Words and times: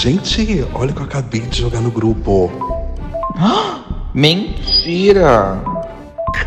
Gente, 0.00 0.66
olha 0.72 0.92
o 0.92 0.94
que 0.94 1.00
eu 1.00 1.04
acabei 1.04 1.42
de 1.42 1.60
jogar 1.60 1.82
no 1.82 1.90
grupo. 1.90 2.50
Mentira! 4.14 5.62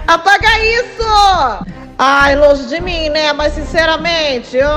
Apaga 0.08 0.48
isso! 0.60 1.68
Ai, 2.00 2.36
longe 2.36 2.66
de 2.66 2.82
mim, 2.82 3.10
né? 3.10 3.32
Mas 3.32 3.54
sinceramente, 3.54 4.58
eu... 4.58 4.68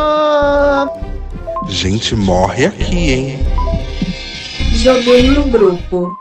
Gente, 1.70 2.14
morre 2.14 2.66
aqui, 2.66 3.12
hein? 3.14 3.46
Joguei 4.74 5.30
no 5.30 5.44
grupo. 5.44 6.14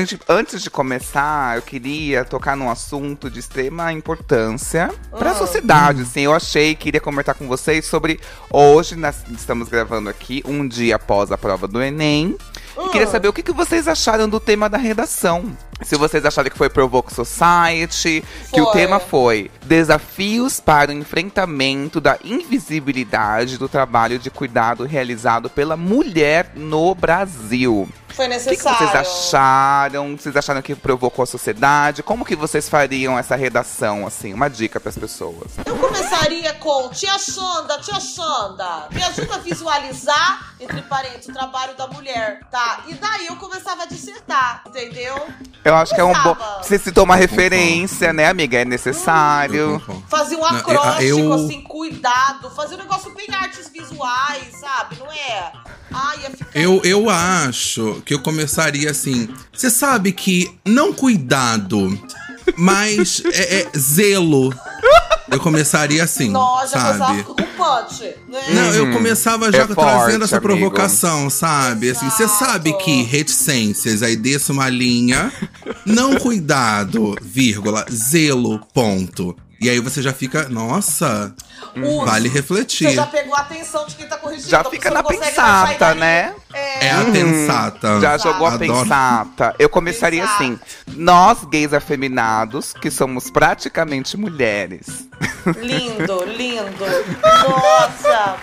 Gente, 0.00 0.18
antes 0.26 0.62
de 0.62 0.70
começar, 0.70 1.56
eu 1.56 1.62
queria 1.62 2.24
tocar 2.24 2.56
num 2.56 2.70
assunto 2.70 3.28
de 3.30 3.38
extrema 3.38 3.92
importância 3.92 4.90
para 5.18 5.28
a 5.28 5.32
Ah. 5.34 5.36
sociedade. 5.36 6.02
Assim, 6.02 6.22
eu 6.22 6.32
achei 6.34 6.74
que 6.74 6.88
iria 6.88 7.00
comentar 7.02 7.34
com 7.34 7.46
vocês 7.46 7.84
sobre. 7.84 8.18
Hoje, 8.50 8.96
nós 8.96 9.16
estamos 9.30 9.68
gravando 9.68 10.08
aqui, 10.08 10.42
um 10.46 10.66
dia 10.66 10.96
após 10.96 11.30
a 11.30 11.36
prova 11.36 11.68
do 11.68 11.82
Enem. 11.82 12.34
E 12.78 12.88
queria 12.88 13.06
Ah. 13.06 13.10
saber 13.10 13.28
o 13.28 13.32
que, 13.32 13.42
que 13.42 13.52
vocês 13.52 13.86
acharam 13.86 14.26
do 14.26 14.40
tema 14.40 14.70
da 14.70 14.78
redação. 14.78 15.54
Se 15.82 15.96
vocês 15.96 16.24
acharam 16.24 16.48
que 16.48 16.56
foi 16.56 16.70
Provoke 16.70 17.12
Society, 17.12 18.24
que 18.52 18.60
o 18.60 18.64
Foi. 18.66 18.72
tema 18.72 19.00
foi 19.00 19.50
Desafios 19.66 20.60
para 20.60 20.90
o 20.90 20.94
enfrentamento 20.94 22.00
da 22.00 22.18
invisibilidade 22.24 23.58
do 23.58 23.68
trabalho 23.68 24.18
de 24.18 24.30
cuidado 24.30 24.84
realizado 24.84 25.50
pela 25.50 25.76
mulher 25.76 26.52
no 26.54 26.94
Brasil. 26.94 27.86
Foi 28.14 28.26
O 28.26 28.28
que, 28.30 28.38
que 28.38 28.50
necessário. 28.50 28.78
vocês 28.78 28.94
acharam? 28.94 30.16
Vocês 30.16 30.36
acharam 30.36 30.62
que 30.62 30.74
provocou 30.74 31.22
a 31.22 31.26
sociedade? 31.26 32.02
Como 32.02 32.24
que 32.24 32.36
vocês 32.36 32.68
fariam 32.68 33.18
essa 33.18 33.36
redação, 33.36 34.06
assim? 34.06 34.32
Uma 34.34 34.48
dica 34.50 34.78
para 34.80 34.90
as 34.90 34.98
pessoas. 34.98 35.52
Eu 35.64 35.76
começaria 35.76 36.52
com 36.54 36.88
Tia 36.90 37.18
Xanda, 37.18 37.78
Tia 37.78 37.98
Xanda, 38.00 38.88
me 38.90 39.02
ajuda 39.02 39.36
a 39.36 39.38
visualizar, 39.38 40.54
entre 40.60 40.82
parênteses, 40.82 41.28
o 41.28 41.32
trabalho 41.32 41.74
da 41.76 41.86
mulher, 41.86 42.40
tá? 42.50 42.80
E 42.88 42.94
daí 42.94 43.26
eu 43.26 43.36
começava 43.36 43.84
a 43.84 43.86
dissertar, 43.86 44.62
entendeu? 44.66 45.14
Eu 45.64 45.74
acho 45.76 45.94
que 45.94 46.00
é 46.00 46.04
um 46.04 46.12
bom. 46.22 46.36
Você 46.62 46.78
citou 46.78 47.04
uma 47.04 47.16
referência, 47.16 48.12
né, 48.12 48.28
amiga? 48.28 48.58
É 48.58 48.64
necessário. 48.64 49.80
concordo. 49.80 50.04
Fazia 50.08 50.36
um 50.38 50.40
Não, 50.40 50.48
eu- 50.50 50.56
acróstico, 50.56 51.02
eu- 51.18 51.32
assim, 51.34 51.60
cuidado. 51.62 52.50
Fazia 52.50 52.76
um 52.76 52.80
negócio 52.80 53.14
bem 53.14 53.26
artes 53.32 53.68
visuais, 53.68 54.58
sabe? 54.60 54.96
Não 54.98 55.10
é? 55.10 55.52
Ai, 55.92 56.18
ia 56.22 56.30
ficar... 56.30 56.50
Eu, 56.58 56.80
eu 56.84 57.10
acho 57.10 57.99
que 58.00 58.14
eu 58.14 58.20
começaria 58.20 58.90
assim. 58.90 59.28
Você 59.52 59.70
sabe 59.70 60.12
que 60.12 60.50
não 60.64 60.92
cuidado, 60.92 61.98
mas 62.56 63.22
é, 63.32 63.60
é 63.62 63.68
zelo. 63.78 64.54
Eu 65.30 65.38
começaria 65.38 66.02
assim, 66.02 66.28
Nossa, 66.30 66.76
já 66.76 66.98
sabe? 66.98 67.22
começava 67.22 67.24
com 67.24 67.34
punch, 67.34 68.02
né? 68.28 68.40
Não, 68.52 68.74
eu 68.74 68.84
Uhum. 68.86 68.92
começava 68.94 69.52
já 69.52 69.58
É 69.62 69.66
trazendo 69.66 69.76
forte, 69.76 70.24
essa 70.24 70.36
amigo. 70.38 70.48
provocação, 70.48 71.30
sabe? 71.30 71.90
Assim, 71.90 72.10
você 72.10 72.26
sabe 72.26 72.72
que 72.78 73.02
reticências, 73.04 74.02
aí 74.02 74.16
desce 74.16 74.50
uma 74.50 74.68
linha, 74.68 75.32
não 75.86 76.16
cuidado, 76.16 77.14
vírgula, 77.22 77.86
zelo, 77.92 78.58
ponto. 78.74 79.36
E 79.60 79.68
aí 79.68 79.78
você 79.78 80.00
já 80.00 80.12
fica, 80.12 80.48
nossa, 80.48 81.34
Uso. 81.76 82.04
vale 82.06 82.28
Você 82.30 82.34
refletir. 82.34 82.90
já 82.92 83.06
pegou 83.06 83.34
a 83.34 83.40
atenção 83.40 83.86
de 83.86 83.94
quem 83.94 84.06
tá 84.08 84.16
corrigindo. 84.16 84.48
Já 84.48 84.62
a 84.62 84.64
fica 84.64 84.90
na 84.90 85.02
pensata, 85.02 85.94
né? 85.94 86.32
É. 86.52 86.86
É 86.86 86.90
a 86.92 87.00
Uhum. 87.00 87.12
pensata. 87.12 88.00
Já 88.00 88.16
jogou 88.16 88.46
a 88.46 88.54
Adoro. 88.54 88.72
pensata. 88.82 89.54
Eu 89.58 89.68
começaria 89.68 90.22
Pensata. 90.22 90.42
assim. 90.44 90.58
Nós, 90.96 91.44
gays 91.44 91.74
afeminados, 91.74 92.72
que 92.72 92.90
somos 92.90 93.30
praticamente 93.30 94.16
mulheres. 94.16 95.06
Lindo, 95.58 96.24
lindo. 96.24 96.84
Nossa. 97.48 98.36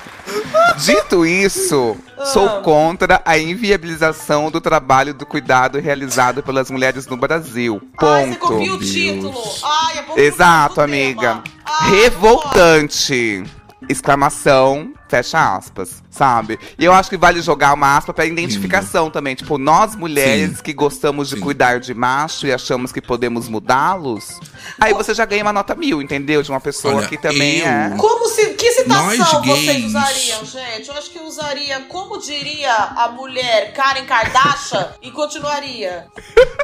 Dito 0.78 1.26
isso, 1.26 1.96
Ah. 2.18 2.26
sou 2.26 2.50
contra 2.62 3.22
a 3.26 3.38
inviabilização 3.38 4.52
do 4.52 4.60
trabalho 4.60 5.14
do 5.14 5.26
cuidado 5.26 5.80
realizado 5.80 6.44
pelas 6.44 6.70
mulheres 6.70 7.08
no 7.08 7.16
Brasil. 7.18 7.82
Ai, 7.98 8.26
você 8.32 8.36
Ponto. 8.40 8.54
o 8.74 8.80
título. 8.80 9.44
Ai, 9.64 10.00
é 10.00 10.02
bom 10.04 10.18
Exato, 10.18 10.82
amiga. 10.82 11.42
Ai, 11.66 11.90
Revoltante. 12.02 13.44
Exclamação, 13.88 14.92
fecha 15.08 15.56
aspas, 15.56 16.04
sabe? 16.10 16.60
E 16.78 16.84
eu 16.84 16.94
acho 16.94 17.10
que 17.10 17.18
vale 17.18 17.42
jogar 17.42 17.74
uma 17.74 17.96
aspa 17.98 18.14
pra 18.14 18.26
identificação 18.26 19.10
também. 19.10 19.36
Tipo, 19.36 19.58
nós 19.58 19.96
mulheres 19.96 20.58
Sim. 20.58 20.64
que 20.64 20.74
gostamos 20.74 21.30
de 21.30 21.36
Sim. 21.36 21.42
cuidar 21.42 21.80
de 21.80 21.94
macho 21.94 22.46
e 22.48 22.52
achamos 22.54 22.92
que 22.92 23.02
podemos 23.02 23.48
mudá-los, 23.48 24.40
aí 24.80 24.94
você 24.94 25.14
já 25.14 25.26
ganha 25.26 25.44
uma 25.44 25.54
nota 25.54 25.76
mil, 25.76 26.02
entendeu? 26.02 26.42
De 26.44 26.50
uma 26.50 26.60
pessoa 26.60 26.96
Olha, 26.96 27.08
que 27.08 27.18
também 27.18 27.60
eu- 27.60 27.68
é. 27.68 27.96
Como 27.98 28.28
se. 28.30 28.57
Citação 28.88 29.34
Nós 29.42 29.46
vocês 29.48 29.66
gays. 29.68 29.86
usariam, 29.86 30.46
gente? 30.46 30.90
Eu 30.90 30.96
acho 30.96 31.10
que 31.12 31.18
eu 31.20 31.24
usaria, 31.26 31.80
como 31.82 32.18
diria 32.20 32.74
a 32.74 33.10
mulher 33.10 33.74
Karen 33.74 34.06
Kardashian, 34.06 34.88
e 35.02 35.12
continuaria. 35.12 36.06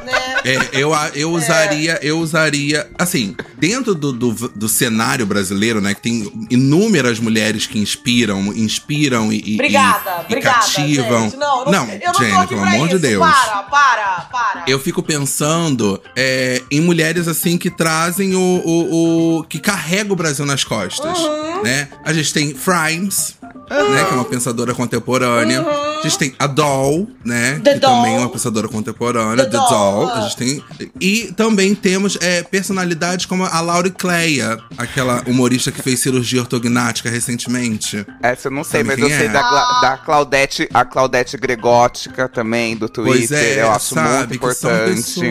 Né? 0.03 0.13
É, 0.45 0.57
eu, 0.73 0.91
eu 1.15 1.31
usaria, 1.31 1.97
eu 2.01 2.19
usaria, 2.19 2.89
assim, 2.99 3.35
dentro 3.57 3.95
do, 3.95 4.11
do, 4.11 4.31
do 4.49 4.67
cenário 4.67 5.25
brasileiro, 5.25 5.79
né, 5.79 5.93
que 5.93 6.01
tem 6.01 6.47
inúmeras 6.49 7.19
mulheres 7.19 7.65
que 7.65 7.79
inspiram, 7.79 8.47
inspiram 8.53 9.31
e, 9.31 9.53
Obrigada, 9.55 10.17
e, 10.21 10.25
obrigada. 10.25 10.55
cativam. 10.59 11.23
Gente. 11.23 11.37
Não, 11.37 11.59
eu 11.65 11.71
não, 11.71 11.89
eu 11.89 11.99
não 12.13 12.13
Jenny, 12.19 12.31
aqui 12.37 12.47
pelo 12.55 12.61
amor 12.65 12.87
de 12.89 12.99
Deus. 12.99 13.25
Para, 13.25 13.63
para, 13.63 14.29
para. 14.31 14.63
Eu 14.67 14.79
fico 14.79 15.01
pensando 15.01 16.01
é, 16.15 16.61
em 16.69 16.81
mulheres 16.81 17.27
assim 17.27 17.57
que 17.57 17.69
trazem 17.69 18.35
o, 18.35 18.39
o, 18.39 19.37
o- 19.39 19.43
que 19.43 19.59
carrega 19.59 20.11
o 20.11 20.15
Brasil 20.15 20.45
nas 20.45 20.63
costas, 20.63 21.17
Uhum. 21.19 21.61
né? 21.63 21.87
A 22.03 22.11
gente 22.13 22.33
tem 22.33 22.53
Frimes, 22.53 23.35
né, 23.69 24.03
que 24.05 24.11
é 24.11 24.15
uma 24.15 24.25
pensadora 24.25 24.73
contemporânea. 24.73 25.65
A 26.03 26.09
gente 26.09 26.17
tem 26.19 26.35
a 26.37 26.47
Doll, 26.47 27.07
né. 27.23 27.59
The 27.63 27.73
que 27.75 27.79
também 27.79 28.13
é 28.13 28.15
Doll. 28.17 28.19
uma 28.25 28.29
pensadora 28.29 28.67
contemporânea. 28.67 29.43
The 29.45 29.51
The, 29.51 29.57
Doll, 29.57 29.69
Doll. 29.69 30.09
A 30.11 30.21
gente 30.21 30.37
tem 30.37 30.63
e 30.99 31.31
também 31.35 31.73
temos 31.75 32.17
é, 32.21 32.43
personalidades 32.43 33.25
como 33.25 33.45
a 33.45 33.61
Laura 33.61 33.89
Cleia, 33.89 34.59
aquela 34.77 35.23
humorista 35.27 35.71
que 35.71 35.81
fez 35.81 35.99
cirurgia 35.99 36.41
ortognática 36.41 37.09
recentemente. 37.09 38.05
Essa 38.21 38.47
eu 38.47 38.51
não 38.51 38.63
sei, 38.63 38.83
Sabe 38.83 39.01
mas 39.01 39.11
eu 39.11 39.17
sei 39.17 39.27
é? 39.27 39.29
da, 39.29 39.41
da 39.81 39.97
Claudete, 39.97 40.67
a 40.73 40.85
Claudete 40.85 41.37
Gregótica 41.37 42.27
também, 42.27 42.75
do 42.75 42.87
Twitter. 42.89 43.17
Pois 43.27 43.31
é, 43.31 43.61
eu 43.61 43.71
acho 43.71 43.95
sabe, 43.95 44.17
muito 44.17 44.29
que 44.29 44.35
importante. 44.35 45.21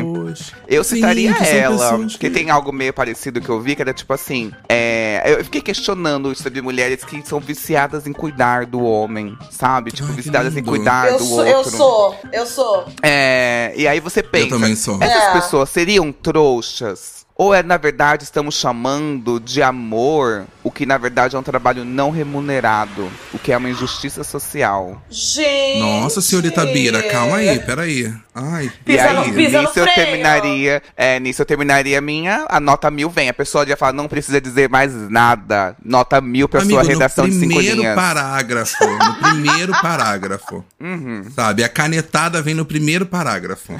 Eu 0.68 0.84
Sim, 0.84 0.96
citaria 0.96 1.34
que 1.34 1.44
ela, 1.44 1.98
porque 1.98 2.18
que- 2.18 2.30
tem 2.30 2.50
algo 2.50 2.72
meio 2.72 2.92
parecido 2.92 3.40
que 3.40 3.48
eu 3.48 3.60
vi, 3.60 3.74
que 3.76 3.82
era 3.82 3.92
tipo 3.92 4.12
assim. 4.12 4.50
é, 4.68 5.22
eu 5.38 5.44
fiquei 5.44 5.60
questionando 5.60 6.32
isso 6.32 6.48
de 6.50 6.60
mulheres 6.62 7.04
que 7.04 7.22
são 7.26 7.38
viciadas 7.40 8.06
em 8.06 8.12
cuidar 8.12 8.66
do 8.66 8.82
homem, 8.82 9.36
sabe? 9.50 9.90
Tipo, 9.90 10.08
Ai, 10.08 10.14
que 10.16 10.22
viciadas 10.22 10.56
em 10.56 10.61
lindo. 10.62 10.70
cuidar 10.70 11.08
eu, 11.10 11.18
do 11.18 11.24
sou, 11.24 11.36
outro. 11.38 11.52
eu 11.52 11.64
sou, 11.64 12.16
eu 12.32 12.46
sou. 12.46 12.84
É, 13.02 13.72
e 13.76 13.86
aí 13.86 14.00
você 14.00 14.22
pensa. 14.22 14.48
também 14.50 14.74
sou. 14.76 14.98
Essas 15.00 15.22
É. 15.24 15.32
pessoas 15.32 15.68
seriam 15.70 16.10
trouxas? 16.12 17.22
Ou 17.34 17.52
é, 17.54 17.62
na 17.62 17.76
verdade, 17.76 18.24
estamos 18.24 18.54
chamando 18.54 19.40
de 19.40 19.62
amor 19.62 20.44
o 20.64 20.70
que, 20.70 20.86
na 20.86 20.96
verdade, 20.98 21.34
é 21.34 21.38
um 21.38 21.42
trabalho 21.42 21.84
não 21.84 22.10
remunerado, 22.10 23.10
o 23.32 23.38
que 23.38 23.52
é 23.52 23.56
uma 23.56 23.68
injustiça 23.70 24.22
social. 24.24 25.02
Gente. 25.10 25.80
Nossa, 25.80 26.20
senhorita 26.20 26.64
Bira, 26.66 27.02
calma 27.04 27.36
aí, 27.36 27.58
peraí. 27.60 28.12
Ai, 28.34 28.66
E 28.66 28.70
Pisa 28.84 29.02
aí, 29.04 29.14
no- 29.28 29.34
pisa 29.34 29.60
no 29.60 29.68
nisso 29.68 29.78
eu 29.78 29.84
freio. 29.84 29.94
terminaria. 29.94 30.82
É, 30.96 31.20
nisso 31.20 31.42
eu 31.42 31.46
terminaria 31.46 32.00
minha. 32.00 32.46
A 32.48 32.58
nota 32.58 32.90
mil 32.90 33.10
vem. 33.10 33.28
A 33.28 33.34
pessoa 33.34 33.66
ia 33.68 33.76
falar, 33.76 33.92
não 33.92 34.08
precisa 34.08 34.40
dizer 34.40 34.70
mais 34.70 34.92
nada. 35.10 35.76
Nota 35.84 36.18
mil 36.20 36.48
pra 36.48 36.62
Amigo, 36.62 36.80
sua 36.80 36.88
redação 36.88 37.26
no 37.26 37.30
de 37.30 37.38
cinco 37.38 37.54
primeiro 37.54 37.76
linhas. 37.82 37.94
parágrafo. 37.94 38.84
No 38.86 39.14
primeiro 39.20 39.72
parágrafo. 39.82 40.64
Uhum. 40.80 41.24
Sabe? 41.34 41.62
A 41.62 41.68
canetada 41.68 42.40
vem 42.40 42.54
no 42.54 42.64
primeiro 42.64 43.04
parágrafo. 43.04 43.74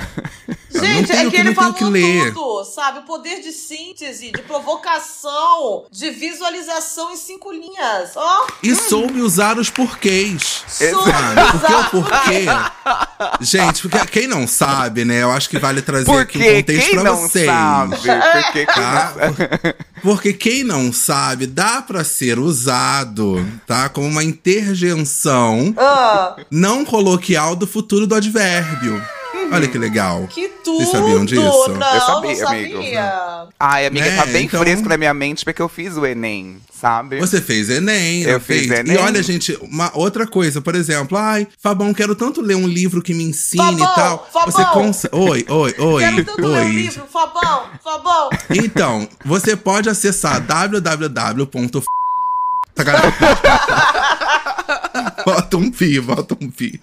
Gente, 0.70 0.84
não 1.00 1.04
tenho 1.04 1.20
é 1.20 1.24
que 1.24 1.30
que, 1.30 1.36
ele 1.36 1.54
falou 1.54 1.72
que 1.74 1.84
ler. 1.84 2.34
tudo, 2.34 2.64
sabe? 2.64 2.98
O 2.98 3.02
poder 3.02 3.40
de 3.40 3.52
síntese, 3.52 4.32
de 4.32 4.42
provocação, 4.42 5.86
de 5.90 6.10
visualização 6.10 6.71
em 7.12 7.16
cinco 7.16 7.52
linhas. 7.52 8.10
Ó, 8.16 8.46
E 8.62 8.74
soube 8.74 9.20
usar 9.20 9.58
os 9.58 9.68
porquês. 9.70 10.64
Exato. 10.80 11.04
Sabe? 11.10 11.50
Porque 11.58 11.72
o 11.74 11.84
porquê. 12.02 12.46
Gente, 13.40 13.82
porque 13.88 14.06
quem 14.06 14.26
não 14.26 14.46
sabe, 14.46 15.04
né? 15.04 15.22
Eu 15.22 15.30
acho 15.30 15.48
que 15.48 15.58
vale 15.58 15.82
trazer 15.82 16.10
aqui 16.10 16.38
um 16.38 16.40
Porque 16.40 16.54
contexto 16.56 16.86
quem 16.86 16.94
pra 16.94 17.04
não 17.04 17.16
vocês. 17.16 17.46
sabe? 17.46 17.96
Porque 18.42 18.52
quem 18.52 18.66
Tá? 18.66 19.12
não 19.16 19.34
sabe? 19.34 19.74
Porque 20.02 20.32
quem 20.32 20.64
não 20.64 20.92
sabe, 20.92 21.46
dá 21.46 21.82
pra 21.82 22.02
ser 22.04 22.38
usado, 22.38 23.46
tá? 23.66 23.88
Como 23.88 24.06
uma 24.08 24.24
interjeição 24.24 25.72
ah, 25.78 26.36
não 26.50 26.84
coloquial 26.84 27.54
do 27.54 27.66
futuro 27.66 28.06
do 28.06 28.14
advérbio. 28.14 29.02
Olha 29.52 29.68
que 29.68 29.78
legal. 29.78 30.26
que 30.28 30.48
tudo. 30.64 30.78
Vocês 30.78 30.90
sabiam 30.90 31.24
disso? 31.24 31.40
Não, 31.42 31.94
Eu 31.94 32.00
sabia, 32.00 32.36
não 32.40 32.48
amigo. 32.48 32.74
sabia. 32.76 33.12
Ai, 33.58 33.86
amiga, 33.86 34.06
Né? 34.10 34.16
tá 34.16 34.26
bem 34.26 34.44
Então- 34.46 34.60
fresco 34.60 34.88
na 34.88 34.96
minha 34.96 35.12
mente 35.14 35.44
porque 35.44 35.60
eu 35.62 35.68
fiz 35.68 35.96
o 35.96 36.04
Enem, 36.06 36.56
sabe? 36.72 37.18
Você 37.20 37.40
fez 37.40 37.68
Enem, 37.70 38.22
Eu 38.22 38.40
fiz 38.40 38.66
fez? 38.66 38.70
Enem. 38.80 38.94
E 38.96 38.98
olha, 38.98 39.22
gente, 39.22 39.56
uma 39.62 39.90
outra 39.94 40.26
coisa, 40.26 40.60
por 40.60 40.74
exemplo, 40.74 41.16
ai, 41.18 41.46
Fabão, 41.62 41.92
quero 41.94 42.14
tanto 42.14 42.40
ler 42.40 42.56
um 42.56 42.66
livro 42.66 43.02
que 43.02 43.12
me 43.14 43.24
ensine 43.24 43.62
Fabão, 43.62 43.92
e 43.92 43.94
tal. 43.94 44.30
Fabão. 44.32 44.52
Você 44.52 44.64
consegue. 44.66 45.14
Oi, 45.16 45.44
oi, 45.48 45.74
oi, 45.78 46.02
Quero 46.02 46.24
tanto 46.24 46.40
ler 46.40 46.48
um 46.62 46.64
oi. 46.66 46.72
livro, 46.72 47.04
Fabão, 47.12 47.64
Fabão. 47.82 48.30
Então, 48.50 49.08
você 49.24 49.54
pode 49.56 49.88
acessar 49.88 50.40
www. 50.46 51.48
Bota 55.24 55.56
um 55.56 55.70
pi, 55.70 56.00
bota 56.00 56.36
um 56.40 56.50
pi. 56.50 56.80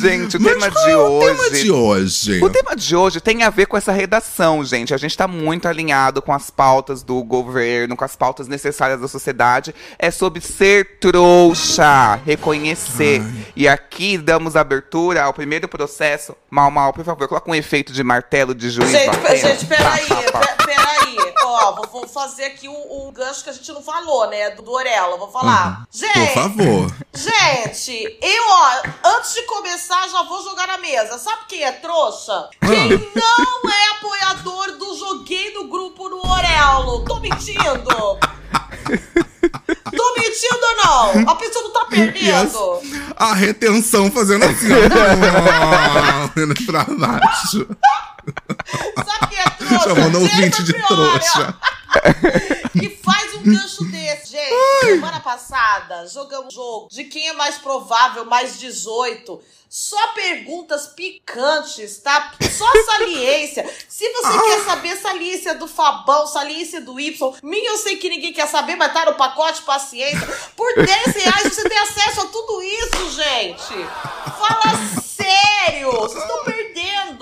Gente, 0.00 0.36
o 0.36 0.40
Mas 0.40 0.52
tema 0.52 0.70
qual 0.70 0.84
de 0.84 0.90
é 0.90 0.96
o 0.96 1.00
hoje. 1.00 1.26
tema 1.36 1.50
de 1.50 1.70
hoje? 1.70 2.44
O 2.44 2.50
tema 2.50 2.76
de 2.76 2.96
hoje 2.96 3.20
tem 3.20 3.42
a 3.42 3.50
ver 3.50 3.66
com 3.66 3.76
essa 3.76 3.92
redação, 3.92 4.64
gente. 4.64 4.92
A 4.92 4.96
gente 4.96 5.16
tá 5.16 5.26
muito 5.28 5.66
alinhado 5.68 6.20
com 6.20 6.32
as 6.32 6.50
pautas 6.50 7.02
do 7.02 7.22
governo, 7.22 7.96
com 7.96 8.04
as 8.04 8.16
pautas 8.16 8.48
necessárias 8.48 9.00
da 9.00 9.08
sociedade. 9.08 9.74
É 9.98 10.10
sobre 10.10 10.40
ser 10.40 10.98
trouxa, 11.00 12.16
reconhecer. 12.26 13.22
E 13.54 13.66
aqui 13.68 14.18
damos 14.18 14.56
abertura 14.56 15.22
ao 15.22 15.32
primeiro 15.32 15.68
processo. 15.68 16.34
Mal, 16.50 16.70
mal, 16.70 16.92
por 16.92 17.04
favor, 17.04 17.26
coloca 17.28 17.50
um 17.50 17.54
efeito 17.54 17.92
de 17.92 18.02
martelo 18.02 18.54
de 18.54 18.70
juiz 18.70 18.90
Gente, 18.90 19.16
batendo. 19.16 19.36
gente, 19.36 19.66
peraí, 19.66 20.06
Pá, 20.06 20.22
pá, 20.32 20.40
pá. 20.40 20.65
Ó, 21.66 21.72
vou, 21.74 21.86
vou 21.90 22.06
fazer 22.08 22.44
aqui 22.44 22.68
um, 22.68 23.08
um 23.08 23.12
gancho 23.12 23.42
que 23.42 23.50
a 23.50 23.52
gente 23.52 23.72
não 23.72 23.82
falou, 23.82 24.28
né? 24.30 24.50
Do, 24.50 24.62
do 24.62 24.70
Orelha. 24.72 25.16
Vou 25.16 25.30
falar. 25.30 25.84
Gente, 25.90 26.12
Por 26.12 26.34
favor. 26.34 26.94
Gente, 27.12 28.18
eu, 28.22 28.42
ó, 28.48 28.82
antes 29.16 29.34
de 29.34 29.42
começar, 29.42 30.08
já 30.08 30.22
vou 30.22 30.42
jogar 30.44 30.68
na 30.68 30.78
mesa. 30.78 31.18
Sabe 31.18 31.42
quem 31.48 31.64
é 31.64 31.72
trouxa? 31.72 32.48
Quem 32.60 32.90
não 32.90 33.70
é 33.70 33.88
apoiador 33.98 34.76
do 34.78 34.96
Joguei 34.96 35.52
no 35.54 35.64
Grupo 35.68 36.08
no 36.08 36.24
Orelo. 36.24 37.04
Tô 37.04 37.18
mentindo? 37.18 37.84
Tô 39.96 40.14
mentindo 40.16 40.60
ou 40.62 40.76
não? 40.84 41.30
A 41.30 41.34
pessoa 41.34 41.64
não 41.64 41.72
tá 41.72 41.86
perdendo. 41.86 42.80
A 43.16 43.34
retenção 43.34 44.10
fazendo 44.10 44.44
assim, 44.44 44.68
ó. 44.72 44.76
Pra 46.66 46.84
baixo. 46.84 47.66
Sabe 49.04 49.28
quem 49.28 49.38
é 49.38 49.50
trouxa? 49.50 49.88
Chamando 49.88 50.20
ouvinte 50.20 50.62
de 50.62 50.72
trouxa. 50.86 51.58
que 52.72 52.90
faz 53.02 53.34
um 53.34 53.42
gancho 53.42 53.84
desse. 53.84 54.32
Gente, 54.32 54.54
semana 54.82 55.20
passada 55.20 56.06
jogamos 56.08 56.46
um 56.46 56.50
jogo 56.50 56.88
de 56.90 57.04
quem 57.04 57.28
é 57.28 57.32
mais 57.32 57.56
provável, 57.58 58.24
mais 58.24 58.58
18. 58.58 59.40
Só 59.68 60.08
perguntas 60.14 60.86
picantes, 60.86 61.98
tá? 61.98 62.32
Só 62.40 62.66
saliência. 62.84 63.68
Se 63.88 64.08
você 64.12 64.38
quer 64.38 64.64
saber 64.64 64.96
saliência 64.96 65.54
do 65.56 65.66
Fabão, 65.66 66.26
saliência 66.26 66.80
do 66.80 66.98
Y, 67.00 67.34
minha 67.42 67.70
eu 67.70 67.76
sei 67.76 67.96
que 67.96 68.08
ninguém 68.08 68.32
quer 68.32 68.46
saber, 68.46 68.76
mas 68.76 68.92
tá 68.92 69.04
no 69.06 69.14
pacote 69.14 69.62
paciência. 69.62 70.26
Por 70.56 70.72
10 70.76 70.88
reais 71.16 71.54
você 71.54 71.68
tem 71.68 71.78
acesso 71.78 72.20
a 72.22 72.26
tudo 72.26 72.62
isso, 72.62 73.10
gente. 73.10 73.74
Fala 74.38 74.76
sério. 75.02 75.90
Vocês 75.92 76.22
estão 76.22 76.44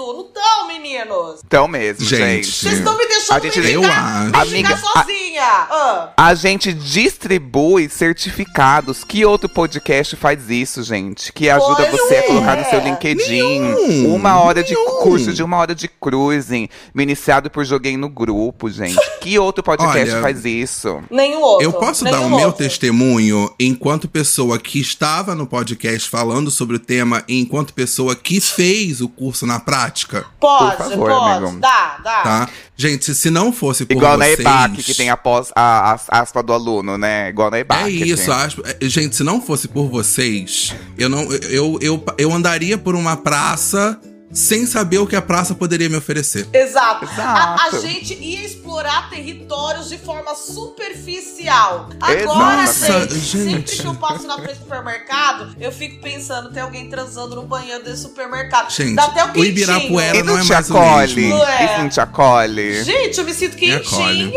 perdendo. 0.05 0.15
Não 0.15 0.27
estão, 0.27 0.67
meninos. 0.69 1.41
Então 1.47 1.69
mesmo, 1.69 2.05
Gente. 2.05 2.47
Vocês 2.51 2.79
estão 2.79 2.97
me 2.97 3.07
deixando 3.07 3.37
A 3.37 3.39
gente- 3.41 3.61
me 3.61 3.73
eu 3.73 3.81
ligar, 3.83 4.23
acho. 4.23 4.31
me 4.31 4.39
Amiga, 4.59 4.77
sozinha. 4.77 5.43
Ah. 5.71 6.13
A 6.17 6.35
gente 6.35 6.73
distribui 6.73 7.89
certificados. 7.89 9.05
Que 9.05 9.25
outro 9.25 9.49
podcast 9.49 10.17
faz 10.17 10.51
isso, 10.51 10.83
gente? 10.83 11.33
Que 11.33 11.49
ajuda 11.49 11.87
Pois 11.91 12.03
você 12.03 12.15
a 12.15 12.19
é. 12.19 12.23
colocar 12.23 12.57
no 12.57 12.65
seu 12.71 12.81
LinkedIn 12.81 13.61
Nenhum, 13.61 14.15
uma 14.15 14.41
hora 14.41 14.63
de 14.63 14.75
nenhum. 14.75 15.01
curso 15.03 15.33
de 15.33 15.43
uma 15.43 15.57
hora 15.59 15.75
de 15.75 15.89
cruising, 15.89 16.69
iniciado 16.97 17.51
por 17.51 17.65
Joguei 17.65 17.97
no 17.97 18.09
Grupo, 18.09 18.71
gente. 18.71 18.99
Que 19.21 19.39
outro 19.39 19.63
podcast 19.63 20.13
Olha, 20.13 20.23
faz 20.23 20.45
isso? 20.45 21.03
Nenhum 21.11 21.41
outro. 21.41 21.65
Eu 21.65 21.73
posso 21.73 22.05
dar 22.05 22.21
o 22.21 22.29
meu 22.29 22.47
outro. 22.49 22.65
testemunho 22.65 23.53
enquanto 23.59 24.09
pessoa 24.09 24.59
que 24.59 24.81
estava 24.81 25.35
no 25.35 25.47
podcast 25.47 26.09
falando 26.09 26.51
sobre 26.51 26.77
o 26.77 26.79
tema 26.79 27.25
e 27.29 27.41
enquanto 27.41 27.73
pessoa 27.75 28.15
que 28.15 28.41
fez 28.41 29.01
o 29.01 29.09
curso 29.09 29.47
na 29.47 29.59
prática, 29.61 29.94
Pode, 30.41 30.77
Por 30.77 30.89
favor, 30.91 31.11
pode. 31.11 31.45
amigo. 31.45 31.61
Dá, 31.61 31.99
dá. 32.03 32.23
tá? 32.23 32.49
Gente, 32.77 33.15
se 33.15 33.31
não 33.31 33.53
fosse 33.53 33.87
por 33.87 33.97
Igual 33.97 34.17
na 34.19 34.25
vocês... 34.25 34.41
EBAC, 34.41 34.83
que 34.83 34.95
tem 34.95 35.09
a, 35.11 35.17
pós, 35.17 35.53
a, 35.55 35.93
a 36.09 36.21
aspa 36.21 36.43
do 36.43 36.53
aluno, 36.53 36.99
né? 36.99 37.29
Igual 37.29 37.51
na 37.51 37.61
EBAC. 37.61 37.85
É 37.85 38.07
isso, 38.07 38.33
assim. 38.33 38.45
acho. 38.47 38.63
é, 38.67 38.89
Gente, 38.89 39.15
se 39.15 39.23
não 39.23 39.41
fosse 39.41 39.69
por 39.69 39.89
vocês, 39.89 40.75
eu 40.99 41.09
não. 41.09 41.23
Eu, 41.33 41.79
eu, 41.81 42.05
eu 42.19 42.33
andaria 42.33 42.77
por 42.77 42.95
uma 42.97 43.17
praça 43.17 44.01
sem 44.35 44.67
saber 44.67 44.99
o 44.99 45.07
que 45.07 45.15
a 45.17 45.23
praça 45.23 45.55
poderia 45.55 45.89
me 45.89 45.97
oferecer. 45.97 46.47
Exato. 46.53 47.07
A, 47.17 47.55
a 47.65 47.69
Exato. 47.69 47.87
gente 47.87 48.15
ia 48.15 48.45
explorar 48.45 49.09
territórios 49.09 49.89
de 49.89 49.97
forma 49.97 50.35
superficial. 50.35 51.89
Agora, 52.01 52.57
Nossa, 52.63 53.09
gente, 53.09 53.25
sempre 53.25 53.77
que 53.77 53.85
eu 53.87 53.95
passo 53.95 54.27
na 54.27 54.35
frente 54.37 54.57
do 54.59 54.63
supermercado, 54.65 55.55
eu 55.61 55.71
fico 55.71 56.01
pensando, 56.03 56.51
tem 56.53 56.63
alguém 56.63 56.89
transando 56.89 57.37
no 57.37 57.47
banheiro 57.47 57.85
desse 57.85 58.03
supermercado. 58.03 58.71
Gente, 58.71 58.97
Dá 58.97 59.05
até 59.05 59.25
o 59.25 59.29
quentinho. 59.29 59.45
Ibirapuera 59.47 60.25
não 60.25 60.35
não 60.35 60.41
é 60.41 60.43
te 60.43 60.49
mais 60.53 60.71
o 60.71 60.77
acolhe? 60.77 61.15
mesmo. 61.15 61.31
Não 61.39 61.47
é. 61.47 61.65
Isso 61.65 61.79
não 61.79 61.89
te 61.89 62.01
acolhe? 62.01 62.85
Gente, 62.85 63.19
eu 63.19 63.25
me 63.25 63.35
sinto 63.35 63.57
quentinha. 63.57 64.33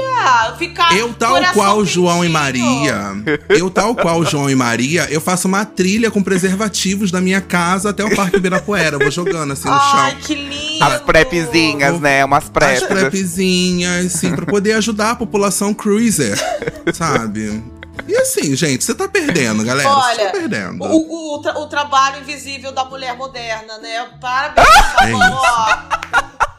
Ficar 0.57 0.95
Eu, 0.95 1.13
tal 1.13 1.35
qual 1.53 1.83
João 1.85 2.23
e. 2.23 2.29
Maria, 2.29 3.13
eu, 3.49 3.69
tal 3.69 3.95
qual 3.95 4.23
João 4.25 4.49
e 4.49 4.55
Maria, 4.55 5.07
eu 5.09 5.19
faço 5.19 5.47
uma 5.47 5.65
trilha 5.65 6.11
com 6.11 6.21
preservativos 6.21 7.09
da 7.09 7.19
minha 7.21 7.41
casa 7.41 7.89
até 7.89 8.03
o 8.03 8.15
Parque 8.15 8.37
Ibirapuera. 8.37 8.95
Eu 8.95 8.99
vou 8.99 9.11
jogando 9.11 9.53
assim 9.53 9.67
no 9.67 9.79
Ai, 9.93 10.11
chão. 10.11 10.19
que 10.21 10.35
lindo. 10.35 10.83
As 10.85 11.01
prepzinhas, 11.01 11.99
né? 11.99 12.23
Umas 12.25 12.43
As 12.45 12.49
prep. 12.49 12.87
prepzinhas, 12.87 14.11
sim, 14.13 14.35
pra 14.35 14.45
poder 14.45 14.73
ajudar 14.73 15.11
a 15.11 15.15
população 15.15 15.73
cruiser, 15.73 16.37
sabe? 16.93 17.63
E 18.07 18.15
assim, 18.15 18.55
gente, 18.55 18.83
você 18.83 18.93
tá 18.95 19.07
perdendo, 19.07 19.63
galera. 19.65 19.89
Você 19.89 19.95
Olha, 19.95 20.25
tá 20.27 20.31
perdendo. 20.31 20.83
O, 20.85 21.35
o, 21.35 21.41
tra- 21.41 21.57
o 21.59 21.67
trabalho 21.67 22.19
invisível 22.21 22.71
da 22.71 22.85
mulher 22.85 23.15
moderna, 23.17 23.77
né? 23.79 24.07
Parabéns, 24.21 24.67
É 24.67 25.11
Fabão, 25.11 25.33
ó. 25.33 25.77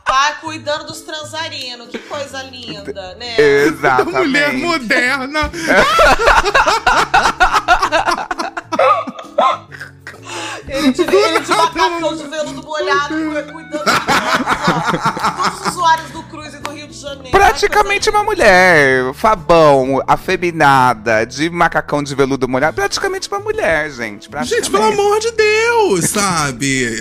Tá 0.04 0.32
cuidando 0.40 0.86
dos 0.86 1.02
transarinos, 1.02 1.86
que 1.88 1.98
coisa 1.98 2.42
linda, 2.42 3.14
né? 3.16 3.36
Exatamente. 3.38 4.18
Mulher 4.26 4.52
moderna. 4.54 5.50
Ele 10.66 10.92
de, 10.92 11.02
ele 11.02 11.40
de 11.40 11.48
macacão 11.50 12.16
de 12.16 12.26
veludo 12.28 12.62
molhado, 12.62 13.14
cuidando 13.52 13.84
de 13.84 14.00
todos 15.44 15.60
os 15.60 15.66
usuários 15.68 16.10
do 16.10 16.22
Cruze 16.24 16.58
do 16.58 16.70
Rio 16.70 16.88
de 16.88 16.98
Janeiro. 16.98 17.30
Praticamente 17.30 18.10
uma 18.10 18.22
mulher. 18.22 19.12
Fabão, 19.14 20.02
afeminada, 20.06 21.24
de 21.24 21.48
macacão 21.50 22.02
de 22.02 22.14
veludo 22.14 22.48
molhado. 22.48 22.74
Praticamente 22.74 23.28
uma 23.28 23.38
mulher, 23.40 23.90
gente. 23.90 24.28
Gente, 24.44 24.70
pelo 24.70 24.84
amor 24.84 25.20
de 25.20 25.30
Deus, 25.32 26.04
sabe? 26.10 26.96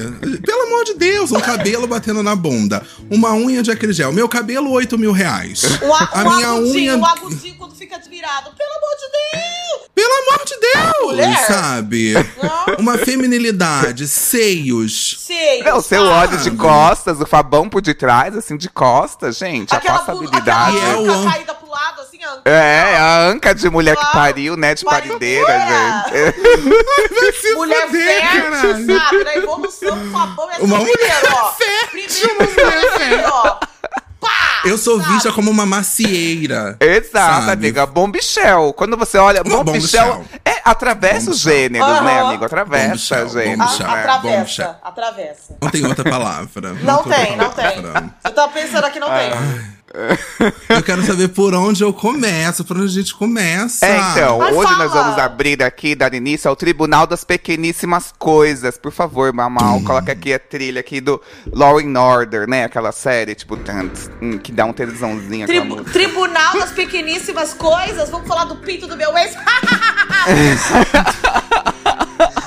Pelo 0.46 0.62
amor 0.68 0.84
de 0.86 0.94
Deus, 0.96 1.32
um 1.32 1.40
cabelo 1.40 1.88
batendo 1.88 2.22
na 2.24 2.36
bunda. 2.36 2.84
Uma 3.10 3.34
unha 3.34 3.62
de 3.64 3.72
acrygel. 3.72 4.12
Meu 4.12 4.28
cabelo, 4.30 4.70
8 4.72 4.98
mil 4.98 5.12
reais. 5.12 5.64
Um, 5.82 5.94
a- 5.94 6.10
um 6.26 6.36
minha 6.36 6.48
agudinho, 6.50 6.94
unha- 6.94 6.98
um 6.98 7.06
agudinho 7.06 7.56
quando 7.56 7.76
fica 7.76 7.96
admirado. 7.96 8.52
Pelo 8.58 8.70
amor 8.72 8.96
de 8.98 9.08
Deus! 9.42 9.57
Pelo 10.08 10.30
amor 10.30 10.46
de 10.46 10.58
Deus, 10.60 11.12
Mulher. 11.12 11.38
sabe? 11.48 12.14
Não. 12.42 12.76
Uma 12.80 12.98
feminilidade, 12.98 14.08
seios. 14.08 15.18
Sei. 15.20 15.62
Não, 15.64 15.82
seu 15.82 16.02
olho 16.04 16.38
de 16.38 16.52
costas, 16.52 17.20
o 17.20 17.26
Fabão 17.26 17.68
por 17.68 17.82
detrás, 17.82 18.36
assim, 18.38 18.56
de 18.56 18.70
costas, 18.70 19.38
gente. 19.38 19.74
Aquela, 19.76 19.98
a 19.98 20.00
passabilidade. 20.00 20.76
E 20.78 20.80
é 20.80 20.84
aquela 20.84 21.02
o- 21.02 21.06
boca 21.24 21.32
caída 21.32 21.54
pro 21.56 21.70
lado, 21.70 22.02
assim, 22.02 22.20
ó. 22.26 22.50
É, 22.50 22.96
a 22.98 23.20
anca 23.28 23.54
de 23.54 23.70
mulher 23.70 23.96
que 23.96 24.02
Claro. 24.02 24.18
pariu, 24.18 24.56
né? 24.56 24.74
De 24.76 24.86
Pariu 24.86 25.08
parideira, 25.14 25.60
mulher. 25.60 26.34
gente. 26.34 27.14
Vai 27.20 27.32
se 27.34 27.54
Mulher 27.56 27.86
fuder, 27.88 28.22
fértil, 28.22 28.52
sabe? 29.00 29.24
Na 29.26 29.36
evolução 29.36 29.98
do 30.00 30.12
Fabão 30.12 30.50
é 30.52 30.58
Uma 30.60 30.78
só 30.78 30.84
mulher 30.84 30.98
primeiro, 30.98 31.38
ó. 31.38 31.52
fértil, 31.52 32.30
Primeiro 32.38 32.54
mulher 32.54 32.88
assim, 32.94 33.32
ó. 33.32 33.60
Eu 34.66 34.78
sou 34.78 35.00
sabe? 35.00 35.14
vista 35.14 35.32
como 35.32 35.50
uma 35.52 35.66
macieira. 35.66 36.76
Exato, 36.80 37.46
Sabe? 37.46 37.52
amiga. 37.52 37.86
Bombichel. 37.86 38.74
Quando 38.74 38.98
você 38.98 39.18
olha, 39.18 39.42
Uma 39.44 39.64
bombichel, 39.64 40.16
bombichel. 40.16 40.40
é, 40.46 40.62
atravessa 40.66 41.32
os 41.32 41.40
gêneros, 41.40 41.88
né, 42.02 42.20
Aham. 42.20 42.28
amigo? 42.30 42.46
Atravessa, 42.46 42.88
Bombichel, 42.88 43.30
gente. 43.30 43.58
bombichel. 43.58 43.88
Né? 43.88 43.94
atravessa, 44.00 44.38
Bombichel. 44.38 44.76
atravessa. 44.84 45.58
Não 45.62 45.70
tem 45.70 45.86
outra 45.86 46.04
palavra. 46.10 46.50
Não 46.84 47.04
tem 47.04 47.12
outra 47.12 47.16
tem, 47.16 47.38
não 47.38 47.50
tem. 47.52 47.82
palavra. 47.82 48.10
Você 48.24 48.32
tá 48.32 48.48
pensando 48.48 48.86
aqui, 48.86 49.00
não 49.00 49.10
tem. 49.10 49.77
Eu 50.70 50.84
quero 50.84 51.02
saber 51.04 51.30
por 51.30 51.54
onde 51.54 51.82
eu 51.84 51.94
começo, 51.94 52.64
por 52.66 52.76
onde 52.78 52.86
a 52.88 53.02
gente 53.02 53.16
começa. 53.16 53.86
É, 53.86 53.98
então, 54.12 54.38
Mas 54.40 54.56
hoje 54.56 54.72
nós 54.78 54.92
fala. 54.92 55.04
vamos 55.04 55.18
abrir 55.18 55.64
aqui, 55.64 55.96
dar 55.96 56.14
início 56.14 56.50
ao 56.50 56.56
Tribunal 56.56 57.08
das 57.08 57.24
Pequeníssimas 57.24 58.14
Coisas. 58.18 58.78
Por 58.78 58.92
favor, 58.92 59.32
Mamal, 59.34 59.82
coloca 59.82 60.12
aqui 60.12 60.34
a 60.34 60.40
trilha 60.40 60.82
aqui 60.82 61.00
do 61.00 61.22
Law 61.54 61.80
and 61.80 61.98
Order, 62.00 62.48
né? 62.50 62.66
Aquela 62.66 62.92
série, 62.92 63.34
tipo, 63.34 63.58
hum, 64.22 64.38
que 64.38 64.52
dá 64.52 64.66
um 64.66 64.74
Tribu- 65.48 65.76
música. 65.78 65.92
Tribunal 65.92 66.60
das 66.60 66.72
pequeníssimas 66.72 67.54
coisas. 67.54 68.10
Vamos 68.10 68.28
falar 68.28 68.44
do 68.46 68.58
pinto 68.58 68.88
do 68.88 68.98
meu 68.98 69.18
ex? 69.18 69.36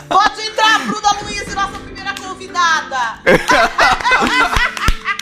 Pode 0.09 0.41
entrar, 0.43 0.79
Bruna 0.87 1.13
Luiz, 1.23 1.55
nossa 1.55 1.79
primeira 1.79 2.15
convidada. 2.15 3.21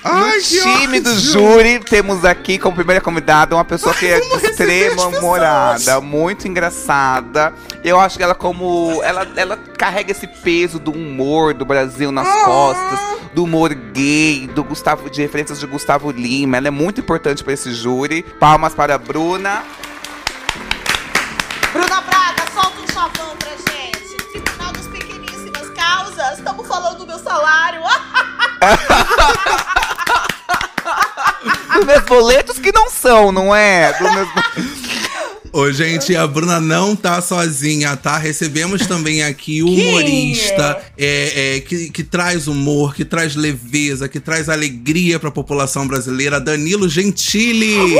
Ai, 0.04 0.36
No 0.38 0.42
time 0.42 1.00
do 1.00 1.10
ódio. 1.10 1.20
júri, 1.20 1.78
temos 1.80 2.24
aqui 2.24 2.58
como 2.58 2.76
primeira 2.76 3.00
convidada 3.00 3.54
uma 3.54 3.64
pessoa 3.64 3.94
que 3.94 4.06
é 4.06 4.20
de 4.20 4.46
extrema 4.46 5.06
humorada, 5.06 6.00
muito 6.00 6.46
engraçada. 6.46 7.52
Eu 7.82 7.98
acho 7.98 8.16
que 8.16 8.22
ela 8.22 8.34
como 8.34 9.00
ela, 9.02 9.26
ela 9.36 9.56
carrega 9.76 10.12
esse 10.12 10.26
peso 10.26 10.78
do 10.78 10.92
humor 10.92 11.52
do 11.52 11.64
Brasil 11.64 12.12
nas 12.12 12.28
costas, 12.44 12.98
do 13.34 13.44
humor 13.44 13.74
gay, 13.74 14.46
do 14.54 14.62
Gustavo 14.62 15.10
de 15.10 15.20
referências 15.20 15.58
de 15.58 15.66
Gustavo 15.66 16.10
Lima. 16.10 16.56
Ela 16.56 16.68
é 16.68 16.72
muito 16.72 17.00
importante 17.00 17.42
para 17.42 17.52
esse 17.52 17.72
júri. 17.74 18.22
Palmas 18.22 18.74
para 18.74 18.94
a 18.94 18.98
Bruna. 18.98 19.62
Bruna 21.72 22.00
Braga, 22.00 22.44
solta 22.54 22.80
um 22.80 22.86
chavão 22.92 23.36
pra 23.36 23.50
gente. 23.72 24.16
Tribunal 24.32 24.72
das 24.72 24.86
pequeníssimas 24.86 25.68
meu 27.06 27.18
salário. 27.18 27.80
Meus 31.86 32.02
boletos 32.04 32.58
que 32.58 32.72
não 32.72 32.90
são, 32.90 33.30
não 33.32 33.54
é? 33.54 33.94
Meus... 34.00 34.28
Ô, 35.52 35.72
gente, 35.72 36.14
a 36.14 36.26
Bruna 36.26 36.60
não 36.60 36.94
tá 36.94 37.22
sozinha, 37.22 37.96
tá? 37.96 38.18
Recebemos 38.18 38.86
também 38.86 39.22
aqui 39.22 39.62
o 39.62 39.68
humorista 39.68 40.78
é, 40.96 41.56
é, 41.56 41.60
que, 41.60 41.90
que 41.90 42.04
traz 42.04 42.46
humor, 42.46 42.94
que 42.94 43.04
traz 43.04 43.34
leveza, 43.34 44.08
que 44.08 44.20
traz 44.20 44.48
alegria 44.48 45.18
pra 45.18 45.30
população 45.30 45.88
brasileira, 45.88 46.38
Danilo 46.38 46.88
Gentili. 46.88 47.94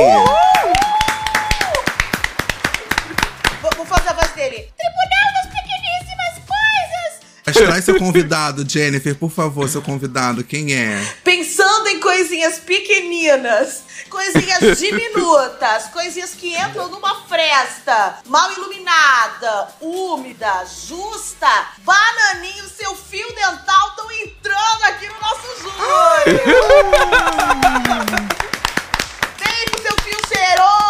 Vou, 3.61 3.71
vou 3.77 3.85
fazer 3.85 4.09
a 4.09 4.13
voz 4.13 4.31
dele. 4.33 4.67
Tribunal 4.77 5.33
das 5.33 5.47
Pequeníssimas 5.47 6.33
Coisas. 6.45 7.19
Mas 7.49 7.57
traz 7.57 7.83
seu 7.83 7.97
convidado, 7.97 8.63
Jennifer, 8.67 9.15
por 9.15 9.31
favor, 9.31 9.67
seu 9.67 9.81
convidado, 9.81 10.43
quem 10.43 10.71
é? 10.71 11.03
Pensando 11.23 11.87
em 11.87 11.99
coisinhas 11.99 12.59
pequeninas, 12.59 13.81
coisinhas 14.07 14.59
diminutas, 14.77 15.87
coisinhas 15.87 16.35
que 16.35 16.55
entram 16.55 16.89
numa 16.89 17.23
fresta, 17.23 18.19
mal 18.27 18.53
iluminada, 18.53 19.69
úmida, 19.81 20.63
justa. 20.87 21.49
Bananinho, 21.79 22.69
seu 22.69 22.95
fio 22.95 23.27
dental 23.29 23.89
estão 23.89 24.11
entrando 24.11 24.83
aqui 24.83 25.07
no 25.07 25.15
nosso 25.19 25.47
júri. 25.63 26.37
Vem 29.39 29.65
com 29.71 29.81
seu 29.81 29.95
fio 30.03 30.19
cheiroso. 30.27 30.88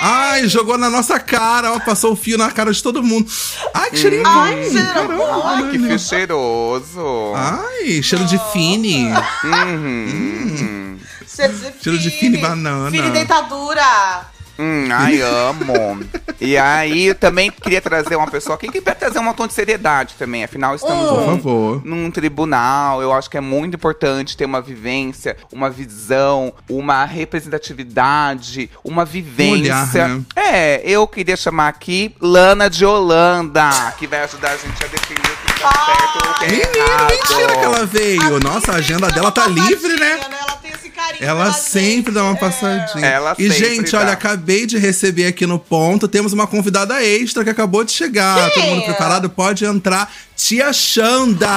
Ai, 0.00 0.48
jogou 0.48 0.78
na 0.78 0.88
nossa 0.88 1.20
cara, 1.20 1.72
ó, 1.72 1.80
passou 1.80 2.12
o 2.12 2.16
fio 2.16 2.38
na 2.38 2.50
cara 2.50 2.72
de 2.72 2.82
todo 2.82 3.02
mundo. 3.02 3.30
Ai, 3.74 3.90
que 3.90 3.96
cheirinho 3.98 4.22
Ai, 4.26 4.56
bom, 4.56 4.62
que 4.62 4.70
cheiro 4.70 4.94
caramba, 4.94 5.16
bom. 5.16 5.42
Ai, 5.46 5.70
que 5.70 5.78
fio 5.78 5.98
cheiroso. 5.98 7.32
Ai, 7.36 8.02
cheiro 8.02 8.24
de 8.24 8.40
fine. 8.52 9.12
Uhum. 9.44 10.98
Cheiro 11.26 11.52
de 11.52 11.82
Cheiro 11.82 11.98
de 11.98 12.10
fine 12.10 12.38
banana. 12.38 12.90
Fine 12.90 13.10
dentadura. 13.10 14.26
Hum, 14.60 14.88
ai, 14.92 15.20
amo. 15.24 16.04
E 16.40 16.56
aí, 16.56 17.06
eu 17.06 17.14
também 17.14 17.50
queria 17.50 17.80
trazer 17.80 18.16
uma 18.16 18.26
pessoa 18.26 18.56
aqui 18.56 18.68
que 18.70 18.80
vai 18.80 18.94
trazer 18.94 19.18
um 19.18 19.32
tom 19.32 19.46
de 19.46 19.52
seriedade 19.54 20.14
também. 20.18 20.44
Afinal, 20.44 20.74
estamos 20.74 21.08
Por 21.08 21.20
num, 21.20 21.26
favor. 21.26 21.82
num 21.84 22.10
tribunal. 22.10 23.00
Eu 23.02 23.12
acho 23.12 23.28
que 23.30 23.36
é 23.36 23.40
muito 23.40 23.74
importante 23.74 24.36
ter 24.36 24.44
uma 24.44 24.60
vivência, 24.60 25.36
uma 25.52 25.70
visão, 25.70 26.52
uma 26.68 27.04
representatividade, 27.04 28.70
uma 28.84 29.04
vivência. 29.04 30.04
olhar, 30.04 30.08
né? 30.08 30.22
É, 30.36 30.82
eu 30.84 31.06
queria 31.06 31.36
chamar 31.36 31.68
aqui 31.68 32.14
Lana 32.20 32.68
de 32.68 32.84
Holanda, 32.84 33.70
que 33.98 34.06
vai 34.06 34.22
ajudar 34.24 34.50
a 34.52 34.56
gente 34.56 34.82
a 34.84 34.86
definir 34.88 35.20
o 35.20 35.46
que 35.54 35.60
tá 35.60 35.72
certo 35.72 36.26
ou 36.26 36.30
o 36.32 36.34
que 36.38 36.44
é 36.44 36.48
Menino, 36.48 36.86
errado. 36.88 37.10
mentira 37.10 37.52
que 37.58 37.64
ela 37.64 37.86
veio. 37.86 38.40
Nossa, 38.40 38.72
a 38.72 38.76
agenda 38.76 39.08
dela 39.10 39.30
tá 39.30 39.46
uma 39.46 39.68
livre, 39.68 39.94
né? 39.98 40.16
passadinha, 40.16 40.38
Ela 40.40 40.56
tem 40.56 40.69
carinho 41.00 41.24
Ela 41.28 41.52
sempre 41.52 41.90
gente, 41.90 42.10
dá 42.12 42.22
uma 42.24 42.32
é. 42.34 42.36
passadinha. 42.36 43.06
Ela 43.06 43.34
e, 43.38 43.50
sempre 43.50 43.74
gente, 43.76 43.92
dá. 43.92 43.98
olha, 44.00 44.12
acabei 44.12 44.66
de 44.66 44.78
receber 44.78 45.26
aqui 45.26 45.46
no 45.46 45.58
ponto. 45.58 46.06
Temos 46.08 46.32
uma 46.32 46.46
convidada 46.46 47.02
extra 47.04 47.42
que 47.44 47.50
acabou 47.50 47.84
de 47.84 47.92
chegar. 47.92 48.50
Quem? 48.50 48.62
Todo 48.62 48.70
mundo 48.74 48.84
preparado? 48.84 49.28
Pode 49.30 49.64
entrar. 49.64 50.12
Tia 50.36 50.72
Xanda, 50.72 51.48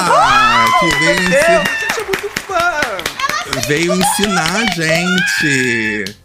que 0.80 0.86
veio, 1.00 1.16
Meu 1.16 1.24
ensi- 1.24 1.30
Deus, 1.30 1.40
gente, 1.40 2.00
é 2.00 2.04
muito 2.04 2.30
fã. 2.48 2.82
veio 3.68 3.94
ensinar 3.94 4.56
a 4.56 4.66
gente. 4.76 6.16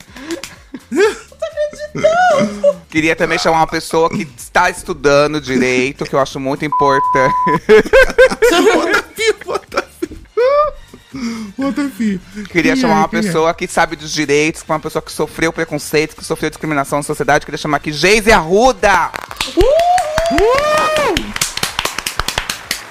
Queria 2.91 3.15
também 3.15 3.39
chamar 3.39 3.59
uma 3.59 3.67
pessoa 3.67 4.09
que 4.09 4.27
está 4.37 4.71
estudando 4.71 5.41
direito, 5.41 6.05
que 6.05 6.15
eu 6.15 6.19
acho 6.21 6.41
muito 6.41 6.65
importante. 6.65 7.35
Fio. 11.97 12.21
Queria 12.51 12.77
chamar 12.77 12.95
é? 12.95 12.99
uma 12.99 13.09
Quem 13.09 13.19
é? 13.19 13.23
pessoa 13.23 13.55
que 13.55 13.67
sabe 13.67 13.97
dos 13.97 14.13
direitos, 14.13 14.65
uma 14.69 14.81
pessoa 14.81 15.03
que 15.03 15.13
sofreu 15.13 15.53
preconceito, 15.53 16.17
que 16.17 16.25
sofreu 16.25 16.51
discriminação 16.51 16.99
na 16.99 17.03
sociedade. 17.03 17.45
Queria 17.45 17.59
chamar 17.59 17.79
aqui 17.79 17.93
Geise 17.93 18.33
Arruda. 18.33 19.11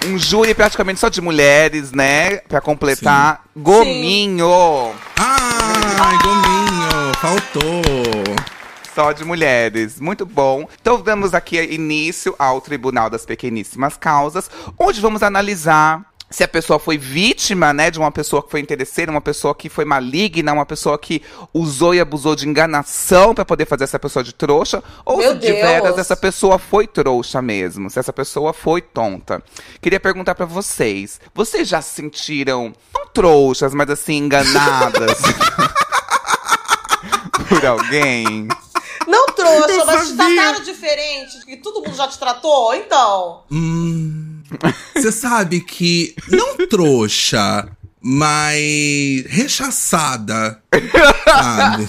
Um 0.05 0.17
júri 0.17 0.53
praticamente 0.53 0.99
só 0.99 1.09
de 1.09 1.21
mulheres, 1.21 1.91
né? 1.91 2.37
Pra 2.37 2.61
completar. 2.61 3.43
Gominho. 3.55 4.93
Ai, 5.17 6.17
gominho, 6.23 7.13
faltou. 7.19 7.81
Só 8.95 9.11
de 9.11 9.23
mulheres. 9.23 9.99
Muito 9.99 10.25
bom. 10.25 10.67
Então 10.81 11.01
damos 11.01 11.33
aqui 11.33 11.61
início 11.61 12.33
ao 12.39 12.61
Tribunal 12.61 13.09
das 13.09 13.25
Pequeníssimas 13.25 13.95
Causas, 13.97 14.49
onde 14.79 15.01
vamos 15.01 15.21
analisar 15.21 16.03
se 16.29 16.43
a 16.43 16.47
pessoa 16.47 16.77
foi 16.77 16.97
vítima, 16.97 17.73
né, 17.73 17.89
de 17.89 17.97
uma 17.97 18.11
pessoa 18.11 18.43
que 18.43 18.51
foi 18.51 18.59
interesseira, 18.59 19.11
uma 19.11 19.21
pessoa 19.21 19.55
que 19.55 19.69
foi 19.69 19.85
maligna, 19.85 20.51
uma 20.51 20.65
pessoa 20.65 20.97
que 20.97 21.21
usou 21.53 21.95
e 21.95 21.99
abusou 21.99 22.35
de 22.35 22.47
enganação 22.47 23.33
pra 23.33 23.45
poder 23.45 23.65
fazer 23.65 23.85
essa 23.85 23.97
pessoa 23.97 24.23
de 24.23 24.33
trouxa, 24.33 24.83
ou 25.05 25.17
Meu 25.17 25.33
se 25.33 25.39
de 25.39 25.53
veras 25.53 25.97
essa 25.97 26.15
pessoa 26.15 26.59
foi 26.59 26.85
trouxa 26.85 27.41
mesmo, 27.41 27.89
se 27.89 27.97
essa 27.97 28.11
pessoa 28.11 28.51
foi 28.51 28.81
tonta. 28.81 29.41
Queria 29.81 29.99
perguntar 29.99 30.35
pra 30.35 30.45
vocês, 30.45 31.19
vocês 31.33 31.67
já 31.67 31.81
se 31.81 31.95
sentiram 31.95 32.73
não 32.93 33.07
trouxas, 33.07 33.73
mas 33.73 33.89
assim 33.89 34.17
enganadas 34.17 35.17
por 37.47 37.65
alguém? 37.65 38.47
Não 39.07 39.27
trouxa, 39.27 39.85
mas 39.85 40.09
te 40.09 40.15
trataram 40.15 40.61
diferente, 40.61 41.45
que 41.45 41.57
todo 41.57 41.81
mundo 41.81 41.95
já 41.95 42.07
te 42.07 42.19
tratou, 42.19 42.75
então. 42.75 43.43
Hum. 43.49 44.36
Você 44.93 45.11
sabe 45.11 45.61
que 45.61 46.15
não 46.29 46.67
trouxa, 46.67 47.69
mas 48.01 49.25
rechaçada, 49.27 50.61
sabe? 51.25 51.87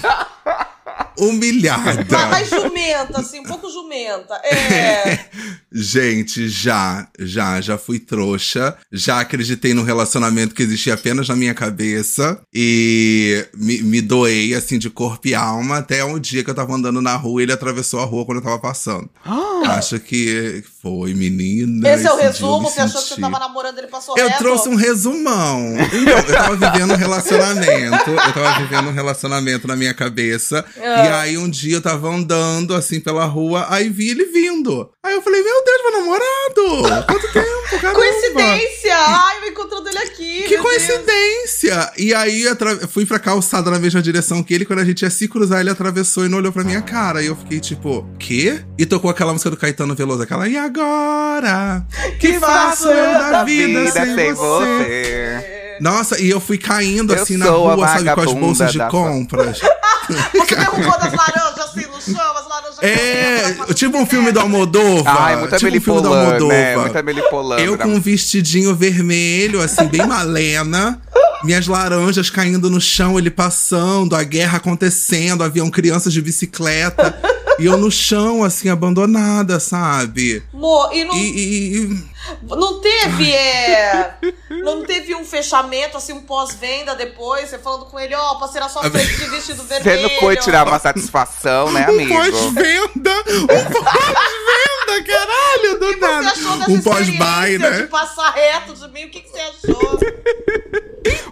Humilhada. 1.17 2.05
Mas, 2.09 2.29
mas 2.29 2.49
jumenta, 2.49 3.19
assim, 3.19 3.39
um 3.39 3.43
pouco 3.43 3.69
jumenta. 3.69 4.35
É. 4.35 5.25
Gente, 5.71 6.49
já, 6.49 7.07
já, 7.19 7.61
já 7.61 7.77
fui 7.77 7.99
trouxa. 7.99 8.75
Já 8.91 9.19
acreditei 9.19 9.73
num 9.73 9.83
relacionamento 9.83 10.55
que 10.55 10.63
existia 10.63 10.93
apenas 10.93 11.27
na 11.27 11.35
minha 11.35 11.53
cabeça. 11.53 12.39
E 12.53 13.45
me, 13.55 13.81
me 13.83 14.01
doei, 14.01 14.53
assim, 14.53 14.77
de 14.79 14.89
corpo 14.89 15.27
e 15.27 15.35
alma. 15.35 15.77
Até 15.77 16.03
um 16.03 16.19
dia 16.19 16.43
que 16.43 16.49
eu 16.49 16.55
tava 16.55 16.73
andando 16.73 17.01
na 17.01 17.15
rua 17.15 17.41
e 17.41 17.43
ele 17.43 17.53
atravessou 17.53 17.99
a 17.99 18.05
rua 18.05 18.25
quando 18.25 18.39
eu 18.39 18.43
tava 18.43 18.59
passando. 18.59 19.09
Acho 19.65 19.99
que 19.99 20.63
foi, 20.81 21.13
menina. 21.13 21.89
Esse 21.89 22.07
é 22.07 22.11
o 22.11 22.17
resumo, 22.17 22.69
você 22.69 22.81
achou 22.81 23.01
que 23.01 23.09
você 23.09 23.21
tava 23.21 23.37
namorando 23.37 23.77
ele 23.77 23.87
passou 23.87 24.17
eu 24.17 24.27
reto? 24.27 24.39
trouxe 24.39 24.69
um 24.69 24.75
resumão. 24.75 25.75
Então, 25.99 26.17
eu 26.17 26.33
tava 26.33 26.55
vivendo 26.55 26.93
um 26.93 26.95
relacionamento. 26.95 28.09
Eu 28.09 28.33
tava 28.33 28.59
vivendo 28.61 28.87
um 28.87 28.93
relacionamento 28.93 29.67
na 29.67 29.75
minha 29.75 29.93
cabeça. 29.93 30.65
Ah. 30.77 31.05
E 31.05 31.07
aí 31.09 31.37
um 31.37 31.49
dia 31.49 31.75
eu 31.75 31.81
tava 31.81 32.09
andando 32.09 32.73
assim 32.73 32.99
pela 32.99 33.25
rua, 33.25 33.67
aí 33.69 33.89
vi 33.89 34.09
ele 34.09 34.25
vindo. 34.25 34.89
Aí 35.03 35.13
eu 35.13 35.21
falei, 35.21 35.43
meu 35.43 35.58
Deus, 35.63 35.81
meu 35.83 35.91
namorado! 35.99 37.05
Quanto 37.05 37.31
tempo, 37.33 37.81
caramba! 37.81 37.93
Coincidência! 37.99 38.95
Ai, 38.97 39.37
eu 39.43 39.49
encontrando 39.49 39.89
ele 39.89 39.97
aqui. 39.99 40.43
Que 40.43 40.57
meu 40.57 40.63
Deus. 40.63 40.85
coincidência! 40.85 41.91
E 41.97 42.13
aí 42.13 42.43
eu 42.43 42.55
fui 42.87 43.05
pra 43.05 43.19
calçada 43.19 43.69
na 43.71 43.79
mesma 43.79 44.01
direção 44.01 44.41
que 44.43 44.53
ele. 44.53 44.65
Quando 44.65 44.79
a 44.79 44.85
gente 44.85 45.01
ia 45.03 45.09
se 45.09 45.27
cruzar, 45.27 45.59
ele 45.61 45.69
atravessou 45.69 46.25
e 46.25 46.29
não 46.29 46.37
olhou 46.39 46.51
pra 46.51 46.63
minha 46.63 46.81
cara. 46.81 47.21
E 47.21 47.27
eu 47.27 47.35
fiquei 47.35 47.59
tipo, 47.59 48.07
quê? 48.19 48.61
E 48.77 48.85
tocou 48.85 49.09
aquela 49.09 49.31
música 49.33 49.49
do 49.49 49.57
Caetano 49.57 49.95
Veloso, 49.95 50.23
aquela 50.23 50.47
E 50.47 50.57
agora? 50.57 51.85
Que 52.19 52.39
faço 52.39 52.87
eu 52.87 53.13
da 53.31 53.43
vida, 53.43 53.91
sem, 53.91 54.33
você? 54.33 55.77
Nossa, 55.79 56.19
e 56.21 56.29
eu 56.29 56.41
fui 56.41 56.57
caindo 56.57 57.13
Eu 57.13 57.23
assim 57.23 57.37
na 57.37 57.45
rua, 57.49 57.87
sabe, 57.87 58.13
com 58.13 58.21
as 58.21 58.33
bolsas 58.33 58.71
de 58.73 58.77
da- 58.77 58.89
compras. 58.89 59.59
Você 60.09 60.55
derrubou 60.55 60.99
das 60.99 61.13
laranjas 61.13 61.59
assim 61.59 61.85
no 61.85 62.01
chão, 62.01 62.37
É, 62.81 63.73
tipo 63.73 63.97
um 63.97 64.05
filme 64.05 64.31
do 64.31 64.39
Almodóvar. 64.39 65.21
Ai, 65.21 65.35
muita 65.37 65.57
tipo 65.57 65.75
um 65.75 65.81
filme 65.81 66.01
do 66.01 66.09
né? 66.09 66.25
Almodóvar. 66.25 66.79
Muita 66.79 67.03
melipolã. 67.03 67.57
Eu 67.59 67.77
com 67.77 67.89
um 67.89 67.99
vestidinho 67.99 68.75
vermelho, 68.75 69.61
assim, 69.61 69.85
bem 69.85 70.05
malena. 70.05 70.99
Minhas 71.43 71.67
laranjas 71.67 72.29
caindo 72.29 72.69
no 72.69 72.81
chão, 72.81 73.17
ele 73.17 73.31
passando, 73.31 74.15
a 74.15 74.23
guerra 74.23 74.57
acontecendo, 74.57 75.43
haviam 75.43 75.69
crianças 75.69 76.11
de 76.13 76.21
bicicleta. 76.21 77.17
e 77.59 77.65
eu 77.65 77.77
no 77.77 77.91
chão, 77.91 78.43
assim, 78.43 78.69
abandonada, 78.69 79.59
sabe? 79.59 80.41
Mo, 80.53 80.89
e 80.93 81.03
não, 81.03 81.15
E. 81.15 81.19
e- 81.19 81.75
e- 81.77 82.09
não 82.47 82.79
teve, 82.81 83.31
é. 83.33 84.15
Não 84.63 84.83
teve 84.85 85.15
um 85.15 85.25
fechamento, 85.25 85.97
assim, 85.97 86.13
um 86.13 86.21
pós-venda 86.21 86.95
depois, 86.95 87.49
você 87.49 87.57
falando 87.59 87.85
com 87.85 87.99
ele, 87.99 88.13
ó, 88.15 88.35
passei 88.35 88.59
na 88.61 88.69
sua 88.69 88.89
frente 88.89 89.15
de 89.17 89.25
vestido 89.29 89.61
Você 89.63 89.79
vermelho. 89.79 90.03
não 90.09 90.19
foi 90.21 90.35
tirar 90.37 90.67
uma 90.67 90.79
satisfação, 90.79 91.71
né, 91.71 91.85
um 91.89 91.93
amigo? 91.93 92.13
pós-venda! 92.13 93.11
Um 93.29 93.47
pós-venda, 93.47 95.03
caralho! 95.05 95.79
Do 95.79 95.85
O 95.85 95.93
que 95.93 95.99
você 95.99 96.07
nada. 96.07 96.27
achou 96.29 96.57
dessa 96.57 96.71
Um 96.71 96.81
pós-buy, 96.81 97.57
né? 97.57 97.71
de 97.81 97.87
passar 97.87 98.29
reto 98.31 98.73
de 98.73 98.87
mim? 98.89 99.05
O 99.05 99.09
que, 99.09 99.21
que 99.21 99.29
você 99.29 99.39
achou? 99.39 99.99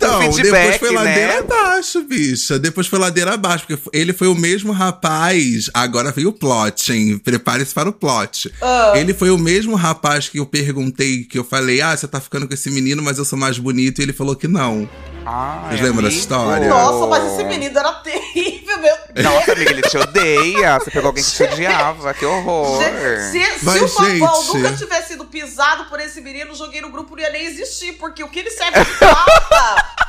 Então, 0.07 0.23
Então, 0.23 0.29
depois 0.29 0.35
feedback, 0.35 0.79
foi 0.79 0.91
ladeira 0.91 1.33
né? 1.33 1.39
abaixo, 1.39 2.03
bicha. 2.03 2.59
Depois 2.59 2.87
foi 2.87 2.99
ladeira 2.99 3.33
abaixo, 3.33 3.65
porque 3.67 3.89
ele 3.93 4.13
foi 4.13 4.27
o 4.27 4.35
mesmo 4.35 4.71
rapaz. 4.71 5.69
Agora 5.73 6.11
veio 6.11 6.29
o 6.29 6.33
plot, 6.33 6.91
hein? 6.93 7.17
Prepare-se 7.17 7.73
para 7.73 7.89
o 7.89 7.93
plot. 7.93 8.51
Ah. 8.61 8.93
Ele 8.95 9.13
foi 9.13 9.29
o 9.29 9.37
mesmo 9.37 9.75
rapaz 9.75 10.29
que 10.29 10.39
eu 10.39 10.45
perguntei, 10.45 11.23
que 11.23 11.37
eu 11.37 11.43
falei, 11.43 11.81
ah, 11.81 11.95
você 11.95 12.07
tá 12.07 12.19
ficando 12.19 12.47
com 12.47 12.53
esse 12.53 12.69
menino, 12.69 13.01
mas 13.03 13.17
eu 13.17 13.25
sou 13.25 13.37
mais 13.37 13.57
bonito. 13.59 13.99
E 13.99 14.03
ele 14.03 14.13
falou 14.13 14.35
que 14.35 14.47
não. 14.47 14.89
Ai, 15.25 15.69
Vocês 15.71 15.81
lembram 15.81 16.03
dessa 16.03 16.17
história? 16.17 16.69
Nossa, 16.69 17.05
mas 17.07 17.33
esse 17.33 17.43
menino 17.43 17.77
era 17.77 17.91
terrível, 17.95 18.56
meu 18.77 18.95
Deus. 19.13 19.25
Nossa, 19.25 19.51
amiga, 19.53 19.71
ele 19.71 19.81
te 19.81 19.97
odeia. 19.97 20.79
Você 20.79 20.91
pegou 20.91 21.07
alguém 21.09 21.23
que 21.23 21.31
te 21.31 21.43
odiava. 21.43 22.13
Que 22.13 22.25
horror. 22.25 22.81
Se, 23.31 23.43
se 23.59 23.65
Mas, 23.65 23.81
o 23.81 23.87
Fabão 23.87 24.43
gente- 24.43 24.57
nunca 24.57 24.75
tivesse 24.75 25.07
sido 25.09 25.25
pisado 25.25 25.85
por 25.85 25.99
esse 25.99 26.21
menino, 26.21 26.55
joguei 26.55 26.81
no 26.81 26.89
grupo 26.89 27.15
não 27.15 27.23
ia 27.23 27.29
nem 27.31 27.45
existir, 27.45 27.93
porque 27.93 28.23
o 28.23 28.29
que 28.29 28.39
ele 28.39 28.51
serve 28.51 28.83
de 28.83 28.91
pauta 28.99 29.85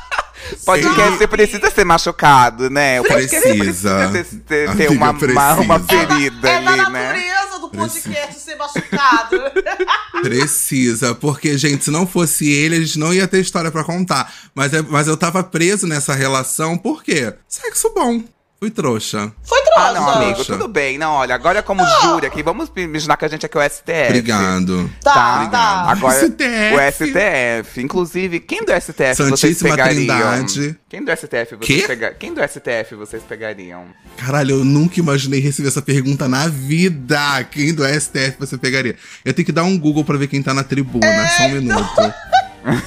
Podcast 0.65 1.17
você 1.17 1.27
precisa 1.27 1.69
ser 1.69 1.83
machucado, 1.83 2.69
né? 2.69 2.99
O 3.01 3.03
Precisa. 3.03 3.41
precisa 3.41 4.09
ter, 4.47 4.75
ter 4.75 4.89
uma, 4.89 5.11
uma, 5.11 5.53
uma 5.55 5.79
precisa. 5.79 6.07
ferida 6.07 6.49
é 6.49 6.61
da 6.61 6.71
ali, 6.71 6.91
né? 6.91 7.13
natureza 7.13 7.59
do 7.59 7.69
podcast 7.69 8.39
ser 8.39 8.55
machucado. 8.55 9.35
Precisa, 10.23 11.13
porque, 11.15 11.57
gente, 11.57 11.83
se 11.85 11.91
não 11.91 12.05
fosse 12.07 12.49
ele, 12.49 12.75
a 12.77 12.79
gente 12.79 12.97
não 12.99 13.13
ia 13.13 13.27
ter 13.27 13.39
história 13.39 13.69
pra 13.71 13.83
contar. 13.83 14.33
Mas, 14.55 14.73
é- 14.73 14.81
mas 14.81 15.07
eu 15.07 15.15
tava 15.17 15.43
preso 15.43 15.85
nessa 15.87 16.13
relação, 16.13 16.77
por 16.77 17.03
quê? 17.03 17.33
Sexo 17.47 17.91
bom. 17.93 18.23
Fui 18.59 18.69
trouxa. 18.69 19.31
Foi 19.41 19.57
Ah, 19.77 19.91
trouxa. 19.93 19.93
não, 20.01 20.09
amigo, 20.09 20.43
tudo 20.43 20.67
bem. 20.67 20.97
Não, 20.97 21.13
olha, 21.13 21.33
agora 21.33 21.63
como 21.63 21.81
júri 22.01 22.25
aqui, 22.27 22.43
vamos 22.43 22.69
imaginar 22.75 23.15
que 23.15 23.23
a 23.23 23.27
gente 23.29 23.45
aqui 23.45 23.57
é 23.57 23.61
o 23.61 23.69
STF. 23.69 24.07
Obrigado. 24.09 24.91
Tá, 25.01 25.13
Tá. 25.13 25.47
tá. 25.47 25.91
Agora, 25.91 26.13
STF. 26.19 26.75
o 26.75 26.91
STF. 26.91 27.81
Inclusive, 27.81 28.39
quem 28.41 28.65
do 28.65 28.73
STF 28.73 29.15
vocês 29.15 29.29
Santíssima 29.39 29.69
pegariam? 29.69 29.95
Trindade. 30.07 30.75
Quem 30.89 31.05
do 31.05 31.11
STF 31.11 31.55
vocês 31.55 31.81
Quê? 31.81 31.87
pega... 31.87 32.13
Quem 32.13 32.33
do 32.33 32.41
STF 32.43 32.95
vocês 32.95 33.23
pegariam? 33.23 33.85
Caralho, 34.17 34.55
eu 34.57 34.65
nunca 34.65 34.99
imaginei 34.99 35.39
receber 35.39 35.69
essa 35.69 35.81
pergunta 35.81 36.27
na 36.27 36.47
vida. 36.49 37.41
Quem 37.49 37.73
do 37.73 37.85
STF 37.85 38.35
você 38.39 38.57
pegaria? 38.57 38.97
Eu 39.23 39.33
tenho 39.33 39.45
que 39.45 39.53
dar 39.53 39.63
um 39.63 39.79
Google 39.79 40.03
pra 40.03 40.17
ver 40.17 40.27
quem 40.27 40.43
tá 40.43 40.53
na 40.53 40.63
tribuna. 40.65 41.27
Só 41.37 41.43
um 41.43 41.49
minuto. 41.51 42.13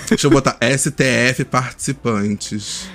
Deixa 0.09 0.27
eu 0.27 0.31
botar 0.31 0.57
STF 0.77 1.45
participantes. 1.47 2.89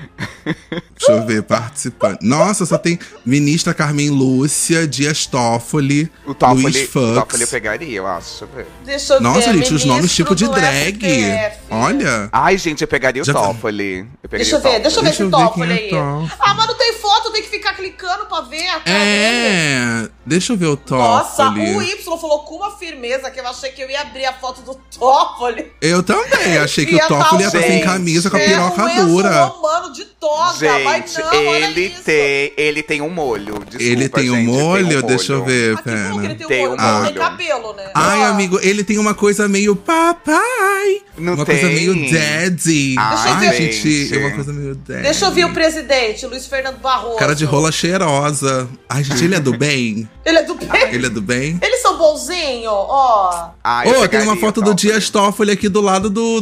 Deixa 0.97 1.11
eu 1.11 1.25
ver, 1.25 1.43
participantes. 1.43 2.27
Nossa, 2.27 2.65
só 2.65 2.77
tem 2.77 2.97
ministra 3.25 3.73
Carmen 3.73 4.09
Lúcia, 4.09 4.87
Dias 4.87 5.25
Toffoli, 5.25 6.09
O 6.25 6.33
Toffoli, 6.33 6.61
Luiz 6.63 6.75
o 6.83 6.87
Fux. 6.91 7.13
Toffoli 7.15 7.41
eu 7.43 7.47
pegaria, 7.47 7.97
eu 7.97 8.07
acho. 8.07 8.27
Deixa 8.27 8.43
eu 8.45 8.47
ver. 8.55 8.67
Deixa 8.85 9.13
eu 9.15 9.21
Nossa, 9.21 9.51
ver. 9.51 9.57
gente, 9.59 9.73
os 9.73 9.85
nomes 9.85 10.13
tipo 10.15 10.35
de 10.35 10.47
drag. 10.47 10.95
STF. 10.97 11.57
Olha. 11.69 12.29
Ai, 12.31 12.57
gente, 12.57 12.81
eu 12.81 12.87
pegaria 12.87 13.23
Já 13.23 13.31
o 13.31 13.35
tá. 13.35 13.41
Toffoli. 13.47 13.99
Eu 14.23 14.29
pegaria 14.29 14.37
Deixa 14.45 14.55
eu 14.55 14.59
o 14.59 14.61
ver, 14.61 14.79
deixa 14.81 14.99
eu 14.99 15.03
ver 15.03 15.09
Deixa 15.09 15.23
esse 15.23 15.31
ver 15.31 15.31
Toffoli 15.31 15.67
quem 15.67 15.77
é 15.77 15.81
aí. 15.83 15.89
Toffoli. 15.89 16.31
Ah, 16.39 16.53
mas 16.53 16.67
não 16.67 16.75
tem 16.75 16.93
foto, 16.93 17.31
tem 17.31 17.41
que 17.43 17.49
ficar 17.49 17.73
clicando 17.73 18.25
pra 18.27 18.41
ver 18.41 18.67
a 18.67 18.79
cara 18.79 18.99
dele. 18.99 19.07
É, 19.17 20.09
deixa 20.25 20.53
eu 20.53 20.57
ver 20.57 20.67
o 20.67 20.79
Nossa, 20.89 21.43
Toffoli. 21.45 21.75
o 21.75 21.81
Y 21.81 22.17
falou 22.19 22.39
com 22.43 22.55
uma 22.55 22.71
firmeza 22.77 23.29
que 23.31 23.39
eu 23.39 23.47
achei 23.47 23.71
que 23.71 23.81
eu 23.81 23.89
ia 23.89 24.01
abrir 24.01 24.25
a 24.25 24.33
foto 24.33 24.61
do 24.61 24.75
Toffoli. 24.97 25.71
Eu 25.81 26.01
também, 26.03 26.57
achei 26.67 26.76
que 26.85 26.95
Ia 26.95 27.05
o 27.05 27.07
Toffoli 27.07 27.43
ia 27.43 27.51
tá 27.51 27.57
estar 27.57 27.67
sem 27.69 27.77
gente, 27.77 27.85
camisa 27.85 28.29
com 28.29 28.37
a 28.37 28.39
É, 28.39 28.47
piroca 28.49 29.05
dura. 29.05 29.43
romano 29.45 29.93
de 29.93 30.05
toga, 30.05 30.79
mas 30.83 31.13
Gente, 31.13 31.23
não, 31.25 31.47
olha 31.47 31.65
ele 31.67 31.81
isso. 31.87 32.03
tem, 32.03 32.53
ele 32.57 32.83
tem 32.83 33.01
um 33.01 33.09
molho. 33.09 33.53
Desculpa, 33.59 33.83
Ele 33.83 34.09
tem 34.09 34.29
um 34.31 34.35
gente, 34.35 34.45
molho? 34.47 34.99
um 34.99 35.07
Deixa 35.07 35.33
eu 35.33 35.43
ver, 35.45 35.77
que 35.81 35.89
ele 35.89 36.35
tem, 36.35 36.47
Tem 36.47 36.67
um 36.67 36.73
um 36.73 36.77
molho, 36.77 37.05
tem 37.05 37.13
cabelo, 37.13 37.73
né? 37.73 37.83
Ai, 37.93 38.23
Ah. 38.23 38.29
amigo, 38.29 38.59
ele 38.61 38.83
tem 38.83 38.97
uma 38.97 39.13
coisa 39.13 39.47
meio 39.47 39.75
papai. 39.75 41.01
Não 41.17 41.33
uma 41.33 41.45
tem? 41.45 41.59
coisa 41.59 41.73
meio 41.73 41.93
daddy. 42.11 42.95
Ai, 42.97 43.47
Ai, 43.47 43.57
gente. 43.57 43.73
gente, 44.07 44.15
é 44.15 44.19
uma 44.19 44.31
coisa 44.31 44.53
meio 44.53 44.75
daddy. 44.75 45.01
Deixa 45.03 45.25
eu 45.25 45.31
ver 45.31 45.45
o 45.45 45.53
presidente, 45.53 46.25
Luiz 46.25 46.45
Fernando 46.47 46.77
Barroso. 46.79 47.17
Cara 47.17 47.33
de 47.35 47.45
rola 47.45 47.71
cheirosa. 47.71 48.67
Ai, 48.89 49.03
gente, 49.03 49.23
ele 49.23 49.35
é 49.35 49.39
do 49.39 49.57
bem? 49.57 50.07
Ele 50.27 50.39
é 50.39 50.43
do 50.43 50.55
bem. 50.55 50.69
Ele 50.91 51.05
é 51.05 51.09
do 51.09 51.21
bem? 51.21 51.57
Eles 51.61 51.81
são 51.81 51.97
bonzinhos, 51.97 52.67
ó. 52.67 53.51
Ô, 53.85 53.89
eu 54.03 54.07
tem 54.09 54.21
uma 54.23 54.35
foto 54.35 54.61
do. 54.61 54.73
Dias 54.73 55.09
Toffoli 55.09 55.51
aqui 55.53 55.69
do 55.69 55.79
lado 55.79 56.09
do, 56.09 56.41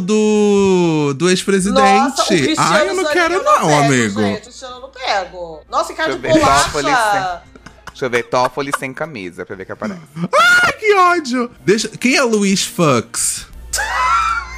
do 1.16 1.28
ex-presidente. 1.28 1.80
Nossa, 1.80 2.22
o 2.22 2.26
Cristiano 2.26 2.74
Ai, 2.74 2.88
eu 2.88 2.94
não 2.94 3.02
Zanin 3.04 3.14
quero 3.14 3.34
eu 3.34 3.42
não, 3.44 3.58
pego, 3.58 3.72
amigo. 3.72 4.20
Gente, 4.20 4.38
o 4.38 4.42
Cristiano 4.42 4.74
eu 4.76 4.80
não 4.80 4.90
pego. 4.90 5.60
Nossa, 5.70 5.92
e 5.92 5.94
cara 5.96 6.16
de 6.16 6.18
bolacha. 6.18 7.42
Deixa 7.88 8.04
eu 8.04 8.10
ver, 8.10 8.24
Toffoli 8.24 8.70
sem 8.78 8.92
camisa, 8.92 9.46
pra 9.46 9.56
ver 9.56 9.64
que 9.64 9.72
aparece. 9.72 10.00
Ai, 10.62 10.72
que 10.72 10.94
ódio. 10.94 11.50
Deixa... 11.64 11.88
Quem 11.88 12.16
é 12.16 12.22
Luiz 12.22 12.64
Fux? 12.64 13.46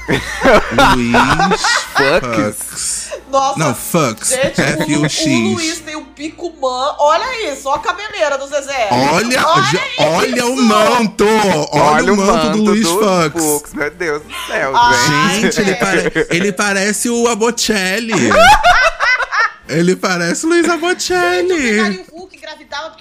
Luiz 0.97 1.63
Fux. 1.95 2.98
Nossa, 3.31 3.59
Não, 3.59 3.75
Fux. 3.75 4.29
gente, 4.31 4.61
o, 4.61 4.65
F-U-X. 5.05 5.27
o 5.27 5.53
Luiz 5.55 5.79
tem 5.81 5.97
um 5.97 6.05
pico 6.05 6.53
man. 6.61 6.95
Olha 6.99 7.53
isso, 7.53 7.69
olha 7.69 7.77
a 7.77 7.81
cabeleira 7.81 8.39
do 8.39 8.47
Zezé. 8.47 8.89
Olha, 8.91 9.31
já- 9.41 10.07
olha 10.07 10.47
o 10.47 10.57
manto! 10.57 11.27
Olha, 11.73 12.13
o 12.13 12.17
manto, 12.17 12.51
do 12.57 12.63
Luiz 12.65 12.89
Fux. 12.89 13.33
Fux. 13.43 13.75
Meu 13.75 13.91
Deus 13.91 14.23
do 14.23 14.35
céu, 14.47 14.73
Ah, 14.75 14.93
gente. 15.33 15.41
Gente, 15.57 15.61
ele, 15.61 15.75
pare- 15.77 16.27
ele 16.31 16.53
parece 16.53 17.11
o 17.11 17.29
Abocelli. 17.29 18.13
ele 19.69 19.95
parece 19.97 20.47
o 20.47 20.49
Luiz 20.49 20.67
Eu 20.67 20.73
Abocelli. 20.75 22.05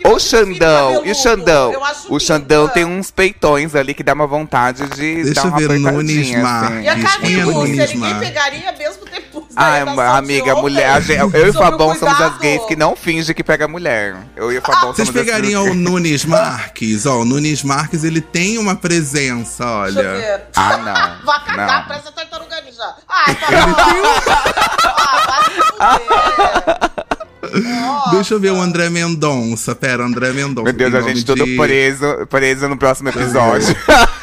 o 0.05 0.19
Xandão, 0.19 1.05
e 1.05 1.11
o 1.11 1.15
Xandão? 1.15 1.71
Eu 1.73 1.81
O 2.09 2.19
Xandão 2.19 2.67
tem 2.67 2.83
uns 2.85 3.09
peitões 3.11 3.73
ali 3.75 3.93
que 3.93 4.03
dá 4.03 4.13
uma 4.13 4.27
vontade 4.27 4.85
de 4.89 5.23
Deixa 5.23 5.33
dar 5.33 5.41
eu 5.43 5.47
uma 5.49 5.57
ver, 5.57 5.65
apertadinha, 5.65 5.91
Nunes 5.91 6.27
assim. 6.29 6.37
Marques. 6.37 6.83
E 6.83 7.39
a 7.39 7.45
Nunes 7.45 7.93
ninguém 7.93 8.19
pegaria 8.19 8.71
mesmo 8.73 9.05
depois 9.05 9.26
Ai, 9.59 9.81
amiga, 10.15 10.55
mulher, 10.55 10.89
a 10.91 10.99
gente- 10.99 11.17
eu 11.35 11.47
e 11.47 11.49
o 11.49 11.53
Fabão 11.53 11.95
somos 11.97 12.21
as 12.21 12.37
gays 12.37 12.63
que 12.65 12.75
não 12.75 12.95
fingem 12.95 13.33
que 13.33 13.43
pega 13.43 13.67
mulher. 13.67 14.15
Eu 14.35 14.51
e 14.51 14.57
o 14.59 14.61
Fabão 14.61 14.93
Vocês 14.93 15.07
somos 15.07 15.19
as- 15.19 15.25
pegariam 15.27 15.63
o 15.71 15.73
Nunes 15.73 16.23
Marques? 16.25 17.05
Ó, 17.07 17.21
o 17.21 17.25
Nunes 17.25 17.63
Marques, 17.63 18.03
ele 18.03 18.21
tem 18.21 18.57
uma 18.59 18.75
presença, 18.75 19.63
Deixa 19.85 19.99
eu 20.01 20.09
olha. 20.09 20.17
ver. 20.19 20.43
Ah, 20.55 20.77
não. 20.77 21.25
Vai 21.25 21.43
cagar, 21.45 21.81
Não. 21.81 21.87
parece 21.87 22.07
a 22.07 22.11
tartaruga 22.11 22.61
ninja. 22.61 22.95
Ai, 23.09 23.35
Fabão. 23.35 23.75
ah, 24.95 25.25
vai 25.27 25.43
se 25.43 25.61
fuder. 25.61 26.97
Nossa. 27.53 28.11
Deixa 28.11 28.33
eu 28.33 28.39
ver 28.39 28.51
o 28.51 28.61
André 28.61 28.89
Mendonça. 28.89 29.75
Pera, 29.75 30.03
André 30.03 30.31
Mendonça. 30.31 30.63
Meu 30.65 30.73
Deus, 30.73 30.93
a 30.95 31.01
gente 31.01 31.25
tudo 31.25 31.45
de- 31.45 31.55
preso, 31.55 32.25
preso 32.29 32.67
no 32.67 32.77
próximo 32.77 33.09
episódio. 33.09 33.75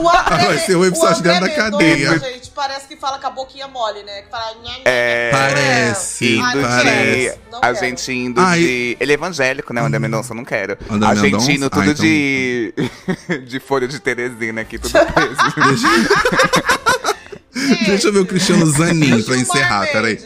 O 0.00 0.08
André, 0.08 0.46
Vai 0.46 0.58
ser 0.58 0.76
o 0.76 0.84
episódio 0.84 1.18
André 1.18 1.40
dentro 1.40 1.56
da 1.56 1.70
Mendonça, 1.78 2.14
cadeia. 2.20 2.32
gente, 2.34 2.50
parece 2.54 2.86
que 2.86 2.96
fala 2.96 3.18
com 3.18 3.26
a 3.26 3.30
boquinha 3.30 3.66
mole, 3.66 4.02
né? 4.04 4.22
Que 4.22 4.30
fala... 4.30 4.44
É. 4.84 5.30
Parece, 5.32 6.40
Ai, 6.40 6.60
parece. 6.62 7.38
não 7.50 7.58
A 7.58 7.62
quero. 7.62 7.78
gente 7.80 8.12
indo 8.12 8.40
Ai. 8.40 8.60
de. 8.60 8.96
Ele 9.00 9.12
é 9.12 9.14
evangélico, 9.14 9.72
né? 9.74 9.82
O 9.82 9.86
André 9.86 9.98
Mendonça, 9.98 10.32
eu 10.32 10.36
não 10.36 10.44
quero. 10.44 10.78
André 10.88 11.08
a 11.08 11.14
gente 11.16 11.22
Mendonça? 11.24 11.52
indo 11.52 11.68
tudo 11.70 11.82
Ah, 11.82 11.86
então- 11.86 12.04
de. 12.04 12.74
de 13.48 13.60
folha 13.60 13.88
de 13.88 13.98
Teresina 13.98 14.60
aqui, 14.60 14.78
tudo 14.78 14.92
preso. 14.92 15.36
Deixa 17.86 18.08
eu 18.08 18.12
ver 18.12 18.20
o 18.20 18.26
Cristiano 18.26 18.66
Zanin 18.66 19.22
pra 19.22 19.36
encerrar, 19.36 19.86
peraí. 19.90 20.20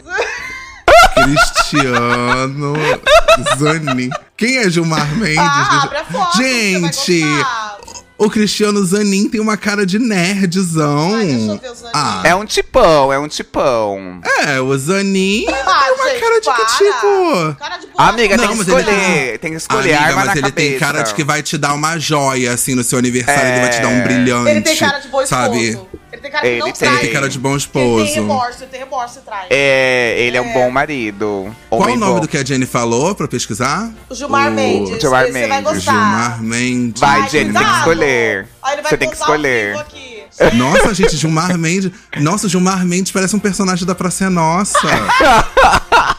Cristiano 1.23 2.73
Zanin. 3.59 4.09
Quem 4.37 4.57
é 4.57 4.69
Gilmar 4.69 5.07
Mendes? 5.15 5.37
Ah, 5.39 5.69
Deixa- 5.71 5.85
abre 5.85 5.97
a 5.97 6.05
foto, 6.05 6.37
Gente, 6.37 7.23
o 8.17 8.29
Cristiano 8.29 8.83
Zanin 8.85 9.29
tem 9.29 9.39
uma 9.39 9.55
cara 9.57 9.85
de 9.85 9.97
nerdzão. 9.99 11.15
Ai, 11.15 11.25
deixa 11.25 11.51
eu 11.51 11.57
ver 11.59 11.69
o 11.71 11.75
Zanin. 11.75 11.91
Ah, 11.93 12.21
É 12.23 12.35
um 12.35 12.45
tipão, 12.45 13.13
é 13.13 13.19
um 13.19 13.27
tipão. 13.27 14.19
é, 14.47 14.59
o 14.59 14.77
Zanin 14.77 15.45
Ah, 15.47 15.51
tem 15.53 15.63
uma 15.93 16.09
gente, 16.09 16.19
cara 16.21 16.39
de 16.39 16.45
para. 16.45 16.55
que 16.65 16.77
tipo... 16.77 17.55
Cara 17.59 17.77
de. 17.77 17.87
Amiga, 17.97 18.37
Não, 18.37 18.43
tem 18.47 18.51
que 18.51 18.57
mas 18.57 18.67
ele 18.67 18.79
escolher. 18.81 19.37
Tem 19.39 19.51
que 19.51 19.57
escolher 19.57 19.93
Amiga, 19.93 19.99
arma 20.07 20.15
mas 20.15 20.25
na 20.25 20.31
ele 20.33 20.41
cabeça. 20.41 20.55
tem 20.69 20.79
cara 20.79 21.01
de 21.03 21.13
que 21.13 21.23
vai 21.23 21.43
te 21.43 21.57
dar 21.57 21.73
uma 21.73 21.99
joia, 21.99 22.53
assim, 22.53 22.73
no 22.73 22.83
seu 22.83 22.97
aniversário. 22.97 23.47
Ele 23.51 23.59
vai 23.61 23.69
te 23.69 23.81
dar 23.81 23.87
um 23.89 23.91
É. 23.99 24.01
brilhante. 24.01 24.49
Ele 24.49 24.61
tem 24.61 24.75
cara 24.77 24.99
de 24.99 25.07
bom 25.07 25.21
esposo. 25.21 25.87
Ele 26.11 26.21
tem 26.21 26.31
cara 26.31 26.41
que 26.43 26.47
Ele 26.49 26.59
não 26.59 26.65
tem. 26.65 26.73
trai. 26.73 26.91
Ele 26.93 26.99
tem 27.01 27.11
cara 27.13 27.29
de 27.29 27.39
bom 27.39 27.49
Ele 27.49 27.57
esposo. 27.57 28.05
tem 28.05 28.13
remorso, 28.15 28.63
ele 28.63 28.71
tem 28.71 28.79
remorso 28.81 29.19
e 29.19 29.21
trai. 29.21 29.47
É, 29.49 30.15
ele 30.19 30.37
é 30.37 30.41
um 30.41 30.51
bom 30.53 30.69
marido. 30.69 31.55
Qual 31.69 31.81
o 31.89 31.95
nome 31.95 32.13
bom. 32.15 32.19
do 32.19 32.27
que 32.27 32.37
a 32.37 32.43
Jenny 32.43 32.65
falou 32.65 33.15
pra 33.15 33.27
pesquisar? 33.27 33.89
O 34.09 34.15
Gilmar 34.15 34.49
O 34.49 34.51
Mendes. 34.51 34.99
Gilmar 34.99 35.23
esse 35.23 35.31
Você 35.33 35.47
vai 35.47 35.61
Mendes. 35.61 35.73
gostar. 35.73 35.91
Gilmar 35.91 36.41
Mendes. 36.43 36.99
Vai, 36.99 37.21
Ai, 37.21 37.29
Jenny, 37.29 37.53
tem 37.53 37.63
que 37.63 37.77
escolher. 37.77 38.47
Ele 38.71 38.81
Você 38.83 38.97
tem 38.97 39.09
que 39.09 39.15
escolher. 39.15 39.85
Nossa, 40.53 40.93
gente, 40.93 41.15
Gilmar 41.17 41.57
Mendes. 41.57 41.91
Nossa, 42.17 42.49
Gilmar 42.49 42.85
Mendes 42.85 43.11
parece 43.11 43.35
um 43.35 43.39
personagem 43.39 43.85
da 43.85 43.95
Praça 43.95 44.25
é 44.25 44.29
Nossa. 44.29 44.79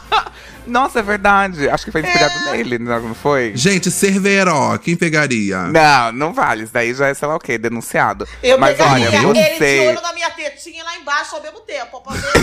Nossa, 0.67 0.99
é 0.99 1.01
verdade. 1.01 1.69
Acho 1.69 1.85
que 1.85 1.91
foi 1.91 2.01
inspirado 2.01 2.33
nele, 2.51 2.79
não 2.79 3.15
foi? 3.15 3.51
gente, 3.55 3.91
Cerveró, 3.91 4.77
quem 4.77 4.95
pegaria? 4.95 5.63
Não, 5.63 6.11
não 6.11 6.33
vale. 6.33 6.63
Isso 6.63 6.73
daí 6.73 6.93
já 6.93 7.07
é, 7.07 7.13
sei 7.13 7.27
lá 7.27 7.35
o 7.35 7.39
quê, 7.39 7.57
denunciado. 7.57 8.27
Eu 8.41 8.57
Mas 8.57 8.77
pegaria 8.77 9.07
olha, 9.07 9.17
ele 9.39 9.49
de 9.53 9.57
você. 9.57 9.87
olho 9.89 10.01
na 10.01 10.13
minha 10.13 10.29
tetinha 10.31 10.83
lá 10.83 10.97
embaixo 10.97 11.35
ao 11.35 11.41
mesmo 11.41 11.59
tempo. 11.61 12.01
Pra 12.01 12.13
ver 12.13 12.23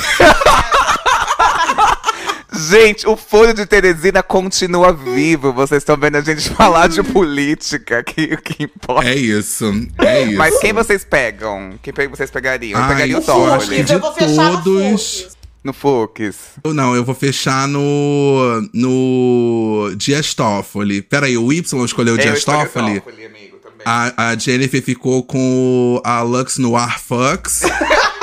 Gente, 2.53 3.07
o 3.07 3.17
Folha 3.17 3.55
de 3.55 3.65
Teresina 3.65 4.23
continua 4.23 4.93
vivo. 4.93 5.53
Vocês 5.53 5.83
estão 5.83 5.97
vendo 5.97 6.17
a 6.17 6.21
gente 6.21 6.51
falar 6.51 6.89
de 6.89 7.03
política, 7.03 8.03
que 8.03 8.35
o 8.35 8.43
que 8.43 8.65
importa. 8.65 9.09
É 9.09 9.15
isso, 9.15 9.73
é 9.99 10.23
isso. 10.25 10.37
Mas 10.37 10.59
quem 10.59 10.73
vocês 10.73 11.05
pegam? 11.05 11.75
Quem 11.83 11.93
pe- 11.93 12.09
vocês 12.09 12.31
pegariam? 12.31 12.79
Eu 12.79 12.85
Ai, 12.85 12.93
pegaria 12.93 13.17
o 13.17 13.21
eu 13.23 13.85
de 13.85 13.93
Eu 13.93 14.01
vou 14.01 14.13
fechar 14.13 14.63
todos... 14.63 15.29
Fux. 15.73 16.41
No. 16.65 16.71
Eu 16.71 16.75
Não, 16.75 16.95
eu 16.97 17.05
vou 17.05 17.15
fechar 17.15 17.69
no. 17.69 18.63
no. 18.73 19.93
Dias 19.97 20.35
Toffoli. 20.35 21.03
Peraí, 21.03 21.37
o 21.37 21.53
Y 21.53 21.85
escolheu 21.85 22.15
o 22.15 22.19
É, 22.19 22.23
Dias 22.23 22.45
Toffoli? 22.45 23.01
Toffoli, 23.01 23.27
amigo, 23.27 23.59
também. 23.59 23.81
A, 23.85 24.31
a 24.31 24.37
Jennifer 24.37 24.83
ficou 24.83 25.23
com 25.23 26.01
a 26.05 26.23
Lux 26.23 26.59
no 26.59 26.77
Arfux. 26.77 27.63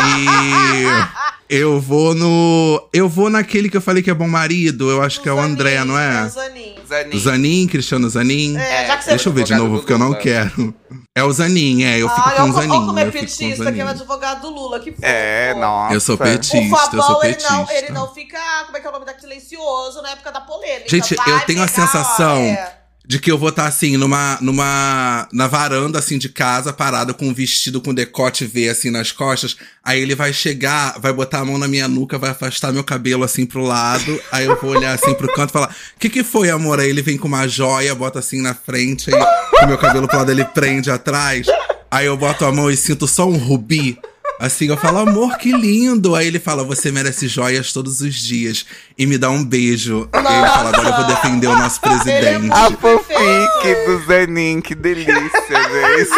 e 1.49 1.57
eu 1.57 1.79
vou 1.79 2.13
no. 2.13 2.89
Eu 2.93 3.07
vou 3.07 3.29
naquele 3.29 3.69
que 3.69 3.77
eu 3.77 3.81
falei 3.81 4.03
que 4.03 4.09
é 4.09 4.13
bom 4.13 4.27
marido. 4.27 4.89
Eu 4.89 5.01
acho 5.01 5.21
que 5.21 5.29
é 5.29 5.33
o 5.33 5.39
André, 5.39 5.83
não 5.83 5.97
É 5.97 6.23
o 6.23 6.25
é? 6.25 6.29
Zanin. 6.29 6.75
Zanin. 6.87 7.19
Zanin, 7.19 7.67
Cristiano 7.67 8.09
Zanin. 8.09 8.57
É, 8.57 8.87
já 8.87 8.97
que 8.97 9.03
você 9.05 9.09
Deixa 9.11 9.29
eu 9.29 9.33
ver 9.33 9.43
de 9.43 9.55
novo, 9.55 9.77
porque 9.79 9.93
eu 9.93 9.97
não 9.97 10.13
quero. 10.13 10.73
É 11.15 11.23
o 11.23 11.31
Zanin, 11.33 11.83
é. 11.83 11.97
Eu 12.01 12.09
fico 12.09 12.21
Ai, 12.29 12.35
com 12.35 12.41
o 12.41 12.45
olha 12.45 12.53
Zanin. 12.53 12.71
olha 12.71 12.85
como 12.85 12.99
é 12.99 13.07
eu 13.07 13.11
fico 13.11 13.25
com 13.25 13.25
o 13.25 13.27
petista, 13.27 13.71
que 13.71 13.79
é 13.79 13.83
o 13.83 13.87
Zanin. 13.87 13.99
advogado 13.99 14.41
do 14.41 14.49
Lula. 14.49 14.79
Que. 14.79 14.95
É, 15.01 15.53
nossa. 15.55 15.93
Eu 15.93 15.99
sou 15.99 16.17
petista, 16.17 16.57
O 16.57 16.61
eu 16.61 16.69
sou 16.69 16.77
Fabão, 17.01 17.23
ele 17.23 17.33
petista. 17.33 17.53
não, 17.53 17.71
ele 17.71 17.89
não 17.89 18.13
fica, 18.13 18.37
como 18.65 18.77
é 18.77 18.79
que 18.79 18.85
é 18.87 18.89
o 18.89 18.93
nome 18.93 19.05
da 19.05 19.17
silencioso 19.17 20.01
na 20.01 20.11
época 20.11 20.31
da 20.31 20.41
polêmica. 20.41 20.89
Gente, 20.89 21.15
Vai 21.15 21.31
eu 21.33 21.39
tenho 21.41 21.63
a 21.63 21.67
pegar, 21.67 21.83
ó, 21.83 21.87
sensação 21.87 22.37
é. 22.37 22.76
De 23.07 23.19
que 23.19 23.31
eu 23.31 23.37
vou 23.37 23.47
estar 23.47 23.65
assim, 23.65 23.95
numa, 23.95 24.37
numa. 24.41 25.29
na 25.31 25.47
varanda, 25.47 25.97
assim, 25.97 26.17
de 26.17 26.27
casa, 26.27 26.73
parada 26.73 27.13
com 27.13 27.29
um 27.29 27.33
vestido 27.33 27.79
com 27.79 27.93
decote 27.93 28.45
V, 28.45 28.67
assim, 28.67 28.89
nas 28.89 29.13
costas. 29.13 29.55
Aí 29.81 30.01
ele 30.01 30.13
vai 30.13 30.33
chegar, 30.33 30.99
vai 30.99 31.13
botar 31.13 31.39
a 31.39 31.45
mão 31.45 31.57
na 31.57 31.69
minha 31.69 31.87
nuca, 31.87 32.17
vai 32.17 32.31
afastar 32.31 32.73
meu 32.73 32.83
cabelo, 32.83 33.23
assim, 33.23 33.45
pro 33.45 33.63
lado. 33.63 34.21
Aí 34.29 34.45
eu 34.45 34.59
vou 34.59 34.71
olhar, 34.71 34.93
assim, 34.93 35.13
pro 35.13 35.33
canto 35.33 35.51
e 35.51 35.53
falar: 35.53 35.73
O 35.95 35.99
que 35.99 36.09
que 36.09 36.21
foi, 36.21 36.49
amor? 36.49 36.81
Aí 36.81 36.89
ele 36.89 37.01
vem 37.01 37.17
com 37.17 37.29
uma 37.29 37.47
joia, 37.47 37.95
bota 37.95 38.19
assim 38.19 38.41
na 38.41 38.53
frente, 38.53 39.09
aí 39.13 39.21
o 39.63 39.67
meu 39.67 39.77
cabelo 39.77 40.05
pro 40.05 40.17
lado 40.17 40.31
ele 40.31 40.43
prende 40.43 40.91
atrás. 40.91 41.47
Aí 41.89 42.07
eu 42.07 42.17
boto 42.17 42.43
a 42.43 42.51
mão 42.51 42.69
e 42.69 42.75
sinto 42.75 43.07
só 43.07 43.25
um 43.25 43.37
rubi. 43.37 43.97
Assim, 44.39 44.67
eu 44.67 44.77
falo, 44.77 44.99
amor, 44.99 45.37
que 45.37 45.51
lindo. 45.51 46.15
Aí 46.15 46.27
ele 46.27 46.39
fala, 46.39 46.63
você 46.63 46.91
merece 46.91 47.27
joias 47.27 47.73
todos 47.73 48.01
os 48.01 48.13
dias. 48.15 48.65
E 48.97 49.05
me 49.07 49.17
dá 49.17 49.29
um 49.29 49.43
beijo. 49.43 50.07
E 50.13 50.17
ele 50.17 50.47
fala, 50.47 50.69
agora 50.69 50.89
eu 50.89 50.95
vou 50.95 51.05
defender 51.05 51.47
o 51.47 51.55
nosso 51.57 51.79
é 51.83 51.89
presidente. 51.89 52.51
A 52.51 52.69
fanfic 52.71 53.85
do 53.85 54.05
Zanin, 54.05 54.61
que 54.61 54.75
delícia, 54.75 55.17
gente. 55.49 56.09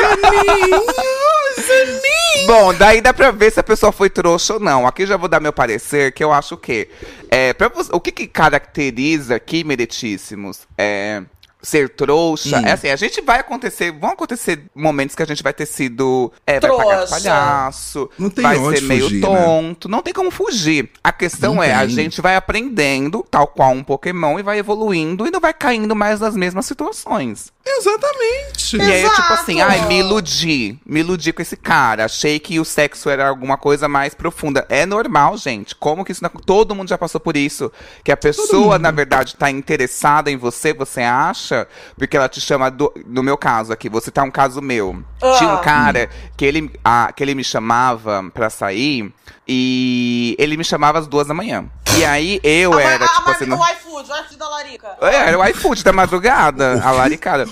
Bom, 2.46 2.74
daí 2.74 3.02
dá 3.02 3.14
pra 3.14 3.32
ver 3.32 3.52
se 3.52 3.60
a 3.60 3.64
pessoa 3.64 3.92
foi 3.92 4.10
trouxa 4.10 4.56
ou 4.56 4.60
não. 4.60 4.88
Aqui 4.88 5.04
eu 5.04 5.08
já 5.08 5.18
vou 5.18 5.28
dar 5.30 5.40
meu 5.40 5.54
parecer, 5.54 6.12
que 6.12 6.24
eu 6.24 6.32
acho 6.34 6.58
que. 6.58 6.88
É, 7.30 7.54
pra 7.54 7.68
você- 7.70 7.92
o 7.94 8.00
que, 8.00 8.12
que 8.12 8.28
caracteriza 8.28 9.36
aqui, 9.36 9.64
meritíssimos? 9.64 10.60
É. 10.78 11.22
Ser 11.62 11.90
trouxa, 11.90 12.58
Hum. 12.58 12.66
é 12.66 12.72
assim, 12.72 12.88
a 12.88 12.96
gente 12.96 13.20
vai 13.22 13.40
acontecer, 13.42 13.92
vão 13.92 14.12
acontecer 14.12 14.64
momentos 14.74 15.14
que 15.14 15.22
a 15.22 15.26
gente 15.26 15.44
vai 15.44 15.52
ter 15.54 15.66
sido, 15.66 16.32
é, 16.48 16.58
vai 16.60 16.72
pagar 16.72 17.04
de 17.04 17.10
palhaço, 17.10 18.10
Não 18.18 18.30
tem 18.30 18.44
vai 18.44 18.58
onde 18.58 18.80
ser 18.80 18.86
meio 18.86 19.04
fugir, 19.04 19.20
né? 19.22 19.28
tonto, 19.28 19.90
não 19.90 20.02
tem 20.02 20.14
como 20.14 20.32
fugir. 20.32 20.90
A 21.04 21.12
questão 21.12 21.56
Não 21.56 21.64
é, 21.64 21.74
a 21.74 21.80
tem. 21.80 21.90
gente 21.90 22.22
vai 22.22 22.38
aprendendo, 22.38 23.26
tal 23.30 23.46
qual 23.48 23.72
um 23.72 23.84
Pokémon, 23.84 24.40
e 24.40 24.44
vai 24.44 24.58
evoluindo 24.58 25.28
e 25.28 25.32
não 25.32 25.42
vai 25.42 25.54
caindo 25.54 25.94
mais 25.96 26.22
nas 26.22 26.36
mesmas 26.36 26.66
situações. 26.66 27.52
Exatamente. 27.68 28.78
E 28.78 28.82
aí, 28.82 29.02
eu, 29.04 29.10
tipo 29.10 29.22
Exato. 29.22 29.34
assim, 29.34 29.62
ai, 29.62 29.86
me 29.88 30.00
iludi. 30.00 30.80
Me 30.86 31.02
iludi 31.02 31.32
com 31.32 31.42
esse 31.42 31.56
cara. 31.56 32.06
Achei 32.06 32.40
que 32.40 32.60
o 32.60 32.66
sexo 32.66 33.10
era 33.10 33.28
alguma 33.28 33.58
coisa 33.58 33.88
mais 33.88 34.14
profunda. 34.16 34.66
É 34.70 34.86
normal, 34.86 35.38
gente. 35.38 35.76
Como 35.76 36.04
que 36.04 36.12
isso 36.12 36.24
não... 36.24 36.30
Todo 36.30 36.74
mundo 36.74 36.90
já 36.90 36.98
passou 36.98 37.22
por 37.22 37.38
isso. 37.38 37.72
Que 38.04 38.12
a 38.12 38.18
pessoa, 38.18 38.80
na 38.80 38.92
verdade, 38.92 39.36
tá 39.36 39.52
interessada 39.52 40.32
em 40.32 40.38
você, 40.38 40.74
você 40.74 41.02
acha? 41.02 41.49
Porque 41.98 42.16
ela 42.18 42.30
te 42.30 42.40
chama, 42.42 42.70
do... 42.72 42.92
no 43.06 43.22
meu 43.24 43.38
caso 43.38 43.72
aqui, 43.74 43.90
você 43.90 44.10
tá 44.12 44.24
um 44.24 44.32
caso 44.32 44.62
meu. 44.62 45.04
Ah. 45.22 45.36
Tinha 45.38 45.50
um 45.54 45.62
cara 45.62 46.10
que 46.38 46.46
ele, 46.46 46.72
ah, 46.84 47.12
que 47.16 47.24
ele 47.24 47.36
me 47.36 47.44
chamava 47.44 48.24
pra 48.34 48.50
sair 48.50 49.14
e 49.48 50.36
ele 50.38 50.56
me 50.58 50.64
chamava 50.64 51.00
às 51.00 51.08
duas 51.08 51.28
da 51.28 51.34
manhã. 51.34 51.66
E 51.98 52.06
aí 52.06 52.40
eu 52.44 52.74
A, 52.78 52.82
era, 52.82 53.06
a, 53.06 53.08
tipo 53.08 53.30
a, 53.30 53.32
assim. 53.32 53.44
o 53.46 53.48
no- 53.48 53.56
iFood, 53.58 54.12
o 54.12 54.16
iFood 54.16 54.38
da 54.38 54.48
Larica. 54.48 54.88
É, 55.02 55.16
Era 55.16 55.40
o 55.40 55.46
iFood 55.48 55.84
da 55.84 55.92
madrugada, 55.92 56.82
a 56.84 56.92
laricada. 56.92 57.48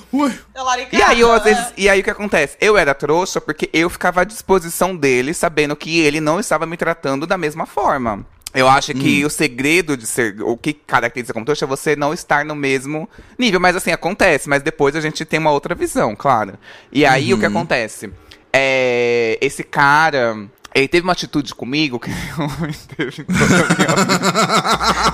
É 0.54 0.62
Larica. 0.62 0.96
E 0.96 1.02
aí, 1.02 1.20
eu, 1.20 1.32
às 1.34 1.44
né? 1.44 1.54
vezes, 1.54 1.74
e 1.76 1.90
aí 1.90 2.00
o 2.00 2.04
que 2.04 2.10
acontece? 2.12 2.56
Eu 2.62 2.78
era 2.78 2.94
trouxa 2.94 3.42
porque 3.42 3.68
eu 3.74 3.90
ficava 3.90 4.22
à 4.22 4.24
disposição 4.24 4.96
dele, 4.96 5.34
sabendo 5.34 5.76
que 5.76 6.00
ele 6.00 6.22
não 6.22 6.40
estava 6.40 6.66
me 6.68 6.78
tratando 6.78 7.26
da 7.26 7.38
mesma 7.38 7.66
forma. 7.66 8.24
Eu 8.58 8.68
acho 8.68 8.92
que 8.96 9.24
o 9.24 9.30
segredo 9.30 9.96
de 9.96 10.08
ser. 10.08 10.42
O 10.42 10.58
que 10.58 10.74
caracteriza 10.74 11.32
como 11.32 11.46
trouxa 11.46 11.66
é 11.66 11.68
você 11.68 11.96
não 11.96 12.12
estar 12.12 12.44
no 12.44 12.56
mesmo 12.56 13.08
nível. 13.38 13.60
Mas 13.60 13.76
assim, 13.76 13.92
acontece, 13.92 14.50
mas 14.50 14.64
depois 14.64 14.96
a 14.96 15.02
gente 15.02 15.24
tem 15.24 15.40
uma 15.40 15.52
outra 15.52 15.76
visão, 15.76 16.16
claro. 16.16 16.58
E 16.92 17.06
aí 17.06 17.34
o 17.36 17.40
que 17.40 17.46
acontece? 17.46 18.10
É, 18.52 19.38
esse 19.42 19.64
cara. 19.64 20.48
Ele 20.78 20.88
teve 20.88 21.04
uma 21.04 21.14
atitude 21.14 21.56
comigo 21.56 22.00
que 22.00 22.12
não 22.38 22.48
teve 22.96 23.26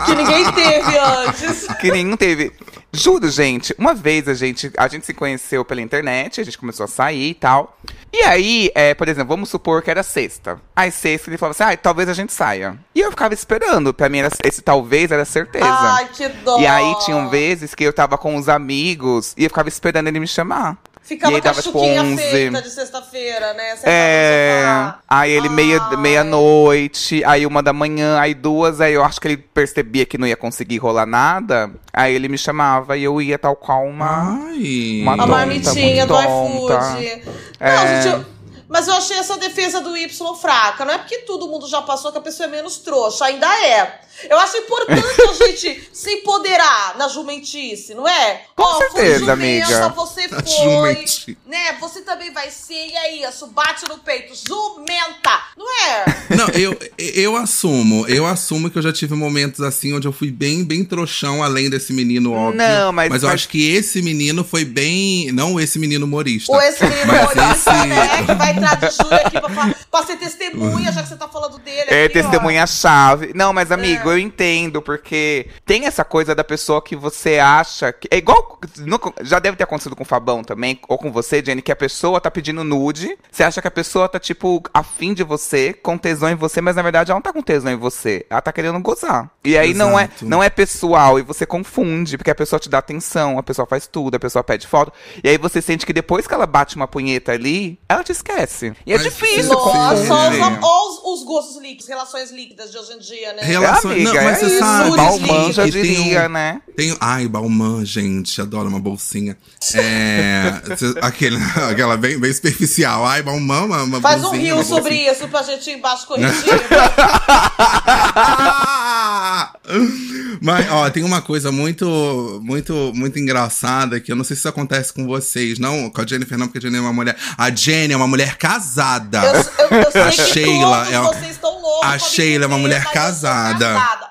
Que 0.06 0.16
ninguém 0.16 0.52
teve 0.52 0.98
antes. 0.98 1.68
que 1.80 1.90
nenhum 1.90 2.18
teve. 2.18 2.52
Juro, 2.92 3.30
gente, 3.30 3.74
uma 3.78 3.94
vez 3.94 4.28
a 4.28 4.34
gente, 4.34 4.70
a 4.78 4.90
gente 4.90 5.06
se 5.06 5.14
conheceu 5.14 5.64
pela 5.64 5.82
internet, 5.82 6.42
a 6.42 6.44
gente 6.44 6.58
começou 6.58 6.84
a 6.84 6.88
sair 6.88 7.30
e 7.30 7.34
tal. 7.34 7.78
E 8.12 8.24
aí, 8.24 8.72
é, 8.76 8.94
por 8.94 9.08
exemplo, 9.08 9.30
vamos 9.30 9.50
supor 9.50 9.82
que 9.82 9.90
era 9.90 10.04
sexta. 10.04 10.60
Aí 10.76 10.92
sexta 10.92 11.30
ele 11.30 11.38
falava 11.38 11.52
assim, 11.52 11.74
ah, 11.74 11.78
talvez 11.78 12.10
a 12.10 12.14
gente 12.14 12.34
saia. 12.34 12.78
E 12.94 13.00
eu 13.00 13.10
ficava 13.10 13.34
esperando, 13.34 13.94
pra 13.94 14.10
mim 14.10 14.20
era, 14.20 14.30
esse 14.44 14.62
talvez 14.62 15.12
era 15.12 15.24
certeza. 15.24 15.66
Ai, 15.66 16.10
que 16.10 16.28
dó. 16.28 16.60
e 16.60 16.68
aí 16.68 16.94
tinham 17.06 17.30
vezes 17.30 17.74
que 17.74 17.86
eu 17.86 17.94
tava 17.94 18.18
com 18.18 18.36
os 18.36 18.50
amigos 18.50 19.34
e 19.38 19.46
eu 19.46 19.50
ficava 19.50 19.70
esperando 19.70 20.08
ele 20.10 20.20
me 20.20 20.28
chamar. 20.28 20.78
Ficava 21.04 21.34
e 21.34 21.36
aí 21.36 21.42
com 21.42 21.48
a 21.50 21.52
dava, 21.52 21.62
tipo, 21.62 21.78
chuquinha 21.80 22.02
11. 22.02 22.16
feita 22.24 22.62
de 22.62 22.70
sexta-feira, 22.70 23.54
né? 23.54 23.76
Sentado 23.76 23.88
É, 23.92 24.94
aí 25.08 25.32
ele 25.32 25.50
meia, 25.50 25.82
Ai. 25.82 25.98
meia-noite, 25.98 27.22
aí 27.26 27.46
uma 27.46 27.62
da 27.62 27.74
manhã, 27.74 28.18
aí 28.20 28.34
duas, 28.34 28.80
aí 28.80 28.94
eu 28.94 29.04
acho 29.04 29.20
que 29.20 29.28
ele 29.28 29.38
percebia 29.38 30.06
que 30.06 30.18
não 30.18 30.26
ia 30.26 30.38
conseguir 30.38 30.78
rolar 30.78 31.06
nada, 31.06 31.70
aí 31.94 32.16
ele 32.16 32.28
me 32.30 32.38
chamava 32.38 32.96
e 32.98 33.04
eu 33.04 33.22
ia 33.22 33.38
tal 33.38 33.56
qual 33.56 33.86
uma... 33.86 34.40
Ai. 34.48 35.00
Uma 35.02 35.14
A 35.14 35.18
tonta, 35.18 35.28
marmitinha 35.32 36.06
do 36.08 36.14
muito 36.14 36.68
tonta. 36.68 37.00
iFood. 37.02 37.24
É. 37.60 37.76
Não, 37.76 37.88
gente, 37.88 38.08
eu- 38.14 38.33
mas 38.74 38.88
eu 38.88 38.96
achei 38.96 39.18
essa 39.18 39.38
defesa 39.38 39.80
do 39.80 39.96
Y 39.96 40.36
fraca. 40.36 40.84
Não 40.84 40.94
é 40.96 40.98
porque 40.98 41.20
todo 41.20 41.48
mundo 41.48 41.68
já 41.70 41.82
passou 41.84 42.12
que 42.12 42.18
a 42.18 42.22
pessoa 42.22 42.48
é 42.48 42.52
menos 42.52 42.78
trouxa. 42.78 43.26
Ainda 43.26 43.48
é. 43.66 44.02
Eu 44.30 44.38
acho 44.40 44.58
importante 44.58 45.04
a 45.30 45.34
gente 45.48 45.90
se 45.94 46.12
empoderar 46.12 46.98
na 46.98 47.08
jumentice, 47.08 47.94
não 47.94 48.08
é? 48.08 48.42
Com 48.56 48.64
Ó, 48.64 48.78
certeza, 48.80 49.20
jumenta, 49.20 49.32
amiga. 49.34 49.90
Você 49.90 50.28
foi, 50.30 50.44
jumentice. 50.64 51.38
né? 51.46 51.78
Você 51.80 52.02
também 52.02 52.32
vai 52.34 52.50
ser, 52.50 52.74
e 52.88 52.96
é 52.96 53.28
isso, 53.30 53.48
bate 53.48 53.88
no 53.88 53.98
peito, 54.00 54.34
jumenta, 54.36 55.40
não 55.58 55.66
é? 55.88 56.06
Não, 56.36 56.48
eu, 56.50 56.76
eu 56.98 57.36
assumo. 57.36 58.08
Eu 58.08 58.26
assumo 58.26 58.70
que 58.70 58.78
eu 58.78 58.82
já 58.82 58.92
tive 58.92 59.14
momentos 59.14 59.62
assim 59.62 59.94
onde 59.94 60.08
eu 60.08 60.12
fui 60.14 60.32
bem, 60.32 60.64
bem 60.64 60.84
trouxão, 60.84 61.44
além 61.44 61.70
desse 61.70 61.94
menino, 61.94 62.34
óbvio. 62.34 62.58
Não, 62.58 62.92
mas- 62.92 63.10
Mas 63.10 63.24
eu 63.24 63.30
mas- 63.30 63.36
acho 63.36 63.50
que 63.50 63.72
esse 63.76 64.02
menino 64.02 64.44
foi 64.44 64.66
bem. 64.66 65.32
Não 65.32 65.60
esse 65.60 65.78
menino 65.78 66.06
humorista. 66.06 66.52
Ou 66.52 66.62
esse 66.62 66.84
menino 66.84 67.04
humorista, 67.14 67.52
esse- 67.72 67.88
né? 67.88 68.26
Que 68.26 68.34
vai 68.34 68.54
entrar 68.64 68.90
de 68.90 68.96
júri 68.96 69.16
aqui 69.16 69.40
pra, 69.42 69.50
pra 69.92 70.04
ser 70.04 70.18
testemunha, 70.18 70.92
já 70.92 71.02
que 71.04 71.10
você 71.10 71.16
tá 71.16 71.28
falando 71.28 71.58
dele. 71.60 71.90
É, 71.90 72.06
aqui, 72.06 72.20
ó. 72.20 72.22
testemunha-chave. 72.22 73.32
Não, 73.36 73.54
mas 73.54 73.72
amigo, 73.72 74.10
eu 74.12 74.18
entendo, 74.20 74.82
porque 74.82 75.48
tem 75.66 75.86
essa 75.86 76.04
coisa 76.04 76.34
da 76.36 76.44
pessoa 76.44 76.82
que 76.82 76.96
você 76.96 77.40
acha 77.40 77.92
que. 77.92 78.08
É 78.12 78.18
igual. 78.18 78.60
no- 78.78 79.14
já 79.22 79.40
deve 79.40 79.58
ter 79.58 79.64
acontecido 79.64 79.96
com 79.96 80.04
o 80.04 80.06
Fabão 80.06 80.44
também, 80.44 80.80
ou 80.88 80.98
com 80.98 81.12
você, 81.12 81.44
Jenny, 81.44 81.62
que 81.62 81.72
a 81.72 81.76
pessoa 81.76 82.20
tá 82.22 82.32
pedindo 82.32 82.64
nude. 82.64 83.18
Você 83.32 83.44
acha 83.44 83.62
que 83.62 83.68
a 83.68 83.72
pessoa 83.72 84.08
tá, 84.10 84.20
tipo, 84.20 84.62
afim 84.74 85.14
de 85.14 85.24
você, 85.24 85.74
com 85.74 85.98
tesão 85.98 86.30
em 86.30 86.36
você, 86.36 86.62
mas 86.62 86.76
na 86.76 86.82
verdade 86.82 87.12
ela 87.12 87.18
não 87.18 87.22
tá 87.22 87.34
com 87.34 87.42
tesão 87.42 87.72
em 87.72 87.76
você. 87.78 88.26
Ela 88.30 88.42
tá 88.42 88.52
querendo 88.52 88.80
gozar. 88.80 89.30
E 89.44 89.58
aí 89.58 89.74
não 89.74 90.00
é, 90.00 90.10
não 90.22 90.44
é 90.44 90.50
pessoal, 90.50 91.20
e 91.20 91.22
você 91.22 91.46
confunde, 91.46 92.18
porque 92.18 92.32
a 92.32 92.36
pessoa 92.36 92.60
te 92.60 92.70
dá 92.70 92.78
atenção, 92.78 93.38
a 93.38 93.44
pessoa 93.44 93.66
faz 93.68 93.88
tudo, 93.88 94.16
a 94.16 94.20
pessoa 94.20 94.44
pede 94.44 94.68
foto. 94.68 94.92
E 95.24 95.30
aí 95.30 95.38
você 95.38 95.62
sente 95.62 95.86
que 95.86 95.94
depois 95.94 96.26
que 96.28 96.34
ela 96.34 96.46
bate 96.46 96.76
uma 96.76 96.88
punheta 96.88 97.32
ali, 97.32 97.80
ela 97.88 98.04
te 98.04 98.12
esquece. 98.12 98.43
E 98.86 98.94
é 98.94 98.98
Mas 98.98 99.04
difícil 99.04 99.54
Nossa, 99.54 100.14
olha 100.14 100.60
os, 100.62 100.64
os, 100.64 101.20
os 101.20 101.24
gostos 101.24 101.62
líquidos, 101.62 101.88
relações 101.88 102.32
líquidas 102.32 102.72
de 102.72 102.78
hoje 102.78 102.94
em 102.94 103.00
dia, 103.00 103.34
né? 103.34 103.44
Relações- 103.44 103.98
É, 103.98 104.02
amiga, 104.02 104.14
não, 104.14 104.24
mas 104.24 104.38
é 104.38 104.40
você 104.40 104.46
isso. 104.48 104.60
sabe 104.60 104.98
Bauman 104.98 105.46
que 105.46 105.52
já 105.54 105.64
tem 105.64 105.72
um- 105.72 105.84
diria, 105.84 106.30
né? 106.30 106.62
Tem, 106.76 106.98
ai, 107.00 107.28
Balmain, 107.28 107.86
gente, 107.86 108.42
adoro 108.42 108.68
uma 108.68 108.80
bolsinha. 108.80 109.38
É, 109.76 110.54
aquele, 111.02 111.38
aquela 111.70 111.96
bem, 111.98 112.20
bem 112.20 112.34
superficial. 112.34 113.06
Ai, 113.06 113.22
Balmain, 113.22 113.66
uma, 113.66 113.84
uma 113.84 114.02
Faz 114.02 114.20
um 114.20 114.24
bolsinha, 114.24 114.44
rio 114.44 114.56
uma 114.56 114.64
sobre 114.64 114.96
isso 114.96 115.28
pra 115.28 115.44
gente 115.44 115.70
ir 115.70 115.74
embaixo 115.78 116.08
corrigir. 116.08 116.34
Mas, 120.42 120.70
ó, 120.72 120.90
tem 120.90 121.04
uma 121.04 121.22
coisa 121.22 121.52
muito, 121.52 122.42
muito, 122.44 122.92
muito 122.94 123.18
engraçada 123.20 124.00
que 124.00 124.12
eu 124.12 124.16
não 124.16 124.24
sei 124.24 124.36
se 124.36 124.42
isso 124.42 124.50
acontece 124.50 124.92
com 124.94 125.06
vocês. 125.06 125.60
Não, 125.60 125.90
com 125.90 126.02
a 126.02 126.06
Jennifer 126.06 126.38
não, 126.38 126.48
porque 126.48 126.58
a 126.60 126.62
Jenny 126.62 126.78
é 126.78 126.82
uma 126.82 126.94
mulher. 126.94 127.16
A 127.38 127.50
Jenny 127.54 127.94
é 127.94 127.98
uma 127.98 128.08
mulher 128.08 128.36
casada. 128.38 129.22
Eu, 129.24 129.34
eu, 129.78 129.92
eu 129.94 130.04
A 130.04 130.12
Sheila 130.12 130.88
é 130.92 131.00
uma- 131.00 131.14
vocês 131.14 131.32
estão 131.32 131.62
loucos. 131.62 131.88
a 131.90 131.98
Sheila 132.00 132.46
é 132.46 132.48
uma 132.48 132.58
mulher 132.58 132.84
casada. 132.92 133.60
casada. 133.74 134.03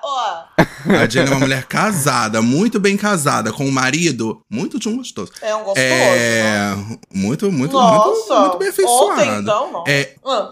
A 1.01 1.07
Jenny 1.09 1.27
é 1.29 1.31
uma 1.31 1.39
mulher 1.39 1.63
casada, 1.65 2.41
muito 2.41 2.79
bem 2.79 2.95
casada, 2.97 3.51
com 3.51 3.65
um 3.65 3.71
marido 3.71 4.41
muito 4.49 4.79
de 4.79 4.87
um 4.89 4.97
gostoso. 4.97 5.31
É 5.41 5.55
um 5.55 5.63
gostoso. 5.63 5.79
É. 5.79 6.75
Muito, 7.13 7.51
muito, 7.51 7.73
Nossa. 7.73 8.09
muito, 8.09 8.39
muito 8.41 8.57
bem 8.59 8.69
afeiçoado. 8.69 9.11
Ontem, 9.21 9.39
então, 9.39 9.71
não. 9.71 9.83
É. 9.87 10.13
Ah, 10.25 10.51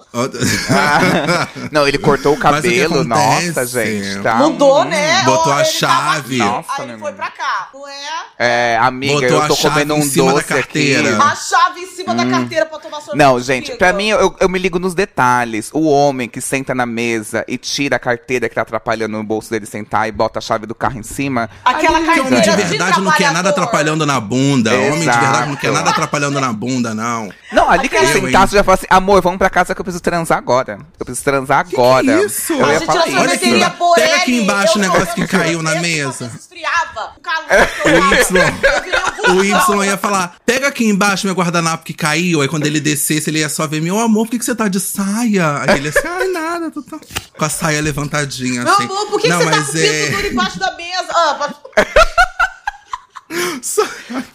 Ah, 0.69 1.47
não, 1.71 1.87
ele 1.87 1.97
cortou 1.97 2.33
o 2.33 2.35
o 2.35 2.39
cabelo, 2.39 3.03
nossa, 3.03 3.65
gente. 3.65 4.21
Tá 4.21 4.35
Mudou, 4.35 4.83
né? 4.85 5.23
Botou 5.23 5.51
Ó, 5.51 5.55
a 5.55 5.63
chave. 5.63 6.41
aqui, 6.41 6.51
Nossa, 6.51 6.69
aí 6.73 6.81
ele 6.83 6.91
meu 6.93 6.99
foi 6.99 7.13
pra 7.13 7.29
cá, 7.29 7.69
não 7.73 7.87
é? 7.87 8.01
É, 8.39 8.77
amiga, 8.77 9.13
Botou 9.13 9.41
eu 9.43 9.47
tô 9.47 9.55
comendo 9.57 9.93
um 9.95 10.07
doce 10.07 10.53
aqui. 10.53 10.95
A 10.95 11.35
chave 11.35 11.81
em 11.81 11.87
cima 11.87 12.15
da 12.15 12.25
carteira 12.25 12.65
pra 12.65 12.79
tomar 12.79 13.01
sorvete. 13.01 13.17
Não, 13.17 13.39
gente, 13.39 13.65
comigo. 13.65 13.77
pra 13.77 13.93
mim, 13.93 14.09
eu, 14.09 14.35
eu 14.39 14.49
me 14.49 14.57
ligo 14.59 14.79
nos 14.79 14.93
detalhes. 14.93 15.69
O 15.73 15.87
homem 15.87 16.27
que 16.27 16.41
senta 16.41 16.73
na 16.73 16.85
mesa 16.85 17.45
e 17.47 17.57
tira 17.57 17.97
a 17.97 17.99
carteira 17.99 18.49
que 18.49 18.55
tá 18.55 18.61
atrapalhando 18.61 19.17
no 19.17 19.23
bolso 19.23 19.49
dele 19.49 19.65
sentar 19.65 20.07
e 20.07 20.11
bota 20.21 20.37
a 20.37 20.41
chave 20.41 20.67
do 20.67 20.75
carro 20.75 20.99
em 20.99 21.03
cima. 21.03 21.49
Aquela 21.65 21.99
Porque 21.99 22.19
homem 22.19 22.41
de 22.41 22.51
verdade 22.51 23.01
não 23.01 23.11
quer 23.11 23.33
nada 23.33 23.49
atrapalhando 23.49 24.05
na 24.05 24.19
bunda. 24.19 24.71
Homem 24.71 24.91
de 24.91 25.09
Exato. 25.09 25.19
verdade 25.19 25.49
não 25.49 25.55
quer 25.55 25.71
nada 25.71 25.89
atrapalhando 25.89 26.39
na 26.39 26.53
bunda, 26.53 26.93
não. 26.93 27.33
Não, 27.51 27.69
ali 27.69 27.89
que 27.89 27.95
ele 27.95 28.05
sentasse, 28.05 28.53
já 28.53 28.63
falo 28.63 28.75
assim, 28.75 28.85
amor, 28.89 29.19
vamos 29.21 29.39
pra 29.39 29.49
casa 29.49 29.73
que 29.73 29.81
eu 29.81 29.83
preciso 29.83 30.03
transar 30.03 30.37
agora. 30.37 30.77
Eu 30.99 31.05
preciso 31.05 31.25
transar 31.25 31.59
agora. 31.59 32.19
que 32.19 32.25
isso? 32.25 32.53
Eu 32.53 32.65
A 32.65 32.73
ia 32.73 32.79
gente 32.79 32.85
falar 32.85 32.99
na 32.99 33.07
isso. 33.07 33.19
Olha 33.19 33.33
aqui, 33.33 33.75
pega 33.95 34.15
aqui 34.15 34.35
embaixo 34.35 34.77
o 34.77 34.81
negócio 34.81 35.15
que 35.15 35.27
caiu 35.27 35.63
na 35.63 35.75
mesa. 35.81 36.31
esfriava, 36.39 37.13
o 37.17 37.21
calor. 37.21 37.67
O 37.85 38.13
Y. 38.13 39.31
O. 39.35 39.43
Y 39.43 39.85
ia 39.85 39.97
falar: 39.97 40.35
pega 40.45 40.67
aqui 40.67 40.85
embaixo 40.85 41.25
meu 41.25 41.35
guardanapo 41.35 41.83
que 41.83 41.93
caiu. 41.93 42.41
Aí 42.41 42.47
quando 42.47 42.65
ele 42.65 42.79
descesse, 42.79 43.29
ele 43.29 43.39
ia 43.39 43.49
só 43.49 43.67
ver: 43.67 43.81
meu 43.81 43.99
amor, 43.99 44.25
por 44.25 44.31
que, 44.31 44.39
que 44.39 44.45
você 44.45 44.55
tá 44.55 44.67
de 44.67 44.79
saia? 44.79 45.61
Aí 45.61 45.77
ele 45.77 45.87
ia 45.87 45.93
assim: 45.97 46.07
ai, 46.07 46.27
nada, 46.27 46.71
tô, 46.71 46.81
tô... 46.81 46.99
com 47.37 47.45
a 47.45 47.49
saia 47.49 47.81
levantadinha 47.81 48.63
Meu 48.63 48.73
assim. 48.73 48.83
amor, 48.83 49.07
por 49.07 49.21
que, 49.21 49.27
não, 49.27 49.39
que 49.39 49.45
você 49.45 49.51
tá 49.51 49.65
com 49.65 49.71
o 49.71 49.77
é. 49.77 50.10
Duro 50.11 50.27
embaixo 50.27 50.59
da 50.59 50.71
mesa? 50.73 51.07
Ah, 51.11 51.49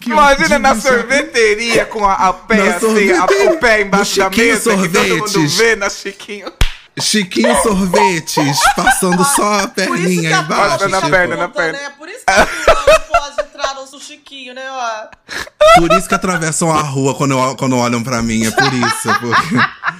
Imagina 0.07 0.59
na 0.59 0.75
sorveteria 0.81 1.85
com 1.87 2.05
a, 2.07 2.15
a 2.15 2.33
pé 2.33 2.57
Na 2.57 2.77
assim, 2.77 3.11
a- 3.13 3.25
o 3.25 3.57
pé 3.59 3.83
embaixo 3.83 4.17
da 4.19 4.31
mesa, 4.31 4.71
que 4.77 4.89
todo 4.89 5.09
mundo 5.09 5.29
Sorvetes. 5.29 5.59
vê 5.59 5.77
na 5.77 5.91
Chiquinho. 5.91 6.53
Chiquinho 6.99 7.55
sorvetes, 7.63 8.59
passando 8.75 9.23
só 9.25 9.61
a 9.61 9.69
Por 9.69 9.99
isso 9.99 10.05
que 10.07 10.07
perninha 10.07 10.39
a 10.39 10.43
embaixo. 10.43 10.79
Passando 10.79 10.95
a 10.95 11.01
Porsche 11.01 11.03
tipo, 11.05 11.11
perna, 11.11 11.37
na 11.37 11.49
perna. 11.49 11.79
Né? 11.79 11.91
Por 11.99 12.09
isso 12.09 12.21
que 12.27 12.33
a 12.33 12.39
não 12.39 13.01
pode 13.01 13.46
entrar 13.71 13.87
no 13.93 14.01
chiquinho, 14.01 14.55
né? 14.55 14.63
Ó. 14.71 15.81
Por 15.81 15.93
isso 15.93 16.09
que 16.09 16.15
atravessam 16.15 16.71
a 16.71 16.81
rua 16.81 17.15
quando, 17.15 17.35
quando 17.57 17.77
olham 17.77 18.03
pra 18.03 18.23
mim. 18.23 18.47
É 18.47 18.51
por 18.51 18.73
isso. 18.73 19.21
Porque, 19.21 19.57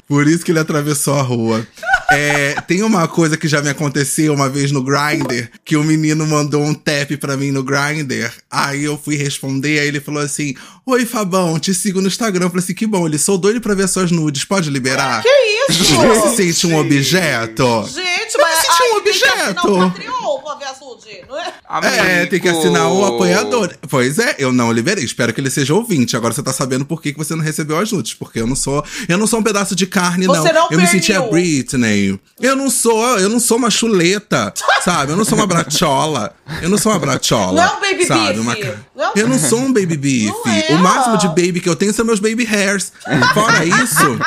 por 0.09 0.27
isso 0.27 0.45
que 0.45 0.53
ele 0.53 0.59
atravessou 0.61 1.19
a 1.19 1.23
rua. 1.23 1.67
É, 2.11 2.61
tem 2.63 2.83
uma 2.83 3.09
coisa 3.09 3.37
que 3.37 3.49
já 3.49 3.61
me 3.61 3.69
aconteceu 3.69 4.33
uma 4.33 4.49
vez 4.49 4.71
no 4.71 4.83
Grindr, 4.83 5.51
que 5.65 5.77
o 5.77 5.83
menino 5.83 6.25
mandou 6.27 6.63
um 6.63 6.73
tap 6.73 7.11
pra 7.19 7.37
mim 7.37 7.51
no 7.51 7.63
Grindr. 7.65 8.33
Aí 8.51 8.85
eu 8.85 8.97
fui 8.97 9.17
responder, 9.17 9.81
aí 9.81 9.89
ele 9.89 10.01
falou 10.01 10.23
assim: 10.23 10.55
Oi, 10.87 11.05
Fabão, 11.05 11.59
te 11.59 11.75
sigo 11.75 12.01
no 12.01 12.07
Instagram. 12.07 12.47
Eu 12.47 12.51
falei 12.51 12.65
assim: 12.65 12.75
que 12.75 12.87
bom, 12.87 13.07
ele 13.07 13.19
sou 13.19 13.37
doido 13.37 13.61
pra 13.61 13.75
ver 13.75 13.89
suas 13.89 14.11
nudes, 14.13 14.45
pode 14.45 14.71
liberar? 14.71 15.23
Que 15.23 15.29
isso? 15.73 15.95
Você 15.97 16.29
se 16.29 16.37
sente 16.37 16.67
um 16.69 16.79
objeto? 16.79 17.85
Gente, 17.93 18.35
Eu 18.35 18.39
me 18.39 18.45
mas 18.45 18.59
senti 18.61 18.83
um 18.83 18.97
aí 18.97 19.03
tem 19.03 19.13
que 19.13 19.25
assinar 19.25 19.67
objeto. 19.67 19.73
o 19.75 19.91
Patreon 19.91 20.39
pra 20.43 20.55
ver 20.55 20.65
a 20.65 20.75
nude, 20.81 21.25
não 21.29 21.39
é? 21.39 22.23
É, 22.23 22.27
tem 22.27 22.41
que 22.41 22.49
assinar 22.49 22.89
o 22.93 23.05
apoiador. 23.05 23.56
Pois 23.89 24.19
é, 24.19 24.37
eu 24.39 24.53
não 24.53 24.73
liberei. 24.73 25.05
Espero 25.05 25.33
que 25.33 25.41
ele 25.41 25.51
seja 25.51 25.75
ouvinte. 25.75 26.17
Agora 26.17 26.33
você 26.33 26.43
tá 26.43 26.53
sabendo 26.53 26.85
por 26.85 27.01
que 27.01 27.13
que 27.13 27.19
você 27.19 27.35
não 27.35 27.43
recebeu 27.43 27.79
as 27.79 27.91
nudes. 27.93 28.15
Porque 28.15 28.41
eu 28.41 28.47
não 28.47 28.57
sou. 28.57 28.85
Eu 29.09 29.19
não 29.19 29.27
sou 29.27 29.41
um 29.41 29.43
pedaço 29.43 29.75
de 29.75 29.87
carne, 29.87 30.27
Você 30.27 30.53
não 30.53 30.69
eu 30.71 30.79
me 30.79 30.87
senti 30.87 31.13
a. 31.13 31.23
Britney. 31.23 32.19
Eu 32.41 32.55
não 32.55 32.71
sou, 32.71 33.19
eu 33.19 33.29
não 33.29 33.41
sou 33.41 33.57
uma 33.57 33.71
chuleta, 33.71 34.53
sabe? 34.85 35.13
Eu 35.13 35.17
não 35.17 35.25
sou 35.25 35.37
uma 35.39 35.47
brachola. 35.47 36.35
Eu 36.63 36.69
não 36.69 36.79
sou 36.79 36.93
uma 36.93 36.99
brachola. 36.99 37.53
Não 37.53 37.63
é 37.63 37.77
um 37.77 37.81
baby 37.81 38.07
sabe? 38.07 38.39
Uma... 38.39 38.57
Não 38.95 39.13
Eu 39.15 39.29
não 39.29 39.39
sou 39.39 39.61
um 39.61 39.73
baby 39.73 39.97
beef. 39.97 40.35
É. 40.47 40.75
O 40.75 40.79
máximo 40.79 41.19
de 41.19 41.29
baby 41.29 41.61
que 41.61 41.69
eu 41.69 41.77
tenho 41.77 41.93
são 41.93 42.05
meus 42.05 42.21
baby 42.21 42.45
hairs. 42.45 42.93
Fora 43.35 43.65
isso. 43.65 44.19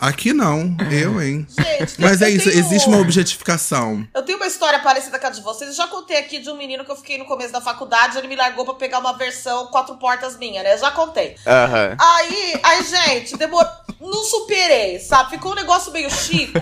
Aqui 0.00 0.32
não, 0.32 0.76
eu, 0.90 1.20
hein? 1.20 1.46
Gente, 1.48 1.94
Mas 2.00 2.22
é 2.22 2.30
isso, 2.30 2.48
tenho- 2.48 2.58
existe 2.60 2.88
uma 2.88 2.98
objetificação. 2.98 4.06
Eu 4.14 4.22
tenho 4.22 4.38
uma 4.38 4.46
história 4.46 4.78
parecida 4.80 5.18
com 5.18 5.26
a 5.26 5.30
de 5.30 5.40
vocês. 5.42 5.70
Eu 5.70 5.76
já 5.76 5.86
contei 5.88 6.16
aqui 6.18 6.38
de 6.38 6.48
um 6.50 6.56
menino 6.56 6.84
que 6.84 6.90
eu 6.90 6.96
fiquei 6.96 7.18
no 7.18 7.24
começo 7.24 7.52
da 7.52 7.60
faculdade, 7.60 8.16
ele 8.18 8.28
me 8.28 8.36
largou 8.36 8.64
pra 8.64 8.74
pegar 8.74 8.98
uma 9.00 9.12
versão 9.16 9.66
quatro 9.66 9.96
portas 9.96 10.36
minha, 10.38 10.62
né? 10.62 10.74
Eu 10.74 10.78
já 10.78 10.90
contei. 10.92 11.36
Aham. 11.46 11.96
Aí, 12.00 12.60
aí, 12.62 12.84
gente, 12.84 13.36
demorou. 13.36 13.68
Não 14.00 14.22
superei, 14.24 15.00
sabe? 15.00 15.30
Ficou 15.30 15.52
um 15.52 15.56
negócio 15.56 15.90
meio 15.92 16.08
chico. 16.10 16.60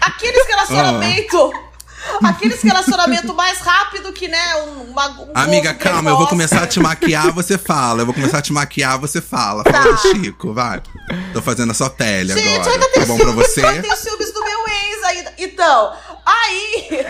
Aqueles 0.00 0.46
relacionamento. 0.46 1.52
Aqueles 2.24 2.62
relacionamento 2.62 3.34
mais 3.34 3.58
rápido 3.58 4.12
que, 4.12 4.28
né? 4.28 4.56
Um, 4.62 4.90
uma, 4.90 5.08
um 5.20 5.30
Amiga, 5.34 5.74
calma, 5.74 6.10
eu 6.10 6.16
vou 6.16 6.26
começar 6.26 6.62
a 6.62 6.66
te 6.66 6.80
maquiar, 6.80 7.32
você 7.32 7.58
fala. 7.58 8.02
Eu 8.02 8.06
vou 8.06 8.14
começar 8.14 8.38
a 8.38 8.42
te 8.42 8.52
maquiar, 8.52 8.98
você 8.98 9.20
fala. 9.20 9.62
Fala 9.64 9.84
Tá. 9.84 9.90
do 9.90 9.98
Chico, 9.98 10.52
vai. 10.54 10.82
Tô 11.32 11.42
fazendo 11.42 11.70
a 11.70 11.74
sua 11.74 11.90
pele 11.90 12.32
Gente, 12.32 12.48
agora. 12.54 12.70
ainda 12.72 12.86
Tá 12.86 12.92
tenho 12.94 13.06
bom 13.06 13.18
pra 13.18 13.32
você? 13.32 13.64
Eu 13.64 13.82
tenho 13.82 13.96
ciúmes 13.96 14.32
do 14.32 14.42
meu 14.44 14.60
ex 14.68 15.04
ainda. 15.04 15.34
Então, 15.38 15.92
aí. 16.26 17.06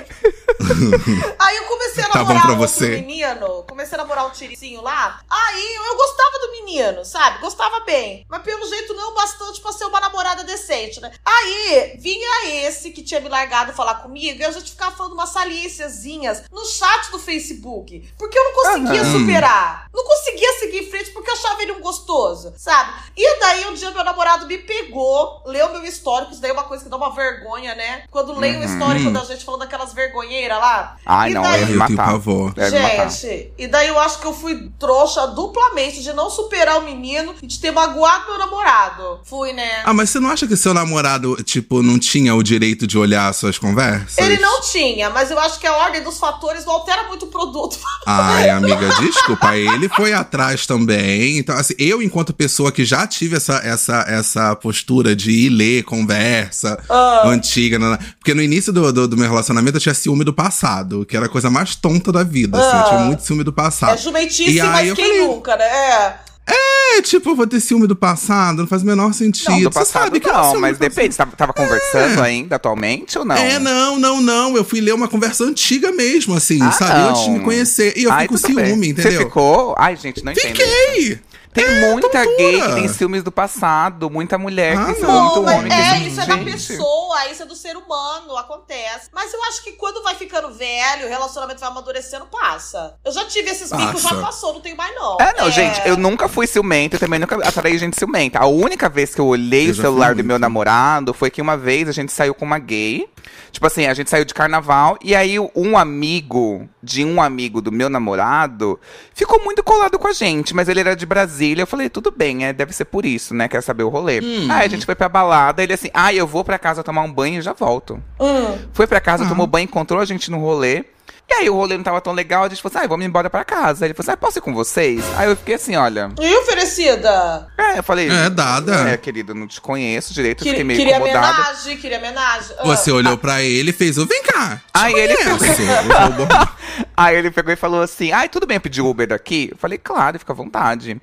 aí 1.39 1.57
eu 1.57 1.65
comecei 1.65 2.05
a 2.05 2.09
Tá 2.09 2.19
namorar 2.19 2.51
um 2.51 2.61
outro 2.61 2.87
menino. 2.89 3.65
Comecei 3.69 3.95
a 3.99 4.03
namorar 4.03 4.27
um 4.27 4.31
tiricinho 4.31 4.83
lá. 4.83 5.21
Aí 5.29 5.75
eu 5.75 5.97
gostava 5.97 6.39
do 6.41 6.53
menino, 6.53 7.05
sabe? 7.05 7.41
Gostava 7.41 7.81
bem. 7.81 8.25
Mas 8.29 8.43
pelo 8.43 8.67
jeito 8.69 8.95
não 8.95 9.15
bastante 9.15 9.61
pra 9.61 9.73
ser 9.73 9.85
uma 9.87 10.01
namorada 10.01 10.45
decente, 10.45 11.01
né? 11.01 11.11
Aí 11.25 11.97
vinha 11.99 12.67
esse 12.67 12.91
que 12.91 13.03
tinha 13.03 13.21
me 13.21 13.29
largado 13.29 13.73
falar 13.73 13.97
comigo 13.97 14.41
e 14.41 14.45
a 14.45 14.51
gente 14.51 14.71
ficava 14.71 14.95
falando 14.95 15.13
umas 15.13 15.31
salíciazinhas 15.31 16.45
no 16.51 16.65
chat 16.65 17.11
do 17.11 17.19
Facebook. 17.19 18.09
Porque 18.19 18.39
eu 18.39 18.45
não 18.45 18.53
conseguia 18.53 19.03
Aham. 19.03 19.19
superar. 19.19 19.89
Não 19.93 20.05
conseguia 20.05 20.53
seguir 20.59 20.79
em 20.85 20.91
frente 20.91 21.11
porque 21.11 21.31
eu 21.31 21.35
achava 21.35 21.63
ele 21.63 21.73
um 21.73 21.81
gostoso, 21.81 22.55
sabe? 22.57 22.93
E 23.17 23.41
daí 23.41 23.67
um 23.67 23.75
dia 23.75 23.91
meu 23.91 24.05
namorado 24.05 24.47
me 24.47 24.59
pegou, 24.59 25.43
leu 25.47 25.71
meu 25.71 25.85
histórico, 25.85 26.33
isso 26.33 26.41
daí 26.41 26.51
é 26.51 26.55
uma 26.55 26.65
coisa 26.65 26.85
que 26.85 26.91
dá 26.91 26.97
uma 26.97 27.15
vergonha, 27.15 27.75
né? 27.75 28.05
Quando 28.11 28.39
leio 28.39 28.61
o 28.61 28.65
histórico 28.65 29.06
da 29.13 29.25
gente 29.25 29.45
falando 29.45 29.61
daquelas 29.61 29.93
vergonheiras 29.93 30.59
lá. 30.59 30.97
Ai, 31.05 31.31
E 31.31 31.35
não, 31.35 31.43
daí- 31.43 31.55
eu 31.63 31.67
ia 31.69 31.73
me 31.73 31.77
matar. 31.77 32.07
pavor. 32.13 32.55
Me 32.57 32.71
matar. 32.81 33.11
Gente, 33.11 33.51
e 33.59 33.67
daí 33.67 33.89
eu 33.89 33.99
acho 33.99 34.19
que 34.21 34.27
eu 34.27 34.33
fui 34.35 34.71
trouxa 34.79 35.27
duplamente 35.29 36.03
de 36.03 36.13
não 36.13 36.31
superar 36.31 36.79
o 36.79 36.85
menino 36.85 37.35
e 37.43 37.47
de 37.47 37.59
ter 37.61 37.71
magoado 37.71 38.27
meu 38.29 38.39
namorado. 38.39 39.21
Fui, 39.25 39.53
né? 39.53 39.83
Ah, 39.85 39.93
mas 39.93 40.11
você 40.11 40.21
não 40.21 40.31
acha 40.31 40.47
que 40.47 40.57
seu 40.57 40.73
namorado, 40.75 41.37
tipo, 41.43 41.83
não 41.83 41.99
tinha 41.99 42.35
o 42.35 42.43
direito 42.43 42.87
de 42.87 42.99
olhar 42.99 43.29
as 43.29 43.37
suas 43.37 43.59
conversas? 43.59 44.19
Ele 44.19 44.39
não 44.39 44.61
tinha, 44.61 45.11
mas 45.11 45.31
eu 45.31 45.39
acho 45.39 45.59
que 45.61 45.67
a 45.67 45.75
ordem 45.77 46.03
dos 46.03 46.19
fatores 46.19 46.65
não 46.65 46.75
altera 46.75 47.05
muito 47.09 47.25
o 47.27 47.29
produto. 47.29 47.79
Ai, 48.07 48.49
amiga, 48.51 48.89
desculpa. 49.01 49.57
Ele 49.57 49.89
foi 49.89 50.13
atrás 50.13 50.67
também. 50.67 51.39
Então, 51.39 51.57
assim, 51.57 51.75
eu, 51.79 52.03
enquanto 52.03 52.33
pessoa 52.33 52.71
que 52.73 52.85
já 52.85 53.07
tive 53.07 53.37
essa, 53.37 53.57
essa, 53.65 54.05
essa 54.09 54.55
postura 54.57 55.15
de 55.15 55.31
ir 55.31 55.49
ler 55.51 55.83
conversa 55.85 56.79
Ah. 56.89 57.23
antiga. 57.27 57.79
Porque 58.19 58.35
no 58.35 58.43
início 58.43 58.73
do, 58.73 58.93
do, 58.97 59.07
do 59.09 59.17
meu 59.17 59.29
relacionamento 59.29 59.77
eu 59.77 59.81
tinha 59.81 59.95
ciúme 59.95 60.25
do 60.25 60.33
passado, 60.33 61.05
que 61.07 61.17
era 61.17 61.27
a 61.27 61.29
coisa 61.29 61.51
mais 61.51 61.75
tonta 61.77 62.11
da 62.11 62.25
vida. 62.25 62.59
Assim, 62.59 62.77
eu 62.79 62.85
tinha 62.85 63.01
muito 63.01 63.23
ciúme 63.23 63.45
do 63.45 63.53
passado. 63.53 63.95
É 63.95 63.97
jumentice, 63.99 64.51
E 64.51 64.61
aí 64.61 64.67
mas 64.69 64.89
eu 64.89 64.97
quem 64.97 65.05
falei- 65.05 65.27
nunca, 65.27 65.57
né? 65.57 65.65
É. 65.65 66.27
É, 66.49 67.03
tipo, 67.03 67.31
eu 67.31 67.35
vou 67.37 67.45
ter 67.47 67.59
ciúme 67.61 67.87
do 67.89 67.97
passado, 67.97 68.59
não 68.59 68.67
faz 68.69 68.83
o 68.83 68.87
menor 68.87 69.13
sentido. 69.13 69.51
Não, 69.51 69.63
do 69.63 69.71
passado 69.71 70.05
sabe 70.05 70.21
que 70.21 70.29
eu 70.29 70.33
não, 70.33 70.45
ciúme 70.45 70.61
mas 70.61 70.79
depende. 70.79 71.13
Você 71.13 71.19
tava, 71.19 71.33
tava 71.33 71.53
conversando 71.53 72.23
ainda 72.23 72.55
atualmente 72.57 73.19
ou 73.19 73.25
não? 73.25 73.35
É, 73.37 73.59
não, 73.59 73.99
não, 73.99 74.21
não. 74.23 74.57
Eu 74.57 74.65
fui 74.65 74.81
ler 74.81 74.95
uma 74.95 75.09
conversa 75.09 75.43
antiga 75.45 75.91
mesmo, 75.91 76.35
assim, 76.35 76.63
Ah, 76.63 76.71
sabe? 76.71 77.01
não. 77.01 77.09
Antes 77.11 77.25
de 77.25 77.31
me 77.31 77.41
conhecer. 77.41 77.95
E 77.99 78.05
eu 78.05 78.13
Ai, 78.13 78.23
fico 78.23 78.35
com 78.35 78.41
tudo 78.41 78.55
bem. 78.55 78.67
ciúme, 78.67 78.89
entendeu? 78.91 79.13
Você 79.13 79.19
ficou? 79.19 79.75
Ai, 79.77 79.97
gente, 79.97 80.25
não 80.25 80.31
entendo. 80.33 80.55
isso. 80.55 80.63
Fiquei! 80.65 81.21
Tem 81.57 81.81
muita 81.91 82.09
tontura. 82.09 82.37
gay 82.37 82.61
que 82.63 82.75
tem 82.75 82.89
ciúmes 82.89 83.23
do 83.23 83.33
passado, 83.33 84.09
muita 84.11 84.39
mulher 84.39 84.77
que 84.77 84.83
Ah, 84.83 84.87
tem 84.87 84.95
ciúmes, 84.97 85.09
não. 85.15 85.23
muito 85.25 85.37
Não, 85.37 85.43
mas 85.43 85.55
homem 85.59 85.69
que 85.73 85.77
é, 85.79 85.91
tem 85.93 86.07
isso 86.07 86.21
é 86.21 86.27
da 86.27 86.39
pessoa, 86.39 87.27
isso 87.31 87.43
é 87.43 87.47
do 87.47 87.57
ser 87.57 87.77
humano, 87.77 88.37
acontece. 88.37 89.09
Mas 89.13 89.33
eu 89.33 89.43
acho 89.45 89.65
que 89.65 89.73
quando 89.73 90.03
vai 90.03 90.15
ficando 90.15 90.53
velho, 90.53 91.07
o 91.07 91.09
relacionamento 91.09 91.59
vai 91.61 91.69
amadurecendo, 91.69 92.27
passa. 92.27 92.95
Eu 93.05 93.13
já 93.13 93.25
tive 93.25 93.51
esses 93.51 93.71
bicos, 93.73 94.03
já 94.03 94.11
Passa. 94.11 94.21
passou, 94.23 94.53
não 94.55 94.61
tenho 94.61 94.77
mais 94.77 94.95
não. 94.95 95.17
É, 95.21 95.35
não, 95.41 95.51
gente, 95.51 95.81
eu 95.87 95.97
nunca 95.97 96.29
fui 96.29 96.47
ciumenta 96.47 96.97
e 96.97 96.99
também 96.99 97.19
nunca 97.19 97.37
atraí 97.37 97.79
gente 97.79 97.97
ciumenta. 97.99 98.39
A 98.39 98.47
única 98.47 98.89
vez 98.89 99.15
que 99.15 99.21
eu 99.21 99.27
olhei 99.27 99.69
Eu 99.69 99.71
o 99.71 99.75
já 99.75 99.83
celular 99.83 100.15
do 100.15 100.23
meu 100.23 100.35
muito. 100.35 100.41
namorado 100.43 101.13
foi 101.15 101.31
que 101.31 101.41
uma 101.43 101.57
vez 101.57 101.89
a 101.89 101.93
gente 101.93 102.13
saiu 102.13 102.35
com 102.35 102.45
uma 102.45 102.59
gay. 102.59 103.09
Tipo 103.51 103.67
assim, 103.67 103.87
a 103.87 103.95
gente 103.95 104.11
saiu 104.11 104.25
de 104.25 104.35
carnaval 104.35 104.99
e 105.03 105.15
aí 105.17 105.39
um 105.39 105.79
amigo 105.79 106.69
de 106.83 107.05
um 107.05 107.23
amigo 107.23 107.63
do 107.63 107.73
meu 107.73 107.89
namorado 107.89 108.79
ficou 109.15 109.43
muito 109.43 109.63
colado 109.65 109.99
com 109.99 110.07
a 110.07 110.13
gente, 110.13 110.55
mas 110.55 110.69
ele 110.69 110.81
era 110.81 110.95
de 110.95 111.07
Brasília. 111.07 111.46
Eu 111.63 111.67
falei, 111.67 111.89
tudo 111.89 112.11
bem, 112.11 112.45
é, 112.47 112.53
deve 112.53 112.73
ser 112.73 112.85
por 112.87 113.05
isso, 113.07 113.35
né? 113.35 113.49
Quer 113.49 113.63
saber 113.63 113.85
o 113.85 113.89
rolê. 113.89 114.21
Hum. 114.21 114.47
Aí 114.51 114.67
a 114.67 114.69
gente 114.69 114.85
foi 114.87 114.95
pra 114.95 115.09
balada, 115.09 115.63
ele 115.63 115.73
assim, 115.73 115.91
ah, 115.95 116.13
eu 116.13 116.27
vou 116.27 116.43
pra 116.45 116.59
casa 116.59 116.83
tomar 116.83 117.03
um 117.03 117.13
banho 117.13 117.39
e 117.39 117.43
já 117.43 117.53
volto. 117.53 118.03
Hum. 118.21 118.59
Foi 118.73 118.87
pra 118.87 119.01
casa, 119.01 119.25
Ah. 119.25 119.29
tomou 119.29 119.47
banho, 119.47 119.65
encontrou 119.65 120.01
a 120.01 120.05
gente 120.05 120.31
no 120.31 120.39
rolê. 120.39 120.85
E 121.29 121.35
aí 121.35 121.51
o 121.51 121.55
rolê 121.55 121.77
não 121.77 121.83
tava 121.85 122.01
tão 122.01 122.13
legal, 122.13 122.45
a 122.45 122.49
gente 122.49 122.63
falou 122.63 122.77
assim, 122.77 122.85
ah, 122.85 122.89
vamos 122.89 123.05
embora 123.05 123.29
pra 123.29 123.45
casa. 123.45 123.85
Aí 123.85 123.89
ele 123.89 123.95
falou 123.95 124.05
assim, 124.05 124.13
ah, 124.13 124.17
posso 124.17 124.39
ir 124.39 124.43
com 124.43 124.55
vocês? 124.55 125.03
Aí 125.17 125.29
eu 125.29 125.37
fiquei 125.37 125.57
assim, 125.57 125.75
olha. 125.77 126.11
E 126.21 126.37
oferecida? 126.37 127.49
É, 127.59 127.79
eu 127.79 127.83
falei. 127.83 128.09
É, 128.09 128.31
dada. 128.31 128.91
É, 128.91 128.97
querido, 128.97 129.35
não 129.35 129.47
te 129.47 129.61
conheço 129.61 130.15
direito, 130.15 130.43
Que- 130.45 130.51
fiquei 130.51 130.65
meio 130.65 130.79
queria 130.79 130.97
incomodada. 130.97 131.29
homenagem, 131.43 131.77
queria 131.79 131.99
homenagem. 131.99 132.57
Ah. 132.59 132.65
Você 132.65 132.91
olhou 132.93 133.19
pra 133.19 133.43
ele 133.43 133.71
e 133.71 133.73
fez 133.73 133.99
o 133.99 134.07
vem 134.07 134.23
cá. 134.23 134.61
Aí 134.73 134.95
ele 134.95 135.17
vou- 135.25 135.39
Aí 136.97 137.17
ele 137.17 137.31
pegou 137.31 137.53
e 137.53 137.57
falou 137.57 137.83
assim: 137.83 138.13
Ai, 138.13 138.29
tudo 138.29 138.47
bem 138.47 138.61
pedir 138.61 138.83
Uber 138.83 139.07
daqui? 139.07 139.49
Eu 139.53 139.57
falei, 139.59 139.79
claro, 139.79 140.19
fica 140.19 140.33
à 140.33 140.37
vontade. 140.37 141.01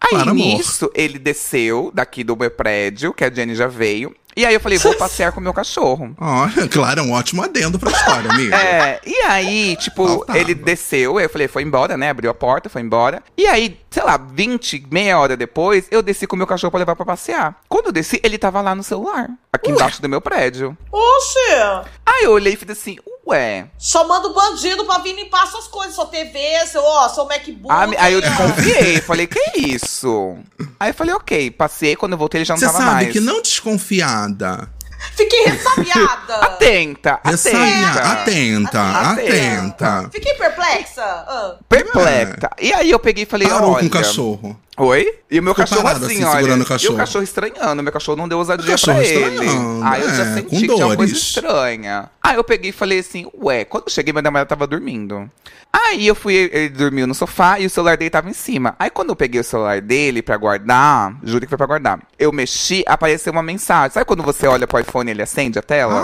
Aí 0.00 0.10
Claro, 0.10 0.30
amor. 0.30 0.34
nisso, 0.34 0.90
ele 0.94 1.18
desceu 1.18 1.90
daqui 1.94 2.24
do 2.24 2.36
meu 2.36 2.50
prédio, 2.50 3.14
que 3.14 3.24
a 3.24 3.30
Jenny 3.32 3.54
já 3.54 3.68
veio. 3.68 4.14
E 4.36 4.46
aí 4.46 4.54
eu 4.54 4.60
falei, 4.60 4.78
vou 4.78 4.94
passear 4.98 5.32
com 5.32 5.40
o 5.40 5.42
meu 5.42 5.52
cachorro. 5.52 6.14
Ó, 6.18 6.48
claro, 6.70 7.00
é 7.00 7.02
um 7.02 7.12
ótimo 7.12 7.42
adendo 7.42 7.78
pra 7.78 7.90
história, 7.90 8.30
amiga. 8.30 8.56
É, 8.62 9.00
e 9.04 9.14
aí, 9.26 9.76
tipo, 9.76 10.06
Faltava. 10.06 10.38
ele 10.38 10.54
desceu, 10.54 11.18
eu 11.20 11.28
falei, 11.28 11.48
foi 11.48 11.62
embora, 11.62 11.96
né? 11.96 12.10
Abriu 12.10 12.30
a 12.30 12.34
porta, 12.34 12.68
foi 12.68 12.80
embora. 12.82 13.22
E 13.36 13.46
aí, 13.46 13.78
sei 13.90 14.02
lá, 14.02 14.16
20, 14.16 14.86
meia 14.90 15.18
hora 15.18 15.36
depois, 15.36 15.86
eu 15.90 16.02
desci 16.02 16.26
com 16.26 16.34
o 16.36 16.38
meu 16.38 16.46
cachorro 16.46 16.70
pra 16.70 16.78
levar 16.78 16.96
pra 16.96 17.04
passear. 17.04 17.56
Quando 17.68 17.86
eu 17.86 17.92
desci, 17.92 18.20
ele 18.22 18.38
tava 18.38 18.60
lá 18.60 18.74
no 18.74 18.82
celular, 18.82 19.28
aqui 19.52 19.70
embaixo 19.70 20.00
do 20.00 20.08
meu 20.08 20.20
prédio. 20.20 20.76
Oxe! 20.90 21.88
Aí 22.06 22.24
eu 22.24 22.32
olhei 22.32 22.54
e 22.54 22.56
fiz 22.56 22.70
assim, 22.70 22.96
ué. 23.26 23.66
Chamando 23.78 24.26
o 24.26 24.34
bandido 24.34 24.84
pra 24.84 24.98
vir 24.98 25.14
limpar 25.14 25.46
suas 25.46 25.66
coisas, 25.66 25.94
sua 25.94 26.06
TV, 26.06 26.38
seu, 26.66 26.82
ó, 26.82 27.08
seu 27.08 27.24
MacBook. 27.26 27.68
Ah, 27.70 27.86
aí 27.98 28.12
eu 28.12 28.18
é. 28.18 28.22
desconfiei, 28.22 29.00
falei, 29.00 29.26
que 29.26 29.40
isso? 29.56 30.36
Aí 30.78 30.90
eu 30.90 30.94
falei, 30.94 31.14
ok, 31.14 31.50
passei, 31.50 31.96
quando 31.96 32.12
eu 32.12 32.18
voltei 32.18 32.38
ele 32.40 32.44
já 32.44 32.54
não 32.54 32.60
Você 32.60 32.66
tava 32.66 32.78
sabe 32.78 32.92
mais. 32.92 33.12
que 33.12 33.20
não 33.20 33.40
desconfiada. 33.40 34.68
Fiquei 35.16 35.44
ressabiada. 35.46 36.34
Atenta, 36.42 37.20
atenta. 37.24 38.00
Atenta, 38.12 38.80
Atenta. 38.80 39.10
atenta. 39.10 40.10
Fiquei 40.12 40.34
perplexa. 40.34 41.02
Ah. 41.02 41.56
Perplexa. 41.68 42.50
E 42.60 42.72
aí 42.72 42.90
eu 42.90 43.00
peguei 43.00 43.24
e 43.24 43.26
falei, 43.26 43.48
Parou 43.48 43.72
olha... 43.72 43.80
com 43.80 43.86
o 43.86 43.90
cachorro. 43.90 44.60
Oi? 44.84 45.06
E 45.30 45.38
o 45.38 45.42
meu 45.42 45.54
Ficou 45.54 45.64
cachorro 45.64 45.82
parado, 45.84 46.06
assim, 46.06 46.24
assim, 46.24 46.36
olha. 46.36 46.56
o 46.56 46.60
E 46.60 46.64
cachorro. 46.64 46.94
o 46.94 46.96
cachorro 46.98 47.22
estranhando. 47.24 47.82
Meu 47.84 47.92
cachorro 47.92 48.16
não 48.16 48.26
deu 48.28 48.38
ousadia 48.38 48.74
pra 48.76 49.04
ele. 49.04 49.46
Aí 49.84 50.02
eu 50.02 50.10
já 50.10 50.24
é, 50.24 50.34
senti 50.34 50.56
que 50.56 50.66
tinha 50.74 50.86
uma 50.86 50.96
coisa 50.96 51.12
estranha. 51.12 52.10
Aí 52.20 52.36
eu 52.36 52.42
peguei 52.42 52.70
e 52.70 52.72
falei 52.72 52.98
assim, 52.98 53.26
ué, 53.40 53.64
quando 53.64 53.84
eu 53.86 53.92
cheguei, 53.92 54.12
minha 54.12 54.22
namorada 54.22 54.48
tava 54.48 54.66
dormindo. 54.66 55.30
Aí 55.72 56.06
eu 56.06 56.14
fui, 56.14 56.34
ele 56.52 56.68
dormiu 56.68 57.06
no 57.06 57.14
sofá 57.14 57.60
e 57.60 57.66
o 57.66 57.70
celular 57.70 57.96
dele 57.96 58.10
tava 58.10 58.28
em 58.28 58.32
cima. 58.32 58.74
Aí 58.78 58.90
quando 58.90 59.10
eu 59.10 59.16
peguei 59.16 59.40
o 59.40 59.44
celular 59.44 59.80
dele 59.80 60.20
pra 60.20 60.36
guardar, 60.36 61.14
juro 61.22 61.40
que 61.42 61.48
foi 61.48 61.56
pra 61.58 61.66
guardar. 61.66 62.00
Eu 62.18 62.32
mexi, 62.32 62.82
apareceu 62.86 63.32
uma 63.32 63.42
mensagem. 63.42 63.92
Sabe 63.94 64.04
quando 64.04 64.22
você 64.22 64.46
olha 64.48 64.66
pro 64.66 64.80
iPhone 64.80 65.08
e 65.08 65.12
ele 65.14 65.22
acende 65.22 65.58
a 65.58 65.62
tela? 65.62 66.02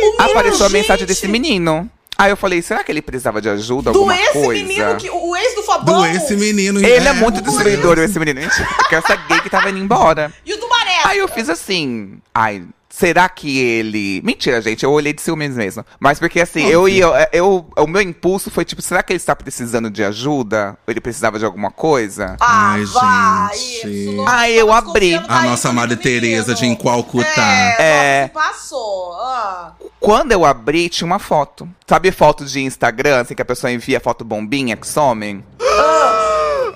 Meu, 0.00 0.14
apareceu 0.30 0.66
a 0.66 0.68
mensagem 0.68 1.06
desse 1.06 1.28
menino. 1.28 1.88
Aí 2.16 2.30
eu 2.30 2.36
falei, 2.36 2.62
será 2.62 2.84
que 2.84 2.92
ele 2.92 3.02
precisava 3.02 3.40
de 3.40 3.48
ajuda, 3.48 3.90
Do 3.90 3.98
alguma 3.98 4.16
esse 4.16 4.32
coisa? 4.32 4.62
menino, 4.62 4.96
que, 4.96 5.10
o 5.10 5.36
ex 5.36 5.54
do 5.54 5.62
Fabão. 5.62 6.00
Do 6.00 6.06
esse 6.06 6.36
menino. 6.36 6.78
Ele 6.78 7.08
é, 7.08 7.12
muito 7.12 7.38
o 7.38 7.42
destruidor, 7.42 7.98
esse 7.98 8.18
menino. 8.18 8.40
Gente, 8.40 8.54
que 8.88 8.94
essa 8.94 9.16
gay 9.16 9.40
que 9.40 9.50
tava 9.50 9.68
indo 9.70 9.78
embora. 9.78 10.32
E 10.46 10.52
o 10.54 10.56
do 10.58 10.68
Maré. 10.68 11.00
Aí 11.04 11.18
eu 11.18 11.28
fiz 11.28 11.48
assim, 11.48 12.18
ai, 12.32 12.62
será 12.96 13.28
que 13.28 13.58
ele... 13.58 14.20
Mentira, 14.24 14.60
gente, 14.62 14.84
eu 14.84 14.92
olhei 14.92 15.12
de 15.12 15.20
ciúmes 15.20 15.56
mesmo. 15.56 15.84
Mas 15.98 16.18
porque 16.20 16.40
assim, 16.40 16.66
eu 16.66 16.88
ia, 16.88 17.28
eu, 17.32 17.66
o 17.76 17.86
meu 17.88 18.00
impulso 18.00 18.50
foi 18.50 18.64
tipo, 18.64 18.80
será 18.80 19.02
que 19.02 19.12
ele 19.12 19.16
está 19.16 19.34
precisando 19.34 19.90
de 19.90 20.04
ajuda? 20.04 20.76
Ou 20.86 20.92
ele 20.92 21.00
precisava 21.00 21.38
de 21.38 21.44
alguma 21.44 21.70
coisa? 21.72 22.36
Ah, 22.40 22.72
Ai, 22.74 22.84
vai. 22.84 23.56
gente. 23.58 23.88
Isso 24.04 24.12
não- 24.12 24.28
Aí 24.28 24.56
eu 24.56 24.68
tá 24.68 24.78
abri. 24.78 25.14
A 25.16 25.42
nossa 25.42 25.72
menino. 25.72 25.96
Teresa 25.96 26.54
de 26.54 26.66
Enqualcutá. 26.66 27.42
É, 27.42 27.76
É. 27.78 28.30
nossa, 28.34 28.48
passou. 28.48 29.12
Ah. 29.14 29.72
Quando 29.98 30.32
eu 30.32 30.44
abri, 30.44 30.88
tinha 30.88 31.06
uma 31.06 31.18
foto. 31.18 31.68
Sabe 31.86 32.12
foto 32.12 32.44
de 32.44 32.60
Instagram, 32.60 33.20
assim, 33.22 33.34
que 33.34 33.42
a 33.42 33.44
pessoa 33.44 33.72
envia 33.72 33.98
foto 34.00 34.24
bombinha 34.24 34.76
que 34.76 34.86
somem? 34.86 35.42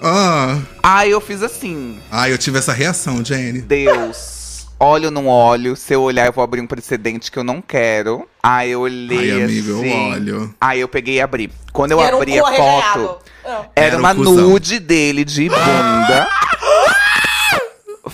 Ah, 0.01 0.59
Aí 0.83 1.11
eu 1.11 1.21
fiz 1.21 1.43
assim, 1.43 1.99
ai, 2.11 2.33
eu 2.33 2.39
tive 2.39 2.59
essa 2.59 2.73
reação, 2.73 3.25
Jenny. 3.25 3.61
Deus, 3.61 4.38
olho 4.79 5.11
não 5.11 5.27
olho. 5.29 5.75
Se 5.77 5.95
eu 5.95 6.03
olhar, 6.03 6.27
eu 6.27 6.33
vou 6.33 6.43
abrir 6.45 6.61
um 6.61 6.67
precedente 6.67 7.31
que 7.31 7.38
eu 7.38 7.45
não 7.45 7.61
quero. 7.61 8.29
Aí 8.43 8.71
eu 8.71 8.81
olhei 8.81 9.33
Ai, 9.33 9.43
amigo, 9.43 9.71
eu 9.71 9.79
assim. 9.81 10.11
olho. 10.12 10.55
Aí 10.61 10.81
eu 10.81 10.88
peguei 10.88 11.17
e 11.17 11.21
abri. 11.21 11.53
Quando 11.73 11.93
eu 11.93 12.01
Era 12.01 12.17
um 12.17 12.19
abri 12.19 12.38
a 12.38 12.43
corregeado. 12.43 13.07
foto, 13.09 13.19
Ah. 13.45 13.64
era, 13.75 13.87
Era 13.87 13.99
uma 13.99 14.12
um 14.12 14.17
cuzão. 14.17 14.35
nude 14.35 14.79
dele 14.79 15.25
de 15.25 15.49
bunda. 15.49 16.29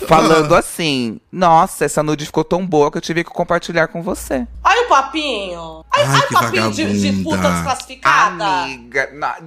falando 0.07 0.53
assim: 0.55 1.19
Nossa, 1.31 1.85
essa 1.85 2.03
nude 2.03 2.25
ficou 2.25 2.43
tão 2.43 2.65
boa 2.65 2.91
que 2.91 2.97
eu 2.97 3.01
tive 3.01 3.23
que 3.23 3.29
compartilhar 3.29 3.87
com 3.87 4.01
você. 4.01 4.45
Aí 4.63 4.79
o 4.85 4.89
papinho. 4.89 5.83
Ai, 5.93 6.19
o 6.19 6.27
que 6.27 6.33
papinho 6.33 6.71
de, 6.71 6.99
de 7.11 7.23
puta 7.23 7.49
desclassificada. 7.51 8.45
Amiga, 8.45 9.09
na- 9.13 9.37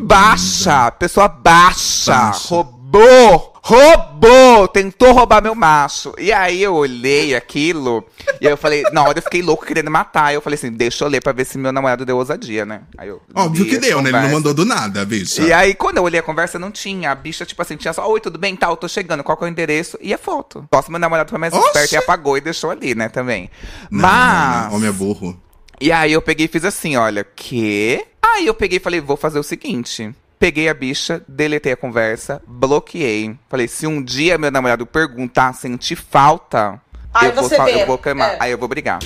baixa, 0.00 0.90
pessoa 0.92 1.28
baixa, 1.28 2.12
Baixa. 2.14 2.48
Roubou, 2.88 3.52
roubou, 3.62 4.68
tentou 4.68 5.12
roubar 5.12 5.42
meu 5.42 5.54
macho. 5.54 6.14
E 6.18 6.32
aí 6.32 6.62
eu 6.62 6.74
olhei 6.74 7.34
aquilo 7.34 8.04
e 8.40 8.46
aí 8.46 8.52
eu 8.52 8.56
falei, 8.56 8.82
na 8.92 9.02
hora 9.02 9.18
eu 9.18 9.22
fiquei 9.22 9.42
louco 9.42 9.66
querendo 9.66 9.90
matar. 9.90 10.32
Eu 10.32 10.40
falei 10.40 10.54
assim, 10.54 10.72
deixa 10.72 11.04
eu 11.04 11.08
ler 11.08 11.20
pra 11.20 11.32
ver 11.32 11.44
se 11.44 11.58
meu 11.58 11.72
namorado 11.72 12.04
deu 12.04 12.16
ousadia, 12.16 12.64
né? 12.64 12.82
Aí 12.96 13.08
eu 13.08 13.20
Óbvio 13.34 13.66
que 13.66 13.78
deu, 13.78 14.00
né? 14.00 14.10
Ele 14.10 14.20
não 14.20 14.30
mandou 14.30 14.54
do 14.54 14.64
nada, 14.64 15.04
bicha. 15.04 15.42
E 15.42 15.52
aí, 15.52 15.74
quando 15.74 15.98
eu 15.98 16.02
olhei 16.02 16.20
a 16.20 16.22
conversa, 16.22 16.58
não 16.58 16.70
tinha. 16.70 17.10
A 17.10 17.14
bicha, 17.14 17.44
tipo 17.44 17.60
assim, 17.60 17.76
tinha 17.76 17.92
só, 17.92 18.08
oi, 18.08 18.20
tudo 18.20 18.38
bem? 18.38 18.56
Tal, 18.56 18.76
tô 18.76 18.88
chegando, 18.88 19.22
qual 19.22 19.36
que 19.36 19.44
é 19.44 19.46
o 19.46 19.50
endereço? 19.50 19.98
E 20.00 20.14
a 20.14 20.18
foto. 20.18 20.66
Posso 20.70 20.90
meu 20.90 20.98
namorado 20.98 21.30
foi 21.30 21.38
mais 21.38 21.54
esperto 21.54 21.92
e 21.92 21.96
apagou 21.96 22.36
e 22.36 22.40
deixou 22.40 22.70
ali, 22.70 22.94
né, 22.94 23.08
também. 23.08 23.50
Não, 23.90 24.02
Mas. 24.02 24.62
não, 24.62 24.70
não. 24.70 24.76
Homem 24.76 24.88
é 24.88 24.92
burro. 24.92 25.38
E 25.80 25.92
aí 25.92 26.12
eu 26.12 26.22
peguei 26.22 26.46
e 26.46 26.48
fiz 26.48 26.64
assim, 26.64 26.96
olha, 26.96 27.24
que? 27.24 28.04
Aí 28.20 28.46
eu 28.46 28.54
peguei 28.54 28.78
e 28.78 28.80
falei, 28.80 29.00
vou 29.00 29.16
fazer 29.16 29.38
o 29.38 29.44
seguinte. 29.44 30.12
Peguei 30.38 30.68
a 30.68 30.74
bicha, 30.74 31.22
deletei 31.26 31.72
a 31.72 31.76
conversa, 31.76 32.40
bloqueei. 32.46 33.36
Falei, 33.48 33.66
se 33.66 33.86
um 33.86 34.02
dia 34.02 34.38
meu 34.38 34.50
namorado 34.50 34.86
perguntar, 34.86 35.52
sentir 35.52 35.96
falta, 35.96 36.80
Aí 37.12 37.28
eu, 37.28 37.34
vou, 37.34 37.48
vê. 37.48 37.82
eu 37.82 37.86
vou 37.86 37.98
queimar. 37.98 38.34
É. 38.34 38.36
Aí 38.40 38.50
eu 38.52 38.58
vou 38.58 38.68
brigar. 38.68 38.98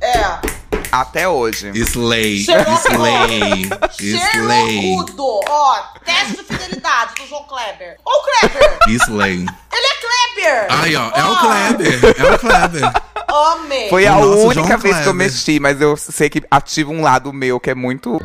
É. 0.00 0.38
Até 0.92 1.26
hoje. 1.28 1.70
Slay. 1.74 2.44
Slay. 2.44 3.66
Slay. 3.98 4.96
Ó, 5.48 5.76
teste 6.04 6.36
de 6.36 6.44
fidelidade 6.44 7.14
do 7.14 7.26
João 7.26 7.44
Kleber. 7.44 7.96
O 8.04 8.22
Kleber. 8.22 8.78
Slay. 8.88 9.46
Ele 9.72 9.86
é 9.86 9.94
Kleber. 10.00 10.66
Aí, 10.82 10.96
ó. 10.96 11.10
É 11.10 11.24
o 11.24 11.36
Kleber. 11.38 12.00
É 12.18 12.34
o 12.34 12.38
Kleber. 12.38 12.92
Homem. 13.32 13.88
Foi 13.90 14.06
a 14.06 14.14
nosso 14.14 14.46
única 14.46 14.66
João 14.66 14.78
vez 14.78 14.94
que 14.96 14.98
eu 15.00 15.02
Kleber. 15.04 15.14
mexi, 15.14 15.60
mas 15.60 15.80
eu 15.80 15.96
sei 15.96 16.28
que 16.30 16.42
ativa 16.50 16.90
um 16.90 17.02
lado 17.02 17.32
meu 17.32 17.60
que 17.60 17.70
é 17.70 17.74
muito. 17.74 18.18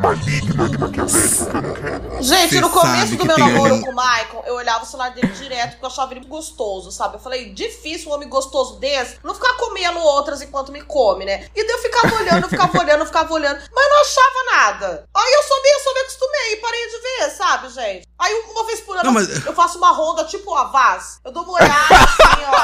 Gente, 2.21 2.49
Cê 2.55 2.62
no 2.62 2.69
começo 2.69 3.15
do 3.15 3.25
meu 3.25 3.38
namoro 3.38 3.75
um- 3.75 3.81
com 3.81 3.91
o 3.91 3.95
Maicon, 3.95 4.43
eu 4.45 4.55
olhava 4.55 4.83
o 4.83 4.88
celular 4.88 5.09
dele 5.12 5.27
direto 5.29 5.71
porque 5.71 5.85
eu 5.85 5.89
achava 5.89 6.13
ele 6.13 6.25
gostoso, 6.25 6.91
sabe? 6.91 7.15
Eu 7.15 7.19
falei, 7.19 7.53
difícil 7.53 8.09
um 8.09 8.13
homem 8.13 8.27
gostoso 8.27 8.77
desse 8.79 9.17
não 9.23 9.33
ficar 9.33 9.53
comendo 9.53 9.99
outras 9.99 10.41
enquanto 10.41 10.69
me 10.71 10.81
come, 10.81 11.23
né? 11.25 11.47
E 11.55 11.63
daí 11.65 11.75
eu 11.75 11.79
ficava 11.81 12.13
olhando, 12.15 12.43
eu 12.43 12.49
ficava 12.49 12.77
olhando, 12.79 12.99
eu 13.01 13.05
ficava 13.05 13.33
olhando, 13.33 13.59
mas 13.73 13.89
não 13.89 14.01
achava 14.01 14.43
nada. 14.57 15.05
Aí 15.15 15.33
eu 15.33 15.43
só 15.43 15.62
me, 15.62 15.69
eu 15.69 15.79
só 15.79 15.93
me 15.93 15.99
acostumei 16.01 16.53
e 16.53 16.57
parei 16.57 16.88
de 16.88 16.97
ver, 17.01 17.29
sabe, 17.35 17.69
gente? 17.69 18.07
Aí 18.19 18.33
uma 18.51 18.65
vez 18.65 18.81
por 18.81 18.95
ano 18.97 19.05
Não, 19.05 19.13
mas- 19.13 19.45
eu 19.45 19.53
faço 19.53 19.77
uma 19.77 19.91
ronda 19.91 20.25
tipo 20.25 20.53
a 20.53 20.65
Vaz. 20.65 21.19
Eu 21.23 21.31
dou 21.31 21.43
uma 21.43 21.53
olhada 21.53 21.95
assim, 21.95 22.43
ó. 22.47 22.59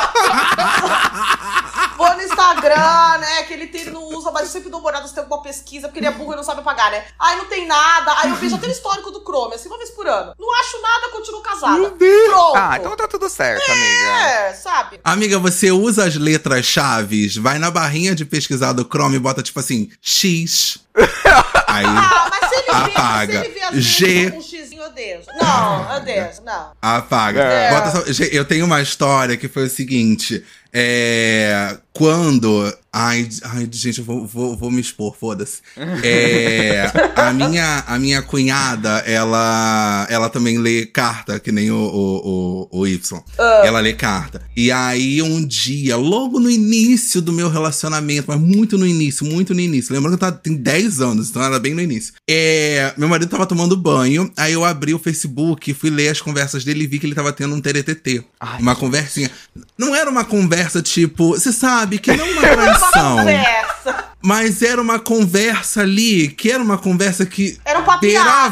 Vou 1.98 2.08
Instagram, 2.26 3.18
né? 3.20 3.44
Que 3.44 3.54
ele, 3.54 3.68
tem, 3.68 3.82
ele 3.82 3.92
não 3.92 4.04
usa, 4.04 4.32
mas 4.32 4.44
eu 4.44 4.50
sempre 4.50 4.70
dou 4.70 4.80
uma 4.80 4.90
olhada 4.90 5.08
se 5.08 5.14
tem 5.14 5.24
alguma 5.24 5.42
pesquisa, 5.42 5.88
porque 5.88 6.00
ele 6.00 6.08
é 6.08 6.12
burro 6.12 6.34
e 6.34 6.36
não 6.36 6.44
sabe 6.44 6.62
apagar, 6.62 6.92
né? 6.92 7.04
Aí 7.20 7.38
não 7.38 7.46
tem 7.46 7.66
nada, 7.68 8.14
aí 8.20 8.30
eu 8.30 8.36
vejo 8.36 8.56
até 8.56 8.68
o 8.68 8.72
histórico 8.72 9.12
do 9.12 9.22
Chrome, 9.24 9.56
assim, 9.56 9.68
uma 9.70 9.78
vez 9.78 9.90
por 9.92 10.08
ano. 10.08 10.34
Não 10.38 10.60
acho 10.60 10.82
nada, 10.82 11.10
continuo 11.10 11.42
casada. 11.42 11.78
Meu 11.80 11.92
Deus. 11.92 12.30
Pronto. 12.32 12.56
Ah, 12.58 12.78
então 12.78 12.96
tá 12.96 13.08
tudo 13.08 13.30
certo, 13.30 13.70
amiga. 13.72 13.86
É, 14.20 14.54
sabe? 14.54 15.00
Amiga, 15.04 15.40
você 15.40 15.72
usa 15.72 16.06
as 16.06 16.16
letras 16.16 16.66
chaves, 16.66 17.36
vai 17.36 17.60
na 17.60 17.70
barrinha 17.72 18.16
de 18.16 18.26
pesquisar 18.26 18.74
do 18.74 18.84
Chrome 18.86 19.16
e 19.16 19.20
bota 19.20 19.42
tipo 19.44 19.60
assim, 19.60 19.90
X. 20.02 20.80
Aí 21.68 21.86
Ah, 21.86 22.30
mas 22.30 22.50
se 22.50 22.56
ele 22.56 22.66
vê, 22.86 22.92
Apaga. 22.92 23.40
se 23.42 23.46
ele 23.46 23.60
vê 23.60 23.72
vezes 23.72 23.86
G. 23.86 24.32
com 24.32 24.38
um 24.38 24.42
deixo. 24.92 25.28
Não, 25.40 25.94
eu 25.96 26.02
deixo, 26.04 26.42
não. 26.44 26.72
apaga. 26.82 27.42
É. 27.42 27.70
Bota 27.72 27.92
só- 27.92 28.24
Eu 28.24 28.46
tenho 28.46 28.66
uma 28.66 28.82
história 28.82 29.38
que 29.38 29.48
foi 29.48 29.66
o 29.66 29.70
seguinte. 29.70 30.44
É. 30.74 31.78
Quando. 31.94 32.74
Ai, 32.92 33.28
ai 33.44 33.68
gente, 33.72 34.00
eu 34.00 34.06
vou, 34.06 34.26
vou, 34.28 34.56
vou 34.58 34.70
me 34.72 34.82
expor, 34.82 35.16
foda-se. 35.18 35.62
É, 36.04 36.92
a, 37.16 37.32
minha, 37.34 37.84
a 37.88 37.98
minha 38.00 38.22
cunhada, 38.22 39.00
ela, 39.06 40.06
ela 40.10 40.30
também 40.30 40.58
lê 40.58 40.86
carta, 40.86 41.40
que 41.40 41.52
nem 41.54 41.72
o, 41.72 41.76
o, 41.78 42.68
o, 42.72 42.80
o 42.82 42.88
Y. 42.88 43.22
Ela 43.64 43.80
lê 43.80 43.94
carta. 43.94 44.42
E 44.56 44.72
aí, 44.72 45.22
um 45.22 45.46
dia, 45.46 45.96
logo 45.96 46.38
no 46.40 46.50
início 46.50 47.22
do 47.22 47.32
meu 47.34 47.50
relacionamento, 47.50 48.26
mas 48.28 48.40
muito 48.40 48.78
no 48.78 48.86
início, 48.86 49.26
muito 49.26 49.54
no 49.54 49.60
início. 49.62 49.94
Lembrando 49.94 50.18
que 50.18 50.24
eu 50.24 50.30
tava, 50.30 50.42
tem 50.42 50.56
10 50.56 51.00
anos, 51.02 51.30
então 51.30 51.42
era 51.44 51.60
bem 51.60 51.74
no 51.74 51.82
início. 51.82 52.14
É, 52.30 52.94
meu 52.98 53.08
marido 53.08 53.30
tava 53.30 53.46
tomando 53.46 53.76
banho, 53.78 54.30
aí 54.38 54.52
eu, 54.54 54.64
ab- 54.66 54.75
abri 54.76 54.94
o 54.94 55.00
Facebook, 55.00 55.74
fui 55.74 55.90
ler 55.90 56.10
as 56.10 56.22
conversas 56.22 56.64
dele 56.64 56.84
e 56.84 56.88
vi 56.88 57.00
que 57.00 57.06
ele 57.06 57.16
tava 57.16 57.32
tendo 57.34 57.56
um 57.56 57.62
TTT. 57.62 58.24
Ai, 58.40 58.62
uma 58.62 58.76
conversinha. 58.76 59.32
Não 59.78 59.96
era 59.96 60.10
uma 60.10 60.24
conversa 60.26 60.82
tipo, 60.82 61.30
você 61.30 61.52
sabe 61.52 61.98
que 61.98 62.12
não 62.16 62.26
é 62.26 62.32
uma 62.32 62.42
traição. 62.66 63.18
conversa. 63.18 64.06
mas 64.22 64.62
era 64.62 64.82
uma 64.82 65.00
conversa 65.00 65.82
ali, 65.82 66.28
que 66.30 66.52
era 66.52 66.62
uma 66.64 66.78
conversa 66.78 67.26
que 67.26 67.58
Era 67.66 67.80
um 67.80 67.84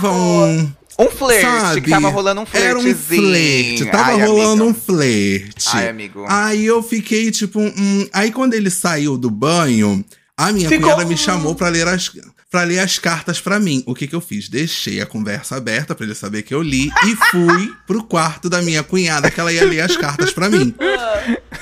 um. 0.10 0.72
Um 1.00 1.10
flerte, 1.10 1.42
Sabe? 1.42 1.82
que 1.82 1.90
tava 1.90 2.08
rolando 2.10 2.42
um 2.42 2.46
Era 2.54 2.78
um 2.78 2.94
flerte, 2.96 3.86
tava 3.92 4.12
Ai, 4.12 4.26
rolando 4.28 4.64
amiga. 4.64 4.66
um 4.66 4.74
flerte. 4.74 5.70
Ai, 5.74 5.90
amigo. 5.90 6.24
Aí 6.30 6.64
eu 6.66 6.84
fiquei 6.84 7.32
tipo, 7.32 7.60
hum, 7.60 8.08
aí 8.14 8.32
quando 8.32 8.54
ele 8.54 8.70
saiu 8.70 9.18
do 9.18 9.32
banho, 9.32 10.06
a 10.38 10.52
minha 10.52 10.70
Ficou- 10.70 10.92
cunhada 10.92 11.06
me 11.06 11.18
chamou 11.18 11.56
pra 11.56 11.70
ler 11.70 11.88
as 11.88 12.12
para 12.54 12.66
ler 12.66 12.78
as 12.78 13.00
cartas 13.00 13.42
pra 13.42 13.60
mim. 13.60 13.82
O 13.88 13.96
que 13.96 14.06
que 14.06 14.14
eu 14.14 14.22
fiz? 14.22 14.48
Deixei 14.48 15.02
a 15.02 15.08
conversa 15.08 15.56
aberta 15.56 15.96
pra 15.96 16.06
ele 16.06 16.14
saber 16.14 16.44
que 16.44 16.54
eu 16.54 16.62
li 16.62 16.92
e 17.04 17.16
fui 17.32 17.74
pro 17.88 18.04
quarto 18.04 18.48
da 18.48 18.62
minha 18.62 18.84
cunhada 18.84 19.32
que 19.32 19.40
ela 19.40 19.52
ia 19.52 19.66
ler 19.66 19.80
as 19.80 19.98
cartas 19.98 20.32
pra 20.32 20.52
mim. 20.52 20.72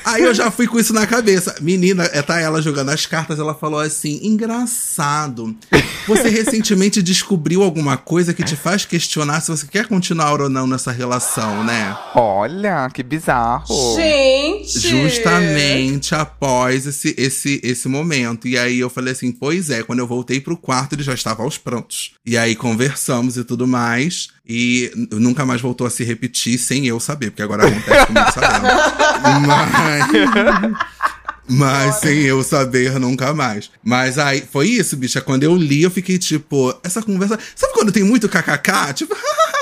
Aí 0.04 0.24
eu 0.24 0.34
já 0.34 0.50
fui 0.52 0.68
com 0.68 0.80
isso 0.80 0.94
na 0.94 1.08
cabeça. 1.08 1.56
Menina, 1.62 2.04
é, 2.12 2.22
tá 2.22 2.40
ela 2.40 2.62
jogando 2.62 2.90
as 2.90 3.06
cartas, 3.06 3.40
ela 3.40 3.54
falou 3.54 3.80
assim: 3.80 4.20
engraçado. 4.24 5.56
Você 6.08 6.30
recentemente 6.30 7.02
descobriu 7.02 7.62
alguma 7.64 7.96
coisa 7.96 8.34
que 8.34 8.44
te 8.44 8.56
faz 8.56 8.84
questionar 8.84 9.42
se 9.42 9.52
você 9.52 9.68
quer 9.68 9.88
continuar 9.88 10.42
ou 10.42 10.50
não 10.50 10.66
nessa 10.66 10.92
relação, 10.92 11.64
né? 11.64 11.96
Olha, 12.16 12.90
que 12.90 13.04
bizarro. 13.04 13.96
Gente. 13.96 14.80
Justamente 14.80 16.16
após 16.16 16.88
esse, 16.88 17.16
esse, 17.18 17.62
esse 17.64 17.88
momento. 17.88 18.48
E 18.48 18.58
aí 18.58 18.80
eu 18.80 18.90
falei 18.90 19.14
assim: 19.14 19.32
pois 19.32 19.70
é, 19.70 19.84
quando 19.84 20.00
eu 20.00 20.08
voltei 20.08 20.42
pro 20.42 20.58
quarto, 20.58 20.81
ele 20.92 21.04
já 21.04 21.14
estava 21.14 21.44
aos 21.44 21.58
prontos. 21.58 22.14
E 22.26 22.38
aí 22.38 22.56
conversamos 22.56 23.38
e 23.38 23.44
tudo 23.44 23.68
mais. 23.68 24.30
E 24.48 24.92
nunca 25.12 25.46
mais 25.46 25.62
voltou 25.62 25.88
a 25.88 25.90
se 25.90 26.04
repetir 26.04 26.58
sem 26.58 26.88
eu 26.88 27.00
saber, 27.00 27.32
porque 27.32 27.42
agora 27.42 27.68
acontece 27.68 28.06
comigo 28.08 28.32
sabendo. 28.32 28.68
Mas. 29.48 31.02
Mas 31.48 31.96
sem 31.96 32.20
eu 32.20 32.44
saber 32.44 32.98
nunca 33.00 33.34
mais. 33.34 33.70
Mas 33.84 34.18
aí, 34.18 34.44
foi 34.50 34.68
isso, 34.68 34.96
bicha. 34.96 35.22
Quando 35.22 35.44
eu 35.44 35.56
li, 35.56 35.84
eu 35.84 35.92
fiquei 35.92 36.18
tipo, 36.18 36.74
essa 36.84 37.02
conversa. 37.02 37.38
Sabe 37.56 37.74
quando 37.74 37.92
tem 37.92 38.04
muito 38.04 38.30
kkk? 38.30 38.94
Tipo, 38.94 39.16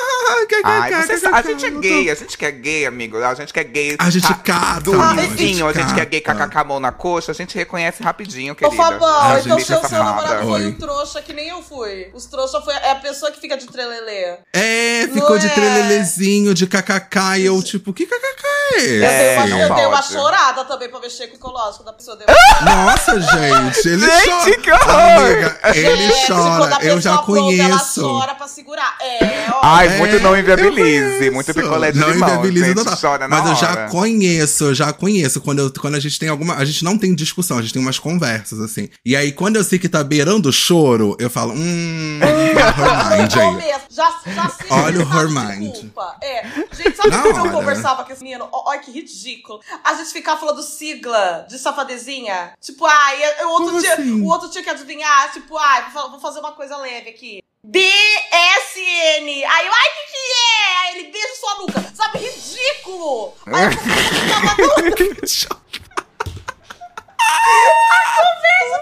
Ai, 0.63 0.93
a 0.93 1.03
kkk, 1.03 1.47
gente 1.49 1.65
é 1.65 1.71
tô- 1.71 1.79
gay, 1.79 2.09
a 2.09 2.15
gente 2.15 2.37
que 2.37 2.45
é 2.45 2.51
gay, 2.51 2.85
amigo. 2.85 3.17
A 3.23 3.33
gente 3.33 3.53
que 3.53 3.59
é 3.59 3.63
gay. 3.63 3.95
A 3.99 4.09
gente 4.09 4.27
tá- 4.27 4.33
cata, 4.35 4.81
Do 4.81 4.93
amor, 4.93 5.19
a 5.19 5.21
gente 5.21 5.37
gente 5.37 5.93
que 5.93 5.99
é 6.01 6.05
gay 6.05 6.23
a 6.25 6.63
mão 6.63 6.79
na 6.79 6.91
coxa, 6.91 7.31
a 7.31 7.35
gente 7.35 7.55
reconhece 7.55 8.03
rapidinho, 8.03 8.53
Ô, 8.53 8.55
querida. 8.55 8.75
Fabão, 8.75 9.07
A 9.31 9.39
então 9.39 9.59
seu, 9.59 9.77
é 9.77 9.87
seu 9.87 10.03
namorado 10.03 10.43
foi 10.43 10.61
Oi. 10.61 10.67
um 10.67 10.73
trouxa 10.73 11.21
que 11.21 11.33
nem 11.33 11.49
eu 11.49 11.61
fui. 11.61 12.09
Os 12.13 12.25
trouxas 12.25 12.63
foi, 12.63 12.73
é 12.73 12.91
a 12.91 12.95
pessoa 12.95 13.31
que 13.31 13.39
fica 13.39 13.57
de 13.57 13.65
trelelê. 13.67 14.37
É, 14.53 15.07
ficou 15.13 15.37
de 15.37 15.47
é? 15.47 15.49
trelelezinho, 15.49 16.53
de 16.53 16.67
kkk, 16.67 17.37
e 17.39 17.45
eu, 17.45 17.61
tipo, 17.63 17.93
que 17.93 18.05
kkk 18.05 18.45
é 18.75 18.79
Eu, 18.79 18.99
dei 18.99 19.53
uma, 19.55 19.59
eu 19.59 19.75
dei 19.75 19.85
uma 19.85 20.01
chorada 20.01 20.63
também 20.65 20.89
pra 20.89 20.99
mexer 20.99 21.27
com 21.27 21.35
o 21.35 21.39
psicológico 21.39 21.83
da 21.83 21.93
pessoa. 21.93 22.17
Deu 22.17 22.27
Nossa, 22.63 23.19
gente, 23.19 23.87
ele 23.87 24.05
Gente, 24.09 24.29
chora. 24.29 24.57
que 24.61 24.71
horror! 24.71 24.89
Amiga, 24.89 25.59
ele 25.73 26.07
Gente, 26.09 26.27
quando 26.27 26.59
chora, 26.59 26.77
a 26.77 26.83
eu 26.83 27.01
já 27.01 27.17
pessoa 27.17 27.25
pronta, 27.25 27.53
Ela 27.55 27.69
conheço. 27.69 28.01
chora 28.01 28.35
pra 28.35 28.47
segurar. 28.47 28.97
É, 29.01 29.47
ó. 29.53 29.59
Ai, 29.63 29.87
É, 29.87 29.97
muito 29.97 30.19
não 30.29 30.35
eu 30.35 30.41
inviabilize, 30.41 31.31
muito 31.31 31.53
picolé 31.53 31.91
de 31.91 31.99
não 31.99 32.09
limão, 32.11 32.29
inviabiliza 32.29 32.65
gente, 32.67 32.75
total. 32.77 32.97
chora 32.99 33.27
na 33.27 33.37
Mas 33.41 33.49
eu 33.49 33.55
já 33.55 33.87
conheço, 33.89 34.63
eu 34.65 34.73
já 34.75 34.93
conheço. 34.93 35.41
Quando, 35.41 35.59
eu, 35.59 35.71
quando 35.73 35.95
a 35.95 35.99
gente 35.99 36.17
tem 36.19 36.29
alguma. 36.29 36.55
A 36.55 36.65
gente 36.65 36.83
não 36.83 36.97
tem 36.97 37.13
discussão, 37.15 37.57
a 37.57 37.61
gente 37.61 37.73
tem 37.73 37.81
umas 37.81 37.99
conversas, 37.99 38.59
assim. 38.59 38.89
E 39.05 39.15
aí, 39.15 39.31
quando 39.31 39.55
eu 39.57 39.63
sei 39.63 39.77
que 39.79 39.89
tá 39.89 40.03
beirando 40.03 40.49
o 40.49 40.53
choro, 40.53 41.15
eu 41.19 41.29
falo, 41.29 41.53
hum, 41.53 42.19
her 42.21 43.19
mind 43.19 43.35
Eu 43.35 43.49
aí. 43.49 43.79
Já, 43.89 44.09
já 44.33 44.49
sei. 44.49 44.67
Olha 44.69 45.03
o 45.03 45.07
sabe 45.07 45.19
her 45.19 45.27
de 45.27 45.33
mind. 45.59 45.73
culpa. 45.75 46.15
É. 46.21 46.43
Gente, 46.71 46.95
sabe 46.95 47.09
Na 47.09 47.21
como 47.23 47.47
eu 47.47 47.51
conversava 47.51 48.03
com 48.03 48.13
esse 48.13 48.23
menino? 48.23 48.47
Olha 48.51 48.79
que 48.79 48.91
ridículo. 48.91 49.59
A 49.83 49.93
gente 49.95 50.11
ficava 50.11 50.39
falando 50.39 50.61
sigla 50.61 51.45
de 51.49 51.57
safadezinha. 51.59 52.51
Tipo, 52.61 52.85
ai, 52.85 53.17
eu- 53.41 53.47
o 53.47 53.51
outro, 53.51 53.67
Como 53.69 53.81
dia, 53.81 53.93
assim? 53.93 54.21
o 54.21 54.25
outro 54.25 54.49
tinha 54.49 54.63
que 54.63 54.69
adivinhar. 54.69 55.31
Tipo, 55.31 55.57
ai, 55.57 55.91
fa- 55.91 56.07
vou 56.07 56.19
fazer 56.19 56.39
uma 56.39 56.51
coisa 56.53 56.77
leve 56.77 57.09
aqui. 57.09 57.39
B-S-N. 57.63 59.27
Aí 59.27 59.67
eu, 59.67 59.73
ai, 59.73 59.87
o 59.89 59.93
que 59.95 60.05
que 60.11 60.17
é? 60.45 60.77
Aí 60.79 60.99
ele 60.99 61.11
beija 61.11 61.35
sua 61.37 61.55
nuca. 61.57 61.85
Sabe, 61.93 62.19
ridículo. 62.19 63.33
Aí 63.47 63.65
eu 63.65 63.71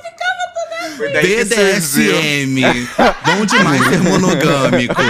ficava 0.03 0.43
toda... 0.53 0.95
Foi 0.95 1.11
daí 1.11 1.45
que 1.45 1.55
surgiu. 1.55 2.15
BDSM. 2.21 2.55
Bom 3.25 3.45
demais 3.47 3.83
ser 3.89 3.99
monogâmico. 4.01 5.01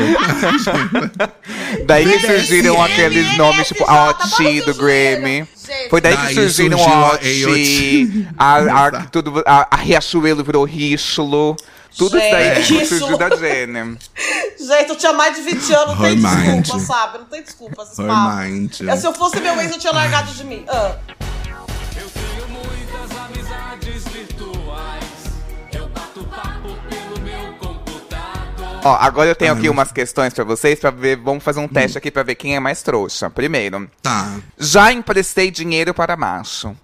Daí 1.85 2.05
que 2.05 2.19
surgiram 2.25 2.81
aqueles 2.81 3.37
nomes 3.37 3.67
tipo 3.67 3.83
a 3.83 4.13
tá 4.13 4.25
OT 4.25 4.61
do 4.61 4.73
Grammy. 4.75 5.45
Foi 5.89 5.99
daí 5.99 6.15
Daí 6.15 6.27
que 6.27 6.33
surgiram 6.35 6.79
a 6.81 7.09
a 7.09 7.15
OT, 7.15 8.27
a, 8.37 8.57
a, 8.87 8.91
tudo, 9.07 9.43
a, 9.45 9.67
a 9.69 9.75
Riachuelo 9.75 10.41
virou 10.41 10.63
Richulo. 10.63 11.57
Tudo 11.97 12.17
isso 12.17 12.29
daí 12.31 12.63
Gente, 12.63 12.79
que 12.79 12.85
surgiu 12.85 13.17
da 13.17 13.35
Jenny. 13.35 13.97
Gente, 14.59 14.89
eu 14.89 14.95
tinha 14.95 15.13
mais 15.13 15.35
de 15.35 15.41
20 15.41 15.73
anos, 15.73 15.87
não 15.95 15.97
tem 16.03 16.11
Her 16.13 16.61
desculpa, 16.61 16.85
sabe? 16.85 17.17
Não 17.19 17.25
tem 17.25 17.41
desculpa 17.43 17.83
esses 17.83 17.97
Her 17.99 18.07
papos. 18.07 18.35
mind. 18.45 18.81
É, 18.87 18.95
Se 18.97 19.07
eu 19.07 19.13
fosse 19.13 19.39
meu 19.39 19.59
ex, 19.61 19.71
eu 19.71 19.79
tinha 19.79 19.93
largado 19.93 20.31
de 20.31 20.43
mim. 20.43 20.63
Ah. 20.67 20.95
Eu 21.95 22.07
tenho 22.09 22.47
muitas 22.49 23.17
amizades 23.17 24.03
virtuais. 24.09 25.03
Eu 25.73 25.87
bato 25.89 26.23
papo 26.25 26.75
pelo 26.89 27.19
meu 27.21 27.53
computador. 27.53 28.79
Ó, 28.83 28.95
agora 28.99 29.29
eu 29.29 29.35
tenho 29.35 29.53
aqui 29.53 29.67
umas 29.69 29.91
questões 29.91 30.33
pra 30.33 30.43
vocês, 30.43 30.79
pra 30.79 30.91
ver, 30.91 31.17
vamos 31.17 31.43
fazer 31.43 31.59
um 31.59 31.67
teste 31.67 31.97
aqui 31.97 32.11
pra 32.11 32.23
ver 32.23 32.35
quem 32.35 32.55
é 32.55 32.59
mais 32.59 32.81
trouxa. 32.83 33.29
Primeiro, 33.29 33.89
Tá. 34.03 34.35
já 34.57 34.91
emprestei 34.91 35.49
dinheiro 35.49 35.93
para 35.93 36.15
macho. 36.15 36.75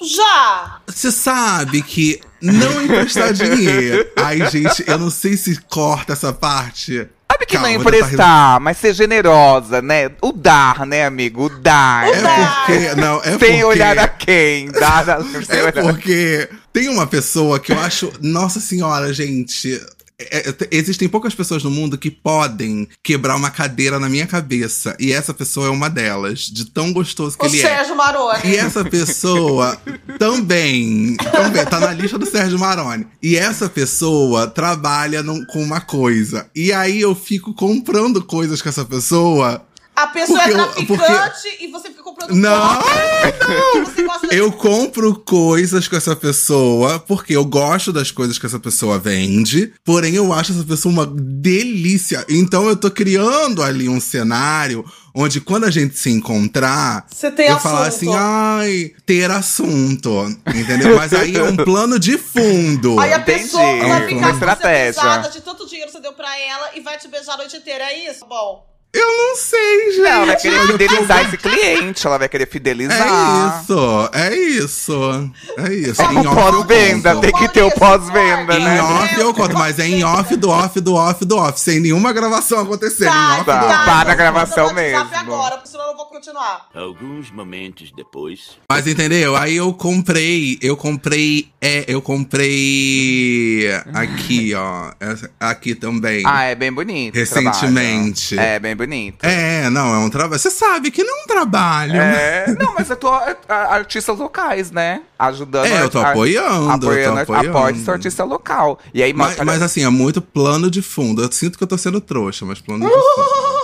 Já! 0.00 0.80
Você 0.86 1.12
sabe 1.12 1.80
que 1.82 2.20
não 2.42 2.82
emprestar 2.82 3.32
dinheiro. 3.32 4.06
Ai, 4.16 4.50
gente, 4.50 4.84
eu 4.86 4.98
não 4.98 5.10
sei 5.10 5.36
se 5.36 5.56
corta 5.68 6.12
essa 6.12 6.32
parte. 6.32 7.08
Sabe 7.30 7.46
que 7.46 7.54
Calma, 7.54 7.68
não 7.68 7.78
tentar 7.78 7.96
emprestar, 7.98 8.60
mas 8.60 8.76
ser 8.76 8.94
generosa, 8.94 9.80
né? 9.80 10.10
O 10.20 10.32
dar, 10.32 10.84
né, 10.84 11.06
amigo? 11.06 11.46
O 11.46 11.48
dar. 11.48 12.06
É 12.08 12.20
dar. 12.20 12.66
porque. 12.66 12.94
Não, 12.96 13.16
é 13.22 13.30
porque. 13.38 13.64
Olhar 13.64 13.98
a 13.98 14.08
quem. 14.08 14.70
Dar 14.70 15.06
É 15.48 15.62
olhar. 15.62 15.72
porque 15.72 16.48
tem 16.72 16.88
uma 16.88 17.06
pessoa 17.06 17.58
que 17.58 17.72
eu 17.72 17.80
acho. 17.80 18.12
Nossa 18.20 18.60
senhora, 18.60 19.12
gente. 19.12 19.80
É- 20.18 20.48
é- 20.50 20.68
existem 20.70 21.08
poucas 21.08 21.34
pessoas 21.34 21.62
no 21.64 21.70
mundo 21.70 21.98
que 21.98 22.10
podem 22.10 22.88
quebrar 23.02 23.36
uma 23.36 23.50
cadeira 23.50 23.98
na 23.98 24.08
minha 24.08 24.26
cabeça. 24.26 24.96
E 25.00 25.12
essa 25.12 25.34
pessoa 25.34 25.66
é 25.66 25.70
uma 25.70 25.90
delas. 25.90 26.40
De 26.40 26.66
tão 26.66 26.92
gostoso 26.92 27.36
que 27.36 27.44
O 27.44 27.48
ele 27.48 27.58
é. 27.60 27.62
Sérgio 27.62 27.96
Maroni. 27.96 28.40
E 28.44 28.56
essa 28.56 28.84
pessoa 28.84 29.76
também, 30.18 31.16
também 31.16 31.64
tá 31.66 31.80
na 31.80 31.92
lista 31.92 32.18
do 32.18 32.26
Sérgio 32.26 32.58
Maroni. 32.58 33.06
E 33.22 33.36
essa 33.36 33.68
pessoa 33.68 34.46
trabalha 34.46 35.22
num- 35.22 35.44
com 35.46 35.62
uma 35.62 35.80
coisa. 35.80 36.48
E 36.54 36.72
aí 36.72 37.00
eu 37.00 37.14
fico 37.14 37.52
comprando 37.54 38.22
coisas 38.24 38.62
com 38.62 38.68
essa 38.68 38.84
pessoa. 38.84 39.66
A 39.94 40.06
pessoa 40.06 40.38
Porque 40.40 40.54
é 40.54 40.60
eu- 40.60 40.68
traficante 40.68 41.48
e 41.60 41.70
você 41.70 41.88
fica 41.88 42.01
comprando 42.26 42.40
Não! 42.40 42.74
Não! 42.74 43.92
Eu 44.30 44.50
compro 44.52 45.14
coisas 45.16 45.86
com 45.88 45.96
essa 45.96 46.16
pessoa 46.16 46.98
porque 46.98 47.36
eu 47.36 47.44
gosto 47.44 47.92
das 47.92 48.10
coisas 48.10 48.38
que 48.38 48.46
essa 48.46 48.58
pessoa 48.58 48.98
vende, 48.98 49.72
porém 49.84 50.14
eu 50.14 50.32
acho 50.32 50.52
essa 50.52 50.64
pessoa 50.64 50.92
uma 50.92 51.06
delícia. 51.06 52.24
Então 52.28 52.66
eu 52.68 52.76
tô 52.76 52.90
criando 52.90 53.62
ali 53.62 53.88
um 53.88 54.00
cenário 54.00 54.84
onde 55.14 55.40
quando 55.40 55.64
a 55.64 55.70
gente 55.70 55.98
se 55.98 56.10
encontrar, 56.10 57.06
Você 57.14 57.30
tem 57.30 57.48
eu 57.48 57.56
assunto. 57.56 57.70
falar 57.70 57.86
assim, 57.88 58.08
ai, 58.14 58.92
ter 59.04 59.30
assunto, 59.30 60.10
entendeu? 60.54 60.96
Mas 60.96 61.12
aí 61.12 61.36
é 61.36 61.42
um 61.42 61.56
plano 61.56 61.98
de 61.98 62.16
fundo. 62.16 62.98
Aí 62.98 63.12
a 63.12 63.18
Entendi. 63.18 63.42
pessoa 63.42 63.62
É 63.62 63.78
vai 63.80 63.86
uma 63.90 64.00
ficar 64.08 64.20
com 64.20 64.26
você 64.28 64.32
estratégia. 64.32 65.30
de 65.30 65.40
tanto 65.42 65.66
dinheiro 65.66 65.90
que 65.90 65.96
você 65.96 66.02
deu 66.02 66.14
pra 66.14 66.38
ela 66.40 66.70
e 66.74 66.80
vai 66.80 66.96
te 66.98 67.06
beijar 67.08 67.34
a 67.34 67.36
noite 67.36 67.56
inteira. 67.56 67.84
É 67.84 68.10
isso? 68.10 68.24
Bom. 68.26 68.71
Eu 68.94 69.06
não 69.06 69.36
sei, 69.36 69.92
gente. 69.92 70.02
Não, 70.02 70.10
ela 70.10 70.26
vai 70.26 70.36
querer 70.36 70.54
eu 70.56 70.66
tô- 70.66 70.72
fidelizar 70.72 71.22
esse 71.26 71.38
cliente, 71.38 72.06
ela 72.06 72.18
vai 72.18 72.28
querer 72.28 72.42
É 72.44 72.46
fidelizar. 72.46 73.62
isso, 73.62 74.10
é 74.12 74.36
isso. 74.36 75.30
É 75.56 75.72
isso. 75.74 76.02
É 76.02 76.12
Em 76.12 76.22
pós-venda, 76.22 77.16
tem 77.20 77.32
que 77.32 77.48
ter 77.48 77.62
o 77.62 77.70
pós-venda, 77.70 78.54
Em 78.58 78.62
né? 78.64 78.82
off 78.82 79.18
eu 79.18 79.32
conto, 79.32 79.54
mas 79.56 79.78
é 79.78 79.86
em 79.88 80.04
off 80.04 80.36
do 80.36 80.50
off 80.50 80.78
do 80.78 80.94
off 80.94 81.24
do 81.24 81.36
off, 81.38 81.58
sem 81.58 81.80
nenhuma 81.80 82.12
gravação 82.12 82.60
acontecendo. 82.60 83.14
em 83.16 83.30
off 83.36 83.44
tá. 83.46 83.60
do 83.60 83.66
off. 83.66 83.84
Para 83.86 84.12
a 84.12 84.14
gravação 84.14 84.74
mesmo. 84.74 85.08
agora, 85.14 85.56
porque 85.56 85.70
senão 85.70 85.84
eu 85.84 85.90
não 85.92 85.96
vou 85.96 86.06
continuar. 86.06 86.68
Alguns 86.74 87.30
momentos 87.30 87.90
depois. 87.96 88.58
Mas 88.68 88.86
entendeu? 88.86 89.34
Aí 89.36 89.56
eu 89.56 89.72
comprei, 89.72 90.58
eu 90.60 90.76
comprei 90.76 91.50
É, 91.64 91.84
eu 91.86 92.02
comprei 92.02 93.70
aqui, 93.94 94.52
ó. 94.54 94.90
essa- 95.00 95.30
Aqui 95.40 95.74
também. 95.76 96.24
Ah, 96.26 96.42
é 96.44 96.54
bem 96.56 96.72
bonito. 96.72 97.14
Recentemente. 97.14 98.36
É, 98.38 98.58
bem 98.58 98.74
bonito. 98.74 98.81
É, 99.22 99.68
não, 99.70 99.94
é 99.94 99.98
um 99.98 100.10
trabalho. 100.10 100.38
Você 100.40 100.50
sabe 100.50 100.90
que 100.90 101.02
não 101.04 101.20
é 101.20 101.22
um 101.22 101.26
trabalho. 101.26 101.96
É, 101.96 102.46
não, 102.58 102.74
mas 102.74 102.88
eu 102.90 102.96
tô 102.96 103.08
a- 103.08 103.36
a- 103.48 103.74
artistas 103.74 104.18
locais, 104.18 104.70
né? 104.70 105.02
Ajudando. 105.18 105.66
É, 105.66 105.82
eu 105.82 105.90
tô 105.90 105.98
a- 105.98 106.06
a- 106.06 106.10
apoiando, 106.10 106.54
eu 106.54 106.78
tô 106.80 106.86
Apoiando, 106.88 107.20
apoiando. 107.20 107.58
apoie 107.58 107.78
seu 107.84 107.92
artista 107.94 108.24
local. 108.24 108.78
E 108.92 109.02
aí, 109.02 109.12
Mas, 109.12 109.28
mostra- 109.28 109.44
mas 109.44 109.62
assim, 109.62 109.84
é 109.84 109.88
muito 109.88 110.20
plano 110.20 110.70
de 110.70 110.82
fundo. 110.82 111.22
Eu 111.22 111.30
sinto 111.32 111.56
que 111.58 111.64
eu 111.64 111.68
tô 111.68 111.78
sendo 111.78 112.00
trouxa, 112.00 112.44
mas 112.44 112.60
plano 112.60 112.84
de 112.84 112.90
fundo. 112.90 113.62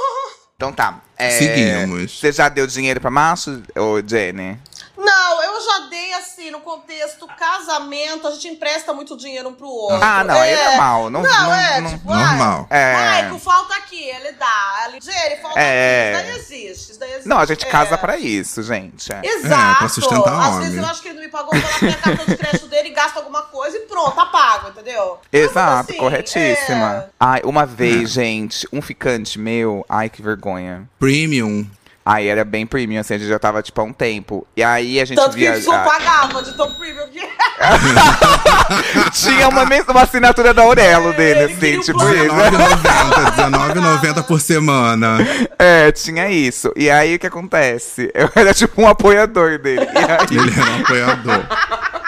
Então 0.57 0.73
tá. 0.73 1.01
É, 1.17 1.31
Seguimos. 1.31 2.19
Você 2.19 2.33
já 2.33 2.49
deu 2.49 2.67
dinheiro 2.67 3.01
pra 3.01 3.11
macho, 3.11 3.63
ô 3.77 4.01
Jenny? 4.05 4.59
Não, 4.99 5.43
eu 5.45 5.61
já 5.65 5.79
dei 5.89 6.13
assim, 6.15 6.51
no 6.51 6.61
contexto 6.61 7.27
casamento, 7.39 8.27
a 8.27 8.33
gente 8.33 8.49
empresta 8.49 8.93
muito 8.93 9.17
dinheiro 9.17 9.49
um 9.49 9.55
pro 9.55 9.69
outro. 9.69 10.01
Ah, 10.03 10.25
não, 10.25 10.35
aí 10.35 10.51
é 10.53 10.65
normal. 10.71 11.11
Não, 11.11 11.23
Não, 11.23 11.31
não- 11.45 11.55
é, 11.55 11.81
não- 11.81 11.91
tipo, 11.91 12.09
Normal. 12.13 12.67
ai, 12.69 12.79
É. 12.79 12.95
Maico, 13.23 13.39
falta 13.39 13.75
aqui, 13.77 14.03
ele 14.03 14.33
dá. 14.33 14.87
Ele, 14.89 15.01
Jenny, 15.01 15.37
falta 15.41 15.61
É. 15.61 16.15
aqui. 16.17 16.19
Isso 16.19 16.27
daí 16.27 16.39
existe, 16.39 16.91
isso 16.91 17.01
daí 17.01 17.11
existe. 17.11 17.29
Não, 17.29 17.39
a 17.39 17.47
gente 17.47 17.67
casa 17.67 17.95
É. 17.95 17.97
pra 17.97 18.17
isso, 18.19 18.63
gente. 18.63 19.13
É. 19.13 19.21
Exato. 19.25 19.73
É, 19.73 19.79
pra 19.79 19.89
sustentar 19.89 20.33
Às 20.41 20.49
homem. 20.49 20.61
vezes 20.61 20.77
eu 20.79 20.87
acho 20.87 21.03
que 21.03 21.09
ele 21.09 21.17
não 21.17 21.23
me 21.25 21.31
pagou, 21.31 21.55
lá 21.55 21.79
pegar 21.79 21.97
cartão 22.03 22.27
de 22.27 22.37
crédito 22.37 22.67
dele 22.69 22.89
e 22.89 22.93
gasto 22.93 23.17
alguma 23.19 23.43
coisa 23.43 23.77
e 23.77 23.81
pronto, 23.81 24.17
tá 24.17 24.27
pago, 24.27 24.69
entendeu? 24.71 25.19
Exato, 25.33 25.91
assim, 25.93 25.99
corretíssima. 26.01 27.05
é. 27.07 27.09
Ai, 27.21 27.41
uma 27.45 27.65
vez, 27.65 28.11
gente, 28.11 28.67
um 28.73 28.83
ficante 28.83 29.39
meu, 29.39 29.87
ai 29.89 30.09
que 30.09 30.21
vergonha. 30.23 30.89
Premium. 30.99 31.65
Ai, 32.11 32.27
era 32.27 32.43
bem 32.43 32.67
premium, 32.67 33.01
assim, 33.01 33.15
a 33.15 33.19
gente 33.19 33.29
já 33.29 33.39
tava, 33.39 33.63
tipo, 33.63 33.79
há 33.83 33.85
um 33.85 33.93
tempo. 33.93 34.47
E 34.57 34.65
aí 34.65 34.99
a 34.99 35.05
gente 35.05 35.19
Tanto 35.19 35.33
que 35.33 35.41
via. 35.41 35.51
ele 35.53 35.61
só 35.61 35.75
a- 35.75 35.81
pagava 35.81 36.43
de 36.43 36.53
tão 36.55 36.73
premium 36.73 37.07
que 37.09 37.19
é. 37.19 37.29
Tinha 39.13 39.49
uma, 39.49 39.63
uma 39.65 40.03
assinatura 40.03 40.55
da 40.55 40.63
Aurelo 40.63 41.13
dele, 41.13 41.41
ele 41.41 41.53
assim, 41.53 41.81
tipo 41.81 41.99
plano. 41.99 42.15
isso. 42.15 42.35
R$19,90. 42.35 44.11
R$19,90 44.11 44.23
por 44.25 44.41
semana. 44.41 45.19
É, 45.59 45.93
tinha 45.93 46.31
isso. 46.31 46.73
E 46.77 46.91
aí 46.91 47.17
o 47.17 47.19
que 47.19 47.27
acontece? 47.27 48.11
Eu 48.15 48.31
era 48.35 48.55
tipo 48.55 48.81
um 48.81 48.89
apoiador 48.89 49.59
dele. 49.59 49.85
E 49.85 49.99
aí, 49.99 50.39
Ele 50.39 50.53
era 50.61 50.71
um 50.71 50.81
apoiador. 50.81 51.45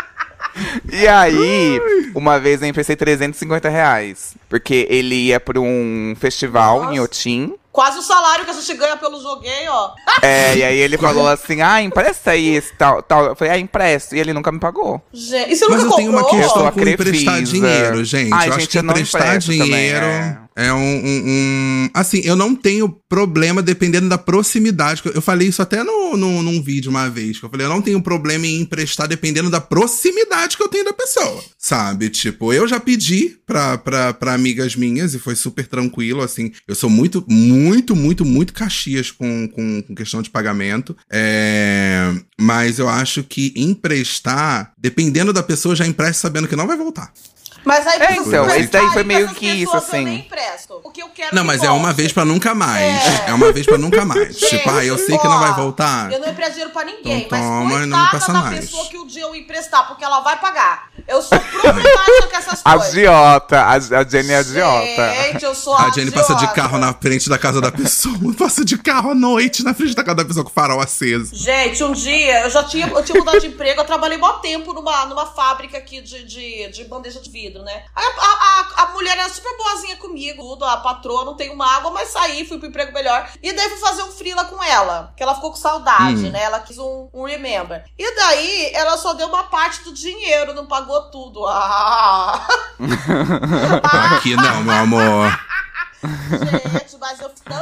e 0.93 1.07
aí, 1.07 1.81
uma 2.15 2.39
vez 2.39 2.63
eu 2.63 2.69
emprestei 2.69 2.97
350 2.97 3.69
reais. 3.69 4.35
Porque 4.49 4.87
ele 4.91 5.15
ia 5.15 5.41
pra 5.41 5.61
um 5.61 6.15
festival 6.19 6.83
Nossa. 6.83 6.95
em 6.95 7.01
Otim. 7.01 7.55
Quase 7.73 7.99
o 7.99 8.03
salário 8.03 8.45
que 8.45 8.51
a 8.51 8.55
gente 8.55 8.75
ganha 8.75 8.97
pelo 8.97 9.21
joguei, 9.23 9.69
ó. 9.69 9.93
É, 10.23 10.57
e 10.57 10.63
aí 10.65 10.77
ele 10.77 10.99
falou 10.99 11.27
assim: 11.29 11.63
ah, 11.63 11.81
empresta 11.81 12.33
aí 12.33 12.57
esse 12.57 12.75
tal, 12.75 13.03
tal. 13.03 13.27
Eu 13.27 13.37
falei, 13.37 13.55
ah, 13.55 13.59
empresto. 13.59 14.15
E 14.15 14.19
ele 14.19 14.35
nunca 14.35 14.53
me 14.53 14.59
pagou. 14.59 15.01
Gente, 15.13 15.53
e 15.53 15.57
você 15.57 15.67
Mas 15.69 15.83
nunca 15.85 15.95
eu 15.95 15.97
tenho 15.97 16.11
uma? 16.11 16.21
Eu 16.21 16.27
questão 16.27 16.67
a 16.67 16.73
com 16.73 16.81
emprestar 16.81 17.43
dinheiro, 17.43 18.05
gente. 18.05 18.33
Ai, 18.35 18.49
eu 18.49 18.53
acho 18.53 18.61
gente, 18.61 18.71
que 18.71 18.79
eu 18.79 18.83
não 18.83 18.93
emprestar 18.93 19.23
empresto 19.23 19.53
também, 19.53 19.65
dinheiro 19.65 20.05
é. 20.05 20.39
É, 20.67 20.73
um, 20.73 20.79
um- 20.79 21.23
um- 21.27 21.91
Assim, 21.95 22.21
eu 22.25 22.37
não 22.37 22.55
tenho 22.55 22.89
problema 23.09 23.63
dependendo 23.63 24.09
da 24.09 24.17
proximidade. 24.19 25.03
Eu 25.15 25.21
falei 25.23 25.49
isso 25.49 25.61
até 25.63 25.83
no, 25.83 26.17
no, 26.17 26.43
num 26.43 26.63
vídeo 26.63 26.91
uma 26.91 27.09
vez. 27.09 27.39
Que 27.39 27.45
eu 27.45 27.51
falei, 27.51 27.67
eu 27.67 27.71
não 27.71 27.83
tenho 27.83 28.01
problema 28.03 28.47
em 28.47 28.61
emprestar 28.61 29.09
dependendo 29.09 29.51
da 29.51 29.61
proximidade 29.61 30.57
que 30.57 30.63
eu 30.63 30.69
tenho 30.69 30.85
da 30.85 30.93
pessoa. 30.93 31.43
Sabe? 31.59 32.09
Tipo, 32.11 32.53
eu 32.53 32.69
já 32.69 32.79
pedi 32.79 33.37
pra, 33.47 33.77
pra, 33.79 34.13
pra 34.15 34.35
amigas 34.35 34.77
minhas 34.77 35.15
e 35.15 35.19
foi 35.19 35.35
super 35.35 35.67
tranquilo, 35.67 36.23
assim. 36.23 36.53
Eu 36.69 36.75
sou 36.75 36.89
muito, 36.91 37.25
muito, 37.29 37.97
muito, 37.97 38.25
muito 38.25 38.53
caxias 38.53 39.11
com, 39.11 39.49
com, 39.49 39.83
com 39.83 39.95
questão 39.95 40.23
de 40.23 40.31
pagamento. 40.31 40.97
É, 41.11 42.13
mas 42.41 42.79
eu 42.79 42.89
acho 42.89 43.23
que 43.25 43.53
emprestar, 43.57 44.73
dependendo 44.79 45.33
da 45.33 45.43
pessoa, 45.43 45.75
já 45.77 45.87
empresta 45.87 46.23
sabendo 46.23 46.47
que 46.49 46.57
não 46.57 46.67
vai 46.67 46.77
voltar. 46.77 47.13
Mas 47.65 47.87
aí 47.87 48.01
É, 48.01 48.13
então, 48.13 48.27
emprestar, 48.45 48.61
isso 48.61 48.71
daí 48.73 48.89
foi 48.91 49.05
meio 49.05 49.29
que 49.35 49.47
isso, 49.47 49.77
assim. 49.77 50.05
nem 50.05 50.19
empresto. 50.21 50.81
O 50.83 50.91
que 50.91 51.03
eu 51.03 51.09
quero 51.09 51.35
Não, 51.35 51.43
que 51.43 51.47
mas 51.49 51.63
é 51.63 51.71
uma 51.71 51.93
vez 51.93 52.13
pra 52.13 52.25
nunca 52.25 52.55
mais. 52.55 52.83
É. 53.27 53.31
É, 53.31 53.35
uma 53.35 53.53
vez 53.53 53.67
pra 53.67 53.77
nunca 53.79 54.05
mais. 54.05 54.35
Gente, 54.39 54.59
tipo, 54.59 54.71
ah, 54.71 54.85
eu 54.85 54.97
sei 54.99 55.19
que 55.19 55.27
não 55.29 55.39
vai 55.39 55.53
voltar. 55.55 56.11
Eu 56.13 56.21
não 56.21 56.29
empresto 56.31 56.53
dinheiro 56.53 56.71
pra 56.73 56.85
ninguém, 56.85 57.23
Então 57.23 57.39
toma 57.39 57.65
mas 57.65 57.83
e 57.83 57.87
não 57.87 57.99
me 58.05 58.11
passa 58.11 58.33
da 58.33 58.41
mais. 58.43 58.61
pessoa 58.61 58.87
que 58.89 58.97
o 58.99 59.07
dia 59.07 59.23
eu 59.23 59.35
emprestar, 59.35 59.87
porque 59.89 60.05
ela 60.05 60.21
vai 60.21 60.39
pagar. 60.39 60.89
Eu 61.07 61.21
sou 61.23 61.39
problemática 61.39 62.27
com 62.31 62.37
essas 62.37 62.63
coisas. 62.63 62.89
Agiota. 62.89 63.61
A, 63.61 63.73
a 63.75 64.05
Jenny 64.09 64.31
é 64.33 64.37
agiota. 64.37 65.15
Gente, 65.15 65.45
eu 65.45 65.55
sou 65.55 65.75
A 65.77 65.91
Jenny 65.91 66.11
passa 66.11 66.35
de 66.35 66.45
agiota. 66.45 66.55
carro 66.55 66.79
na 66.79 66.93
frente 66.95 67.29
da 67.29 67.39
casa 67.39 67.61
da 67.61 67.71
pessoa. 67.73 68.15
Passa 68.39 68.65
de 68.65 68.79
carro 68.79 69.11
à 69.11 69.15
noite 69.15 69.63
na 69.63 69.75
frente 69.75 69.95
da 69.95 70.03
casa 70.05 70.17
da 70.17 70.25
pessoa 70.25 70.45
com 70.45 70.51
o 70.51 70.55
farol 70.55 70.81
aceso. 70.81 71.35
Gente, 71.35 71.83
um 71.85 71.93
dia 71.93 72.43
eu 72.45 72.51
já 72.51 72.63
tinha, 72.65 72.87
eu 72.87 73.03
tinha 73.05 73.19
mudado 73.19 73.41
de 73.41 73.49
emprego, 73.49 73.81
eu 73.81 73.85
trabalhei 73.85 74.17
mó 74.19 74.33
tempo 74.35 74.73
numa, 74.73 75.05
numa 75.07 75.27
fábrica 75.27 75.77
aqui 75.77 76.01
de, 76.01 76.25
de, 76.25 76.69
de 76.71 76.85
bandeja 76.85 77.21
de 77.21 77.29
vidro, 77.31 77.50
né? 77.59 77.85
Aí 77.95 78.05
a, 78.07 78.09
a, 78.09 78.83
a, 78.83 78.83
a 78.85 78.93
mulher 78.93 79.19
era 79.19 79.29
super 79.29 79.57
boazinha 79.57 79.97
comigo, 79.97 80.43
tudo, 80.43 80.65
a 80.65 80.77
patroa, 80.79 81.25
não 81.25 81.35
tenho 81.37 81.53
uma 81.53 81.67
água, 81.77 81.91
mas 81.91 82.09
saí, 82.09 82.47
fui 82.47 82.59
pro 82.59 82.69
emprego 82.69 82.93
melhor. 82.93 83.29
E 83.43 83.53
daí 83.53 83.69
fui 83.69 83.79
fazer 83.79 84.03
um 84.05 84.11
frila 84.13 84.45
com 84.45 84.63
ela, 84.63 85.13
que 85.17 85.23
ela 85.23 85.35
ficou 85.35 85.51
com 85.51 85.57
saudade, 85.57 86.27
Hum. 86.27 86.31
né? 86.31 86.43
Ela 86.43 86.61
quis 86.61 86.79
um, 86.79 87.09
um 87.13 87.25
remember. 87.25 87.85
E 87.99 88.15
daí 88.17 88.71
ela 88.75 88.97
só 88.97 89.13
deu 89.15 89.29
uma 89.29 89.45
parte 89.45 89.83
do 89.85 89.93
dinheiro, 89.93 90.55
não 90.55 90.67
pagou 90.67 91.11
tudo. 91.11 91.47
Ah! 91.47 92.47
Aqui 94.17 94.35
não, 94.37 94.63
meu 94.63 94.75
amor. 94.75 95.41
Gente, 96.03 96.97
mas 96.99 97.21
eu 97.21 97.31
fui 97.31 97.45
tão 97.45 97.61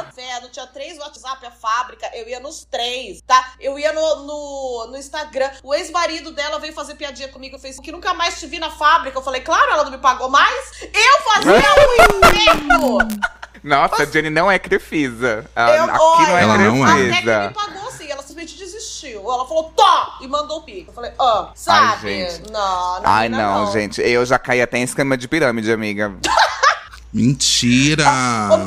tinha 0.49 0.67
três 0.67 0.97
WhatsApp 0.97 1.45
a 1.45 1.51
fábrica, 1.51 2.09
eu 2.13 2.27
ia 2.27 2.39
nos 2.39 2.65
três, 2.65 3.21
tá? 3.25 3.53
Eu 3.59 3.77
ia 3.79 3.93
no, 3.93 4.15
no, 4.25 4.87
no 4.91 4.97
Instagram. 4.97 5.49
O 5.63 5.73
ex-marido 5.73 6.31
dela 6.31 6.59
veio 6.59 6.73
fazer 6.73 6.95
piadinha 6.95 7.29
comigo 7.29 7.55
no 7.55 7.61
Facebook, 7.61 7.91
nunca 7.91 8.13
mais 8.13 8.39
te 8.39 8.47
vi 8.47 8.59
na 8.59 8.69
fábrica. 8.69 9.17
Eu 9.17 9.21
falei, 9.21 9.41
claro, 9.41 9.71
ela 9.71 9.83
não 9.83 9.91
me 9.91 9.97
pagou 9.97 10.29
mais. 10.29 10.81
Eu 10.81 11.33
fazia 11.33 11.53
um 11.53 12.17
emprego! 12.17 13.29
Nossa, 13.61 14.03
a 14.03 14.05
Jenny 14.05 14.29
não 14.29 14.49
é 14.49 14.57
crefisa. 14.57 15.45
Ela- 15.53 15.75
Eu- 15.75 15.83
aqui 15.83 16.29
não 16.29 16.37
é 16.37 16.41
Ela 16.43 16.57
não 16.57 16.87
é. 16.87 16.91
Até 16.91 17.01
que 17.01 17.07
me 17.07 17.21
crefisa. 17.21 17.51
pagou 17.51 17.89
assim, 17.89 18.09
ela 18.09 18.21
simplesmente 18.21 18.57
desistiu. 18.57 19.19
Ela 19.21 19.45
falou, 19.45 19.65
tó! 19.75 20.17
E 20.21 20.27
mandou 20.27 20.59
o 20.59 20.63
pico. 20.63 20.91
Eu 20.91 20.93
falei, 20.93 21.11
ah, 21.19 21.51
sabe? 21.55 22.01
gente. 22.27 22.51
Não, 22.51 23.01
não, 23.01 23.01
Ai, 23.03 23.27
não, 23.27 23.65
não, 23.65 23.71
gente. 23.73 24.01
Eu 24.01 24.25
já 24.25 24.39
caí 24.39 24.61
até 24.61 24.77
em 24.77 24.83
esquema 24.83 25.17
de 25.17 25.27
pirâmide, 25.27 25.71
amiga. 25.71 26.15
Mentira. 27.13 28.05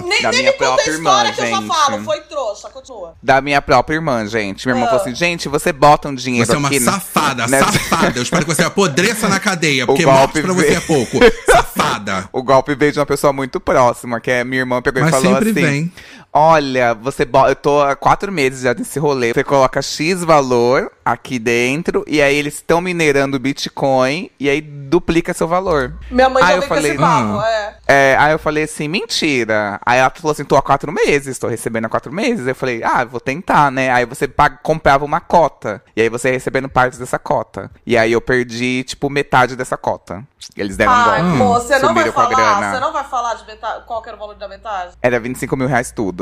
Nem, 0.06 0.22
Da 0.22 0.30
nem 0.30 0.40
minha 0.40 0.52
me 0.52 0.58
conta 0.58 0.64
a 0.72 0.74
própria 0.74 0.90
história 0.92 1.28
irmã, 1.28 1.32
que 1.32 1.40
eu 1.40 1.46
já 1.50 1.56
gente. 1.58 1.66
falo. 1.68 2.02
Foi 2.04 2.20
trouxa, 2.22 2.68
continua. 2.70 3.14
Da 3.22 3.40
minha 3.40 3.62
própria 3.62 3.94
irmã, 3.96 4.26
gente. 4.26 4.66
Minha 4.66 4.76
irmã 4.76 4.86
Ah. 4.86 4.90
falou 4.90 5.02
assim, 5.04 5.14
gente, 5.14 5.48
você 5.48 5.72
bota 5.72 6.08
um 6.08 6.14
dinheiro 6.14 6.46
Você 6.46 6.54
é 6.54 6.58
uma 6.58 6.68
aqui... 6.68 6.80
safada, 6.80 7.46
nessa- 7.46 7.72
safada. 7.72 8.18
Eu 8.18 8.22
espero 8.22 8.44
que 8.44 8.54
você 8.54 8.64
apodreça 8.64 9.28
na 9.28 9.38
cadeia, 9.38 9.86
porque 9.86 10.04
golpe 10.04 10.18
morte 10.18 10.42
pra 10.42 10.52
você 10.52 10.74
é 10.74 10.80
pouco. 10.80 11.18
Safada. 11.50 12.28
O 12.32 12.42
golpe 12.42 12.74
veio 12.74 12.92
de 12.92 12.98
uma 12.98 13.06
pessoa 13.06 13.32
muito 13.32 13.60
próxima, 13.60 14.20
que 14.20 14.30
é 14.30 14.42
minha 14.44 14.60
irmã 14.62 14.82
pegou 14.82 15.02
Mas 15.02 15.10
e 15.10 15.12
falou 15.12 15.32
sempre 15.34 15.50
assim: 15.50 15.60
vem. 15.60 15.92
Olha, 16.34 16.94
você 16.94 17.26
bo- 17.26 17.46
eu 17.46 17.54
tô 17.54 17.82
há 17.82 17.94
quatro 17.94 18.32
meses 18.32 18.62
já 18.62 18.72
nesse 18.72 18.98
rolê. 18.98 19.34
Você 19.34 19.44
coloca 19.44 19.82
X 19.82 20.24
valor 20.24 20.90
aqui 21.04 21.38
dentro, 21.38 22.04
e 22.06 22.22
aí 22.22 22.34
eles 22.34 22.54
estão 22.54 22.80
minerando 22.80 23.38
Bitcoin, 23.38 24.30
e 24.40 24.48
aí 24.48 24.60
duplica 24.62 25.34
seu 25.34 25.46
valor. 25.46 25.92
Minha 26.10 26.30
mãe 26.30 26.42
Aí 26.42 26.50
já 26.50 26.56
eu 26.56 26.62
com 26.62 26.68
falei, 26.68 26.96
papo, 26.96 27.38
ah. 27.40 27.48
é. 27.48 28.12
É, 28.12 28.16
aí 28.18 28.32
eu 28.32 28.38
falei 28.38 28.64
assim, 28.64 28.88
mentira. 28.88 29.78
Aí 29.84 29.98
ela 29.98 30.08
falou 30.10 30.32
assim, 30.32 30.44
tô 30.44 30.56
há 30.56 30.62
quatro 30.62 30.90
meses, 30.90 31.38
tô 31.38 31.48
recebendo 31.48 31.84
há 31.84 31.88
quatro 31.90 32.10
meses. 32.10 32.46
Eu 32.46 32.54
falei, 32.54 32.82
ah, 32.82 33.04
vou 33.04 33.20
tentar, 33.20 33.70
né? 33.70 33.90
Aí 33.90 34.06
você 34.06 34.26
paga- 34.26 34.58
comprava 34.62 35.04
uma 35.04 35.20
cota. 35.20 35.82
E 35.94 36.00
aí 36.00 36.08
você 36.08 36.28
ia 36.28 36.32
recebendo 36.34 36.68
partes 36.68 36.98
dessa 36.98 37.18
cota. 37.18 37.70
E 37.84 37.98
aí 37.98 38.12
eu 38.12 38.20
perdi, 38.22 38.84
tipo, 38.84 39.10
metade 39.10 39.54
dessa 39.54 39.76
cota. 39.76 40.24
Eles 40.56 40.76
deram 40.76 40.92
um 40.92 40.94
Ai, 40.94 41.22
golpe. 41.22 41.38
pô, 41.38 41.52
você 41.54 41.78
não 41.78 41.94
vai 41.94 42.04
com 42.06 42.12
falar, 42.12 42.72
você 42.72 42.80
não 42.80 42.92
vai 42.92 43.04
falar 43.04 43.34
de 43.34 43.46
metade, 43.46 43.84
qual 43.86 44.02
que 44.02 44.08
era 44.08 44.16
o 44.16 44.20
valor 44.20 44.34
da 44.34 44.48
metade? 44.48 44.94
Era 45.02 45.20
25 45.20 45.56
mil 45.56 45.66
reais 45.68 45.92
tudo. 45.92 46.21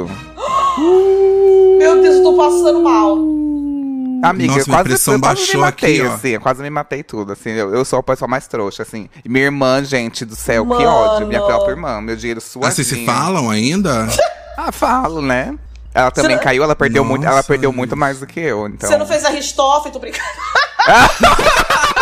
Meu 1.78 2.00
Deus, 2.02 2.16
eu 2.16 2.22
tô 2.22 2.36
passando 2.36 2.82
mal. 2.82 3.16
Amiga, 4.22 4.48
Nossa, 4.54 4.60
eu 4.60 4.66
quase, 4.74 4.84
pressão 4.84 5.14
eu 5.14 5.20
quase 5.20 5.40
me 5.40 5.46
baixou 5.46 5.60
matei, 5.62 6.00
aqui, 6.00 6.08
ó. 6.08 6.14
assim. 6.14 6.28
Eu 6.28 6.40
quase 6.42 6.62
me 6.62 6.68
matei 6.70 7.02
tudo, 7.02 7.32
assim. 7.32 7.50
Eu, 7.50 7.74
eu 7.74 7.84
sou 7.86 7.98
a 7.98 8.02
pessoa 8.02 8.28
mais 8.28 8.46
trouxa, 8.46 8.82
assim. 8.82 9.08
E 9.24 9.28
minha 9.30 9.46
irmã, 9.46 9.82
gente 9.82 10.26
do 10.26 10.36
céu, 10.36 10.62
que 10.64 10.68
Mano. 10.74 10.86
ódio. 10.86 11.26
Minha 11.26 11.40
própria 11.40 11.70
irmã, 11.72 12.00
meu 12.02 12.16
dinheiro 12.16 12.38
suadinho. 12.40 12.68
Ah, 12.68 12.74
vocês 12.74 12.86
se 12.86 13.04
falam 13.06 13.48
ainda? 13.50 14.06
Ah, 14.62 14.70
falo, 14.70 15.22
né? 15.22 15.54
Ela 15.94 16.10
também 16.10 16.36
não- 16.36 16.42
caiu, 16.42 16.62
ela 16.62 16.76
perdeu 16.76 17.02
muito, 17.02 17.24
ela 17.24 17.36
Nossa, 17.36 17.48
perdeu 17.48 17.72
muito 17.72 17.96
mais 17.96 18.20
do 18.20 18.26
que 18.26 18.38
eu, 18.38 18.66
então. 18.68 18.90
Você 18.90 18.98
não 18.98 19.06
fez 19.06 19.24
a 19.24 19.30
Ristoff, 19.30 19.90
tô 19.90 19.98
brincando. 19.98 20.22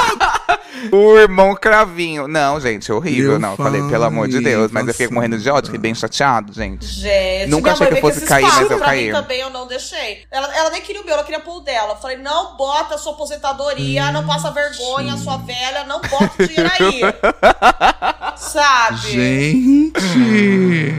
O 0.92 1.18
irmão 1.18 1.54
cravinho. 1.54 2.28
Não, 2.28 2.60
gente, 2.60 2.90
horrível. 2.92 3.30
Meu 3.32 3.38
não, 3.38 3.56
falei, 3.56 3.82
pelo 3.88 4.04
amor 4.04 4.28
de 4.28 4.40
Deus. 4.40 4.70
Mas 4.70 4.86
eu 4.86 4.94
fiquei 4.94 5.08
morrendo 5.08 5.38
de 5.38 5.48
ódio, 5.50 5.66
fiquei 5.66 5.80
bem 5.80 5.94
chateado, 5.94 6.52
gente. 6.52 6.86
Gente, 6.86 7.50
Nunca 7.50 7.72
achei 7.72 7.86
que 7.86 7.94
eu 7.94 8.00
fosse 8.00 8.18
esses 8.18 8.28
cair, 8.28 8.42
mas 8.44 8.70
eu 8.70 8.76
pra 8.78 8.86
caí. 8.86 9.06
mim 9.06 9.12
também, 9.12 9.40
eu 9.40 9.50
não 9.50 9.66
deixei. 9.66 10.24
Ela, 10.30 10.54
ela 10.56 10.70
nem 10.70 10.80
queria 10.82 11.02
o 11.02 11.04
meu, 11.04 11.14
ela 11.14 11.24
queria 11.24 11.40
pôr 11.40 11.56
o 11.56 11.60
dela. 11.60 11.92
Eu 11.94 11.96
falei, 11.96 12.16
não 12.16 12.56
bota 12.56 12.94
a 12.94 12.98
sua 12.98 13.12
aposentadoria, 13.12 14.10
não 14.12 14.26
passa 14.26 14.50
vergonha, 14.50 15.16
sua 15.16 15.36
velha, 15.38 15.84
não 15.84 16.00
bota 16.00 16.30
o 16.42 16.46
dinheiro 16.46 16.70
aí. 16.80 17.00
Sabe? 18.36 19.10
Gente. 19.10 20.92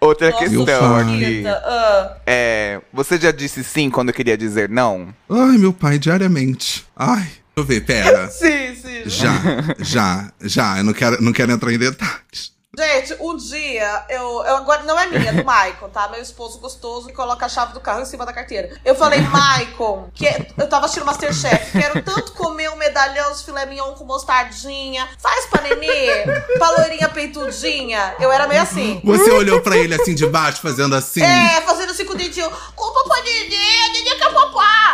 Outra 0.00 0.30
Nossa, 0.30 0.44
questão 0.44 0.96
aqui. 0.96 1.04
bonita. 1.04 1.62
Ah. 1.64 2.16
É, 2.26 2.80
você 2.92 3.18
já 3.18 3.30
disse 3.32 3.64
sim 3.64 3.90
quando 3.90 4.12
queria 4.12 4.36
dizer 4.36 4.68
não? 4.68 5.08
Ai, 5.28 5.56
meu 5.58 5.72
pai, 5.72 5.98
diariamente. 5.98 6.84
Ai, 6.96 7.26
eu 7.56 7.64
ver, 7.64 7.80
pera. 7.86 8.28
Sim, 8.30 8.74
sim, 8.74 9.02
Já, 9.06 9.32
já, 9.78 10.32
já. 10.42 10.78
Eu 10.78 10.84
não 10.84 10.92
quero, 10.92 11.22
não 11.22 11.32
quero 11.32 11.52
entrar 11.52 11.72
em 11.72 11.78
detalhes. 11.78 12.55
Gente, 12.76 13.16
um 13.20 13.34
dia, 13.34 14.04
eu, 14.10 14.44
eu 14.44 14.56
agora 14.56 14.82
não 14.82 15.00
é 15.00 15.06
minha, 15.06 15.30
é 15.30 15.32
do 15.32 15.42
Maicon, 15.42 15.88
tá? 15.88 16.08
Meu 16.08 16.20
esposo 16.20 16.58
gostoso 16.58 17.06
que 17.06 17.14
coloca 17.14 17.46
a 17.46 17.48
chave 17.48 17.72
do 17.72 17.80
carro 17.80 18.02
em 18.02 18.04
cima 18.04 18.26
da 18.26 18.34
carteira. 18.34 18.78
Eu 18.84 18.94
falei, 18.94 19.18
Maicon, 19.22 20.10
que 20.12 20.26
eu 20.58 20.68
tava 20.68 20.84
assistindo 20.84 21.06
Masterchef, 21.06 21.72
quero 21.72 22.02
tanto 22.02 22.32
comer 22.32 22.68
um 22.68 22.76
medalhão 22.76 23.32
de 23.32 23.42
filé 23.42 23.64
mignon 23.64 23.94
com 23.94 24.04
mostardinha. 24.04 25.08
Faz 25.18 25.46
pra 25.46 25.62
nenê, 25.62 26.24
pra 26.58 26.70
loirinha 26.72 27.08
peitudinha. 27.08 28.14
Eu 28.20 28.30
era 28.30 28.46
meio 28.46 28.60
assim. 28.60 29.00
Você 29.02 29.30
olhou 29.30 29.62
pra 29.62 29.78
ele 29.78 29.94
assim 29.94 30.14
de 30.14 30.26
baixo, 30.26 30.60
fazendo 30.60 30.94
assim. 30.94 31.22
É, 31.22 31.62
fazendo 31.62 31.92
assim 31.92 32.04
com 32.04 32.12
o 32.12 32.16
dedinho. 32.16 32.50
Com 32.74 32.84
o 32.84 32.92
popô 32.92 33.14
Didi, 33.22 33.56
a 33.56 33.92
Didi 33.92 34.16
quer 34.16 34.32
popá. 34.34 34.92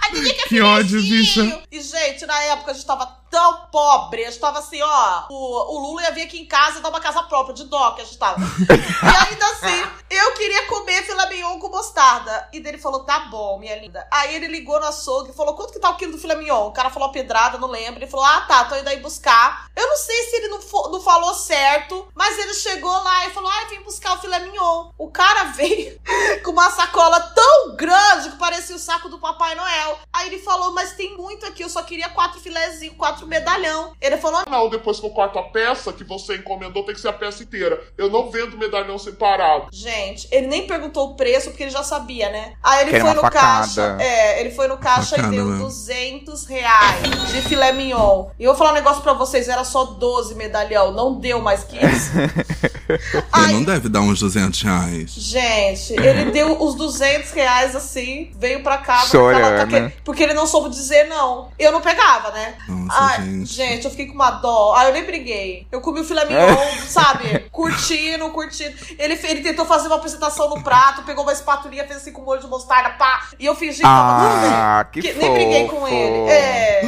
Aí, 0.00 0.40
a 0.40 0.48
Que 0.48 0.62
ódio, 0.62 1.02
bicha. 1.02 1.62
E, 1.70 1.82
gente, 1.82 2.24
na 2.24 2.42
época 2.44 2.70
a 2.70 2.74
gente 2.74 2.86
tava 2.86 3.19
tão 3.30 3.66
pobre. 3.66 4.24
A 4.24 4.30
gente 4.30 4.40
tava 4.40 4.58
assim, 4.58 4.82
ó. 4.82 5.26
O, 5.30 5.76
o 5.76 5.78
Lula 5.78 6.02
ia 6.02 6.10
vir 6.10 6.22
aqui 6.22 6.40
em 6.40 6.46
casa 6.46 6.80
dar 6.80 6.88
uma 6.88 7.00
casa 7.00 7.22
própria 7.22 7.54
de 7.54 7.64
dó 7.64 7.92
que 7.92 8.02
a 8.02 8.04
gente 8.04 8.18
tava. 8.18 8.40
e 8.42 9.30
ainda 9.30 9.46
assim, 9.46 9.90
eu 10.10 10.32
queria 10.34 10.66
comer 10.66 11.02
filé 11.04 11.28
mignon 11.28 11.58
com 11.58 11.68
mostarda. 11.68 12.48
E 12.52 12.60
dele 12.60 12.78
falou, 12.78 13.04
tá 13.04 13.20
bom, 13.30 13.58
minha 13.58 13.76
linda. 13.76 14.06
Aí 14.10 14.34
ele 14.34 14.48
ligou 14.48 14.78
no 14.80 14.86
açougue 14.86 15.30
e 15.30 15.34
falou, 15.34 15.54
quanto 15.54 15.72
que 15.72 15.78
tá 15.78 15.90
o 15.90 15.96
quilo 15.96 16.12
do 16.12 16.18
filé 16.18 16.34
mignon? 16.34 16.66
O 16.66 16.72
cara 16.72 16.90
falou 16.90 17.08
a 17.08 17.12
pedrada, 17.12 17.58
não 17.58 17.68
lembro. 17.68 18.00
Ele 18.00 18.10
falou, 18.10 18.26
ah, 18.26 18.40
tá, 18.42 18.64
tô 18.64 18.76
indo 18.76 18.88
aí 18.88 18.98
buscar. 18.98 19.70
Eu 19.76 19.86
não 19.86 19.96
sei 19.96 20.22
se 20.24 20.36
ele 20.36 20.48
não, 20.48 20.58
não 20.90 21.00
falou 21.00 21.32
certo, 21.34 22.08
mas 22.14 22.38
ele 22.38 22.54
chegou 22.54 22.92
lá 22.92 23.26
e 23.26 23.30
falou, 23.30 23.50
ah, 23.50 23.66
vim 23.70 23.82
buscar 23.82 24.14
o 24.14 24.20
filé 24.20 24.40
mignon. 24.40 24.90
O 24.98 25.10
cara 25.10 25.44
veio 25.54 26.00
com 26.44 26.50
uma 26.50 26.70
sacola 26.70 27.20
tão 27.20 27.76
grande 27.76 28.30
que 28.30 28.36
parecia 28.36 28.74
o 28.74 28.78
saco 28.78 29.08
do 29.08 29.18
Papai 29.18 29.54
Noel. 29.54 29.98
Aí 30.12 30.26
ele 30.26 30.38
falou, 30.40 30.72
mas 30.72 30.94
tem 30.94 31.16
muito 31.16 31.46
aqui, 31.46 31.62
eu 31.62 31.68
só 31.68 31.82
queria 31.82 32.08
quatro 32.08 32.40
filézinhos, 32.40 32.96
quatro 32.96 33.19
medalhão. 33.26 33.92
Ele 34.00 34.16
falou, 34.16 34.42
Não, 34.48 34.68
depois 34.68 35.00
que 35.00 35.06
eu 35.06 35.10
corto 35.10 35.38
a 35.38 35.44
peça 35.44 35.92
que 35.92 36.04
você 36.04 36.36
encomendou, 36.36 36.84
tem 36.84 36.94
que 36.94 37.00
ser 37.00 37.08
a 37.08 37.12
peça 37.12 37.42
inteira. 37.42 37.80
Eu 37.96 38.10
não 38.10 38.30
vendo 38.30 38.56
medalhão 38.58 38.98
separado. 38.98 39.68
Gente, 39.72 40.28
ele 40.30 40.46
nem 40.46 40.66
perguntou 40.66 41.10
o 41.10 41.14
preço 41.14 41.50
porque 41.50 41.64
ele 41.64 41.70
já 41.70 41.82
sabia, 41.82 42.28
né? 42.30 42.54
Aí 42.62 42.88
ele 42.88 43.00
foi 43.00 43.14
no 43.14 43.20
facada. 43.20 43.40
caixa. 43.40 43.96
É, 44.00 44.40
ele 44.40 44.50
foi 44.50 44.68
no 44.68 44.76
caixa 44.78 45.16
Facada 45.16 45.34
e 45.34 45.36
deu 45.36 45.46
mesmo. 45.46 45.64
200 45.64 46.46
reais 46.46 47.32
de 47.32 47.42
filé 47.42 47.72
mignon. 47.72 48.28
E 48.38 48.44
eu 48.44 48.50
vou 48.50 48.58
falar 48.58 48.70
um 48.72 48.74
negócio 48.74 49.02
pra 49.02 49.12
vocês: 49.12 49.48
era 49.48 49.64
só 49.64 49.84
12 49.84 50.34
medalhão, 50.34 50.92
não 50.92 51.14
deu 51.18 51.40
mais 51.40 51.64
que 51.64 51.76
isso. 51.76 52.10
Ele 52.90 53.24
Ai, 53.32 53.52
não 53.52 53.62
deve 53.62 53.88
dar 53.88 54.00
uns 54.00 54.18
200 54.18 54.62
reais. 54.62 55.10
Gente, 55.12 55.92
ele 55.92 56.30
deu 56.32 56.60
os 56.60 56.74
200 56.74 57.30
reais 57.30 57.76
assim, 57.76 58.32
veio 58.36 58.62
pra 58.62 58.78
cá. 58.78 58.96
porque 58.96 59.10
Chorando. 59.16 59.70
tá 59.70 59.92
Porque 60.04 60.22
ele 60.24 60.34
não 60.34 60.46
soube 60.46 60.70
dizer 60.70 61.04
não. 61.04 61.50
Eu 61.58 61.70
não 61.70 61.80
pegava, 61.80 62.30
né? 62.32 62.56
Nossa, 62.68 63.09
Ai, 63.18 63.44
gente. 63.44 63.84
eu 63.84 63.90
fiquei 63.90 64.06
com 64.06 64.14
uma 64.14 64.30
dó. 64.32 64.74
Aí 64.76 64.88
eu 64.88 64.92
nem 64.92 65.04
briguei. 65.04 65.66
Eu 65.72 65.80
comi 65.80 66.00
o 66.00 66.04
filé 66.04 66.24
mignon, 66.24 66.56
sabe? 66.88 67.40
Curtindo, 67.50 68.28
curtindo. 68.30 68.74
Ele, 68.98 69.18
ele 69.24 69.40
tentou 69.42 69.64
fazer 69.66 69.86
uma 69.88 69.96
apresentação 69.96 70.48
no 70.50 70.62
prato, 70.62 71.02
pegou 71.02 71.24
uma 71.24 71.32
espatulinha, 71.32 71.84
fez 71.86 71.98
assim 72.00 72.12
com 72.12 72.22
molho 72.22 72.40
de 72.40 72.46
mostarda, 72.46 72.90
pá. 72.90 73.28
E 73.38 73.46
eu 73.46 73.54
fingi 73.54 73.76
que 73.78 73.82
tava. 73.82 74.28
Ah, 74.48 74.84
que, 74.84 75.00
Que- 75.02 75.12
fofo. 75.14 75.20
nem 75.26 75.34
briguei 75.34 75.68
com 75.68 75.86
ele. 75.88 76.30
É. 76.30 76.82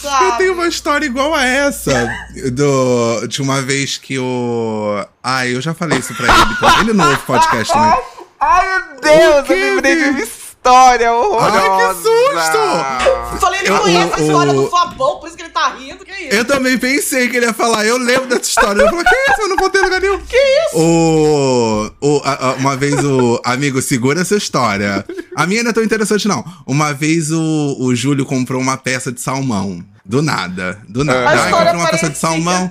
sabe? 0.00 0.24
Eu 0.26 0.32
tenho 0.32 0.52
uma 0.54 0.66
história 0.68 1.06
igual 1.06 1.34
a 1.34 1.44
essa. 1.44 2.08
Do, 2.52 3.26
de 3.26 3.40
uma 3.42 3.60
vez 3.62 3.96
que 3.98 4.18
o. 4.18 5.04
Ai, 5.22 5.54
eu 5.54 5.60
já 5.60 5.74
falei 5.74 5.98
isso 5.98 6.14
pra 6.14 6.26
ele. 6.26 6.52
então. 6.52 6.80
Ele 6.80 6.92
não 6.92 7.08
ouve 7.08 7.22
podcast, 7.22 7.76
né? 7.76 7.96
Ai, 8.40 8.66
meu 8.92 9.00
Deus, 9.00 9.50
eu 9.50 9.74
lembrei 9.74 10.12
Bi? 10.12 10.30
História 10.68 11.12
horrorosa. 11.12 11.58
Ai, 11.60 11.94
que 11.94 11.94
susto! 12.02 13.38
Falei, 13.40 13.60
ele 13.60 13.78
conhece 13.78 14.14
a 14.14 14.20
história 14.20 14.52
o- 14.52 14.62
do 14.64 14.70
Fabão, 14.70 15.18
por 15.18 15.26
isso 15.28 15.36
que 15.36 15.42
ele 15.42 15.50
tá 15.50 15.68
rindo. 15.74 16.04
Que 16.04 16.10
isso? 16.12 16.34
Eu 16.36 16.44
também 16.44 16.76
pensei 16.78 17.28
que 17.28 17.36
ele 17.36 17.46
ia 17.46 17.52
falar, 17.54 17.84
eu 17.86 17.96
lembro 17.98 18.26
dessa 18.26 18.42
história. 18.42 18.82
Eu 18.82 18.88
falei, 18.88 19.04
que 19.04 19.32
isso? 19.32 19.40
Eu 19.42 19.48
não 19.48 19.56
contei 19.56 19.80
lugar 19.82 20.00
nenhum. 20.00 20.18
Que 20.20 20.36
isso? 20.36 20.76
O, 20.78 21.90
o, 22.00 22.20
a- 22.24 22.48
a- 22.50 22.52
uma 22.54 22.76
vez 22.76 23.02
o 23.04 23.40
amigo, 23.44 23.80
segura 23.80 24.20
essa 24.20 24.36
história. 24.36 25.04
A 25.36 25.46
minha 25.46 25.62
não 25.62 25.70
é 25.70 25.72
tão 25.74 25.82
interessante, 25.84 26.26
não. 26.28 26.44
Uma 26.66 26.92
vez 26.92 27.30
o, 27.30 27.76
o 27.78 27.94
Júlio 27.94 28.24
comprou 28.26 28.60
uma 28.60 28.76
peça 28.76 29.10
de 29.12 29.20
salmão. 29.20 29.82
Do 30.08 30.22
nada. 30.22 30.80
Do 30.88 31.04
nada. 31.04 31.20
A 31.20 31.28
Ai, 31.28 31.36
história 31.36 31.56
comprei 31.72 31.80
uma 31.82 31.90
peça 31.90 32.08
de 32.10 32.16
salmão. 32.18 32.70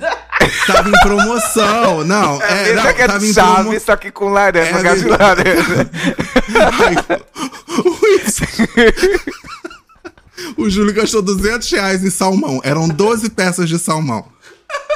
Tava 0.65 0.89
em 0.89 0.99
promoção. 1.01 2.03
Não, 2.03 2.41
É 2.41 2.69
é, 2.69 2.73
não, 2.73 2.93
que 2.93 3.01
a 3.03 3.07
tava 3.07 3.25
em 3.25 3.31
chave, 3.33 3.53
promoção. 3.53 3.79
só 3.79 3.95
que 3.95 4.09
com 4.11 4.29
laranja, 4.29 4.77
É 4.79 4.81
gás 4.81 4.99
de 5.01 5.07
laranja. 5.07 5.45
Ai, 6.81 6.95
o 10.57 10.69
Júlio 10.69 10.93
gastou 10.93 11.21
200 11.21 11.69
reais 11.71 12.03
em 12.03 12.09
salmão. 12.09 12.59
Eram 12.63 12.87
12 12.87 13.29
peças 13.29 13.69
de 13.69 13.77
salmão. 13.77 14.25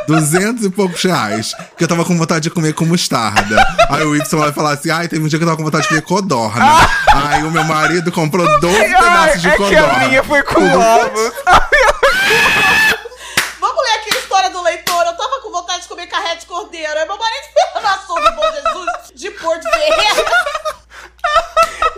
200 0.08 0.66
e 0.66 0.70
poucos 0.72 1.02
reais. 1.04 1.54
Que 1.78 1.84
eu 1.84 1.88
tava 1.88 2.04
com 2.04 2.18
vontade 2.18 2.42
de 2.42 2.50
comer 2.50 2.74
com 2.74 2.86
mostarda. 2.86 3.56
Aí 3.90 4.04
o 4.04 4.16
Y 4.16 4.40
vai 4.40 4.52
falar 4.52 4.72
assim: 4.74 4.90
ai, 4.90 5.08
teve 5.08 5.24
um 5.24 5.28
dia 5.28 5.38
que 5.38 5.44
eu 5.44 5.48
tava 5.48 5.58
com 5.58 5.64
vontade 5.64 5.84
de 5.84 5.90
comer 5.90 6.02
codorna. 6.02 6.66
Aí 7.14 7.44
o 7.44 7.52
meu 7.52 7.64
marido 7.64 8.12
comprou 8.12 8.48
12 8.60 8.76
Ai, 8.78 8.88
pedaços 8.90 9.42
de 9.42 9.48
é 9.48 9.52
que 9.52 9.58
codorna. 9.58 9.94
a 9.94 10.08
minha 10.08 10.24
foi 10.24 10.42
com 10.44 10.62
ovos. 10.64 11.34
Vamos 13.60 13.84
ler 13.84 13.92
aqui 14.00 14.16
a 14.16 14.20
história 14.20 14.50
do 14.50 14.62
leitor. 14.64 15.06
Eu 15.06 15.14
tava 15.14 15.40
com 15.42 15.52
vontade 15.52 15.84
de 15.84 15.88
comer 15.88 16.08
carré 16.08 16.36
de 16.36 16.46
cordeiro. 16.46 16.92
Aí 16.98 17.06
meu 17.08 17.18
marido 17.18 17.44
foi 17.74 17.82
na 17.82 17.94
açougue 17.94 18.32
Bom 18.36 18.52
Jesus 18.54 18.90
de 19.16 19.32
Porto 19.32 19.64
Ferreira. 19.70 20.26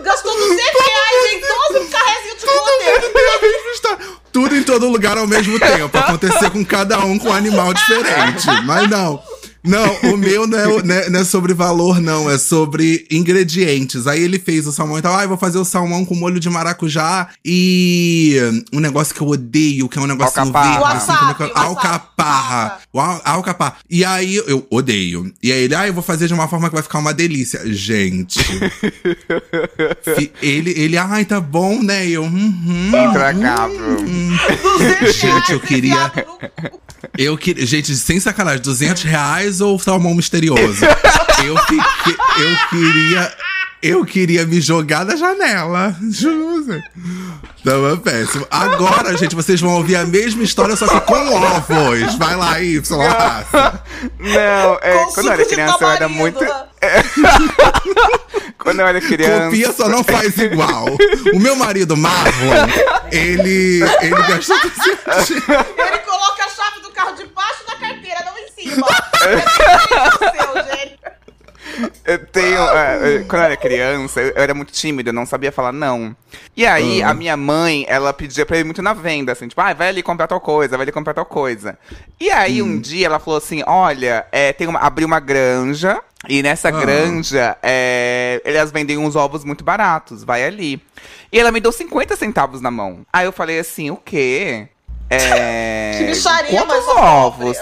Gastou 0.00 0.32
200 0.36 0.56
reais 0.58 1.32
em 1.32 1.40
12 1.78 1.88
carrezinhos 1.90 2.40
de 2.40 2.46
cordeiro. 2.46 4.14
Tudo 4.32 4.56
em 4.56 4.62
todo 4.74 4.88
lugar 4.88 5.16
ao 5.16 5.26
mesmo 5.26 5.58
tempo. 5.58 5.96
Acontecer 5.96 6.50
com 6.50 6.64
cada 6.64 6.98
um 7.04 7.16
com 7.16 7.28
um 7.28 7.32
animal 7.32 7.72
diferente. 7.72 8.46
Mas 8.64 8.90
não. 8.90 9.22
Não, 9.64 10.12
o 10.12 10.16
meu 10.16 10.46
não 10.46 10.58
é, 10.58 10.82
não 10.82 10.94
é- 10.94 11.10
não 11.10 11.20
é 11.20 11.24
sobre 11.24 11.54
valor, 11.54 12.00
não. 12.00 12.30
É 12.30 12.38
sobre 12.38 13.06
ingredientes. 13.10 14.06
Aí 14.06 14.22
ele 14.22 14.38
fez 14.38 14.66
o 14.66 14.72
salmão 14.72 14.98
e 14.98 15.02
tal. 15.02 15.16
Ah, 15.16 15.22
eu 15.24 15.28
vou 15.28 15.38
fazer 15.38 15.58
o 15.58 15.64
salmão 15.64 16.04
com 16.04 16.14
molho 16.14 16.38
de 16.38 16.50
maracujá 16.50 17.28
e 17.44 18.36
um 18.72 18.80
negócio 18.80 19.14
que 19.14 19.20
eu 19.20 19.28
odeio, 19.28 19.88
que 19.88 19.98
é 19.98 20.02
um 20.02 20.06
negócio 20.06 20.38
Alcaparra. 20.40 20.92
assim, 20.94 21.34
como 21.34 21.48
é. 21.48 21.52
Alcaparra. 21.54 22.78
O 22.92 23.00
al- 23.00 23.22
Alcaparra. 23.24 23.76
E 23.88 24.04
aí 24.04 24.36
eu 24.36 24.66
odeio. 24.70 25.32
E 25.42 25.50
aí 25.50 25.62
ele, 25.64 25.74
ah, 25.74 25.86
eu 25.86 25.94
vou 25.94 26.02
fazer 26.02 26.28
de 26.28 26.34
uma 26.34 26.46
forma 26.46 26.68
que 26.68 26.74
vai 26.74 26.82
ficar 26.82 26.98
uma 26.98 27.14
delícia. 27.14 27.60
Gente. 27.64 28.40
Ele, 30.42 30.70
ele, 30.76 30.96
ai, 30.98 31.24
tá 31.24 31.40
bom, 31.40 31.82
né? 31.82 32.06
E 32.06 32.12
eu, 32.12 32.22
uhum. 32.24 32.88
Intragável. 32.88 33.96
200 33.96 35.16
Gente, 35.16 35.52
eu 35.52 35.60
queria-. 35.60 36.12
Eu 37.16 37.36
queria. 37.36 37.66
Gente, 37.66 37.94
sem 37.96 38.18
sacanagem, 38.20 38.62
200 38.62 39.02
reais 39.04 39.60
ou 39.60 39.78
salmão 39.78 40.14
misterioso? 40.14 40.84
eu, 41.44 41.56
fiquei, 41.58 42.16
eu 42.38 42.56
queria. 42.70 43.32
Eu 43.82 44.02
queria 44.02 44.46
me 44.46 44.62
jogar 44.62 45.04
da 45.04 45.14
janela. 45.14 45.94
Juro. 46.10 46.64
pra 46.64 46.74
você. 46.74 46.82
Tava 47.62 47.96
péssimo. 47.98 48.46
Agora, 48.50 49.14
gente, 49.14 49.34
vocês 49.34 49.60
vão 49.60 49.74
ouvir 49.74 49.96
a 49.96 50.06
mesma 50.06 50.42
história, 50.42 50.74
só 50.74 50.86
que 50.88 50.98
com 51.00 51.34
ovos. 51.34 52.14
Vai 52.16 52.34
lá, 52.34 52.62
Y. 52.62 52.80
Não, 54.18 54.78
é, 54.80 55.04
quando 55.14 55.26
eu 55.26 55.32
era 55.32 55.42
de 55.44 55.50
criança 55.50 55.76
eu 55.84 55.90
era 55.90 56.08
muito. 56.08 56.40
né? 56.40 56.50
Quando 58.58 58.80
eu 58.80 58.86
era 58.86 58.98
criança. 59.00 59.44
Copia, 59.44 59.72
só 59.72 59.88
não 59.90 60.02
faz 60.02 60.36
igual. 60.38 60.86
O 61.34 61.38
meu 61.38 61.54
marido, 61.56 61.94
Marlon, 61.96 62.66
ele. 63.12 63.82
Ele 64.00 64.22
gastou 64.28 64.56
200 64.60 65.30
Ele 65.30 65.98
coloca 65.98 66.44
a 66.44 66.48
chave 66.48 66.80
do 66.80 66.90
carro 66.90 67.14
debaixo 67.14 67.66
da 67.66 67.74
carteira, 67.76 68.24
não 68.24 68.38
em 68.38 68.48
cima. 68.48 68.54
É 68.54 68.56
seu, 68.56 68.56
gente. 68.56 68.63
Eu 72.04 72.26
tenho. 72.26 72.56
eu- 72.58 73.24
quando 73.24 73.40
eu 73.42 73.46
era 73.46 73.56
criança, 73.56 74.20
eu 74.20 74.32
era 74.36 74.54
muito 74.54 74.72
tímido, 74.72 75.08
eu 75.08 75.12
não 75.14 75.26
sabia 75.26 75.50
falar 75.50 75.72
não. 75.72 76.14
E 76.56 76.64
aí, 76.66 77.02
a 77.02 77.12
minha 77.14 77.36
mãe, 77.36 77.84
ela 77.88 78.12
pedia 78.12 78.44
pra 78.46 78.58
ir 78.58 78.64
muito 78.64 78.80
na 78.82 78.92
venda, 78.92 79.32
assim, 79.32 79.48
tipo, 79.48 79.60
ah, 79.60 79.72
vai 79.72 79.88
ali 79.88 80.02
comprar 80.02 80.26
tal 80.28 80.40
coisa, 80.40 80.76
vai 80.76 80.84
ali 80.84 80.92
comprar 80.92 81.14
tal 81.14 81.24
coisa. 81.24 81.76
E 82.20 82.30
aí, 82.30 82.62
um 82.62 82.78
dia, 82.78 83.06
ela 83.06 83.18
falou 83.18 83.38
assim: 83.38 83.62
olha, 83.66 84.24
é, 84.30 84.52
tem 84.52 84.68
uma, 84.68 84.78
abriu 84.80 85.06
uma 85.06 85.18
granja. 85.20 86.00
E 86.28 86.42
nessa 86.42 86.70
granja, 86.80 87.56
é, 87.62 88.40
elas 88.44 88.70
vendem 88.70 88.96
uns 88.96 89.14
ovos 89.16 89.44
muito 89.44 89.64
baratos, 89.64 90.22
vai 90.24 90.44
ali. 90.44 90.80
E 91.32 91.38
ela 91.38 91.50
me 91.50 91.60
deu 91.60 91.72
50 91.72 92.16
centavos 92.16 92.60
na 92.62 92.70
mão. 92.70 93.04
Aí 93.12 93.26
eu 93.26 93.32
falei 93.32 93.58
assim, 93.58 93.90
o 93.90 93.96
quê? 93.96 94.68
É. 95.10 95.82
Que 95.94 96.06
bicharia, 96.06 96.60
quantos 96.60 96.88
ovos? 96.88 97.56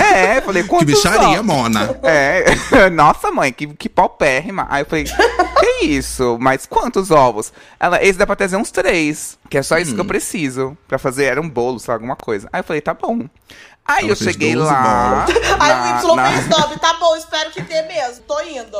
É, 0.00 0.38
eu 0.38 0.42
falei, 0.42 0.62
Que 0.62 0.68
quantos 0.70 0.86
bicharia, 0.86 1.40
ovos? 1.40 1.42
Mona. 1.44 1.98
É, 2.02 2.44
nossa 2.90 3.30
mãe, 3.30 3.52
que, 3.52 3.66
que 3.66 3.90
paupérrima. 3.90 4.66
Aí 4.70 4.82
eu 4.82 4.86
falei, 4.86 5.04
que 5.04 5.84
isso? 5.84 6.38
Mas 6.40 6.64
quantos 6.64 7.10
ovos? 7.10 7.52
Ela, 7.78 8.02
esse 8.02 8.18
dá 8.18 8.26
pra 8.26 8.36
trazer 8.36 8.56
uns 8.56 8.70
três, 8.70 9.38
que 9.50 9.58
é 9.58 9.62
só 9.62 9.76
isso 9.76 9.90
que 9.94 9.96
Hum. 10.00 10.04
eu 10.04 10.06
preciso. 10.06 10.78
Pra 10.88 10.98
fazer, 10.98 11.24
era 11.24 11.40
um 11.42 11.48
bolo, 11.48 11.78
sei 11.78 11.92
lá, 11.92 11.96
alguma 11.96 12.16
coisa. 12.16 12.48
Aí 12.50 12.60
eu 12.60 12.64
falei, 12.64 12.80
tá 12.80 12.94
bom. 12.94 13.26
Aí 13.86 14.08
eu 14.08 14.16
fez 14.16 14.32
cheguei 14.32 14.54
12 14.54 14.70
lá. 14.70 15.26
Aí 15.60 15.72
o 15.72 15.98
Y 16.12 16.16
na- 16.16 16.30
fez 16.32 16.48
nome, 16.48 16.76
tá 16.78 16.94
bom, 16.94 17.14
espero 17.16 17.50
que 17.50 17.60
dê 17.60 17.82
mesmo, 17.82 18.22
tô 18.26 18.40
indo. 18.40 18.76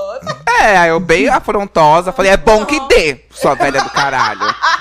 É, 0.60 0.78
aí 0.78 0.88
eu 0.88 0.98
bem 0.98 1.28
afrontosa, 1.28 2.10
falei, 2.10 2.32
é 2.32 2.36
bom 2.38 2.64
que 2.64 2.80
dê, 2.88 3.20
sua 3.30 3.54
velha 3.54 3.82
do 3.82 3.90
caralho. 3.90 4.40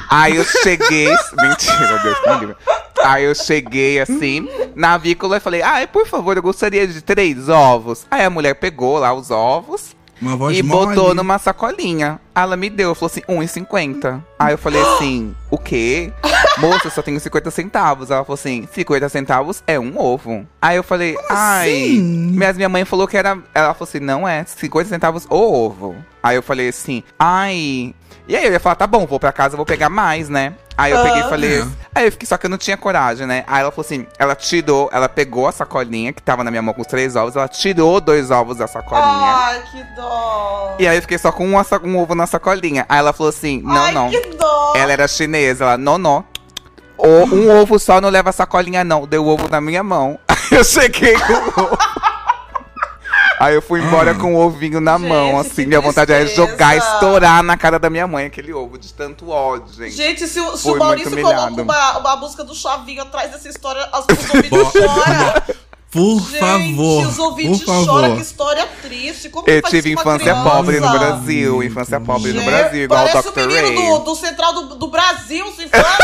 Aí 0.10 0.38
eu 0.38 0.46
cheguei. 0.46 1.10
Mentira, 1.42 2.00
Deus 2.00 2.18
me 2.26 2.40
livre. 2.40 2.56
Aí 3.04 3.26
eu 3.26 3.36
cheguei 3.36 4.00
assim, 4.00 4.48
na 4.76 4.94
avícola 4.94 5.38
e 5.38 5.40
falei, 5.42 5.62
ai, 5.62 5.88
por 5.88 6.08
favor, 6.08 6.38
eu 6.38 6.44
gostaria 6.44 6.88
de 6.88 7.02
três 7.02 7.50
ovos. 7.50 8.06
Aí 8.10 8.24
a 8.24 8.30
mulher 8.30 8.54
pegou 8.56 8.98
lá 9.00 9.14
os 9.14 9.30
ovos 9.30 9.94
Uma 10.24 10.38
voz 10.38 10.58
e 10.58 10.64
mole. 10.64 10.96
botou 10.96 11.14
numa 11.14 11.38
sacolinha. 11.38 12.20
Ela 12.34 12.56
me 12.56 12.70
deu, 12.70 12.96
falou 12.96 13.08
assim, 13.08 13.22
1,50. 13.22 14.24
Aí 14.40 14.54
eu 14.54 14.58
falei 14.58 14.82
assim, 14.96 15.36
o 15.52 15.58
quê? 15.58 16.12
Moça, 16.58 16.88
eu 16.88 16.92
só 16.92 17.02
tenho 17.02 17.20
50 17.20 17.52
centavos. 17.52 18.10
Ela 18.10 18.24
falou 18.24 18.36
assim, 18.36 18.68
50 18.72 19.10
centavos 19.10 19.62
é 19.68 19.78
um 19.80 20.00
ovo. 20.00 20.48
Aí 20.62 20.78
eu 20.78 20.84
falei, 20.84 21.18
ai. 21.30 21.70
assim? 21.70 22.34
Mas 22.38 22.56
minha 22.56 22.70
mãe 22.70 22.86
falou 22.86 23.08
que 23.08 23.18
era. 23.18 23.38
Ela 23.54 23.74
falou 23.74 23.88
assim, 23.90 24.00
não 24.00 24.28
é, 24.28 24.44
50 24.46 24.90
centavos 24.90 25.28
o 25.30 25.36
ovo. 25.36 25.96
Aí 26.22 26.38
eu 26.38 26.44
falei 26.44 26.70
assim, 26.70 27.04
ai. 27.20 27.94
E 28.28 28.36
aí 28.38 28.46
eu 28.46 28.52
ia 28.54 28.60
falar, 28.60 28.76
tá 28.76 28.88
bom, 28.88 29.06
vou 29.06 29.20
pra 29.20 29.34
casa, 29.34 29.58
vou 29.58 29.66
pegar 29.66 29.90
mais, 29.90 30.30
né? 30.30 30.54
Aí 30.78 30.92
eu 30.94 31.04
peguei 31.04 31.20
e 31.20 31.24
Ah. 31.24 31.30
falei. 31.30 31.60
É. 31.60 31.66
Aí 31.94 32.06
eu 32.06 32.12
fiquei, 32.12 32.26
só 32.26 32.38
que 32.38 32.46
eu 32.46 32.50
não 32.50 32.58
tinha 32.58 32.78
coragem, 32.78 33.28
né? 33.28 33.44
Aí 33.46 33.62
ela 33.62 33.70
falou 33.70 33.86
assim, 33.86 34.08
ela 34.18 34.34
tirou, 34.34 34.90
ela 34.94 35.10
pegou 35.10 35.46
a 35.46 35.52
sacolinha 35.52 36.14
que 36.14 36.22
tava 36.22 36.42
na 36.44 36.50
minha 36.50 36.62
mão 36.62 36.74
com 36.74 36.82
os 36.82 36.88
três 36.88 37.16
ovos, 37.18 37.36
ela 37.36 37.48
tirou 37.50 38.00
dois 38.00 38.32
ovos 38.32 38.58
da 38.58 38.66
sacolinha. 38.66 39.06
Ai, 39.06 39.62
que 39.70 39.84
dó. 39.96 40.76
E 40.80 40.88
aí 40.88 40.96
eu 40.98 41.02
fiquei 41.02 41.18
só 41.18 41.32
com 41.34 41.62
sa- 41.66 41.82
um 41.84 41.98
ovo 42.00 42.16
na 42.16 42.26
sacolinha. 42.26 42.86
Aí 42.88 42.98
ela 43.00 43.12
falou 43.14 43.30
assim: 43.30 43.62
não, 43.62 43.84
Ai, 43.84 43.92
não. 43.94 44.10
que 44.10 44.20
dó. 44.38 44.74
Ela 44.76 44.94
era 44.94 45.08
chinesa, 45.08 45.66
ela, 45.66 45.78
não, 45.78 45.98
não. 45.98 46.24
O- 46.98 47.26
um 47.36 47.62
ovo 47.62 47.78
só 47.78 48.00
não 48.00 48.10
leva 48.10 48.32
sacolinha, 48.32 48.84
não. 48.86 49.06
Deu 49.06 49.26
o 49.26 49.28
ovo 49.28 49.50
na 49.50 49.60
minha 49.60 49.84
mão. 49.84 50.18
Aí 50.30 50.58
eu 50.58 50.64
cheguei 50.64 51.14
com 51.20 51.34
o 51.34 51.64
ovo. 51.66 51.78
Aí 53.44 53.56
eu 53.56 53.62
fui 53.62 53.82
embora 53.82 54.16
com 54.16 54.36
o 54.36 54.40
ovinho 54.40 54.80
na 54.80 54.98
Gente, 54.98 55.10
mão, 55.10 55.38
assim. 55.38 55.66
Minha 55.66 55.82
vontade 55.82 56.14
era 56.14 56.26
jogar, 56.28 56.78
estourar 56.78 57.44
na 57.44 57.58
cara 57.58 57.78
da 57.78 57.90
minha 57.90 58.08
mãe 58.08 58.26
aquele 58.26 58.54
ovo, 58.54 58.78
de 58.78 58.94
tanto 58.94 59.30
ódio, 59.30 59.74
gente. 59.74 59.96
Gente, 59.96 60.28
se, 60.28 60.40
o- 60.40 60.56
se 60.56 60.64
Foi 60.64 60.74
o 60.74 60.80
Maurício 60.80 61.12
muito 61.12 61.24
coloca 61.26 61.62
uma, 61.62 61.98
uma 61.98 62.16
música 62.16 62.44
do 62.44 62.56
Chavinho 62.56 63.02
atrás 63.02 63.32
dessa 63.32 63.50
história, 63.50 63.88
as 63.92 64.06
pessoas 64.06 64.46
choram. 64.72 65.56
Por 65.94 66.20
Gente, 66.22 66.40
favor. 66.40 67.06
os 67.08 67.20
ouvintes 67.20 67.60
por 67.60 67.66
favor. 67.68 67.86
choram, 67.86 68.16
que 68.16 68.22
história 68.24 68.68
triste. 68.82 69.30
Como 69.30 69.48
Eu 69.48 69.62
tive 69.62 69.92
infância 69.94 70.34
pobre 70.38 70.80
no? 70.80 70.90
Brasil, 70.90 71.62
infância 71.64 72.00
pobre 72.00 72.34
no 72.34 72.40
Gente, 72.40 72.50
Brasil, 72.50 72.84
igual 72.86 73.06
o 73.06 73.10
Parece 73.10 73.28
o 73.28 73.32
Dr. 73.32 73.40
menino 73.42 73.68
Ray. 73.68 73.76
do, 73.76 74.00
do 74.00 74.16
Central 74.16 74.54
do, 74.54 74.76
do 74.76 74.88
Brasil, 74.88 75.46
sua 75.54 75.64
infância. 75.66 75.98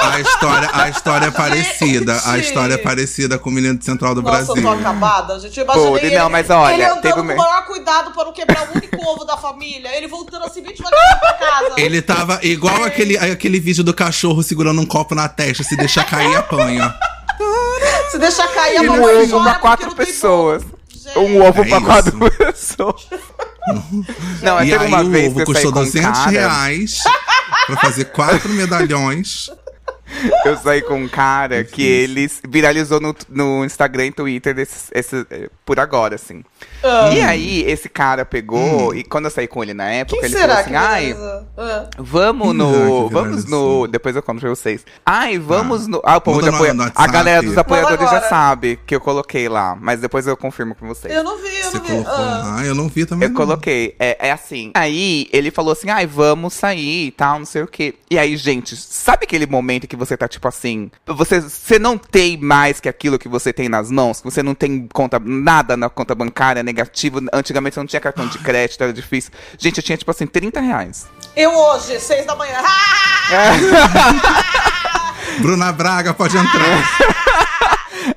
A 0.00 0.20
história, 0.20 0.70
a 0.72 0.88
história 0.88 1.26
é 1.26 1.30
parecida. 1.30 2.12
A 2.24 2.36
Gente. 2.36 2.46
história 2.48 2.74
é 2.74 2.78
parecida 2.78 3.38
com 3.38 3.50
o 3.50 3.52
menino 3.52 3.78
do 3.78 3.84
Central 3.84 4.16
do 4.16 4.22
Nossa, 4.22 4.40
eu 4.40 4.44
Brasil. 4.46 4.62
tô 4.64 4.68
acabada, 4.68 5.38
gente. 5.38 5.58
Eu 5.58 5.64
imaginei 5.64 5.88
Podre, 5.90 6.06
ele, 6.08 6.18
não, 6.18 6.28
mas 6.30 6.50
olha, 6.50 6.74
ele 6.74 6.84
andando 6.84 7.02
teve 7.02 7.14
com 7.14 7.20
o 7.20 7.24
maior 7.24 7.64
cuidado 7.66 8.10
para 8.10 8.24
não 8.24 8.32
quebrar 8.32 8.68
o 8.68 8.76
único 8.76 9.08
ovo 9.08 9.24
da 9.24 9.36
família. 9.36 9.96
Ele 9.96 10.08
voltando 10.08 10.44
assim, 10.44 10.60
20 10.60 10.76
devagarinho 10.76 11.20
pra 11.20 11.32
casa. 11.34 11.74
Ele 11.76 12.02
tava 12.02 12.40
igual 12.42 12.82
aquele, 12.82 13.16
aquele 13.16 13.60
vídeo 13.60 13.84
do 13.84 13.94
cachorro 13.94 14.42
segurando 14.42 14.80
um 14.80 14.86
copo 14.86 15.14
na 15.14 15.28
testa, 15.28 15.62
se 15.62 15.76
deixar 15.76 16.02
cair, 16.04 16.34
apanha. 16.34 16.92
Se 18.14 18.18
deixar 18.20 18.46
cair, 18.48 18.76
a 18.76 18.82
Um 18.82 18.86
mamãe 18.86 19.16
ovo 19.22 19.30
chora 19.30 19.42
pra 19.50 19.54
quatro 19.58 19.94
pessoas. 19.96 20.62
Um 21.16 21.42
ovo 21.42 21.62
É 21.62 21.68
pra 21.68 21.76
isso. 21.78 21.82
quatro 21.86 22.18
pessoas. 22.38 23.06
Não, 24.40 24.62
e 24.62 24.70
teve 24.70 24.84
aí 24.84 24.88
uma 24.88 25.02
o 25.02 25.10
vez 25.10 25.26
ovo 25.32 25.44
que 25.44 25.50
eu 25.50 25.54
saí 25.54 25.64
custou 25.64 25.72
com 25.72 25.80
um 25.80 25.84
200 25.84 26.18
cara. 26.20 26.30
reais 26.30 27.02
pra 27.66 27.76
fazer 27.78 28.04
quatro 28.06 28.48
medalhões. 28.50 29.50
Eu 30.44 30.56
saí 30.56 30.82
com 30.82 30.94
um 30.96 31.08
cara 31.08 31.64
que 31.64 31.82
ele 31.82 32.30
viralizou 32.48 33.00
no, 33.00 33.14
no 33.28 33.64
Instagram 33.64 34.06
e 34.06 34.12
Twitter 34.12 34.54
desse, 34.54 34.90
esse, 34.92 35.26
eh, 35.30 35.48
por 35.64 35.80
agora, 35.80 36.14
assim. 36.14 36.44
Ah. 36.82 37.10
E 37.12 37.20
aí, 37.20 37.62
esse 37.62 37.88
cara 37.88 38.24
pegou, 38.24 38.94
e 38.94 39.02
quando 39.02 39.24
eu 39.26 39.30
saí 39.30 39.46
com 39.46 39.62
ele 39.62 39.74
na 39.74 39.90
época, 39.90 40.16
Quem 40.20 40.26
ele 40.28 40.34
será 40.38 40.56
falou 40.56 40.68
que 40.68 40.74
assim, 40.76 40.86
ai? 40.86 41.16
Ah. 41.56 41.88
vamos 41.98 42.54
no. 42.54 43.08
Vamos 43.08 43.44
no. 43.46 43.86
Depois 43.86 44.14
eu 44.14 44.22
conto 44.22 44.40
pra 44.40 44.50
vocês. 44.50 44.84
Ai, 45.04 45.38
vamos 45.38 45.86
no. 45.86 46.00
Ah, 46.04 46.16
o 46.16 46.20
povo 46.20 46.40
no- 46.40 46.54
apoia... 46.54 46.74
no 46.74 46.90
A 46.94 47.06
galera 47.06 47.42
dos 47.42 47.56
apoiadores 47.56 48.10
já 48.10 48.22
sabe 48.22 48.78
que 48.86 48.94
eu 48.94 49.00
coloquei 49.00 49.48
lá, 49.48 49.76
mas 49.80 50.00
depois 50.00 50.26
eu 50.26 50.36
confirmo 50.36 50.74
com 50.74 50.86
vocês. 50.86 51.12
Eu 51.14 51.24
não 51.24 51.38
vi, 51.38 51.56
eu 51.56 51.70
Você 51.70 51.78
não 51.78 51.84
vi. 51.84 51.90
colocou. 51.90 52.14
Ah. 52.14 52.56
Ah, 52.58 52.64
eu 52.64 52.74
não 52.74 52.88
vi 52.88 53.06
também. 53.06 53.26
Eu 53.26 53.32
não. 53.32 53.36
coloquei. 53.36 53.94
É, 53.98 54.28
é 54.28 54.30
assim. 54.32 54.70
Aí 54.74 55.28
ele 55.32 55.50
falou 55.50 55.72
assim: 55.72 55.90
ai, 55.90 56.06
vamos 56.06 56.52
sair 56.54 57.06
e 57.06 57.10
tal, 57.10 57.38
não 57.38 57.46
sei 57.46 57.62
o 57.62 57.66
quê. 57.66 57.94
E 58.10 58.18
aí, 58.18 58.36
gente, 58.36 58.76
sabe 58.76 59.24
aquele 59.24 59.46
momento 59.46 59.86
que 59.88 59.93
você 59.94 60.16
tá 60.16 60.28
tipo 60.28 60.46
assim. 60.48 60.90
Você, 61.06 61.40
você 61.40 61.78
não 61.78 61.98
tem 61.98 62.36
mais 62.36 62.80
que 62.80 62.88
aquilo 62.88 63.18
que 63.18 63.28
você 63.28 63.52
tem 63.52 63.68
nas 63.68 63.90
mãos? 63.90 64.20
Que 64.20 64.24
você 64.24 64.42
não 64.42 64.54
tem 64.54 64.88
conta, 64.92 65.18
nada 65.18 65.76
na 65.76 65.88
conta 65.88 66.14
bancária, 66.14 66.62
negativo. 66.62 67.20
Antigamente 67.32 67.74
você 67.74 67.80
não 67.80 67.86
tinha 67.86 68.00
cartão 68.00 68.26
de 68.26 68.38
crédito, 68.38 68.82
era 68.82 68.92
difícil. 68.92 69.32
Gente, 69.58 69.78
eu 69.78 69.82
tinha 69.82 69.96
tipo 69.96 70.10
assim, 70.10 70.26
30 70.26 70.60
reais. 70.60 71.06
Eu 71.36 71.50
hoje, 71.50 71.98
seis 72.00 72.26
da 72.26 72.36
manhã. 72.36 72.58
Bruna 75.40 75.72
Braga 75.72 76.14
pode 76.14 76.36
entrar. 76.36 77.14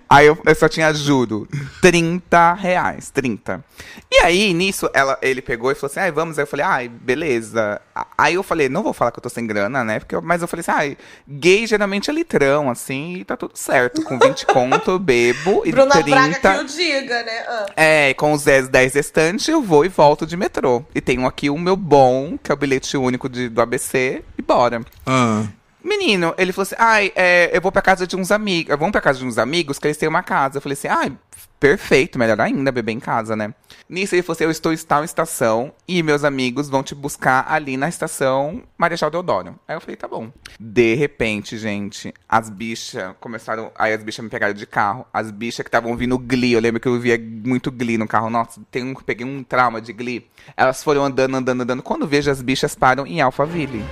Aí 0.09 0.25
eu, 0.27 0.37
eu 0.45 0.55
só 0.55 0.69
tinha, 0.69 0.93
juro, 0.93 1.47
30 1.81 2.53
reais, 2.53 3.09
30. 3.09 3.63
E 4.11 4.17
aí, 4.23 4.53
nisso, 4.53 4.89
ela, 4.93 5.17
ele 5.21 5.41
pegou 5.41 5.71
e 5.71 5.75
falou 5.75 5.91
assim, 5.91 5.99
ai, 5.99 6.11
vamos. 6.11 6.37
Aí 6.39 6.43
eu 6.43 6.47
falei, 6.47 6.65
ai, 6.65 6.87
beleza. 6.87 7.81
Aí 8.17 8.35
eu 8.35 8.43
falei, 8.43 8.69
não 8.69 8.83
vou 8.83 8.93
falar 8.93 9.11
que 9.11 9.19
eu 9.19 9.23
tô 9.23 9.29
sem 9.29 9.45
grana, 9.45 9.83
né? 9.83 9.99
Porque 9.99 10.15
eu- 10.15 10.21
mas 10.21 10.41
eu 10.41 10.47
falei 10.47 10.61
assim, 10.61 10.71
ai, 10.71 10.97
gay 11.27 11.67
geralmente 11.67 12.09
é 12.09 12.13
litrão, 12.13 12.69
assim, 12.69 13.15
e 13.17 13.25
tá 13.25 13.35
tudo 13.35 13.57
certo. 13.57 14.01
Com 14.03 14.17
20 14.17 14.45
conto 14.45 14.91
eu 14.91 14.99
bebo 14.99 15.63
e 15.65 15.71
Bruna 15.71 15.91
30... 16.01 16.09
Braga 16.09 16.39
que 16.39 16.47
eu 16.47 16.63
diga, 16.63 17.23
né? 17.23 17.45
Ah. 17.47 17.65
É, 17.75 18.13
com 18.13 18.31
os 18.31 18.43
10, 18.43 18.69
10 18.69 18.93
restantes 18.93 19.47
eu 19.47 19.61
vou 19.61 19.83
e 19.85 19.89
volto 19.89 20.25
de 20.25 20.37
metrô. 20.37 20.83
E 20.95 21.01
tenho 21.01 21.25
aqui 21.25 21.49
o 21.49 21.57
meu 21.57 21.75
bom, 21.75 22.37
que 22.41 22.51
é 22.51 22.53
o 22.53 22.57
bilhete 22.57 22.95
único 22.97 23.27
de- 23.27 23.49
do 23.49 23.61
ABC, 23.61 24.23
e 24.37 24.41
bora. 24.41 24.81
Ah, 25.05 25.43
Menino, 25.87 26.35
ele 26.37 26.51
falou 26.51 26.63
assim: 26.63 26.75
ai, 26.77 27.13
é, 27.15 27.49
eu 27.55 27.61
vou 27.61 27.71
pra 27.71 27.81
casa 27.81 28.05
de 28.05 28.17
uns 28.17 28.29
amigos. 28.29 28.75
Vamos 28.77 28.91
pra 28.91 28.99
casa 28.99 29.19
de 29.19 29.25
uns 29.25 29.37
amigos 29.37 29.79
que 29.79 29.87
eles 29.87 29.95
têm 29.95 30.09
uma 30.09 30.21
casa. 30.21 30.57
Eu 30.57 30.61
falei 30.61 30.73
assim: 30.73 30.89
ai, 30.89 31.17
perfeito, 31.61 32.19
melhor 32.19 32.41
ainda, 32.41 32.73
beber 32.73 32.91
em 32.91 32.99
casa, 32.99 33.37
né? 33.37 33.53
Nisso 33.87 34.13
ele 34.13 34.21
falou 34.21 34.33
assim: 34.33 34.43
eu 34.43 34.51
estou 34.51 34.73
em 34.73 34.77
tal 34.77 35.05
estação 35.05 35.71
e 35.87 36.03
meus 36.03 36.25
amigos 36.25 36.67
vão 36.67 36.83
te 36.83 36.93
buscar 36.93 37.45
ali 37.49 37.77
na 37.77 37.87
estação 37.87 38.63
Marechal 38.77 39.09
Deodoro. 39.09 39.57
Aí 39.65 39.77
eu 39.77 39.79
falei: 39.79 39.95
tá 39.95 40.09
bom. 40.09 40.29
De 40.59 40.93
repente, 40.95 41.57
gente, 41.57 42.13
as 42.27 42.49
bichas 42.49 43.15
começaram. 43.21 43.71
Aí 43.73 43.93
as 43.93 44.03
bichas 44.03 44.25
me 44.25 44.29
pegaram 44.29 44.53
de 44.53 44.65
carro. 44.67 45.05
As 45.13 45.31
bichas 45.31 45.63
que 45.63 45.69
estavam 45.69 45.95
vindo 45.95 46.19
Glee, 46.19 46.51
eu 46.51 46.59
lembro 46.59 46.81
que 46.81 46.87
eu 46.89 46.99
via 46.99 47.17
muito 47.17 47.71
Glee 47.71 47.97
no 47.97 48.09
carro. 48.09 48.29
Nossa, 48.29 48.59
tem 48.69 48.83
um, 48.83 48.93
peguei 48.93 49.25
um 49.25 49.41
trauma 49.41 49.79
de 49.79 49.93
Glee. 49.93 50.27
Elas 50.57 50.83
foram 50.83 51.05
andando, 51.05 51.37
andando, 51.37 51.61
andando. 51.61 51.81
Quando 51.81 52.05
vejo 52.05 52.29
as 52.29 52.41
bichas 52.41 52.75
param 52.75 53.07
em 53.07 53.21
Alphaville. 53.21 53.85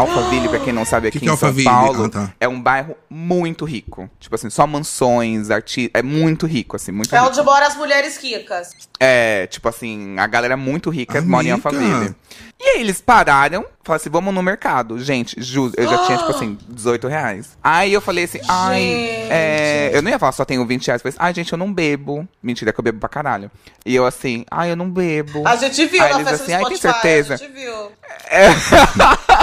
Alphaville, 0.00 0.48
pra 0.48 0.58
quem 0.58 0.72
não 0.72 0.84
sabe, 0.84 1.08
aqui 1.08 1.18
Que 1.18 1.24
que 1.24 1.30
é 1.30 1.32
em 1.32 1.36
São 1.36 1.48
Alphaville? 1.48 1.68
Paulo, 1.70 2.04
Ah, 2.04 2.08
tá. 2.08 2.32
é 2.38 2.46
um 2.48 2.60
bairro 2.60 2.94
muito 3.08 3.64
rico. 3.64 4.10
Tipo 4.20 4.34
assim, 4.34 4.50
só 4.50 4.66
mansões, 4.66 5.50
arti... 5.50 5.90
É 5.94 6.02
muito 6.02 6.46
rico, 6.46 6.76
assim, 6.76 6.92
muito 6.92 7.14
É 7.14 7.18
rico. 7.18 7.30
onde 7.30 7.42
moram 7.42 7.66
as 7.66 7.76
mulheres 7.76 8.16
ricas. 8.18 8.72
É, 9.00 9.46
tipo 9.46 9.68
assim, 9.68 10.18
a 10.18 10.26
galera 10.26 10.56
muito 10.56 10.90
rica 10.90 11.18
Amiga. 11.18 11.30
mora 11.30 11.46
em 11.46 11.50
Alphaville. 11.52 12.14
E 12.58 12.68
aí 12.70 12.80
eles 12.80 13.02
pararam, 13.02 13.66
falaram 13.84 14.00
assim, 14.00 14.08
vamos 14.10 14.34
no 14.34 14.42
mercado. 14.42 14.98
Gente, 14.98 15.36
juro, 15.42 15.74
eu 15.76 15.86
já 15.88 16.06
tinha, 16.06 16.16
tipo 16.18 16.30
assim, 16.30 16.58
18 16.68 17.06
reais. 17.06 17.56
Aí 17.62 17.92
eu 17.92 18.00
falei 18.00 18.24
assim, 18.24 18.40
ai, 18.48 18.82
é, 19.30 19.90
eu 19.92 20.00
não 20.00 20.10
ia 20.10 20.18
falar 20.18 20.32
só 20.32 20.44
tenho 20.44 20.64
20 20.66 20.86
reais. 20.86 21.00
Eu 21.00 21.02
falei 21.02 21.16
assim, 21.16 21.26
ai, 21.26 21.34
gente, 21.34 21.52
eu 21.52 21.58
não 21.58 21.72
bebo. 21.72 22.26
Mentira, 22.42 22.72
que 22.72 22.80
eu 22.80 22.84
bebo 22.84 22.98
pra 22.98 23.08
caralho. 23.10 23.50
E 23.84 23.94
eu 23.94 24.06
assim, 24.06 24.44
ai, 24.50 24.70
eu 24.70 24.76
não 24.76 24.90
bebo. 24.90 25.46
A 25.46 25.54
gente 25.56 25.84
viu 25.86 26.02
Aí 26.02 26.12
na 26.14 26.20
eles 26.20 26.30
festa 26.30 26.44
assim, 26.44 26.52
do 26.52 26.56
ai, 26.56 26.64
tem 26.64 26.76
Spotify. 26.76 27.00
certeza? 27.00 27.34
A 27.34 27.36
gente 27.36 27.52
viu. 27.52 27.92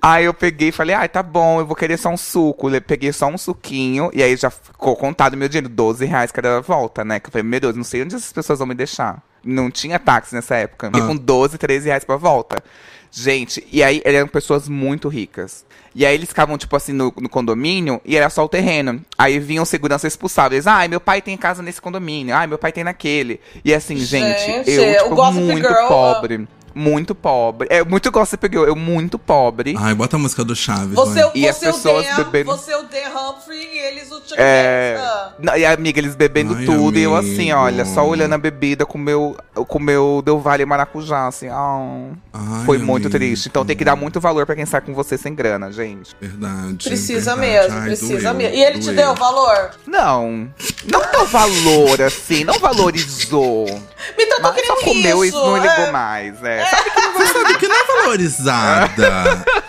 Aí 0.00 0.24
eu 0.24 0.34
peguei 0.34 0.68
e 0.68 0.72
falei, 0.72 0.94
ai, 0.94 1.08
tá 1.08 1.22
bom, 1.22 1.60
eu 1.60 1.66
vou 1.66 1.76
querer 1.76 1.96
só 1.96 2.08
um 2.08 2.16
suco. 2.16 2.70
Eu 2.70 2.80
peguei 2.82 3.12
só 3.12 3.26
um 3.26 3.38
suquinho, 3.38 4.10
e 4.12 4.22
aí 4.22 4.36
já 4.36 4.50
ficou 4.50 4.96
contado 4.96 5.36
meu 5.36 5.48
dinheiro, 5.48 5.68
12 5.68 6.04
reais 6.04 6.30
cada 6.32 6.60
volta, 6.60 7.04
né? 7.04 7.18
Que 7.20 7.28
eu 7.28 7.32
falei, 7.32 7.42
meu 7.42 7.60
Deus, 7.60 7.76
não 7.76 7.84
sei 7.84 8.02
onde 8.02 8.14
essas 8.14 8.32
pessoas 8.32 8.58
vão 8.58 8.68
me 8.68 8.74
deixar. 8.74 9.22
Não 9.46 9.70
tinha 9.70 9.98
táxi 9.98 10.34
nessa 10.34 10.56
época. 10.56 10.90
Ah. 10.92 11.00
com 11.06 11.16
12, 11.16 11.56
13 11.56 11.86
reais 11.86 12.04
pra 12.04 12.16
volta. 12.16 12.62
Gente, 13.10 13.66
e 13.72 13.82
aí 13.82 14.02
eram 14.04 14.28
pessoas 14.28 14.68
muito 14.68 15.08
ricas. 15.08 15.64
E 15.94 16.04
aí 16.04 16.14
eles 16.14 16.28
ficavam, 16.28 16.58
tipo 16.58 16.76
assim, 16.76 16.92
no, 16.92 17.10
no 17.18 17.28
condomínio 17.28 17.98
e 18.04 18.14
era 18.14 18.28
só 18.28 18.44
o 18.44 18.48
terreno. 18.48 19.00
Aí 19.16 19.38
vinham 19.38 19.64
segurança 19.64 20.06
expulsavam. 20.06 20.54
Eles, 20.54 20.66
ai, 20.66 20.88
meu 20.88 21.00
pai 21.00 21.22
tem 21.22 21.34
casa 21.38 21.62
nesse 21.62 21.80
condomínio. 21.80 22.34
Ai, 22.34 22.46
meu 22.46 22.58
pai 22.58 22.72
tem 22.72 22.84
naquele. 22.84 23.40
E 23.64 23.72
assim, 23.72 23.96
gente, 23.96 24.38
Gente, 24.40 24.70
eu, 24.70 25.04
tipo, 25.04 25.32
muito 25.32 25.66
Girl, 25.66 25.88
pobre. 25.88 26.46
Muito 26.78 27.14
pobre. 27.14 27.66
É, 27.70 27.82
muito 27.82 28.10
gossip 28.10 28.46
girl. 28.50 28.64
Eu 28.64 28.76
muito 28.76 29.18
pobre. 29.18 29.74
Ai, 29.78 29.94
bota 29.94 30.16
a 30.16 30.18
música 30.18 30.44
do 30.44 30.54
Chaves. 30.54 30.94
Você, 30.94 31.22
vai. 31.22 31.30
E 31.34 31.48
as 31.48 31.58
pessoas 31.58 32.04
Dan, 32.06 32.16
bebendo- 32.16 32.50
você 32.54 32.74
Humphrey 32.74 33.66
e 33.72 33.78
eles 33.78 34.10
o 34.12 34.16
Chuck 34.16 34.34
É. 34.36 34.96
Ah. 35.00 35.32
Não, 35.38 35.56
E 35.56 35.64
a 35.64 35.72
amiga, 35.72 35.98
eles 35.98 36.14
bebendo 36.14 36.54
Ai, 36.54 36.66
tudo. 36.66 36.98
E 36.98 37.02
eu 37.02 37.16
assim, 37.16 37.50
amigo. 37.50 37.58
olha, 37.58 37.84
só 37.86 38.06
olhando 38.06 38.34
a 38.34 38.38
bebida 38.38 38.84
com 38.84 38.98
meu, 38.98 39.34
com 39.54 39.78
meu 39.78 40.20
Del 40.22 40.38
Valle 40.38 40.66
maracujá, 40.66 41.26
assim. 41.28 41.48
ah. 41.48 42.10
Ai, 42.34 42.64
Foi 42.66 42.76
muito 42.76 43.06
amigo. 43.06 43.18
triste. 43.18 43.48
Então 43.48 43.64
tem 43.64 43.74
que 43.74 43.84
dar 43.84 43.96
muito 43.96 44.20
valor 44.20 44.44
pra 44.44 44.54
quem 44.54 44.66
sai 44.66 44.82
com 44.82 44.92
você 44.92 45.16
sem 45.16 45.34
grana, 45.34 45.72
gente. 45.72 46.14
Verdade. 46.20 46.88
Precisa 46.88 47.34
verdade. 47.36 47.40
mesmo, 47.68 47.78
Ai, 47.80 47.86
precisa 47.86 48.20
doeu, 48.20 48.34
mesmo. 48.34 48.54
E 48.54 48.62
ele 48.62 48.78
te 48.80 48.84
doeu. 48.92 48.96
deu 48.96 49.14
valor? 49.14 49.70
Não. 49.86 50.50
Não 50.92 51.10
deu 51.10 51.26
valor, 51.26 52.02
assim. 52.02 52.44
Não 52.44 52.58
valorizou. 52.58 53.64
Me 54.16 54.26
tratou 54.26 54.52
que 54.52 54.60
Mas 54.60 54.66
só 54.66 54.84
comeu 54.84 55.24
e 55.24 55.28
isso. 55.28 55.36
não 55.38 55.56
ligou 55.56 55.70
é. 55.86 55.90
mais. 55.90 56.42
É. 56.44 56.65
Sabe 56.70 56.90
que 56.90 57.00
Você 57.12 57.32
sabe 57.32 57.58
que 57.58 57.68
não 57.68 57.76
é 57.76 57.84
valorizada. 57.84 59.44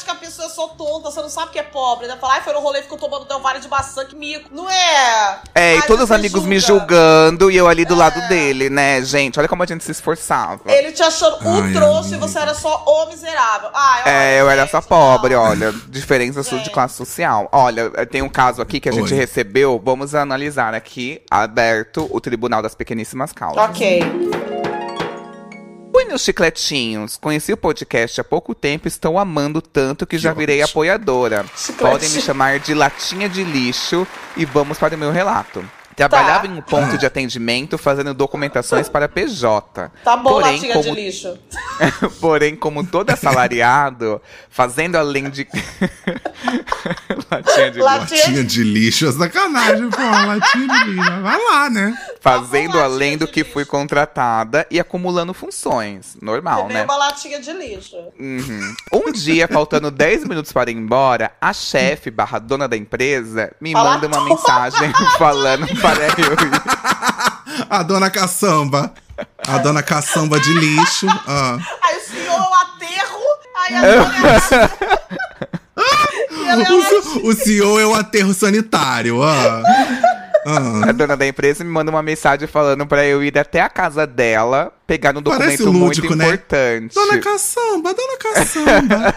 acha 0.00 0.04
que 0.04 0.10
a 0.10 0.14
pessoa 0.14 0.46
é 0.46 0.48
pessoa 0.50 0.68
tonta, 0.76 1.10
você 1.10 1.20
não 1.22 1.28
sabe 1.28 1.52
que 1.52 1.58
é 1.58 1.62
pobre. 1.62 2.06
Ainda 2.06 2.16
fala, 2.18 2.34
ai, 2.34 2.40
foi 2.42 2.52
no 2.52 2.60
rolê, 2.60 2.82
ficou 2.82 2.98
tomando 2.98 3.24
Delvara 3.26 3.60
de 3.60 3.68
maçã, 3.68 4.04
que 4.04 4.16
mico. 4.16 4.48
Não 4.52 4.68
é. 4.68 5.38
É, 5.54 5.74
e 5.76 5.78
Ai, 5.78 5.86
todos 5.86 6.04
os 6.04 6.10
amigos 6.12 6.44
me 6.44 6.58
julga. 6.58 6.80
julgando 6.80 7.50
e 7.50 7.56
eu 7.56 7.68
ali 7.68 7.84
do 7.84 7.94
lado 7.94 8.26
dele, 8.28 8.68
né, 8.70 9.02
gente? 9.02 9.38
Olha 9.38 9.48
como 9.48 9.62
a 9.62 9.66
gente 9.66 9.84
se 9.84 9.92
esforçava. 9.92 10.60
Ele 10.66 10.92
te 10.92 11.02
achando 11.02 11.36
o 11.36 11.72
trouxa 11.72 12.14
e 12.14 12.18
você 12.18 12.38
era 12.38 12.54
só 12.54 12.84
o 12.86 13.06
miserável. 13.08 13.70
Ai, 13.74 14.02
olha, 14.02 14.10
É, 14.12 14.40
eu 14.40 14.50
era 14.50 14.62
gente, 14.62 14.70
só 14.72 14.80
pobre, 14.80 15.34
não. 15.34 15.42
olha. 15.42 15.72
Diferença 15.88 16.42
sua 16.42 16.58
de 16.58 16.64
Gente. 16.64 16.74
classe 16.74 16.94
social. 16.94 17.48
Olha, 17.52 17.90
tem 18.06 18.22
um 18.22 18.28
caso 18.28 18.60
aqui 18.62 18.80
que 18.80 18.88
a 18.88 18.92
gente 18.92 19.12
Oi. 19.12 19.18
recebeu. 19.18 19.80
Vamos 19.84 20.14
analisar 20.14 20.74
aqui, 20.74 21.22
aberto, 21.30 22.08
o 22.10 22.20
Tribunal 22.20 22.62
das 22.62 22.74
Pequeníssimas 22.74 23.32
Causas. 23.32 23.62
Ok. 23.62 24.39
Oi, 26.00 26.06
meus 26.06 26.22
chicletinhos. 26.22 27.18
Conheci 27.18 27.52
o 27.52 27.58
podcast 27.58 28.22
há 28.22 28.24
pouco 28.24 28.54
tempo 28.54 28.86
e 28.86 28.88
estou 28.88 29.18
amando 29.18 29.60
tanto 29.60 30.06
que 30.06 30.16
já 30.16 30.32
virei 30.32 30.62
apoiadora. 30.62 31.44
Podem 31.78 32.08
me 32.08 32.22
chamar 32.22 32.58
de 32.58 32.72
latinha 32.72 33.28
de 33.28 33.44
lixo 33.44 34.06
e 34.34 34.46
vamos 34.46 34.78
para 34.78 34.96
o 34.96 34.98
meu 34.98 35.10
relato. 35.10 35.62
Trabalhava 36.08 36.46
Tá. 36.46 36.54
em 36.54 36.56
um 36.58 36.62
ponto 36.62 36.96
de 36.96 37.04
atendimento 37.04 37.76
fazendo 37.76 38.14
documentações 38.14 38.88
para 38.88 39.08
PJ. 39.08 39.90
Tá 40.02 40.16
bom, 40.16 40.30
Porém, 40.30 40.52
latinha 40.54 40.72
como 40.74 40.94
de 40.94 41.00
lixo. 41.02 41.38
Porém, 42.20 42.56
como 42.56 42.86
todo 42.86 43.10
assalariado, 43.10 44.20
fazendo 44.48 44.96
além 44.96 45.28
de. 45.28 45.46
latinha 47.30 47.70
de 47.70 47.78
lixo. 47.78 47.84
Latinha 47.84 48.20
Latinha 48.20 48.44
de 48.44 48.64
lixo 48.64 49.06
é 49.08 49.12
sacanagem, 49.12 49.90
pô. 49.90 50.00
Latinha 50.00 50.66
de 50.84 50.90
lixo. 50.90 51.22
Vai 51.22 51.44
lá, 51.44 51.70
né? 51.70 51.98
Fazendo 52.20 52.74
Uma 52.76 52.84
além 52.84 53.12
latinha 53.12 53.18
do 53.18 53.28
que 53.28 53.40
lixo. 53.40 53.52
fui 53.52 53.64
contratada 53.64 54.66
e 54.70 54.78
acumulando 54.80 55.34
funções. 55.34 56.16
Normal, 56.20 56.62
Também 56.62 56.76
né? 56.78 56.84
uma 56.84 56.96
latinha 56.96 57.40
de 57.40 57.52
lixo. 57.52 57.96
Uhum. 58.18 58.74
Um 58.92 59.12
dia, 59.12 59.46
faltando 59.48 59.90
10 59.90 60.24
minutos 60.24 60.52
para 60.52 60.70
ir 60.70 60.76
embora, 60.76 61.32
a 61.40 61.52
chefe 61.52 62.10
barra 62.10 62.38
dona 62.38 62.68
da 62.68 62.76
empresa 62.76 63.52
me 63.60 63.72
Fala 63.72 63.90
manda 63.94 64.06
uma 64.06 64.24
mensagem 64.24 64.92
falando 65.18 65.66
A 67.68 67.82
dona 67.82 68.10
caçamba. 68.10 68.92
A 69.46 69.58
dona 69.58 69.82
caçamba 69.82 70.40
de 70.40 70.52
lixo. 70.52 71.06
Ah. 71.26 71.58
Aí 71.82 71.96
o 71.96 72.00
senhor 72.00 72.34
é 72.34 72.40
o 72.40 72.54
aterro, 72.54 73.20
aí 73.56 73.74
a 73.74 73.80
dona 73.80 75.10
E 76.30 76.48
ela 76.48 76.62
é 76.62 76.72
O, 76.72 77.28
o 77.28 77.34
senhor 77.34 77.80
é 77.80 77.86
o 77.86 77.94
aterro 77.94 78.32
sanitário. 78.32 79.22
Ah. 79.22 79.62
Ah. 80.46 80.88
A 80.88 80.92
dona 80.92 81.16
da 81.16 81.26
empresa 81.26 81.62
me 81.62 81.70
manda 81.70 81.90
uma 81.90 82.02
mensagem 82.02 82.48
falando 82.48 82.86
para 82.86 83.04
eu 83.04 83.22
ir 83.22 83.38
até 83.38 83.60
a 83.60 83.68
casa 83.68 84.06
dela, 84.06 84.72
pegar 84.86 85.16
um 85.16 85.22
documento 85.22 85.72
muito 85.72 86.00
lúdico, 86.00 86.14
né? 86.14 86.24
importante. 86.26 86.94
Dona 86.94 87.18
caçamba, 87.18 87.94
dona 87.94 88.16
caçamba. 88.18 89.14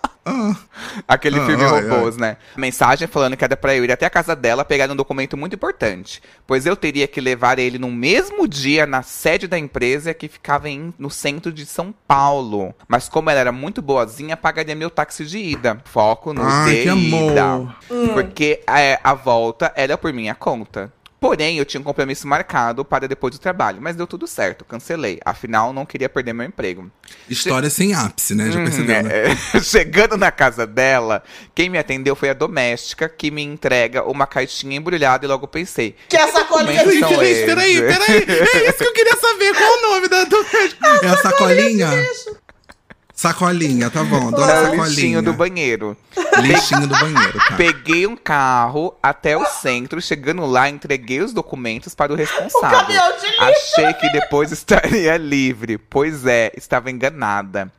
Ah. 0.30 0.56
Aquele 1.08 1.38
Ah, 1.38 1.46
filme 1.46 1.64
ai, 1.64 1.70
robôs, 1.88 2.16
né? 2.16 2.36
Mensagem 2.56 3.06
falando 3.08 3.36
que 3.36 3.44
era 3.44 3.56
pra 3.56 3.74
eu 3.74 3.84
ir 3.84 3.92
até 3.92 4.06
a 4.06 4.10
casa 4.10 4.34
dela 4.36 4.64
pegar 4.64 4.90
um 4.90 4.96
documento 4.96 5.36
muito 5.36 5.54
importante. 5.54 6.22
Pois 6.46 6.66
eu 6.66 6.76
teria 6.76 7.06
que 7.08 7.20
levar 7.20 7.58
ele 7.58 7.78
no 7.78 7.90
mesmo 7.90 8.46
dia 8.48 8.86
na 8.86 9.02
sede 9.02 9.46
da 9.46 9.58
empresa 9.58 10.14
que 10.14 10.28
ficava 10.28 10.68
em- 10.68 10.92
no 10.98 11.10
centro 11.10 11.52
de 11.52 11.66
São 11.66 11.94
Paulo. 12.06 12.74
Mas 12.88 13.08
como 13.08 13.30
ela 13.30 13.40
era 13.40 13.52
muito 13.52 13.82
boazinha, 13.82 14.36
pagaria 14.36 14.74
meu 14.74 14.90
táxi 14.90 15.24
de 15.24 15.38
ida. 15.38 15.80
Foco 15.84 16.32
no 16.32 16.42
Ai, 16.42 16.72
de 16.82 16.88
ida. 16.88 17.74
Porque 18.12 18.62
é, 18.66 18.98
a 19.02 19.14
volta 19.14 19.72
era 19.76 19.96
por 19.98 20.12
minha 20.12 20.34
conta. 20.34 20.92
Porém, 21.20 21.58
eu 21.58 21.64
tinha 21.66 21.80
um 21.80 21.84
compromisso 21.84 22.26
marcado 22.26 22.82
para 22.84 23.06
depois 23.06 23.34
do 23.34 23.38
trabalho, 23.38 23.78
mas 23.80 23.94
deu 23.94 24.06
tudo 24.06 24.26
certo, 24.26 24.64
cancelei. 24.64 25.20
Afinal, 25.24 25.70
não 25.72 25.84
queria 25.84 26.08
perder 26.08 26.32
meu 26.32 26.46
emprego. 26.46 26.90
História 27.28 27.68
sem 27.68 27.92
ápice, 27.92 28.34
né? 28.34 28.50
Já 28.50 28.58
Uhum, 28.58 28.64
percebeu, 28.64 29.02
né? 29.02 29.10
é, 29.12 29.26
é. 29.58 29.60
Chegando 29.60 30.16
na 30.16 30.30
casa 30.32 30.66
dela, 30.66 31.22
quem 31.54 31.68
me 31.68 31.76
atendeu 31.78 32.16
foi 32.16 32.30
a 32.30 32.34
doméstica, 32.34 33.08
que 33.08 33.30
me 33.30 33.42
entrega 33.42 34.02
uma 34.04 34.26
caixinha 34.26 34.76
embrulhada 34.76 35.24
e 35.26 35.28
logo 35.28 35.46
pensei. 35.46 35.94
Que 36.08 36.16
é 36.16 36.22
a 36.22 36.28
sacolinha 36.28 36.80
é 36.80 36.84
peraí, 36.84 37.30
esses? 37.30 37.44
peraí, 37.44 37.82
peraí. 37.82 38.24
É 38.54 38.68
isso 38.70 38.78
que 38.78 38.84
eu 38.88 38.92
queria 38.94 39.16
saber. 39.16 39.54
Qual 39.54 39.78
o 39.78 39.82
nome 39.82 40.08
da 40.08 40.24
doméstica? 40.24 40.88
É 41.02 41.08
a 41.08 41.16
sacolinha? 41.18 41.90
Sacolinha, 43.20 43.90
tá 43.90 44.02
bom. 44.02 44.30
Dona 44.30 44.50
Era 44.50 44.60
o 44.60 44.64
Sacolinha. 44.70 44.86
lixinho 44.88 45.22
do 45.22 45.34
banheiro. 45.34 45.94
Lixinho 46.38 46.86
do 46.86 46.98
banheiro, 46.98 47.38
tá. 47.38 47.54
Peguei 47.54 48.06
um 48.06 48.16
carro 48.16 48.94
até 49.02 49.36
o 49.36 49.44
centro, 49.44 50.00
chegando 50.00 50.46
lá, 50.46 50.70
entreguei 50.70 51.20
os 51.20 51.34
documentos 51.34 51.94
para 51.94 52.14
o 52.14 52.16
responsável. 52.16 52.78
caminhão 52.78 53.12
de 53.18 53.26
lixo. 53.26 53.42
Achei 53.42 53.92
que 53.92 54.10
depois 54.10 54.50
estaria 54.52 55.18
livre. 55.18 55.76
Pois 55.76 56.24
é, 56.24 56.50
estava 56.56 56.90
enganada. 56.90 57.70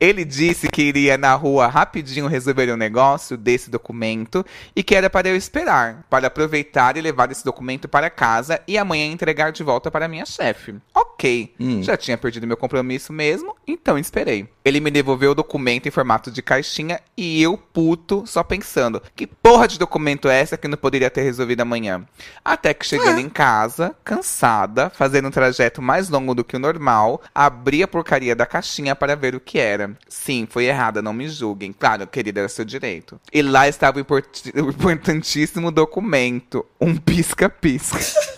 Ele 0.00 0.24
disse 0.24 0.66
que 0.66 0.82
iria 0.82 1.16
na 1.16 1.32
rua 1.34 1.68
rapidinho 1.68 2.26
resolver 2.26 2.72
um 2.72 2.76
negócio 2.76 3.36
desse 3.36 3.70
documento 3.70 4.44
e 4.74 4.82
que 4.82 4.96
era 4.96 5.08
para 5.08 5.28
eu 5.28 5.36
esperar, 5.36 6.04
para 6.10 6.26
aproveitar 6.26 6.96
e 6.96 7.00
levar 7.00 7.30
esse 7.30 7.44
documento 7.44 7.86
para 7.88 8.10
casa 8.10 8.60
e 8.66 8.76
amanhã 8.76 9.06
entregar 9.06 9.52
de 9.52 9.62
volta 9.62 9.92
para 9.92 10.08
minha 10.08 10.26
chefe. 10.26 10.74
Ok, 10.92 11.54
já 11.82 11.96
tinha 11.96 12.18
perdido 12.18 12.48
meu 12.48 12.56
compromisso 12.56 13.12
mesmo, 13.12 13.54
então 13.64 13.96
esperei. 13.96 14.48
Ele 14.68 14.80
me 14.80 14.90
devolveu 14.90 15.30
o 15.30 15.34
documento 15.34 15.88
em 15.88 15.90
formato 15.90 16.30
de 16.30 16.42
caixinha 16.42 17.00
e 17.16 17.42
eu, 17.42 17.56
puto, 17.56 18.24
só 18.26 18.42
pensando: 18.42 19.02
que 19.16 19.26
porra 19.26 19.66
de 19.66 19.78
documento 19.78 20.28
é 20.28 20.38
essa 20.38 20.58
que 20.58 20.68
não 20.68 20.76
poderia 20.76 21.10
ter 21.10 21.22
resolvido 21.22 21.62
amanhã? 21.62 22.04
Até 22.44 22.74
que 22.74 22.86
chegando 22.86 23.18
em 23.18 23.28
casa, 23.28 23.94
cansada, 24.04 24.90
fazendo 24.90 25.28
um 25.28 25.30
trajeto 25.30 25.80
mais 25.80 26.08
longo 26.08 26.34
do 26.34 26.44
que 26.44 26.56
o 26.56 26.58
normal, 26.60 27.22
abri 27.34 27.82
a 27.82 27.88
porcaria 27.88 28.36
da 28.36 28.44
caixinha 28.46 28.94
para 28.94 29.16
ver 29.16 29.34
o 29.34 29.40
que 29.40 29.58
era. 29.58 29.96
Sim, 30.08 30.46
foi 30.48 30.66
errada, 30.66 31.00
não 31.00 31.12
me 31.12 31.28
julguem. 31.28 31.72
Claro, 31.72 32.06
querida, 32.06 32.40
era 32.40 32.48
seu 32.48 32.64
direito. 32.64 33.18
E 33.32 33.40
lá 33.42 33.66
estava 33.66 33.96
o 33.96 34.00
import- 34.00 34.46
o 34.54 34.68
importantíssimo 34.68 35.70
documento: 35.70 36.64
um 36.80 36.94
pisca-pisca. 36.94 37.98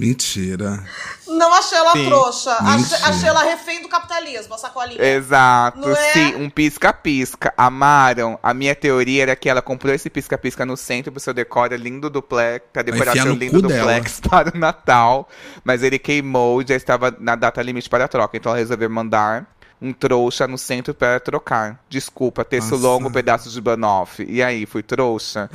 Mentira. 0.00 0.82
Não 1.28 1.52
achei 1.52 1.76
ela 1.76 1.92
Sim. 1.92 2.06
trouxa. 2.06 2.52
Achei, 2.54 2.76
Mentira. 2.78 2.98
achei 3.04 3.28
ela 3.28 3.42
refém 3.44 3.82
do 3.82 3.88
capitalismo, 3.88 4.54
a 4.54 4.58
sacolinha. 4.58 5.00
Exato, 5.02 5.78
Não 5.78 5.90
é? 5.90 6.12
sim, 6.12 6.34
um 6.36 6.48
pisca-pisca. 6.48 7.52
Amaram. 7.56 8.38
A 8.42 8.54
minha 8.54 8.74
teoria 8.74 9.22
era 9.24 9.36
que 9.36 9.48
ela 9.48 9.60
comprou 9.60 9.94
esse 9.94 10.08
pisca-pisca 10.08 10.64
no 10.64 10.74
centro 10.76 11.12
pro 11.12 11.20
seu 11.20 11.34
decora 11.34 11.76
lindo 11.76 12.08
duplex, 12.08 12.64
pra 12.72 12.82
decorar 12.82 13.12
seu 13.12 13.34
lindo 13.34 13.60
cu 13.60 13.68
dela. 13.68 13.80
duplex 13.80 14.20
para 14.26 14.56
o 14.56 14.58
Natal. 14.58 15.28
Mas 15.62 15.82
ele 15.82 15.98
queimou 15.98 16.62
e 16.62 16.66
já 16.66 16.74
estava 16.74 17.14
na 17.20 17.36
data 17.36 17.60
limite 17.60 17.88
para 17.90 18.06
a 18.06 18.08
troca. 18.08 18.36
Então 18.38 18.50
ela 18.52 18.58
resolveu 18.58 18.88
mandar 18.88 19.46
um 19.82 19.92
trouxa 19.92 20.46
no 20.46 20.58
centro 20.58 20.92
para 20.92 21.18
trocar. 21.20 21.80
Desculpa, 21.88 22.44
texto 22.44 22.72
Nossa. 22.72 22.82
longo, 22.86 23.10
pedaço 23.10 23.48
de 23.48 23.60
banoff. 23.60 24.24
E 24.28 24.42
aí, 24.42 24.66
fui 24.66 24.82
trouxa? 24.82 25.48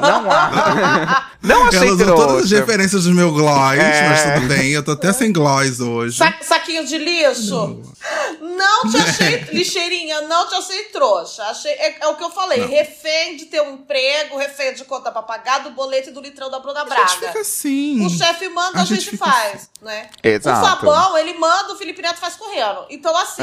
Não 0.00 0.30
há. 0.30 1.28
Não 1.42 1.66
achei 1.66 1.78
Ela 1.80 1.92
usou 1.92 2.06
todas 2.06 2.20
as 2.22 2.48
trouxa. 2.48 2.56
referências 2.56 3.04
do 3.04 3.10
meu 3.14 3.32
gloss, 3.32 3.74
É. 3.76 4.08
mas 4.08 4.34
tudo 4.34 4.46
bem. 4.48 4.70
Eu 4.70 4.84
tô 4.84 4.92
até 4.92 5.12
sem 5.12 5.32
gloss 5.32 5.80
hoje. 5.80 6.16
Sa- 6.18 6.34
saquinho 6.40 6.86
de 6.86 6.96
lixo? 6.98 7.82
Não 8.40 8.88
te 8.90 8.96
achei, 9.02 9.38
lixeirinha, 9.52 10.20
não 10.22 10.48
te 10.48 10.54
achei 10.54 10.84
trouxa. 10.84 11.42
Achei, 11.44 11.72
é, 11.72 11.96
é 12.04 12.06
o 12.08 12.14
que 12.16 12.22
eu 12.22 12.30
falei, 12.30 12.64
refém 12.66 13.36
de 13.36 13.46
ter 13.46 13.60
um 13.60 13.74
emprego, 13.74 14.36
refém 14.38 14.72
de 14.74 14.84
conta 14.84 15.10
pra 15.10 15.22
pagar, 15.22 15.60
do 15.64 15.70
boleto 15.72 16.10
e 16.10 16.12
do 16.12 16.20
litrão 16.20 16.48
da 16.50 16.60
Bruna 16.60 16.80
A 16.80 16.84
gente 16.84 16.88
Braga. 16.94 17.10
fica 17.28 17.40
assim. 17.40 18.06
O 18.06 18.10
chefe 18.10 18.48
manda, 18.48 18.78
a, 18.78 18.82
A 18.82 18.84
gente, 18.84 19.04
gente 19.04 19.16
faz, 19.16 19.68
né? 19.80 20.10
Exato. 20.22 20.60
O 20.86 20.90
Fabão, 20.92 21.18
ele 21.18 21.34
manda, 21.34 21.72
o 21.72 21.76
Felipe 21.76 22.02
Neto 22.02 22.18
faz 22.20 22.34
correndo. 22.36 22.86
Então, 22.90 23.16
assim, 23.16 23.42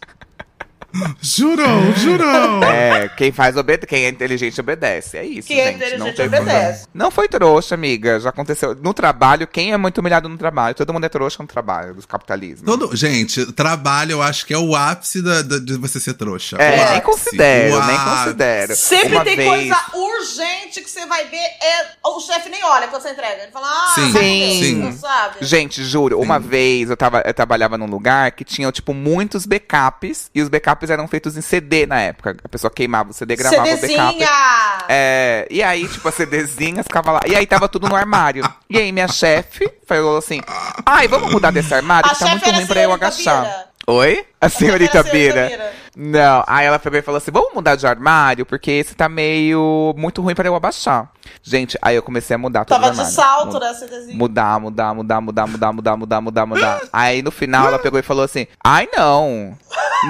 Jurou, 1.21 1.93
jurou. 1.95 2.61
É, 2.71 3.07
quem 3.09 3.31
faz 3.31 3.55
obede 3.57 3.85
quem 3.85 4.05
é 4.05 4.09
inteligente 4.09 4.59
obedece. 4.59 5.17
É 5.17 5.23
isso, 5.25 5.47
quem 5.47 5.59
é 5.59 5.67
gente. 5.67 5.79
não 5.79 5.87
inteligente 6.07 6.15
tem 6.15 6.25
obedece. 6.27 6.87
Não 6.93 7.11
foi 7.11 7.27
trouxa, 7.27 7.75
amiga. 7.75 8.19
Já 8.19 8.29
aconteceu. 8.29 8.75
No 8.81 8.93
trabalho, 8.93 9.47
quem 9.47 9.71
é 9.73 9.77
muito 9.77 9.97
humilhado 9.99 10.27
no 10.29 10.37
trabalho? 10.37 10.75
Todo 10.75 10.93
mundo 10.93 11.05
é 11.05 11.09
trouxa 11.09 11.41
no 11.41 11.47
trabalho, 11.47 11.93
do 11.93 12.05
capitalismo. 12.07 12.65
Todo, 12.65 12.95
gente, 12.95 13.51
trabalho 13.53 14.11
eu 14.13 14.21
acho 14.21 14.45
que 14.45 14.53
é 14.53 14.57
o 14.57 14.75
ápice 14.75 15.21
da, 15.21 15.41
da- 15.41 15.59
de 15.59 15.77
você 15.77 15.99
ser 15.99 16.13
trouxa. 16.13 16.57
É, 16.57 16.69
O 16.69 16.75
nem 16.75 16.83
ápice. 16.85 17.01
considero, 17.01 17.85
nem 17.85 17.95
ápice. 17.95 18.15
considero. 18.23 18.75
Sempre 18.75 19.15
Uma 19.15 19.23
tem 19.23 19.35
vez... 19.35 19.49
coisa 19.49 19.77
urgente 19.93 20.81
que 20.81 20.89
você 20.89 21.05
vai 21.05 21.25
ver, 21.25 21.37
é, 21.37 21.85
o 22.05 22.19
chefe 22.19 22.49
nem 22.49 22.63
olha 22.63 22.87
quando 22.87 23.01
você 23.01 23.11
entrega. 23.11 23.43
Ele 23.43 23.51
fala, 23.51 23.67
ah, 23.67 23.91
Sim, 23.95 24.11
vai 24.11 24.21
sim. 24.23 24.39
ver, 24.59 24.65
Sim. 24.65 24.75
não 24.75 24.91
sabe? 24.93 25.35
Gente, 25.41 25.83
juro, 25.83 26.19
uma 26.19 26.39
vez 26.39 26.89
eu, 26.89 26.97
tava, 26.97 27.21
eu 27.25 27.33
trabalhava 27.33 27.77
num 27.77 27.87
lugar 27.87 28.31
que 28.31 28.43
tinha, 28.43 28.71
tipo, 28.71 28.93
muitos 28.93 29.45
backups. 29.45 30.29
E 30.33 30.41
os 30.41 30.49
backups 30.49 30.80
eram 30.89 31.07
feitos 31.07 31.37
em 31.37 31.41
CD 31.41 31.85
na 31.85 31.99
época. 32.01 32.37
A 32.43 32.49
pessoa 32.49 32.71
queimava 32.71 33.11
o 33.11 33.13
CD, 33.13 33.35
gravava 33.35 33.63
o 33.63 33.65
backup. 33.65 33.87
CDzinha! 33.87 34.29
É, 34.89 35.47
e 35.49 35.61
aí, 35.61 35.87
tipo, 35.87 36.07
a 36.07 36.11
CDzinha 36.11 36.83
ficava 36.83 37.11
lá. 37.11 37.21
E 37.25 37.35
aí 37.35 37.45
tava 37.45 37.67
tudo 37.67 37.87
no 37.87 37.95
armário. 37.95 38.43
E 38.69 38.77
aí, 38.77 38.91
minha 38.91 39.07
chefe 39.07 39.71
falou 39.85 40.17
assim: 40.17 40.41
Ai, 40.85 41.07
vamos 41.07 41.31
mudar 41.31 41.51
desse 41.51 41.73
armário 41.73 42.09
A 42.09 42.13
que 42.13 42.19
tá 42.19 42.27
muito 42.27 42.49
ruim 42.49 42.65
pra 42.65 42.81
eu 42.81 42.91
agachar. 42.91 43.70
Oi? 43.87 44.25
A 44.39 44.49
senhorita 44.49 44.97
era 44.99 45.07
a 45.07 45.11
senhorita 45.11 45.11
Bira. 45.11 45.47
Bira. 45.47 45.71
Não, 45.95 46.43
aí 46.47 46.65
ela 46.65 46.79
pegou 46.79 46.97
e 46.97 47.01
falou 47.01 47.17
assim: 47.17 47.31
vamos 47.31 47.53
mudar 47.53 47.75
de 47.75 47.85
armário, 47.85 48.45
porque 48.45 48.71
esse 48.71 48.95
tá 48.95 49.09
meio 49.09 49.93
muito 49.97 50.21
ruim 50.21 50.33
pra 50.33 50.47
eu 50.47 50.55
abaixar. 50.55 51.09
Gente, 51.43 51.77
aí 51.81 51.95
eu 51.95 52.03
comecei 52.03 52.35
a 52.35 52.37
mudar 52.37 52.63
todo 52.63 52.79
Tava 52.79 52.93
de 52.93 52.99
armário. 53.01 53.13
salto, 53.13 53.59
né, 53.59 53.73
CDzinha? 53.73 54.17
Mudar, 54.17 54.59
mudar, 54.59 54.93
mudar, 54.93 55.19
mudar, 55.21 55.47
mudar, 55.47 55.73
mudar, 55.73 55.97
mudar, 55.97 56.21
mudar, 56.21 56.45
mudar. 56.45 56.81
Aí 56.93 57.21
no 57.21 57.31
final 57.31 57.67
ela 57.67 57.77
pegou 57.79 57.99
e 57.99 58.03
falou 58.03 58.23
assim: 58.23 58.47
ai 58.63 58.87
não. 58.95 59.57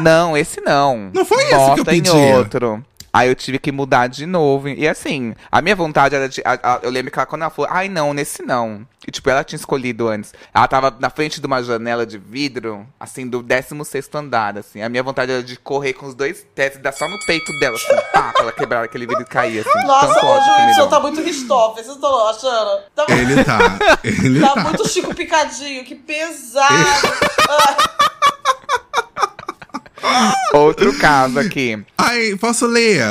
Não, 0.02 0.38
esse 0.38 0.62
não. 0.62 1.10
Não 1.14 1.26
foi 1.26 1.44
esse 1.44 1.50
que 1.50 1.56
Bota 1.56 1.82
eu 1.82 1.86
pedi. 1.86 2.10
em 2.12 2.34
outro. 2.36 2.86
Aí 3.14 3.28
eu 3.28 3.36
tive 3.36 3.60
que 3.60 3.72
mudar 3.72 4.08
de 4.08 4.26
novo. 4.26 4.70
E 4.70 4.88
assim, 4.88 5.36
a 5.52 5.62
minha 5.62 5.76
vontade 5.76 6.16
era 6.16 6.30
de. 6.30 6.42
a- 6.46 6.76
a- 6.76 6.80
eu 6.82 6.90
lembro 6.90 7.12
que 7.12 7.20
ela, 7.20 7.26
quando 7.26 7.42
ela 7.42 7.52
falou, 7.52 7.70
ai 7.72 7.90
não, 7.90 8.14
nesse 8.14 8.42
não. 8.42 8.88
E 9.06 9.12
tipo, 9.12 9.30
ela 9.30 9.44
tinha 9.44 9.58
escolhido 9.58 10.08
antes. 10.08 10.32
Ela 10.54 10.68
tava 10.68 10.96
na 11.00 11.10
frente 11.10 11.42
de 11.42 11.48
uma 11.48 11.62
janela 11.64 12.06
de 12.06 12.18
vidro, 12.20 12.88
assim, 13.00 13.28
do 13.28 13.42
16 13.42 14.08
andar, 14.14 14.58
assim. 14.60 14.82
A 14.84 14.88
minha 14.90 15.02
vontade 15.04 15.32
era 15.32 15.42
de 15.44 15.58
correr 15.58 15.94
com 15.94 16.06
os 16.06 16.14
dois 16.14 16.46
pés 16.56 16.76
e 16.76 16.78
dar 16.78 16.92
só 16.94 17.10
no 17.10 17.18
peito 17.26 17.52
dela, 17.60 17.76
assim, 17.76 17.96
pá, 18.14 18.32
pra 18.32 18.44
ela 18.44 18.52
quebrar 18.52 18.84
aquele 18.84 19.08
vidro 19.08 19.24
e 19.24 19.26
cair, 19.26 19.66
assim. 19.68 19.88
Nossa, 19.88 20.24
hoje 20.26 20.74
o 20.74 20.76
deu. 20.76 20.88
tá 20.88 21.00
muito 21.00 21.20
Ristoff, 21.22 21.76
vocês 21.82 21.96
estão 21.96 22.30
achando? 22.30 22.82
Tá, 22.96 23.06
Ele 23.10 23.44
tá. 23.44 23.60
Ele 24.04 24.40
tá 24.40 24.54
tá. 24.54 24.62
muito 24.64 24.88
Chico 24.88 25.14
Picadinho, 25.16 25.84
que 25.84 25.96
pesado. 25.96 26.76
Outro 30.54 30.98
caso 31.00 31.40
aqui. 31.40 31.84
Ai, 31.98 32.36
posso 32.40 32.66
ler? 32.66 33.04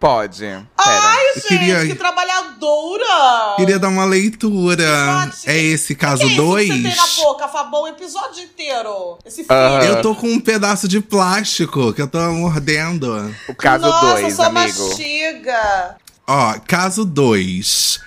Pode. 0.00 0.40
Pera. 0.40 0.66
Ai, 0.76 1.18
Eu 1.30 1.34
gente, 1.34 1.48
queria- 1.48 1.86
que 1.86 1.94
trabalhadora! 1.94 3.56
Queria 3.56 3.78
dar 3.78 3.88
uma 3.88 4.04
leitura. 4.04 4.82
Episódio. 4.84 5.38
É 5.46 5.56
esse 5.58 5.94
caso 5.94 6.22
que 6.22 6.28
é 6.28 6.32
isso 6.32 6.36
2? 6.42 6.68
que 6.70 6.76
você 6.76 6.82
tem 6.88 6.96
na 6.96 7.06
boca, 7.24 7.48
Fabão? 7.48 7.82
O 7.82 7.88
episódio 7.88 8.42
inteiro. 8.44 9.18
Esse 9.24 9.44
filho. 9.44 9.52
Aham. 9.58 9.84
Eu 9.84 10.02
tô 10.02 10.14
com 10.14 10.28
um 10.28 10.40
pedaço 10.40 10.86
de 10.88 11.00
plástico 11.00 11.92
que 11.92 12.00
eu 12.02 12.08
tô 12.08 12.18
mordendo. 12.32 13.34
O 13.48 13.54
caso 13.54 13.86
Nossa, 13.86 14.20
2, 14.22 14.34
só 14.34 14.42
amigo. 14.44 14.88
mastiga. 14.88 15.96
Ó, 16.26 16.54
caso 16.66 17.04
2. 17.04 18.00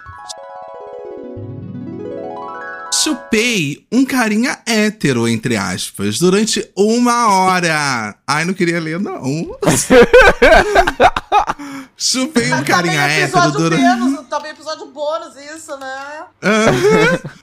Chupei 3.03 3.83
um 3.91 4.05
carinha 4.05 4.59
hétero, 4.63 5.27
entre 5.27 5.57
aspas, 5.57 6.19
durante 6.19 6.63
uma 6.77 7.29
hora. 7.29 8.15
Ai, 8.27 8.45
não 8.45 8.53
queria 8.53 8.79
ler, 8.79 8.99
não. 8.99 9.57
Chupei 11.97 12.51
um 12.53 12.63
carinha 12.63 12.93
também 12.93 13.15
é 13.15 13.21
hétero 13.21 13.51
durante. 13.51 13.81
bônus, 13.81 14.27
também 14.27 14.51
episódio 14.51 14.87
bônus, 14.87 15.35
isso, 15.55 15.77
né? 15.77 16.23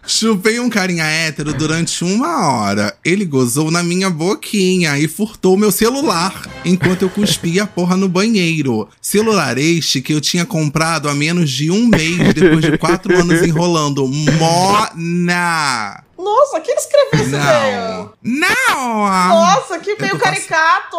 Chupei 0.06 0.60
um 0.60 0.68
carinha 0.68 1.04
hétero 1.04 1.52
durante 1.54 2.04
uma 2.04 2.52
hora. 2.52 2.96
Ele 3.04 3.24
gozou 3.24 3.70
na 3.70 3.82
minha 3.82 4.10
boquinha 4.10 4.98
e 4.98 5.06
furtou 5.06 5.56
meu 5.56 5.70
celular 5.70 6.34
enquanto 6.64 7.02
eu 7.02 7.10
cuspia 7.10 7.64
a 7.64 7.66
porra 7.66 7.96
no 7.96 8.08
banheiro. 8.08 8.88
Celular 9.00 9.58
este 9.58 10.00
que 10.00 10.12
eu 10.12 10.20
tinha 10.20 10.44
comprado 10.44 11.08
há 11.08 11.14
menos 11.14 11.50
de 11.50 11.70
um 11.70 11.86
mês 11.86 12.34
depois 12.34 12.60
de 12.60 12.76
quatro 12.78 13.16
anos 13.16 13.42
enrolando. 13.42 14.06
Mona! 14.08 15.47
Nossa, 16.18 16.60
quem 16.60 16.74
escreveu 16.74 17.20
esse 17.20 17.34
e-mail? 17.34 18.12
Não! 18.22 19.08
Nossa, 19.28 19.78
que 19.78 19.96
meio 20.00 20.18
caricato. 20.18 20.96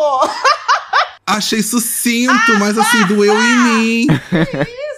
Achei 1.26 1.62
sucinto, 1.62 2.58
mas 2.60 2.78
assim, 2.78 3.06
doeu 3.06 3.40
em 3.40 3.56
mim. 3.58 4.08
Isso 4.08 4.89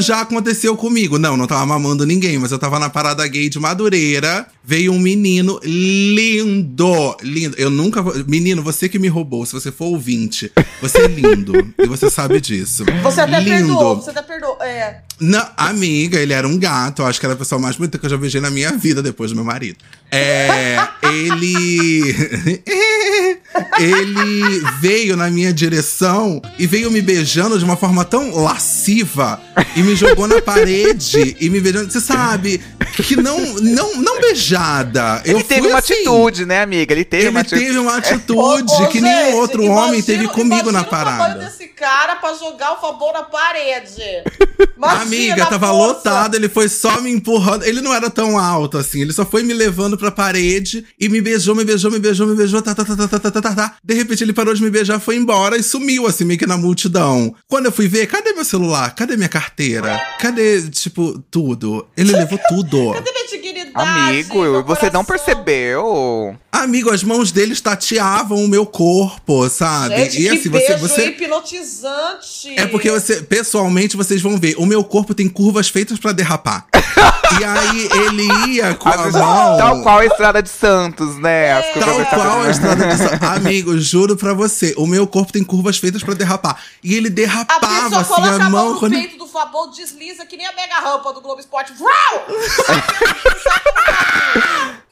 já 0.00 0.20
aconteceu 0.20 0.76
comigo. 0.76 1.18
Não, 1.18 1.36
não 1.36 1.46
tava 1.46 1.64
mamando 1.64 2.04
ninguém, 2.04 2.38
mas 2.38 2.52
eu 2.52 2.58
tava 2.58 2.78
na 2.78 2.90
parada 2.90 3.26
gay 3.26 3.48
de 3.48 3.58
Madureira. 3.58 4.46
Veio 4.64 4.92
um 4.92 4.98
menino 4.98 5.58
lindo, 5.64 7.16
lindo. 7.22 7.56
Eu 7.58 7.70
nunca. 7.70 8.02
Menino, 8.26 8.62
você 8.62 8.88
que 8.88 8.98
me 8.98 9.08
roubou, 9.08 9.44
se 9.46 9.52
você 9.52 9.72
for 9.72 9.86
ouvinte, 9.86 10.52
você 10.80 10.98
é 10.98 11.06
lindo. 11.06 11.74
e 11.78 11.86
você 11.86 12.10
sabe 12.10 12.40
disso. 12.40 12.84
Você 13.02 13.20
até 13.20 13.40
lindo. 13.40 13.50
perdoou, 13.50 13.96
você 13.96 14.10
até 14.10 14.22
perdoou. 14.22 14.62
É. 14.62 15.02
Não, 15.18 15.46
amiga, 15.56 16.18
ele 16.18 16.32
era 16.32 16.46
um 16.46 16.58
gato. 16.58 17.02
Eu 17.02 17.06
acho 17.06 17.18
que 17.18 17.26
era 17.26 17.34
a 17.34 17.38
pessoa 17.38 17.60
mais 17.60 17.76
bonita 17.76 17.98
que 17.98 18.06
eu 18.06 18.10
já 18.10 18.16
beijei 18.16 18.40
na 18.40 18.50
minha 18.50 18.72
vida 18.72 19.02
depois 19.02 19.30
do 19.30 19.36
meu 19.36 19.44
marido. 19.44 19.78
É. 20.10 20.76
Ele. 21.02 22.14
ele 23.78 24.60
veio 24.80 25.16
na 25.16 25.30
minha 25.30 25.52
direção 25.52 26.40
e 26.58 26.66
veio 26.66 26.90
me 26.90 27.00
beijando 27.00 27.58
de 27.58 27.64
uma 27.64 27.76
forma 27.76 28.04
tão 28.04 28.42
lasciva 28.42 29.40
e 29.76 29.82
me 29.82 29.94
jogou 29.96 30.26
na 30.26 30.40
parede 30.42 31.36
e 31.40 31.50
me 31.50 31.60
beijando. 31.60 31.90
Você 31.90 32.00
sabe 32.00 32.60
que 32.96 33.16
não, 33.16 33.38
não, 33.60 33.96
não 33.96 34.20
beijada. 34.20 35.22
Eu 35.24 35.36
Ele 35.36 35.44
teve 35.44 35.66
uma 35.68 35.78
assim. 35.78 35.94
atitude, 35.94 36.44
né, 36.46 36.62
amiga? 36.62 36.92
Ele 36.92 37.04
teve 37.04 37.22
Ele 37.24 37.30
uma 37.30 37.40
atitude. 37.40 37.64
teve 37.66 37.78
uma 37.78 37.96
atitude 37.98 38.72
ô, 38.72 38.86
que 38.88 39.00
gente, 39.00 39.00
nenhum 39.02 39.36
outro 39.36 39.62
homem 39.64 39.98
imagina- 40.00 40.06
teve 40.06 40.28
comigo 40.28 40.70
na 40.70 40.80
imagina 40.80 40.82
o 40.82 40.90
parada. 40.90 41.38
desse 41.44 41.68
cara 41.68 42.16
pra 42.16 42.34
jogar 42.34 42.72
o 42.74 42.80
favor 42.80 43.12
na 43.12 43.22
parede. 43.22 44.02
Imagina 44.76 45.02
Amiga, 45.02 45.46
tava 45.46 45.68
força. 45.68 45.86
lotado, 45.86 46.34
ele 46.34 46.48
foi 46.48 46.68
só 46.68 47.00
me 47.00 47.10
empurrando. 47.10 47.64
Ele 47.64 47.80
não 47.80 47.94
era 47.94 48.10
tão 48.10 48.38
alto 48.38 48.78
assim, 48.78 49.00
ele 49.00 49.12
só 49.12 49.24
foi 49.24 49.42
me 49.42 49.52
levando 49.54 49.96
pra 49.96 50.10
parede 50.10 50.84
e 50.98 51.08
me 51.08 51.20
beijou, 51.20 51.54
me 51.54 51.64
beijou, 51.64 51.90
me 51.90 51.98
beijou, 51.98 52.26
me 52.26 52.34
beijou, 52.34 52.60
tá, 52.62 52.74
tá, 52.74 52.84
tá, 52.84 52.96
tá, 52.96 53.08
tá, 53.08 53.18
tá, 53.18 53.30
tá, 53.30 53.40
tá, 53.42 53.54
tá. 53.54 53.74
De 53.82 53.94
repente 53.94 54.22
ele 54.24 54.32
parou 54.32 54.54
de 54.54 54.62
me 54.62 54.70
beijar, 54.70 54.98
foi 55.00 55.16
embora 55.16 55.56
e 55.56 55.62
sumiu 55.62 56.06
assim, 56.06 56.24
meio 56.24 56.38
que 56.38 56.46
na 56.46 56.56
multidão. 56.56 57.34
Quando 57.48 57.66
eu 57.66 57.72
fui 57.72 57.86
ver, 57.88 58.06
cadê 58.06 58.32
meu 58.32 58.44
celular? 58.44 58.94
Cadê 58.94 59.16
minha 59.16 59.28
carteira? 59.28 59.51
Cadê, 60.18 60.68
tipo, 60.70 61.18
tudo? 61.30 61.86
Ele 61.96 62.12
levou 62.12 62.38
tudo. 62.48 62.92
Cadê 62.92 63.10
minha? 63.12 63.22
Amigo, 63.74 64.42
meu 64.42 64.62
você 64.64 64.90
não 64.90 65.04
coração? 65.04 65.04
percebeu? 65.04 66.36
Amigo, 66.50 66.90
as 66.92 67.02
mãos 67.02 67.32
deles 67.32 67.60
tateavam 67.60 68.44
o 68.44 68.48
meu 68.48 68.64
corpo, 68.66 69.48
sabe? 69.48 69.96
Gente, 69.96 70.18
e 70.20 70.22
que 70.22 70.28
assim, 70.28 70.48
você, 70.50 70.68
beijo 70.68 70.78
você 70.88 71.06
hipnotizante. 71.06 72.54
É 72.60 72.66
porque 72.66 72.90
você, 72.90 73.22
pessoalmente, 73.22 73.96
vocês 73.96 74.20
vão 74.20 74.36
ver, 74.38 74.54
o 74.58 74.66
meu 74.66 74.84
corpo 74.84 75.14
tem 75.14 75.28
curvas 75.28 75.68
feitas 75.68 75.98
pra 75.98 76.12
derrapar. 76.12 76.66
e 77.40 77.44
aí 77.44 77.88
ele 78.06 78.52
ia 78.52 78.74
com 78.74 78.88
a 78.90 78.96
mão. 79.10 79.56
Tal 79.58 79.82
qual 79.82 79.98
a 80.00 80.04
Estrada 80.06 80.42
de 80.42 80.50
Santos, 80.50 81.16
né? 81.18 81.52
As 81.54 81.66
curvas 81.72 82.08
Tal 82.10 82.20
qual 82.20 82.42
a 82.42 82.50
estrada 82.50 82.86
de 82.86 82.96
Sa- 82.98 83.18
Amigo, 83.34 83.78
juro 83.78 84.16
pra 84.16 84.34
você, 84.34 84.74
o 84.76 84.86
meu 84.86 85.06
corpo 85.06 85.32
tem 85.32 85.42
curvas 85.42 85.78
feitas 85.78 86.02
pra 86.04 86.12
derrapar. 86.14 86.62
E 86.84 86.94
ele 86.94 87.08
A 87.08 87.10
derrapava 87.10 88.00
assim 88.00 88.12
coloca 88.12 88.30
a 88.30 88.34
a 88.34 88.38
mão 88.38 88.50
mão 88.50 88.72
no 88.74 88.78
quando. 88.78 88.92
peito 88.92 89.16
do 89.16 89.26
Fabão, 89.26 89.70
desliza 89.70 90.26
que 90.26 90.36
nem 90.36 90.46
a 90.46 90.52
mega 90.52 90.74
rampa 90.76 91.12
do 91.14 91.20
Globo 91.22 91.40
Esporte. 91.40 91.72
Vrau! 91.72 92.26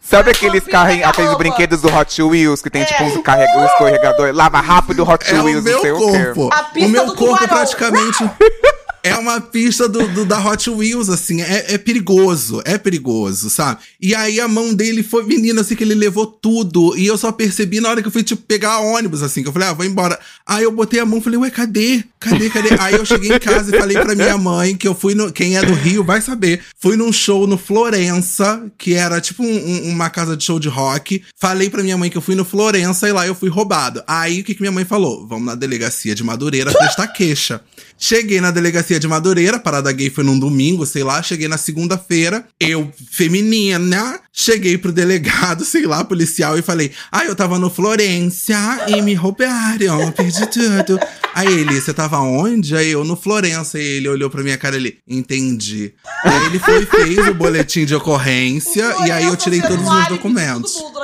Sabe 0.02 0.30
aqueles 0.32 0.66
da 0.66 0.82
aqueles 1.04 1.34
brinquedos 1.36 1.82
do 1.82 1.94
Hot 1.94 2.20
Wheels 2.20 2.60
que 2.60 2.68
tem 2.68 2.82
É. 2.82 2.84
tipo 2.84 3.04
uns 3.04 3.22
carrega, 3.22 3.56
um 3.56 3.64
escorregador? 3.64 4.34
Lava 4.34 4.60
rápido 4.60 5.08
Hot 5.08 5.24
É 5.32 5.38
o 5.40 5.44
Wheels, 5.44 5.62
meu 5.62 5.72
não 5.74 5.80
sei 5.80 5.92
o 5.92 5.98
quê. 5.98 6.02
corpo. 6.34 6.50
A 6.52 6.62
pista 6.64 6.88
O 6.88 6.90
meu 6.90 7.06
do 7.06 7.14
corpo 7.14 7.34
tubarão. 7.38 7.48
praticamente. 7.56 8.30
É 9.02 9.14
uma 9.16 9.40
pista 9.40 9.88
do, 9.88 10.06
do- 10.08 10.24
da 10.26 10.38
Hot 10.44 10.68
Wheels, 10.68 11.08
assim, 11.08 11.40
é, 11.40 11.74
é 11.74 11.78
perigoso, 11.78 12.60
é 12.64 12.76
perigoso, 12.76 13.48
sabe? 13.48 13.80
E 14.00 14.14
aí 14.14 14.38
a 14.40 14.46
mão 14.48 14.74
dele 14.74 15.02
foi, 15.02 15.24
menino, 15.24 15.60
assim, 15.60 15.74
que 15.74 15.82
ele 15.84 15.94
levou 15.94 16.26
tudo. 16.26 16.96
E 16.96 17.06
eu 17.06 17.16
só 17.16 17.32
percebi 17.32 17.80
na 17.80 17.88
hora 17.88 18.02
que 18.02 18.08
eu 18.08 18.12
fui, 18.12 18.22
tipo, 18.22 18.42
pegar 18.42 18.78
ônibus, 18.80 19.22
assim, 19.22 19.42
que 19.42 19.48
eu 19.48 19.52
falei, 19.52 19.68
ah, 19.68 19.72
vou 19.72 19.86
embora. 19.86 20.18
Aí 20.46 20.64
eu 20.64 20.70
botei 20.72 21.00
a 21.00 21.06
mão 21.06 21.18
e 21.18 21.22
falei, 21.22 21.38
ué, 21.38 21.50
cadê? 21.50 22.04
Cadê, 22.18 22.50
cadê? 22.50 22.68
Aí 22.78 22.94
eu 22.94 23.06
cheguei 23.06 23.32
em 23.34 23.38
casa 23.38 23.74
e 23.74 23.78
falei 23.78 23.96
pra 23.98 24.14
minha 24.14 24.36
mãe 24.36 24.76
que 24.76 24.86
eu 24.86 24.94
fui 24.94 25.14
no. 25.14 25.32
Quem 25.32 25.56
é 25.56 25.62
do 25.64 25.72
Rio 25.72 26.04
vai 26.04 26.20
saber. 26.20 26.60
Fui 26.78 26.94
num 26.96 27.10
show 27.12 27.46
no 27.46 27.56
Florença, 27.56 28.62
que 28.78 28.94
era 28.94 29.20
tipo 29.20 29.42
um- 29.42 29.46
um- 29.48 29.90
uma 29.90 30.10
casa 30.10 30.36
de 30.36 30.44
show 30.44 30.60
de 30.60 30.68
rock. 30.68 31.22
Falei 31.38 31.68
pra 31.70 31.82
minha 31.82 31.96
mãe 31.96 32.10
que 32.10 32.16
eu 32.16 32.22
fui 32.22 32.34
no 32.34 32.44
Florença 32.44 33.08
e 33.08 33.12
lá 33.12 33.26
eu 33.26 33.34
fui 33.34 33.48
roubado. 33.48 34.02
Aí 34.06 34.40
o 34.40 34.44
que, 34.44 34.54
que 34.54 34.60
minha 34.60 34.72
mãe 34.72 34.84
falou? 34.84 35.26
Vamos 35.26 35.46
na 35.46 35.54
delegacia 35.54 36.14
de 36.14 36.22
Madureira 36.22 36.72
prestar 36.72 37.08
queixa. 37.08 37.60
Cheguei 38.02 38.40
na 38.40 38.50
delegacia 38.50 38.98
de 38.98 39.06
Madureira, 39.06 39.58
a 39.58 39.60
parada 39.60 39.92
gay 39.92 40.08
foi 40.08 40.24
num 40.24 40.38
domingo, 40.38 40.86
sei 40.86 41.04
lá. 41.04 41.22
Cheguei 41.22 41.46
na 41.46 41.58
segunda-feira, 41.58 42.46
eu, 42.58 42.90
feminina, 43.10 44.18
cheguei 44.32 44.78
pro 44.78 44.90
delegado, 44.90 45.66
sei 45.66 45.84
lá, 45.84 46.02
policial, 46.02 46.58
e 46.58 46.62
falei: 46.62 46.92
Ah, 47.12 47.26
eu 47.26 47.36
tava 47.36 47.58
no 47.58 47.68
Florença 47.68 48.86
e 48.88 49.02
me 49.02 49.12
roubaram, 49.12 50.10
perdi 50.12 50.46
tudo. 50.46 50.98
Aí 51.34 51.46
ele, 51.46 51.78
você 51.78 51.92
tava 51.92 52.18
onde? 52.20 52.74
Aí 52.74 52.90
eu, 52.90 53.04
no 53.04 53.16
Florença. 53.16 53.78
E 53.78 53.84
ele 53.84 54.08
olhou 54.08 54.30
pra 54.30 54.42
minha 54.42 54.56
cara 54.56 54.76
ele, 54.76 54.96
entendi. 55.06 55.92
Aí 56.24 56.46
ele 56.46 56.58
foi 56.58 56.82
e 56.82 56.86
fez 56.86 57.28
o 57.28 57.34
boletim 57.34 57.84
de 57.84 57.94
ocorrência, 57.94 58.94
e 59.06 59.10
aí 59.10 59.26
eu 59.26 59.36
tirei 59.36 59.60
todos 59.60 59.86
os 59.86 59.94
meus 59.94 60.08
documentos. 60.08 60.72
Todo 60.72 60.84
mundo 60.86 61.00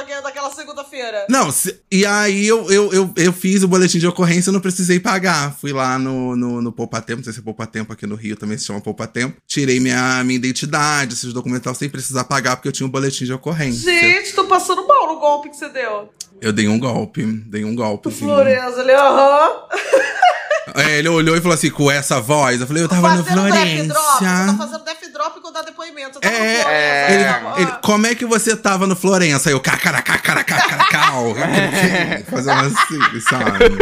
segunda-feira. 0.96 1.26
Não, 1.28 1.50
se- 1.50 1.80
e 1.90 2.04
aí 2.06 2.46
eu, 2.46 2.70
eu, 2.70 2.92
eu, 2.92 3.10
eu 3.16 3.32
fiz 3.32 3.62
o 3.62 3.68
boletim 3.68 3.98
de 3.98 4.06
ocorrência 4.06 4.50
e 4.50 4.52
não 4.52 4.60
precisei 4.60 4.98
pagar. 4.98 5.54
Fui 5.56 5.72
lá 5.72 5.98
no, 5.98 6.34
no, 6.36 6.62
no 6.62 6.72
Poupa 6.72 7.00
Tempo, 7.00 7.18
não 7.18 7.24
sei 7.24 7.32
se 7.32 7.40
é 7.40 7.42
Poupa 7.42 7.66
Tempo 7.66 7.92
aqui 7.92 8.06
no 8.06 8.14
Rio, 8.14 8.36
também 8.36 8.56
se 8.58 8.64
chama 8.64 8.80
Poupa 8.80 9.06
Tempo. 9.06 9.36
Tirei 9.46 9.78
minha, 9.80 10.22
minha 10.24 10.36
identidade, 10.36 11.14
esses 11.14 11.32
documentos 11.32 11.76
sem 11.78 11.88
precisar 11.88 12.24
pagar, 12.24 12.56
porque 12.56 12.68
eu 12.68 12.72
tinha 12.72 12.86
um 12.86 12.90
boletim 12.90 13.24
de 13.24 13.32
ocorrência. 13.32 13.92
Gente, 13.92 14.32
tô 14.34 14.44
passando 14.44 14.86
mal 14.86 15.14
no 15.14 15.20
golpe 15.20 15.50
que 15.50 15.56
você 15.56 15.68
deu. 15.68 16.08
Eu 16.40 16.52
dei 16.52 16.68
um 16.68 16.78
golpe, 16.78 17.24
dei 17.24 17.64
um 17.64 17.74
golpe. 17.74 18.08
O 18.08 18.10
Florença, 18.10 18.80
ele, 18.80 18.92
aham. 18.92 19.50
É, 20.74 20.98
ele 20.98 21.08
olhou 21.08 21.36
e 21.36 21.40
falou 21.40 21.54
assim, 21.54 21.70
com 21.70 21.90
essa 21.90 22.20
voz. 22.20 22.60
Eu 22.60 22.66
falei, 22.66 22.82
eu 22.82 22.88
tava 22.88 23.14
no 23.14 23.24
Fazendo 23.24 23.44
death 23.52 23.86
drop. 23.86 24.04
Você 24.18 24.24
tá 24.24 24.36
Florença. 24.36 24.56
fazendo 24.58 24.84
death 24.84 25.12
drop 25.12 25.40
quando 25.40 25.54
dá 25.54 25.62
depoimento. 25.62 26.18
No 26.22 26.28
É, 26.28 26.62
Florença. 26.62 27.12
ele, 27.60 27.62
ele, 27.62 27.78
como 27.82 28.06
é 28.06 28.14
que 28.14 28.26
você 28.26 28.56
tava 28.56 28.86
no 28.86 28.96
Florença? 28.96 29.48
Aí 29.48 29.54
eu, 29.54 29.60
cacaracacaracacaracau. 29.60 31.34
Fazendo 32.30 32.60
assim, 32.60 33.20
sabe? 33.20 33.78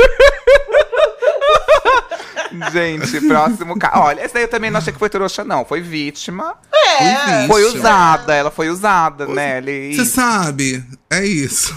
Gente, 2.72 3.20
próximo 3.26 3.76
caso. 3.78 3.98
Olha, 3.98 4.24
esse 4.24 4.32
daí 4.34 4.44
eu 4.44 4.48
também 4.48 4.70
não 4.70 4.78
achei 4.78 4.92
que 4.92 4.98
foi 4.98 5.08
trouxa, 5.08 5.42
não. 5.42 5.64
Foi 5.64 5.80
vítima. 5.80 6.54
É. 6.72 7.46
Foi 7.48 7.64
usada, 7.64 8.32
ela 8.34 8.50
foi 8.50 8.68
usada, 8.68 9.26
né? 9.26 9.58
Ele... 9.58 9.96
Você 9.96 10.04
sabe, 10.04 10.84
é 11.10 11.24
isso. 11.24 11.74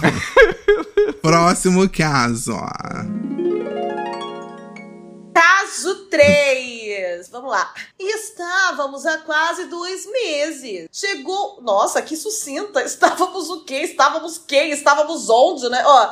Próximo 1.20 1.88
caso. 1.88 2.56
Caso 5.38 6.06
3. 6.10 6.77
Vamos 7.30 7.50
lá. 7.50 7.72
Estávamos 7.98 9.06
há 9.06 9.18
quase 9.18 9.64
dois 9.66 10.10
meses. 10.10 10.88
Chegou. 10.92 11.60
Nossa, 11.62 12.02
que 12.02 12.16
sucinta. 12.16 12.82
Estávamos 12.82 13.48
o 13.50 13.64
quê? 13.64 13.76
Estávamos 13.82 14.38
quem? 14.38 14.70
Estávamos 14.70 15.28
onde, 15.28 15.68
né? 15.68 15.82
Ó. 15.86 16.10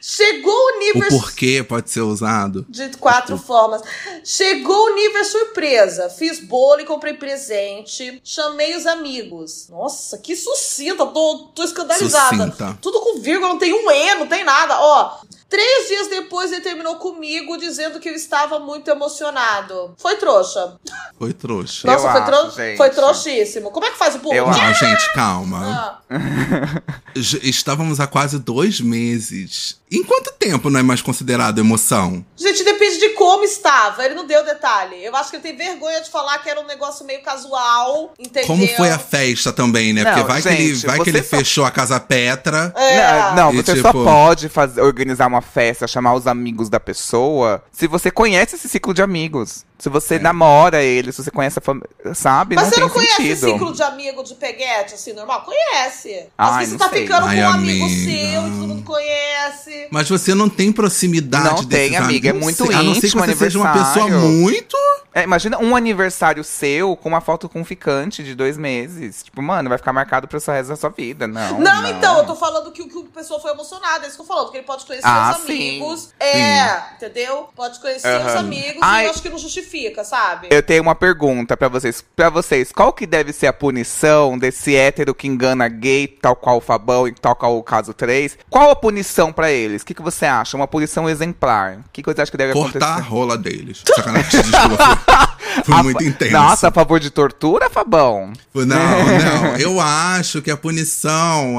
Chegou 0.00 0.52
o 0.54 0.76
O 0.76 0.78
nível. 0.78 1.08
porquê 1.08 1.64
pode 1.68 1.90
ser 1.90 2.02
usado. 2.02 2.64
De 2.68 2.88
quatro 2.98 3.36
formas. 3.36 3.82
Chegou 4.24 4.86
o 4.86 4.94
nível 4.94 5.24
surpresa. 5.24 6.08
Fiz 6.08 6.38
bolo 6.38 6.80
e 6.80 6.84
comprei 6.84 7.14
presente. 7.14 8.20
Chamei 8.22 8.76
os 8.76 8.86
amigos. 8.86 9.68
Nossa, 9.68 10.18
que 10.18 10.36
sucinta. 10.36 11.04
Tô, 11.06 11.48
tô 11.54 11.64
escandalizada. 11.64 12.36
Sucinta. 12.36 12.78
Tudo 12.80 13.00
com 13.00 13.18
vírgula, 13.20 13.48
não 13.48 13.58
tem 13.58 13.72
um 13.72 13.90
E, 13.90 14.14
não 14.14 14.26
tem 14.26 14.44
nada. 14.44 14.78
Ó, 14.80 15.18
três 15.48 15.88
dias 15.88 16.06
depois 16.08 16.52
ele 16.52 16.60
terminou 16.60 16.96
comigo 16.96 17.56
dizendo 17.56 17.98
que 17.98 18.08
eu 18.08 18.14
estava 18.14 18.60
muito 18.60 18.88
emocionado. 18.88 19.94
Foi 20.06 20.16
trouxa. 20.18 20.76
Foi 21.18 21.32
trouxa. 21.32 21.84
Nossa, 21.88 22.06
Eu 22.06 22.10
foi, 22.12 22.20
acho, 22.20 22.30
trou- 22.30 22.50
gente. 22.52 22.76
foi 22.76 22.90
trouxíssimo. 22.90 23.70
Como 23.72 23.86
é 23.86 23.90
que 23.90 23.98
faz 23.98 24.14
o 24.14 24.20
pulo? 24.20 24.32
Eu 24.32 24.46
Não, 24.46 24.72
gente, 24.74 25.12
calma. 25.14 26.00
Ah, 26.08 26.16
Estávamos 27.42 28.00
há 28.00 28.06
quase 28.06 28.38
dois 28.38 28.80
meses. 28.80 29.78
Em 29.90 30.02
quanto 30.02 30.32
tempo 30.32 30.68
não 30.68 30.80
é 30.80 30.82
mais 30.82 31.00
considerado 31.00 31.58
emoção? 31.60 32.24
Gente, 32.36 32.64
depende 32.64 32.98
de 32.98 33.10
como 33.10 33.44
estava. 33.44 34.04
Ele 34.04 34.14
não 34.14 34.26
deu 34.26 34.44
detalhe. 34.44 34.96
Eu 35.04 35.14
acho 35.14 35.30
que 35.30 35.36
ele 35.36 35.42
tem 35.44 35.56
vergonha 35.56 36.00
de 36.00 36.10
falar 36.10 36.38
que 36.38 36.50
era 36.50 36.60
um 36.60 36.66
negócio 36.66 37.06
meio 37.06 37.22
casual, 37.22 38.12
entendeu? 38.18 38.46
Como 38.48 38.66
foi 38.76 38.90
a 38.90 38.98
festa 38.98 39.52
também, 39.52 39.92
né? 39.92 40.02
Não, 40.02 40.12
Porque 40.12 40.26
vai 40.28 40.42
que 40.42 40.48
ele, 40.48 40.74
gente, 40.74 40.86
vai 40.86 40.98
que 40.98 41.04
você 41.04 41.10
ele 41.10 41.22
só- 41.22 41.36
fechou 41.36 41.64
a 41.64 41.70
casa 41.70 42.00
Petra. 42.00 42.72
É. 42.76 42.96
Não, 42.96 43.36
não, 43.36 43.54
E, 43.54 43.62
você 43.62 43.76
só 43.80 43.88
tipo- 43.88 44.04
pode 44.04 44.48
fazer, 44.48 44.80
organizar 44.80 45.28
uma 45.28 45.40
festa, 45.40 45.86
chamar 45.86 46.14
os 46.14 46.26
amigos 46.26 46.68
da 46.68 46.80
pessoa, 46.80 47.62
se 47.70 47.86
você 47.86 48.10
conhece 48.10 48.56
esse 48.56 48.68
ciclo 48.68 48.92
de 48.92 49.02
amigos. 49.02 49.64
Se 49.78 49.90
você 49.90 50.18
namora 50.18 50.82
ele, 50.82 51.12
se 51.12 51.22
você 51.22 51.30
conhece 51.30 51.58
a 51.58 51.62
família, 51.62 51.86
sabe? 52.14 52.54
Mas 52.54 52.64
não 52.64 52.70
você 52.70 52.74
tem 52.76 52.84
não 52.84 52.90
conhece 52.90 53.16
sentido. 53.16 53.46
ciclo 53.52 53.72
de 53.74 53.82
amigo 53.82 54.24
de 54.24 54.34
peguete, 54.34 54.94
assim, 54.94 55.12
normal? 55.12 55.42
Conhece. 55.44 56.26
Às 56.36 56.50
Ai, 56.52 56.58
vezes 56.60 56.72
não 56.72 56.78
você 56.78 56.84
tá 56.84 56.90
sei. 56.96 57.05
Ficando 57.06 57.26
Ai, 57.26 57.36
com 57.36 57.42
um 57.42 57.48
amigo 57.50 57.88
seu 57.88 58.12
e 58.12 58.50
todo 58.50 58.66
mundo 58.68 58.82
conhece. 58.82 59.88
Mas 59.90 60.08
você 60.08 60.34
não 60.34 60.48
tem 60.48 60.72
proximidade 60.72 61.44
Não 61.62 61.64
tem, 61.64 61.96
amiga, 61.96 62.28
é 62.28 62.30
amigos. 62.30 62.42
muito 62.42 62.64
A 62.76 62.82
não 62.82 62.94
ser 62.94 63.00
que 63.00 63.06
íntimo 63.06 63.24
você 63.24 63.36
seja 63.36 63.58
uma 63.58 63.72
pessoa 63.72 64.08
muito. 64.08 64.76
É, 65.14 65.22
imagina 65.22 65.58
um 65.58 65.74
aniversário 65.74 66.44
seu 66.44 66.94
com 66.94 67.08
uma 67.08 67.22
foto 67.22 67.48
com 67.48 67.60
um 67.60 67.64
ficante 67.64 68.22
de 68.22 68.34
dois 68.34 68.58
meses. 68.58 69.22
Tipo, 69.22 69.40
mano, 69.40 69.68
vai 69.70 69.78
ficar 69.78 69.90
marcado 69.92 70.28
pro 70.28 70.38
resto 70.38 70.68
da 70.68 70.76
sua 70.76 70.90
vida. 70.90 71.26
Não. 71.26 71.58
Não, 71.58 71.88
então, 71.88 72.18
eu 72.18 72.26
tô 72.26 72.34
falando 72.36 72.70
que 72.70 72.82
o 72.82 72.88
que 72.88 72.98
o 72.98 73.04
pessoa 73.04 73.40
foi 73.40 73.50
emocionada, 73.52 74.04
é 74.04 74.08
isso 74.08 74.16
que 74.16 74.22
eu 74.22 74.26
tô 74.26 74.34
falando, 74.34 74.50
que 74.50 74.58
ele 74.58 74.66
pode 74.66 74.84
conhecer 74.84 75.06
Ah, 75.06 75.34
os 75.38 75.46
sim. 75.46 75.52
amigos. 75.52 76.10
É, 76.20 76.94
entendeu? 76.96 77.48
Pode 77.56 77.80
conhecer 77.80 78.14
os 78.20 78.32
Aham. 78.32 78.40
amigos 78.40 78.78
Ai. 78.82 79.04
e 79.04 79.06
eu 79.06 79.10
acho 79.10 79.22
que 79.22 79.30
não 79.30 79.38
justifica, 79.38 80.04
sabe? 80.04 80.48
Eu 80.50 80.62
tenho 80.62 80.82
uma 80.82 80.94
pergunta 80.94 81.56
pra 81.56 81.68
vocês. 81.68 82.04
Pra 82.14 82.28
vocês, 82.28 82.70
qual 82.70 82.92
que 82.92 83.06
deve 83.06 83.32
ser 83.32 83.46
a 83.46 83.52
punição 83.54 84.36
desse 84.38 84.76
hétero 84.76 85.14
que 85.14 85.26
engana 85.26 85.66
gay, 85.68 86.06
tal 86.06 86.36
qual 86.36 86.58
o 86.58 86.60
Fabão 86.60 86.95
e 87.08 87.12
tal 87.12 87.34
qual 87.34 87.58
o 87.58 87.62
caso 87.62 87.92
3? 87.92 88.38
Qual 88.48 88.70
a 88.70 88.76
punição 88.76 89.32
pra 89.32 89.50
eles? 89.50 89.82
O 89.82 89.86
que, 89.86 89.94
que 89.94 90.02
você 90.02 90.24
acha? 90.24 90.56
Uma 90.56 90.68
punição 90.68 91.08
exemplar. 91.08 91.78
O 91.78 91.84
que, 91.92 92.02
que 92.02 92.12
você 92.14 92.22
acha 92.22 92.30
que 92.30 92.36
deve 92.36 92.52
Cortar 92.52 92.84
a 92.86 92.92
acontecer? 92.92 93.08
rola 93.10 93.36
deles. 93.36 93.82
Sacanagem, 93.96 94.42
desculpa. 94.42 94.76
Foi, 94.76 95.64
foi 95.64 95.74
A 95.74 95.82
muito 95.82 96.04
intenso. 96.04 96.32
Nossa, 96.32 96.68
a 96.68 96.72
favor 96.72 97.00
de 97.00 97.10
tortura, 97.10 97.68
Fabão? 97.68 98.32
Não, 98.54 98.64
não. 98.68 99.56
Eu 99.58 99.80
acho 99.80 100.40
que 100.40 100.50
a 100.50 100.56
punição 100.56 101.56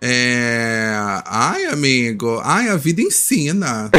é. 0.00 0.92
Ai, 1.26 1.66
amigo. 1.66 2.40
Ai, 2.44 2.68
a 2.68 2.76
vida 2.76 3.02
ensina. 3.02 3.90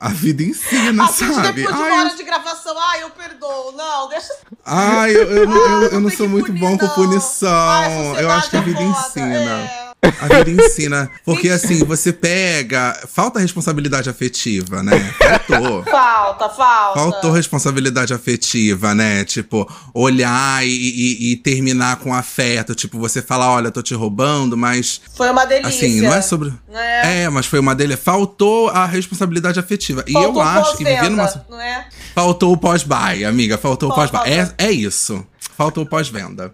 A 0.00 0.08
vida 0.08 0.42
ensina, 0.42 1.04
A 1.04 1.08
sabe? 1.08 1.52
depois 1.62 1.76
de 1.76 1.82
uma 1.82 1.84
Ai, 1.94 1.98
hora 2.06 2.16
de 2.16 2.22
gravação, 2.22 2.74
ai, 2.78 3.02
eu 3.02 3.10
perdoo. 3.10 3.72
Não, 3.72 4.08
deixa. 4.08 4.32
ai, 4.64 5.14
eu, 5.14 5.30
eu, 5.30 5.46
não- 5.46 5.56
eu- 5.56 5.82
eu 5.90 6.00
não 6.00 6.08
tem 6.08 6.16
sou 6.16 6.26
muito 6.26 6.46
punir, 6.46 6.58
bom 6.60 6.78
com 6.78 6.86
não. 6.86 6.94
punição. 6.94 7.50
Ai, 7.68 8.24
eu 8.24 8.30
acho 8.30 8.48
que 8.48 8.56
a 8.56 8.60
vida 8.62 8.78
sociedade 8.80 9.20
é 9.20 9.38
ensina. 9.38 9.50
é. 9.60 9.79
A 10.02 10.42
vida 10.42 10.50
ensina. 10.62 11.10
Porque 11.24 11.48
assim, 11.50 11.84
você 11.84 12.12
pega. 12.12 12.98
Falta 13.12 13.38
responsabilidade 13.38 14.08
afetiva, 14.08 14.82
né? 14.82 14.92
Faltou. 15.18 15.84
Falta, 15.90 16.48
falta. 16.48 16.98
Faltou 17.00 17.30
responsabilidade 17.32 18.14
afetiva, 18.14 18.94
né? 18.94 19.24
Tipo, 19.24 19.70
olhar 19.92 20.64
e, 20.66 20.70
e- 20.70 21.32
e 21.32 21.36
terminar 21.36 21.96
com 21.96 22.14
afeto. 22.14 22.74
Tipo, 22.74 22.98
você 22.98 23.20
falar, 23.20 23.50
olha, 23.50 23.70
tô 23.70 23.82
te 23.82 23.94
roubando, 23.94 24.56
mas. 24.56 25.00
Foi 25.14 25.28
uma 25.30 25.44
delícia. 25.44 25.68
Assim, 25.86 26.00
não 26.00 26.14
é 26.14 26.22
sobre. 26.22 26.52
É. 26.72 27.22
É, 27.24 27.28
mas 27.28 27.46
foi 27.46 27.58
uma 27.58 27.74
dele. 27.74 27.96
Faltou 27.96 28.68
a 28.68 28.86
responsabilidade 28.86 29.58
afetiva. 29.60 30.02
e 30.06 30.12
Faltou 30.12 30.34
eu 30.34 30.40
acho 30.40 30.76
que 30.76 30.84
viver 30.84 30.96
pós-venda, 31.00 31.22
numa. 31.22 31.46
Não 31.50 31.60
é? 31.60 31.86
Faltou 32.14 32.52
o 32.52 32.56
pós-buy, 32.56 33.24
amiga. 33.24 33.58
Faltou 33.58 33.90
o 33.90 33.94
Falta- 33.94 34.18
pós-buy. 34.18 34.54
É, 34.58 34.66
é 34.66 34.70
isso. 34.70 35.24
Faltou 35.60 35.84
o 35.84 35.86
pós-venda. 35.86 36.50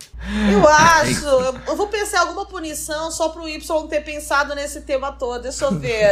Eu 0.50 0.68
acho. 0.68 1.24
Eu, 1.24 1.54
eu 1.68 1.76
vou 1.76 1.86
pensar 1.86 2.16
em 2.16 2.20
alguma 2.22 2.44
punição 2.44 3.08
só 3.12 3.28
pro 3.28 3.48
Y 3.48 3.64
não 3.68 3.86
ter 3.86 4.00
pensado 4.00 4.52
nesse 4.52 4.80
tema 4.80 5.12
todo. 5.12 5.42
Deixa 5.42 5.66
eu 5.66 5.78
ver. 5.78 6.10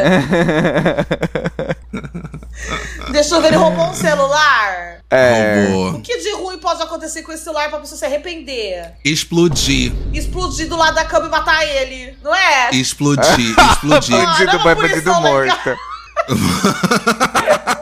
Deixa 3.11 3.35
eu 3.35 3.41
ver, 3.43 3.49
ele 3.49 3.57
roubou 3.57 3.87
um 3.87 3.95
celular. 3.95 5.01
É. 5.11 5.67
O 5.93 6.01
que 6.03 6.19
de 6.19 6.35
ruim 6.37 6.59
pode 6.59 6.81
acontecer 6.83 7.25
com 7.25 7.33
esse 7.33 7.43
celular 7.43 7.69
pra 7.69 7.81
pessoa 7.81 7.99
se 7.99 8.05
arrepender? 8.05 8.93
Explodir. 9.05 9.93
Explodir 10.13 10.69
do 10.69 10.77
lado 10.77 10.95
da 10.95 11.05
cama 11.05 11.27
e 11.27 11.31
matar 11.31 11.67
ele, 11.67 12.17
não 12.23 12.33
é? 12.33 12.71
Explodir. 12.71 13.25
Explodir. 13.73 14.15
Ah, 14.15 14.27
Bandido 14.27 14.57
é 14.57 14.59
por 14.61 14.77
bandido 14.77 15.15
morto. 15.15 15.77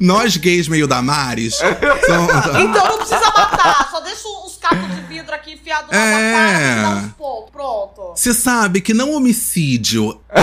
Nós 0.00 0.36
gays 0.36 0.68
meio 0.68 0.86
Damares. 0.86 1.56
são- 1.56 1.68
Então 2.60 2.86
não 2.88 2.96
precisa 2.98 3.32
matar, 3.36 3.88
só 3.90 4.00
deixa 4.00 4.28
uns 4.28 4.56
cacos 4.56 4.88
de 4.94 5.00
vidro 5.02 5.34
aqui 5.34 5.54
enfiados 5.54 5.90
na 5.90 5.96
É. 5.98 6.32
cara 6.32 6.60
e 6.60 6.82
dá 6.82 7.06
uns 7.06 7.12
pontos. 7.14 7.50
Pronto. 7.50 8.12
Você 8.14 8.32
sabe 8.34 8.80
que 8.80 8.94
não 8.94 9.12
homicídio 9.12 10.20
é. 10.30 10.42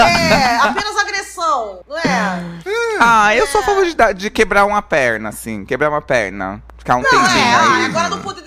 É, 0.00 0.56
apenas 0.58 0.96
agressão, 0.96 1.80
não 1.88 1.98
é? 1.98 2.42
Ah, 3.00 3.34
eu 3.34 3.46
sou 3.48 3.60
a 3.60 3.64
favor 3.64 3.84
de, 3.84 4.14
de 4.14 4.30
quebrar 4.30 4.64
uma 4.64 4.80
perna, 4.82 5.28
assim. 5.30 5.64
Quebrar 5.64 5.90
uma 5.90 6.00
perna. 6.02 6.62
Ficar 6.78 6.96
um 6.96 7.02
Não, 7.02 7.10
tempinho 7.10 7.38
é, 7.38 7.54
ah, 7.54 7.76
aí. 7.76 7.84
agora 7.86 8.08
não 8.08 8.20
poder 8.20 8.42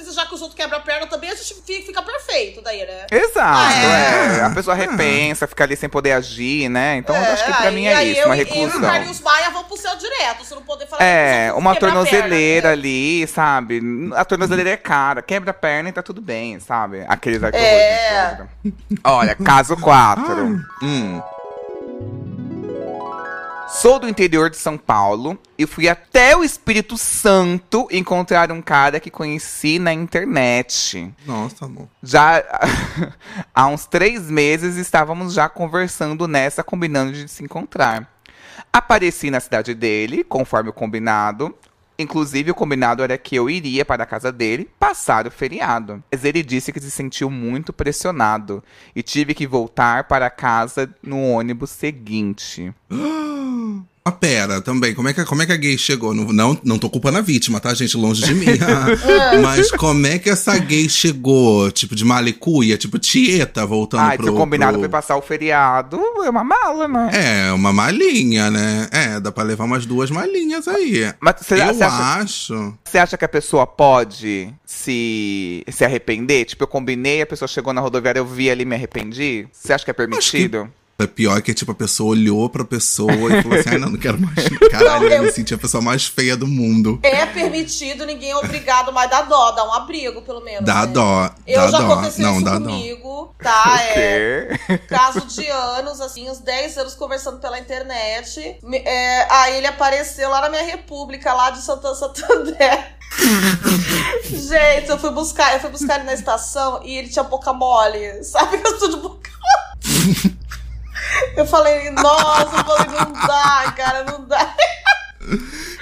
desejar 0.56 0.64
que 0.64 0.64
os 0.64 0.64
outros 0.64 0.66
quebram 0.66 0.78
a 0.78 0.82
perna 0.82 1.08
também, 1.08 1.30
a 1.30 1.36
gente 1.36 1.54
fica, 1.86 2.02
perfeito 2.02 2.62
daí, 2.62 2.80
né? 2.86 3.06
Exato, 3.12 3.74
É. 3.74 4.40
é. 4.40 4.44
A 4.44 4.50
pessoa 4.50 4.76
repensa, 4.76 5.48
fica 5.48 5.64
ali 5.64 5.76
sem 5.76 5.90
poder 5.90 6.14
agir, 6.14 6.70
né? 6.70 6.98
Então 6.98 7.16
eu 7.16 7.34
acho 7.34 7.46
que 7.46 7.52
pra 7.54 7.68
aí- 7.70 7.76
mim 7.76 7.86
é 7.86 7.96
aí 7.96 8.12
isso, 8.12 8.22
eu, 8.22 8.26
uma 8.28 8.36
Eu 8.38 8.42
e 8.76 8.78
o. 8.78 8.82
Carlinhos 8.82 9.22
Maia 9.22 9.50
vão 9.52 9.64
pro 9.66 9.78
céu 9.78 9.96
direto, 9.96 10.44
você 10.46 10.56
não 10.56 10.62
poder 10.62 10.88
falar 10.88 11.04
É, 11.04 11.52
que 11.52 11.58
uma 11.58 11.76
tornozeleira 11.76 12.30
perna, 12.30 12.68
né? 12.68 12.72
ali, 12.74 13.28
sabe? 13.28 13.82
A 14.16 14.26
tornozeleira 14.26 14.70
é 14.72 14.78
cara, 14.78 15.22
quebra 15.22 15.52
a 15.52 15.54
perna 15.54 15.90
e 15.90 15.92
tá 15.92 16.02
tudo 16.02 16.22
bem, 16.22 16.60
sabe? 16.60 17.04
Aqueles 17.08 17.42
É. 17.44 18.38
Olha, 19.04 19.36
caso 19.36 19.76
4. 19.78 20.64
Hum. 20.82 21.22
Sou 23.68 23.98
do 24.00 24.08
interior 24.08 24.50
de 24.50 24.58
São 24.58 24.78
Paulo 24.78 25.38
e 25.58 25.66
fui 25.66 25.90
até 25.90 26.38
o 26.38 26.44
Espírito 26.44 26.98
Santo 26.98 27.88
encontrar 27.92 28.52
um 28.52 28.62
cara 28.62 29.00
que 29.00 29.10
conheci 29.10 29.80
na 29.80 29.92
internet. 29.92 31.12
Nossa, 31.26 31.66
amor. 31.66 31.88
Já 32.02 32.44
há 33.54 33.68
uns 33.68 33.86
três 33.86 34.30
meses 34.30 34.76
estávamos 34.76 35.34
já 35.34 35.50
conversando 35.50 36.28
nessa, 36.28 36.64
combinando 36.64 37.14
de 37.14 37.28
se 37.28 37.44
encontrar. 37.44 38.08
Apareci 38.72 39.32
na 39.32 39.40
cidade 39.40 39.74
dele, 39.74 40.24
conforme 40.24 40.70
o 40.70 40.74
combinado. 40.74 41.54
Inclusive, 41.98 42.52
o 42.52 42.56
combinado 42.56 43.02
era 43.02 43.18
que 43.18 43.36
eu 43.36 43.50
iria 43.50 43.86
para 43.86 44.04
a 44.04 44.08
casa 44.08 44.32
dele 44.32 44.70
passar 44.80 45.26
o 45.28 45.32
feriado. 45.32 46.04
Mas 46.12 46.26
ele 46.26 46.44
disse 46.44 46.74
que 46.74 46.80
se 46.80 46.92
sentiu 46.92 47.30
muito 47.30 47.72
pressionado 47.72 48.64
e 48.96 49.02
tive 49.02 49.34
que 49.34 49.48
voltar 49.48 50.06
para 50.06 50.30
casa 50.30 50.94
no 51.02 51.22
ônibus 51.32 51.70
seguinte. 51.70 52.74
Ah, 54.08 54.12
pera, 54.12 54.62
também, 54.62 54.94
como 54.94 55.10
é 55.10 55.14
que, 55.14 55.26
como 55.26 55.42
é 55.42 55.48
que 55.48 55.52
a 55.52 55.58
gay 55.58 55.76
chegou? 55.80 56.14
Não, 56.14 56.26
não, 56.26 56.60
não 56.64 56.78
tô 56.78 56.92
culpando 56.92 57.18
a 57.18 57.22
vítima, 57.22 57.60
tá, 57.60 57.74
gente? 57.74 57.98
Longe 57.98 58.24
de 58.24 58.36
mim. 58.36 58.46
Mas 59.42 59.72
como 59.72 60.06
é 60.06 60.20
que 60.20 60.30
essa 60.30 60.56
gay 60.60 60.88
chegou? 60.88 61.72
Tipo, 61.72 61.96
de 61.96 62.06
malicuia? 62.06 62.78
Tipo, 62.78 63.00
tieta 63.00 63.66
voltando 63.66 64.02
Ai, 64.02 64.16
pro... 64.16 64.32
o 64.32 64.38
combinado 64.38 64.74
pro- 64.74 64.82
foi 64.82 64.90
passar 64.90 65.18
o 65.18 65.24
feriado, 65.24 66.00
é 66.24 66.30
uma 66.30 66.44
mala, 66.44 66.88
né? 66.88 67.10
É, 67.48 67.52
uma 67.52 67.74
malinha, 67.74 68.52
né? 68.52 68.88
É, 68.92 69.20
dá 69.20 69.32
pra 69.32 69.44
levar 69.44 69.64
umas 69.64 69.88
duas 69.88 70.12
malinhas 70.12 70.68
aí. 70.68 71.12
Mas 71.20 71.38
você, 71.42 71.56
eu 71.56 71.74
você 71.74 71.84
acha, 71.84 72.22
acho... 72.22 72.74
você 72.84 73.00
acha 73.00 73.18
que 73.18 73.26
a 73.26 73.30
pessoa 73.30 73.66
pode 73.66 74.54
se, 74.64 75.64
se 75.68 75.84
arrepender? 75.84 76.46
Tipo, 76.46 76.66
eu 76.66 76.68
combinei, 76.68 77.24
a 77.24 77.26
pessoa 77.26 77.48
chegou 77.48 77.74
na 77.74 77.82
rodoviária, 77.82 78.20
eu 78.20 78.26
vi 78.28 78.52
ali 78.52 78.62
e 78.62 78.66
me 78.66 78.76
arrependi? 78.76 79.48
Você 79.52 79.74
acha 79.74 79.84
que 79.84 79.90
é 79.90 79.96
permitido? 79.96 80.70
É 80.98 81.06
pior 81.06 81.42
que, 81.42 81.54
tipo, 81.54 81.74
a 81.74 81.76
pessoa 81.76 82.12
olhou 82.12 82.50
pra 82.50 82.64
pessoa 82.64 83.12
e 83.12 83.44
falou 83.44 83.60
assim, 83.60 83.70
ai, 83.70 83.78
não, 83.78 83.90
não 83.90 84.00
quero 84.00 84.18
mais. 84.18 84.48
Caralho, 84.72 85.08
eu 85.10 85.24
me 85.24 85.32
senti 85.32 85.54
a 85.54 85.58
pessoa 85.58 85.84
mais 85.84 86.06
feia 86.08 86.38
do 86.38 86.48
mundo. 86.48 87.00
É 87.04 87.26
permitido, 87.26 88.06
ninguém 88.06 88.32
é 88.32 88.38
obrigado, 88.38 88.94
mas 88.94 89.10
dá 89.10 89.22
dó, 89.24 89.52
dá 89.52 89.68
um 89.68 89.74
abrigo, 89.74 90.22
pelo 90.22 90.40
menos. 90.42 90.64
Dá 90.64 90.86
né? 90.86 90.94
dó, 90.94 91.30
Eu 91.46 91.60
dá 91.60 91.68
já 91.68 91.80
dó. 91.80 91.92
aconteceu 91.94 92.26
Não, 92.26 92.36
isso 92.36 92.46
dá 92.46 92.58
dó. 92.60 92.70
comigo, 92.70 93.36
tá? 93.44 93.78
É 93.82 94.58
quê? 94.68 94.78
caso 94.88 95.26
de 95.28 95.46
anos, 95.50 96.00
assim, 96.00 96.30
uns 96.30 96.40
10 96.40 96.78
anos 96.78 96.96
conversando 96.96 97.40
pela 97.40 97.60
internet. 97.60 98.58
É, 98.72 99.28
aí 99.30 99.58
ele 99.58 99.68
apareceu 99.68 100.30
lá 100.30 100.40
na 100.40 100.50
minha 100.50 100.64
república, 100.64 101.34
lá 101.34 101.50
de 101.50 101.62
Santa 101.62 101.94
Santander. 101.94 102.96
Gente, 104.24 104.90
eu 104.90 104.98
fui 104.98 105.12
buscar, 105.12 105.54
eu 105.56 105.60
fui 105.60 105.70
buscar 105.70 105.96
ele 105.96 106.06
na 106.06 106.14
estação 106.14 106.82
e 106.84 106.98
ele 106.98 107.10
tinha 107.10 107.24
boca 107.24 107.52
mole. 107.52 108.24
Sabe 108.24 108.58
que 108.60 108.66
eu 108.68 108.80
sou 108.80 108.90
de 108.90 108.96
boca 108.98 109.30
mole? 109.30 110.38
Eu 111.36 111.46
falei, 111.46 111.90
nossa, 111.92 112.56
eu 112.58 112.64
falei, 112.66 112.88
não 113.00 113.14
dá, 113.14 113.74
cara, 113.76 114.04
não 114.04 114.26
dá. 114.26 114.56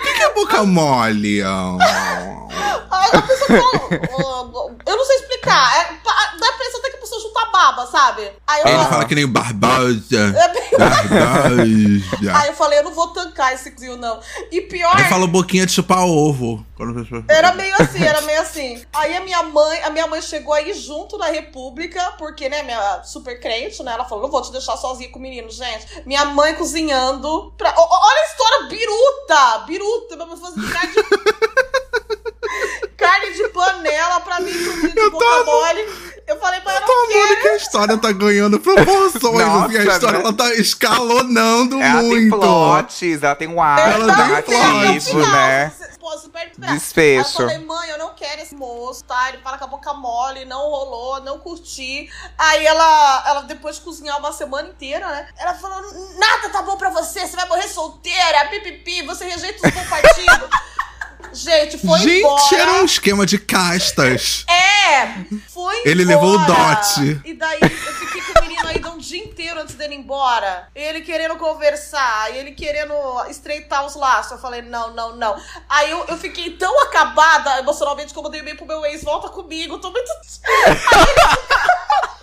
que 0.02 0.22
é 0.24 0.34
boca 0.34 0.64
mole? 0.64 1.42
Aí 1.44 3.10
a 3.14 3.22
pessoa 3.22 3.48
fala, 3.48 4.02
"Oh, 4.18 4.72
eu 4.86 4.98
não 4.98 5.06
sei 5.06 5.16
explicar. 5.18 5.76
É, 5.82 5.94
dá 6.04 6.12
a 6.48 6.54
impressão 6.54 6.80
até 6.80 6.90
que 6.92 6.98
pessoa 7.14 7.22
junta 7.22 7.46
baba, 7.52 7.86
sabe? 7.88 8.32
Aí 8.48 8.62
eu, 8.62 8.68
Ele 8.68 8.78
falo- 8.78 8.90
fala 8.90 9.06
que 9.06 9.16
nem 9.16 9.28
Barbosa. 9.28 10.34
É 10.38 10.48
bem- 10.54 10.78
Barbosa. 10.78 12.38
Aí 12.40 12.48
eu 12.50 12.54
falei, 12.56 12.80
eu 12.80 12.84
não 12.84 12.94
vou 12.94 13.08
tancar 13.10 13.54
esse 13.54 13.72
cozinho, 13.72 13.98
não. 13.98 14.20
E 14.52 14.62
pior. 14.62 14.96
Aí 14.96 15.06
fala 15.06 15.28
boquinha 15.28 15.66
de 15.66 15.72
chupar 15.72 16.06
ovo. 16.06 16.66
Era 17.30 17.54
meio 17.54 17.74
assim, 17.80 18.04
era 18.04 18.22
meio 18.22 18.42
assim. 18.42 18.84
Aí 18.94 19.16
a 19.16 19.22
minha 19.22 19.42
mãe, 19.44 19.82
a 19.84 19.90
minha 19.90 20.08
mãe 20.08 20.22
chegou 20.22 20.54
aí 20.54 20.74
junto 20.74 21.18
na 21.18 21.28
República, 21.28 22.14
porque, 22.18 22.50
né, 22.50 22.64
minha 22.64 23.04
super 23.04 23.40
crente, 23.40 23.82
né? 23.84 23.94
Ela 23.94 24.04
falou: 24.06 24.24
não 24.24 24.32
vou 24.32 24.42
te 24.42 24.52
deixar 24.52 24.76
sozinha 24.78 25.10
com 25.10 25.20
o 25.20 25.22
menino, 25.22 25.50
gente. 25.50 25.86
Minha 26.06 26.26
mãe 26.26 26.56
cozinhando. 26.56 27.54
Pra... 27.58 27.74
Olha 27.78 28.22
a 28.22 28.26
história 28.26 28.68
biruta! 28.70 29.60
Biruta! 29.66 30.16
Minha 30.16 30.28
mãe 30.28 30.38
fazendo 30.38 30.70
carne 30.72 30.94
de... 30.94 31.04
carne 32.98 33.34
de 33.34 33.48
panela 33.50 34.20
pra 34.22 34.40
mim, 34.40 34.52
comida 34.52 35.02
de 35.02 35.10
boca 35.10 35.44
mole. 35.46 35.86
Eu 36.26 36.40
falei, 36.40 36.62
mas 36.64 36.76
eu 36.76 36.82
não 36.82 36.88
Tô 36.88 36.94
amando 36.94 37.42
que 37.42 37.48
a 37.48 37.56
história 37.56 37.98
tá 37.98 38.12
ganhando 38.12 38.60
proporções. 38.60 39.14
Nossa, 39.22 39.66
assim, 39.66 39.78
a 39.78 39.84
história 39.94 40.20
né? 40.20 40.26
ela 40.26 40.34
tá 40.34 40.54
escalonando 40.54 41.82
Ela 41.82 42.00
tem 42.02 42.10
muito. 42.10 42.40
plots, 42.40 43.24
ela 43.24 43.36
tem 43.36 43.48
um 43.48 43.62
ar 43.62 43.92
Ela 43.92 44.42
tem 44.42 44.56
plot. 44.56 45.14
né? 45.16 45.74
Pô, 46.00 46.18
super. 46.18 46.52
Desfecho. 46.58 47.42
Aí 47.42 47.46
eu 47.46 47.50
falei, 47.50 47.66
mãe, 47.66 47.90
eu 47.90 47.98
não 47.98 48.14
quero 48.14 48.42
esse 48.42 48.56
moço, 48.56 49.04
tá? 49.06 49.30
Ele 49.30 49.38
fala 49.40 49.58
com 49.58 49.66
a 49.66 49.68
boca 49.68 49.94
mole, 49.94 50.46
não 50.46 50.60
rolou, 50.70 51.22
não 51.22 51.40
curti. 51.40 52.10
Aí 52.38 52.66
ela, 52.66 53.24
ela 53.28 53.42
depois 53.44 53.78
de 53.78 53.82
cozinhar 53.84 54.18
uma 54.20 54.32
semana 54.34 54.70
inteira, 54.70 55.08
né? 55.08 55.28
Ela 55.38 55.54
falou, 55.56 55.82
nada 56.18 56.50
tá 56.50 56.62
bom 56.62 56.76
pra 56.78 56.90
você, 56.90 57.26
você 57.26 57.36
vai 57.36 57.48
morrer 57.48 57.68
solteira, 57.68 58.48
pipipi, 58.50 59.02
você 59.04 59.26
rejeita 59.26 59.66
os 59.66 59.74
bons 59.74 59.88
partidos. 59.88 60.50
Gente, 61.32 61.78
foi 61.78 62.00
Gente, 62.00 62.20
embora. 62.20 62.56
era 62.56 62.72
um 62.74 62.86
esquema 62.86 63.26
de 63.26 63.38
castas. 63.40 64.46
É! 64.50 65.08
Foi 65.50 65.82
Ele 65.86 66.04
embora. 66.04 66.20
levou 66.22 66.36
o 66.40 66.46
dote. 66.46 67.22
E 67.26 67.34
daí 67.34 67.58
eu 67.62 67.70
fiquei 67.70 68.22
com 68.22 68.40
o 68.40 68.42
menino 68.48 68.68
ainda 68.68 68.90
um 68.92 68.98
dia 68.98 69.24
inteiro 69.24 69.60
antes 69.62 69.76
dele 69.76 69.96
ir 69.96 70.00
embora. 70.00 70.68
Ele 70.76 71.02
querendo 71.02 71.36
conversar, 71.38 72.36
ele 72.36 72.52
querendo 72.52 72.94
estreitar 73.30 73.86
os 73.86 73.96
laços. 73.96 74.34
Eu 74.34 74.38
falei, 74.38 74.62
não, 74.62 74.94
não, 74.94 75.16
não. 75.16 75.42
Aí 75.70 75.90
eu, 75.90 76.06
eu 76.08 76.18
fiquei 76.18 76.52
tão 76.52 76.82
acabada 76.84 77.58
emocionalmente 77.60 78.14
que 78.14 78.20
eu 78.20 78.24
mandei 78.24 78.42
e-mail 78.42 78.58
pro 78.58 78.66
meu 78.68 78.86
ex, 78.86 79.04
volta 79.04 79.30
comigo, 79.30 79.80
tô 79.80 79.90
muito. 79.92 80.12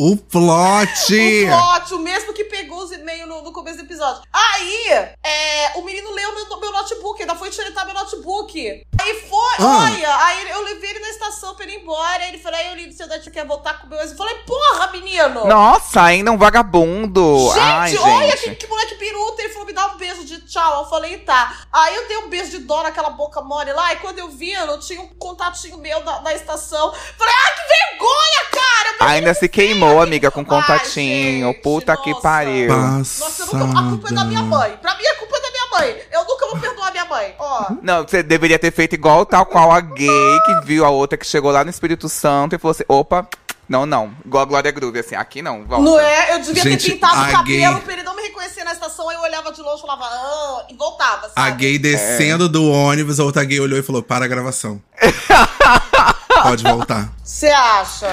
O 0.00 0.16
plot. 0.16 1.12
O 1.16 1.48
plot, 1.48 1.94
o 1.94 1.98
mesmo 1.98 2.32
que 2.32 2.44
pegou 2.44 2.78
os 2.84 2.92
e-mails 2.92 3.26
no, 3.28 3.42
no 3.42 3.52
começo 3.52 3.78
do 3.78 3.82
episódio. 3.82 4.22
Aí, 4.32 4.86
é, 5.24 5.72
o 5.74 5.82
menino 5.82 6.12
leu 6.12 6.32
meu, 6.36 6.60
meu 6.60 6.72
notebook, 6.72 7.20
ainda 7.20 7.34
foi 7.34 7.50
tirar 7.50 7.84
meu 7.84 7.94
notebook. 7.94 8.86
Aí 9.00 9.14
foi, 9.28 9.54
Ah. 9.58 9.90
olha, 9.90 10.16
aí 10.24 10.50
eu 10.50 10.62
levei 10.62 10.90
ele 10.90 11.00
na 11.00 11.08
estação 11.08 11.56
pra 11.56 11.64
ele 11.64 11.74
ir 11.74 11.80
embora. 11.82 12.22
Aí 12.22 12.28
ele 12.28 12.38
falou, 12.38 12.58
aí 12.60 12.68
eu 12.68 12.74
li, 12.76 12.92
seu 12.92 13.08
Dante 13.08 13.28
quer 13.28 13.44
voltar 13.44 13.80
com 13.80 13.86
o 13.88 13.90
meu 13.90 13.98
ex. 14.00 14.12
Eu 14.12 14.16
falei, 14.16 14.36
porra, 14.46 14.92
menino! 14.92 15.44
Nossa, 15.46 16.00
ainda 16.02 16.30
um 16.30 16.38
vagabundo. 16.38 17.48
Gente, 17.48 17.58
Ai, 17.60 17.96
olha 17.98 18.36
gente. 18.36 18.50
que, 18.50 18.54
que 18.54 18.66
moleque 18.68 18.94
biruta. 18.94 19.42
Ele 19.42 19.48
falou, 19.52 19.66
me 19.66 19.72
dá 19.72 19.86
um 19.88 19.96
beijo 19.96 20.24
de 20.24 20.40
tchau. 20.42 20.84
Eu 20.84 20.88
falei, 20.88 21.18
tá. 21.18 21.56
Aí 21.72 21.96
eu 21.96 22.06
dei 22.06 22.18
um 22.18 22.28
beijo 22.28 22.50
de 22.52 22.58
dó 22.58 22.84
naquela 22.84 23.10
boca 23.10 23.40
mole 23.40 23.72
lá. 23.72 23.92
E 23.94 23.96
quando 23.96 24.20
eu 24.20 24.28
vi, 24.28 24.52
eu 24.52 24.66
não 24.66 24.78
tinha 24.78 25.00
um 25.00 25.08
contatinho 25.18 25.76
meu 25.78 26.04
na, 26.04 26.20
na 26.20 26.32
estação. 26.34 26.92
Falei, 27.18 27.34
ai, 27.34 27.52
que 27.54 27.96
vergonha, 27.98 28.44
cara! 28.52 28.68
Ainda 29.12 29.32
se 29.32 29.48
queimou, 29.48 29.87
amiga, 30.00 30.30
com 30.30 30.44
contatinho. 30.44 31.48
gente, 31.48 31.62
Puta 31.62 31.96
que 31.96 32.10
nossa. 32.10 32.22
pariu. 32.22 32.68
Nossa, 32.68 33.42
eu 33.52 33.58
nunca, 33.58 33.80
a 33.80 33.82
culpa 33.90 34.08
é 34.08 34.12
da 34.12 34.24
minha 34.24 34.42
mãe. 34.42 34.76
Pra 34.80 34.94
mim, 34.96 35.04
a 35.06 35.14
culpa 35.16 35.36
é 35.36 35.40
da 35.40 35.50
minha 35.50 35.66
mãe. 35.72 36.02
Eu 36.12 36.24
nunca 36.24 36.46
vou 36.46 36.58
perdoar 36.58 36.90
minha 36.90 37.04
mãe. 37.04 37.34
Ó. 37.38 37.66
Não, 37.82 38.02
você 38.02 38.22
deveria 38.22 38.58
ter 38.58 38.72
feito 38.72 38.94
igual 38.94 39.24
tal 39.26 39.46
qual 39.46 39.72
a 39.72 39.80
gay 39.80 40.40
que 40.46 40.66
viu 40.66 40.84
a 40.84 40.90
outra 40.90 41.16
que 41.16 41.26
chegou 41.26 41.50
lá 41.50 41.64
no 41.64 41.70
Espírito 41.70 42.08
Santo 42.08 42.54
e 42.54 42.58
falou 42.58 42.72
assim: 42.72 42.84
opa, 42.88 43.26
não, 43.68 43.84
não. 43.86 44.12
Igual 44.24 44.42
a 44.42 44.46
Glória 44.46 44.70
Groove, 44.70 44.98
assim, 45.00 45.14
aqui 45.14 45.42
não, 45.42 45.64
volta. 45.64 45.84
Não 45.84 46.00
é? 46.00 46.34
Eu 46.34 46.40
devia 46.40 46.62
Gente, 46.62 46.84
ter 46.86 46.92
pintado 46.92 47.20
o 47.28 47.32
cabelo 47.32 47.44
gay- 47.74 47.80
pra 47.82 47.92
ele 47.92 48.02
não 48.02 48.16
me 48.16 48.22
reconhecer 48.22 48.64
na 48.64 48.72
estação. 48.72 49.08
Aí 49.08 49.16
eu 49.16 49.22
olhava 49.22 49.52
de 49.52 49.60
longe 49.60 49.78
e 49.78 49.80
falava, 49.80 50.04
ah, 50.04 50.66
e 50.70 50.74
voltava, 50.74 51.28
sabe? 51.28 51.32
A 51.34 51.50
gay 51.50 51.78
descendo 51.78 52.48
do 52.48 52.70
ônibus, 52.70 53.20
a 53.20 53.24
outra 53.24 53.44
gay 53.44 53.60
olhou 53.60 53.78
e 53.78 53.82
falou: 53.82 54.02
para 54.02 54.24
a 54.24 54.28
gravação. 54.28 54.80
Pode 56.42 56.62
voltar. 56.62 57.12
Você 57.22 57.48
acha? 57.48 58.06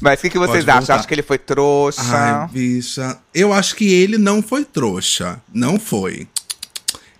Mas 0.00 0.18
o 0.18 0.22
que, 0.22 0.30
que 0.30 0.38
vocês 0.38 0.64
Pode 0.64 0.70
acham? 0.70 0.80
voltar. 0.80 0.94
Acho 0.96 1.08
que 1.08 1.14
ele 1.14 1.22
foi 1.22 1.38
trouxa. 1.38 2.02
Ai, 2.02 2.48
bicha. 2.48 3.18
Eu 3.34 3.52
acho 3.52 3.76
que 3.76 3.92
ele 3.92 4.18
não 4.18 4.42
foi 4.42 4.64
trouxa. 4.64 5.40
Não 5.52 5.78
foi. 5.78 6.26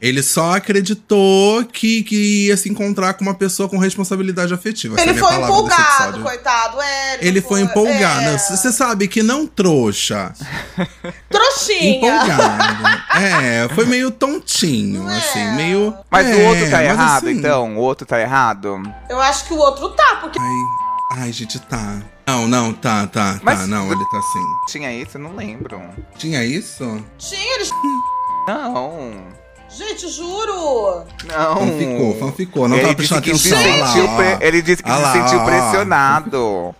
Ele 0.01 0.23
só 0.23 0.55
acreditou 0.57 1.63
que, 1.65 2.03
que 2.03 2.47
ia 2.47 2.57
se 2.57 2.71
encontrar 2.71 3.13
com 3.15 3.23
uma 3.23 3.35
pessoa 3.35 3.69
com 3.69 3.77
responsabilidade 3.77 4.55
afetiva. 4.55 4.99
É 4.99 5.03
Ele 5.03 5.15
foi 5.15 5.35
empolgado, 5.35 6.21
coitado. 6.23 6.81
É, 6.81 7.19
Ele 7.21 7.41
foi 7.43 7.61
empolgado. 7.61 8.29
é. 8.31 8.39
Você 8.39 8.73
sabe 8.73 9.07
que 9.09 9.23
não 9.23 9.47
trouxa. 9.47 10.33
Trouxinha. 11.29 11.97
Empolgado. 11.97 13.03
é, 13.21 13.69
foi 13.75 13.85
meio 13.85 14.11
tontinho, 14.11 15.09
é? 15.09 15.19
assim, 15.19 15.51
meio. 15.53 15.95
Mas 16.11 16.27
é, 16.27 16.35
o 16.35 16.47
outro 16.49 16.65
tá 16.71 16.77
mas 16.79 16.87
errado, 16.87 17.27
assim- 17.29 17.39
então? 17.39 17.77
O 17.77 17.81
outro 17.81 18.07
tá 18.07 18.21
errado? 18.21 18.83
Eu 19.09 19.21
acho 19.21 19.45
que 19.47 19.53
o 19.53 19.59
outro 19.59 19.91
tá, 19.91 20.17
porque 20.21 20.39
Ai, 20.41 21.23
ai, 21.25 21.33
gente, 21.33 21.59
tá. 21.59 22.01
Não, 22.27 22.47
não, 22.49 22.73
tá, 22.73 23.07
tá, 23.07 23.35
tá. 23.35 23.41
Mas- 23.43 23.67
Não, 23.69 23.91
ele 23.93 24.05
tá 24.11 24.19
assim. 24.19 24.45
Tinha 24.69 24.93
isso? 24.93 25.19
Eu 25.19 25.23
não 25.23 25.35
lembro. 25.37 25.81
Tinha 26.17 26.45
isso? 26.45 27.05
tinha 27.19 27.55
eles. 27.57 27.71
Não. 28.49 29.40
Gente, 29.77 30.09
juro. 30.09 31.05
Não. 31.25 31.57
Fanficou, 31.57 32.19
fanficou. 32.19 32.69
Não 32.69 32.77
ele 32.77 32.87
tava 32.89 32.95
disse 33.03 33.21
que 33.21 33.39
se 33.39 33.49
sentiu 33.51 34.09
pre- 34.17 34.39
Ele 34.47 34.63
disse 34.63 34.83
que 34.83 34.91
Olha 34.91 34.99
se 34.99 35.03
lá, 35.19 35.29
sentiu 35.29 35.45
pressionado. 35.45 36.75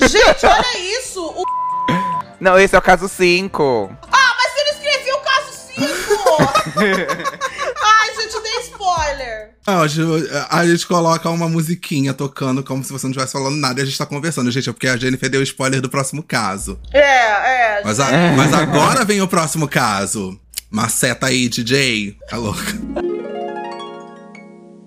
Gente, 0.00 0.46
olha 0.46 0.78
isso. 0.98 1.22
O... 1.24 1.44
Não, 2.40 2.58
esse 2.58 2.74
é 2.74 2.78
o 2.78 2.82
caso 2.82 3.06
5. 3.08 3.90
Ah, 4.10 4.34
mas 4.36 4.52
ele 4.56 4.70
escreveu 4.70 5.16
o 5.16 5.20
caso 5.20 5.52
5. 5.76 6.80
Ai, 7.84 8.14
gente, 8.14 8.42
dei 8.42 8.60
spoiler. 8.62 9.50
Não, 9.66 9.82
a 9.82 9.86
gente- 9.86 10.30
a 10.48 10.66
gente 10.66 10.86
coloca 10.86 11.28
uma 11.28 11.48
musiquinha 11.48 12.14
tocando 12.14 12.64
como 12.64 12.82
se 12.82 12.90
você 12.92 13.06
não 13.06 13.10
estivesse 13.10 13.32
falando 13.32 13.56
nada 13.56 13.78
e 13.80 13.82
a 13.82 13.86
gente 13.86 13.98
tá 13.98 14.06
conversando, 14.06 14.50
gente. 14.50 14.68
É 14.68 14.72
porque 14.72 14.88
a 14.88 14.96
Jennifer 14.96 15.28
deu 15.28 15.42
spoiler 15.42 15.80
do 15.82 15.90
próximo 15.90 16.22
caso. 16.22 16.78
É, 16.92 17.00
é. 17.78 17.82
Mas, 17.84 18.00
a- 18.00 18.10
mas 18.36 18.54
agora 18.54 19.04
vem 19.04 19.20
o 19.20 19.28
próximo 19.28 19.68
caso. 19.68 20.40
Maceta 20.70 21.26
aí, 21.26 21.48
DJ. 21.48 22.16
Tá 22.28 22.36
louca. 22.36 22.62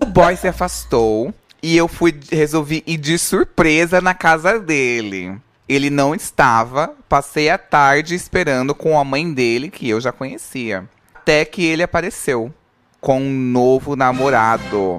O 0.02 0.06
boy 0.06 0.34
se 0.36 0.48
afastou 0.48 1.32
e 1.62 1.76
eu 1.76 1.86
fui 1.86 2.18
resolvi 2.30 2.82
ir 2.86 2.96
de 2.96 3.18
surpresa 3.18 4.00
na 4.00 4.14
casa 4.14 4.58
dele. 4.58 5.36
Ele 5.68 5.90
não 5.90 6.14
estava, 6.14 6.94
passei 7.08 7.48
a 7.50 7.58
tarde 7.58 8.14
esperando 8.14 8.74
com 8.74 8.98
a 8.98 9.04
mãe 9.04 9.32
dele, 9.32 9.70
que 9.70 9.88
eu 9.88 10.00
já 10.00 10.12
conhecia. 10.12 10.88
Até 11.14 11.44
que 11.44 11.62
ele 11.64 11.82
apareceu 11.82 12.52
com 13.00 13.20
um 13.20 13.30
novo 13.30 13.94
namorado. 13.96 14.98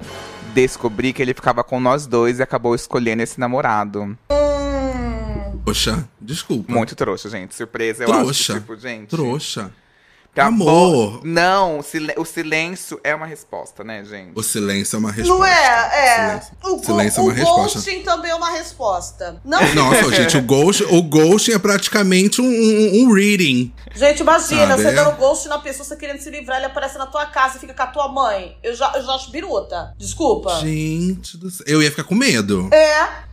Descobri 0.54 1.12
que 1.12 1.20
ele 1.20 1.34
ficava 1.34 1.62
com 1.64 1.78
nós 1.80 2.06
dois 2.06 2.38
e 2.38 2.42
acabou 2.42 2.74
escolhendo 2.74 3.22
esse 3.22 3.38
namorado. 3.38 4.16
Poxa, 5.64 6.08
desculpa. 6.20 6.72
Muito 6.72 6.94
trouxa, 6.94 7.28
gente. 7.28 7.54
Surpresa, 7.54 8.04
eu 8.04 8.12
acho 8.12 8.22
Trouxa. 8.22 8.52
que, 8.54 8.60
tipo, 8.60 8.76
gente. 8.76 9.08
Trouxa. 9.08 9.72
Acabou- 10.40 10.68
Amor. 10.68 11.20
Não, 11.24 11.78
o, 11.78 11.82
sil- 11.84 12.14
o 12.16 12.24
silêncio 12.24 13.00
é 13.02 13.14
uma 13.14 13.26
resposta, 13.26 13.82
né, 13.84 14.04
gente? 14.04 14.32
O 14.34 14.42
silêncio 14.42 14.96
é 14.96 14.98
uma 14.98 15.10
resposta. 15.12 15.38
não 15.38 15.44
é, 15.44 15.90
é. 15.92 16.16
Silêncio, 16.26 16.52
O, 16.64 16.84
Silêncio 16.84 17.18
é 17.20 17.22
o 17.22 17.26
uma 17.26 17.32
resposta. 17.34 17.78
ghosting 17.78 18.02
também 18.02 18.30
é 18.30 18.34
uma 18.34 18.50
resposta. 18.50 19.40
Não, 19.44 19.74
Nossa, 19.74 20.10
gente, 20.14 20.36
o 20.36 20.42
ghost, 20.42 20.84
o 20.84 21.02
ghosting 21.02 21.52
é 21.52 21.58
praticamente 21.58 22.40
um, 22.40 22.46
um- 22.46 23.04
um 23.04 23.12
reading. 23.12 23.72
gente, 23.94 24.20
imagina, 24.20 24.68
Sabe, 24.68 24.82
você 24.82 24.88
é? 24.88 24.92
dando 24.92 25.16
ghost 25.16 25.48
na 25.48 25.58
pessoa, 25.58 25.84
você 25.84 25.96
querendo 25.96 26.20
se 26.20 26.30
livrar, 26.30 26.58
ele 26.58 26.66
aparece 26.66 26.98
na 26.98 27.06
tua 27.06 27.26
casa 27.26 27.56
e 27.56 27.60
fica 27.60 27.74
com 27.74 27.82
a 27.82 27.86
tua 27.86 28.08
mãe. 28.08 28.56
Eu 28.62 28.74
já, 28.74 28.92
eu 28.94 29.02
já 29.04 29.12
acho 29.12 29.30
biruta. 29.30 29.94
Desculpa. 29.98 30.60
Gente 30.60 31.36
do 31.36 31.50
céu. 31.50 31.64
Eu 31.66 31.82
ia 31.82 31.90
ficar 31.90 32.04
com 32.04 32.14
medo. 32.14 32.68
É. 32.72 33.25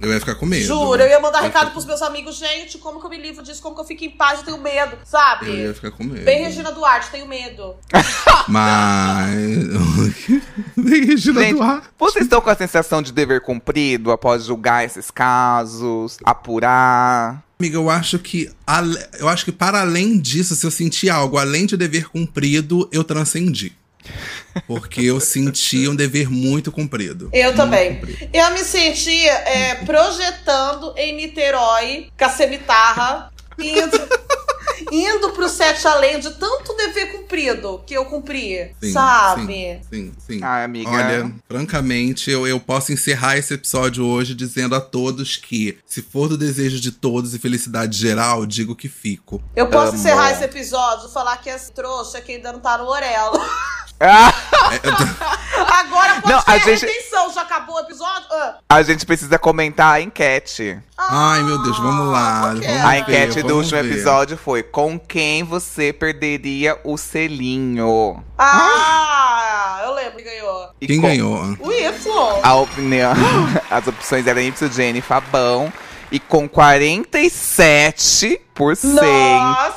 Eu 0.00 0.12
ia 0.12 0.20
ficar 0.20 0.34
com 0.34 0.44
medo. 0.46 0.64
Juro, 0.64 1.00
eu 1.00 1.08
ia 1.08 1.18
mandar 1.20 1.38
Eu 1.38 1.42
ia 1.44 1.46
recado 1.48 1.60
ficar- 1.62 1.72
pros 1.72 1.84
meus 1.86 2.02
amigos, 2.02 2.36
gente, 2.36 2.76
como 2.78 3.00
que 3.00 3.06
eu 3.06 3.10
me 3.10 3.16
livro 3.18 3.42
disso, 3.42 3.62
como 3.62 3.74
que 3.74 3.80
eu 3.80 3.84
fico 3.86 4.04
em 4.04 4.10
paz, 4.10 4.40
eu 4.40 4.44
tenho 4.44 4.58
medo, 4.58 4.96
sabe? 5.04 5.48
Eu 5.48 5.56
ia 5.68 5.74
ficar 5.74 5.90
com 5.90 6.04
medo. 6.04 6.24
Bem 6.24 6.44
Regina 6.44 6.70
Duarte, 6.70 7.10
tenho 7.10 7.26
medo. 7.26 7.74
Mas. 8.48 9.66
Bem, 10.76 11.04
Regina 11.04 11.40
Gente, 11.40 11.54
Duarte. 11.56 11.88
vocês 11.98 12.24
estão 12.24 12.40
com 12.40 12.50
a 12.50 12.54
sensação 12.56 13.00
de 13.02 13.12
dever 13.12 13.40
cumprido 13.40 14.10
após 14.10 14.44
julgar 14.44 14.84
esses 14.84 15.10
casos, 15.10 16.18
apurar? 16.24 17.42
Amiga, 17.58 17.76
eu 17.76 17.88
acho 17.88 18.18
que. 18.18 18.50
Eu 19.18 19.28
acho 19.28 19.44
que 19.44 19.52
para 19.52 19.80
além 19.80 20.18
disso, 20.18 20.54
se 20.54 20.66
eu 20.66 20.70
sentir 20.70 21.08
algo 21.10 21.38
além 21.38 21.64
de 21.66 21.76
dever 21.76 22.08
cumprido, 22.08 22.88
eu 22.92 23.02
transcendi. 23.02 23.75
Porque 24.66 25.02
eu 25.02 25.20
senti 25.20 25.88
um 25.88 25.94
dever 25.94 26.30
muito 26.30 26.72
cumprido. 26.72 27.28
Eu 27.32 27.44
Muito 27.44 27.56
também. 27.56 27.96
cumprido. 27.96 28.28
Eu 28.32 28.50
me 28.52 28.64
senti 28.64 29.26
é, 29.28 29.74
projetando 29.84 30.94
em 30.96 31.14
Niterói, 31.14 32.08
com 32.18 32.24
a 32.24 32.28
cemitarra, 32.30 33.30
indo, 33.58 33.98
indo 34.90 35.30
pro 35.32 35.48
Sete 35.48 35.86
Além 35.86 36.20
de 36.20 36.30
tanto 36.30 36.74
dever 36.74 37.12
cumprido 37.12 37.82
que 37.86 37.94
eu 37.94 38.04
cumpri, 38.06 38.74
Sim, 38.82 38.92
sabe? 38.92 39.80
Sim, 39.90 40.12
sim. 40.18 40.40
Ai, 40.42 40.64
amiga. 40.64 40.90
Olha, 40.90 41.34
francamente, 41.48 42.30
eu, 42.30 42.46
eu 42.46 42.58
posso 42.58 42.92
encerrar 42.92 43.36
esse 43.36 43.52
episódio 43.54 44.04
hoje 44.06 44.34
dizendo 44.34 44.74
a 44.74 44.80
todos 44.80 45.36
que, 45.36 45.78
se 45.86 46.00
for 46.00 46.28
do 46.28 46.38
desejo 46.38 46.80
de 46.80 46.92
todos 46.92 47.34
e 47.34 47.38
felicidade 47.38 47.98
geral, 47.98 48.46
digo 48.46 48.74
que 48.74 48.88
fico. 48.88 49.42
Eu 49.54 49.66
posso 49.68 49.90
Amo. 49.90 49.98
encerrar 49.98 50.32
esse 50.32 50.44
episódio, 50.44 51.08
falar 51.10 51.36
que 51.38 51.50
esse 51.50 51.72
trouxa 51.72 52.20
que 52.20 52.32
ainda 52.32 52.52
não 52.52 52.60
tá 52.60 52.78
no 52.78 52.86
Orelo. 52.86 53.38
Ah, 54.00 54.32
tô- 54.82 54.90
Agora 55.72 56.20
pode 56.20 56.32
Não, 56.34 56.42
ter 56.42 56.50
a 56.52 56.58
gente- 56.58 56.84
retenção, 56.86 57.32
já 57.32 57.42
acabou 57.42 57.76
o 57.76 57.80
episódio? 57.80 58.26
Ah. 58.30 58.56
a 58.68 58.82
gente 58.82 59.06
precisa 59.06 59.38
comentar 59.38 59.94
a 59.94 60.00
enquete. 60.00 60.78
Ai, 60.98 61.42
meu 61.42 61.62
Deus, 61.62 61.78
vamos 61.78 62.08
lá. 62.12 62.54
quê? 62.60 62.66
vamos 62.66 62.84
A 62.84 62.90
ver, 62.90 62.98
enquete 62.98 63.42
do 63.42 63.56
último 63.56 63.82
ver. 63.82 63.90
episódio 63.90 64.36
foi: 64.36 64.62
com 64.62 64.98
quem 64.98 65.42
você 65.44 65.92
perderia 65.92 66.78
o 66.84 66.96
selinho? 66.98 68.22
Ah, 68.38 69.80
eu 69.84 69.94
lembro 69.94 70.16
que 70.16 70.22
ganhou. 70.24 70.68
E 70.80 70.86
Quem 70.86 71.00
com- 71.00 71.06
ganhou? 71.06 71.56
O 71.60 71.72
Y. 71.72 72.40
A 72.42 72.54
opinião. 72.54 73.12
As 73.70 73.86
opções 73.86 74.26
eram 74.26 74.40
Y, 74.40 74.70
Jenny 74.72 74.98
e 74.98 75.02
Fabão. 75.02 75.72
E 76.12 76.20
com 76.20 76.48
47%, 76.48 78.84
Nossa! 78.84 79.74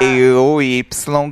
Eu, 0.00 0.62
Y, 0.62 0.82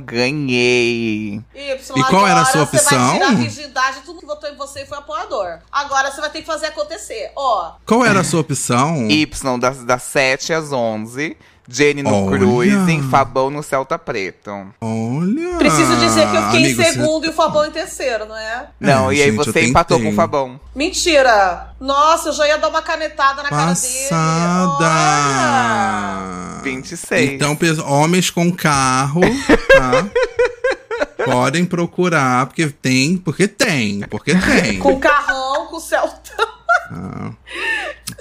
ganhei. 0.05 1.41
Y, 1.53 1.71
E 1.95 2.03
qual 2.05 2.27
era 2.27 2.41
a 2.41 2.45
sua 2.45 2.61
agora 2.63 2.79
Você 2.79 2.95
vai 2.95 2.99
opção? 2.99 3.13
tirar 3.13 3.27
a 3.29 3.31
virgindade, 3.35 3.97
tudo 4.05 4.19
que 4.19 4.25
votou 4.25 4.49
em 4.49 4.55
você 4.55 4.85
foi 4.85 4.97
apoiador. 4.97 5.59
Agora 5.71 6.11
você 6.11 6.21
vai 6.21 6.29
ter 6.29 6.41
que 6.41 6.45
fazer 6.47 6.67
acontecer. 6.67 7.31
Ó, 7.35 7.73
Qual 7.85 8.05
era 8.05 8.19
a 8.21 8.23
sua 8.23 8.41
opção? 8.41 9.07
Y 9.09 9.25
das, 9.59 9.83
das 9.83 10.03
7 10.03 10.53
às 10.53 10.71
11. 10.71 11.37
Jenny 11.71 12.03
no 12.03 12.27
Olha. 12.27 12.37
Cruising, 12.37 13.01
Fabão 13.09 13.49
no 13.49 13.63
Celta 13.63 13.97
Preto. 13.97 14.51
Olha. 14.81 15.57
preciso 15.57 15.95
dizer 15.97 16.27
que 16.29 16.35
eu 16.37 16.41
fiquei 16.43 16.59
amigo, 16.65 16.81
em 16.81 16.83
você- 16.85 16.91
segundo 16.93 17.25
e 17.25 17.29
o 17.29 17.33
Fabão 17.33 17.65
em 17.65 17.71
terceiro, 17.71 18.25
não 18.25 18.35
é? 18.37 18.67
Não, 18.79 19.09
É, 19.11 19.15
e 19.15 19.21
aí 19.21 19.31
gente, 19.31 19.37
você 19.37 19.63
empatou 19.65 19.99
com 19.99 20.09
o 20.09 20.13
Fabão. 20.13 20.59
Mentira! 20.75 21.73
Nossa, 21.79 22.29
eu 22.29 22.33
já 22.33 22.47
ia 22.47 22.57
dar 22.57 22.69
uma 22.69 22.81
canetada 22.81 23.43
na 23.43 23.49
cara 23.49 23.73
dele. 23.73 24.07
Olha! 24.11 24.79
Passada. 24.81 26.61
26. 26.63 27.31
Então, 27.33 27.57
homens 27.85 28.29
com 28.29 28.51
carro, 28.51 29.21
tá? 29.21 30.05
Podem 31.25 31.65
procurar, 31.65 32.47
porque 32.47 32.67
tem, 32.67 33.15
porque 33.17 33.47
tem, 33.47 34.01
porque 34.09 34.33
tem. 34.35 34.79
Com 34.79 34.99
carrão, 34.99 35.67
com 35.67 35.79
Celtão. 35.79 36.47
Ah, 36.93 37.31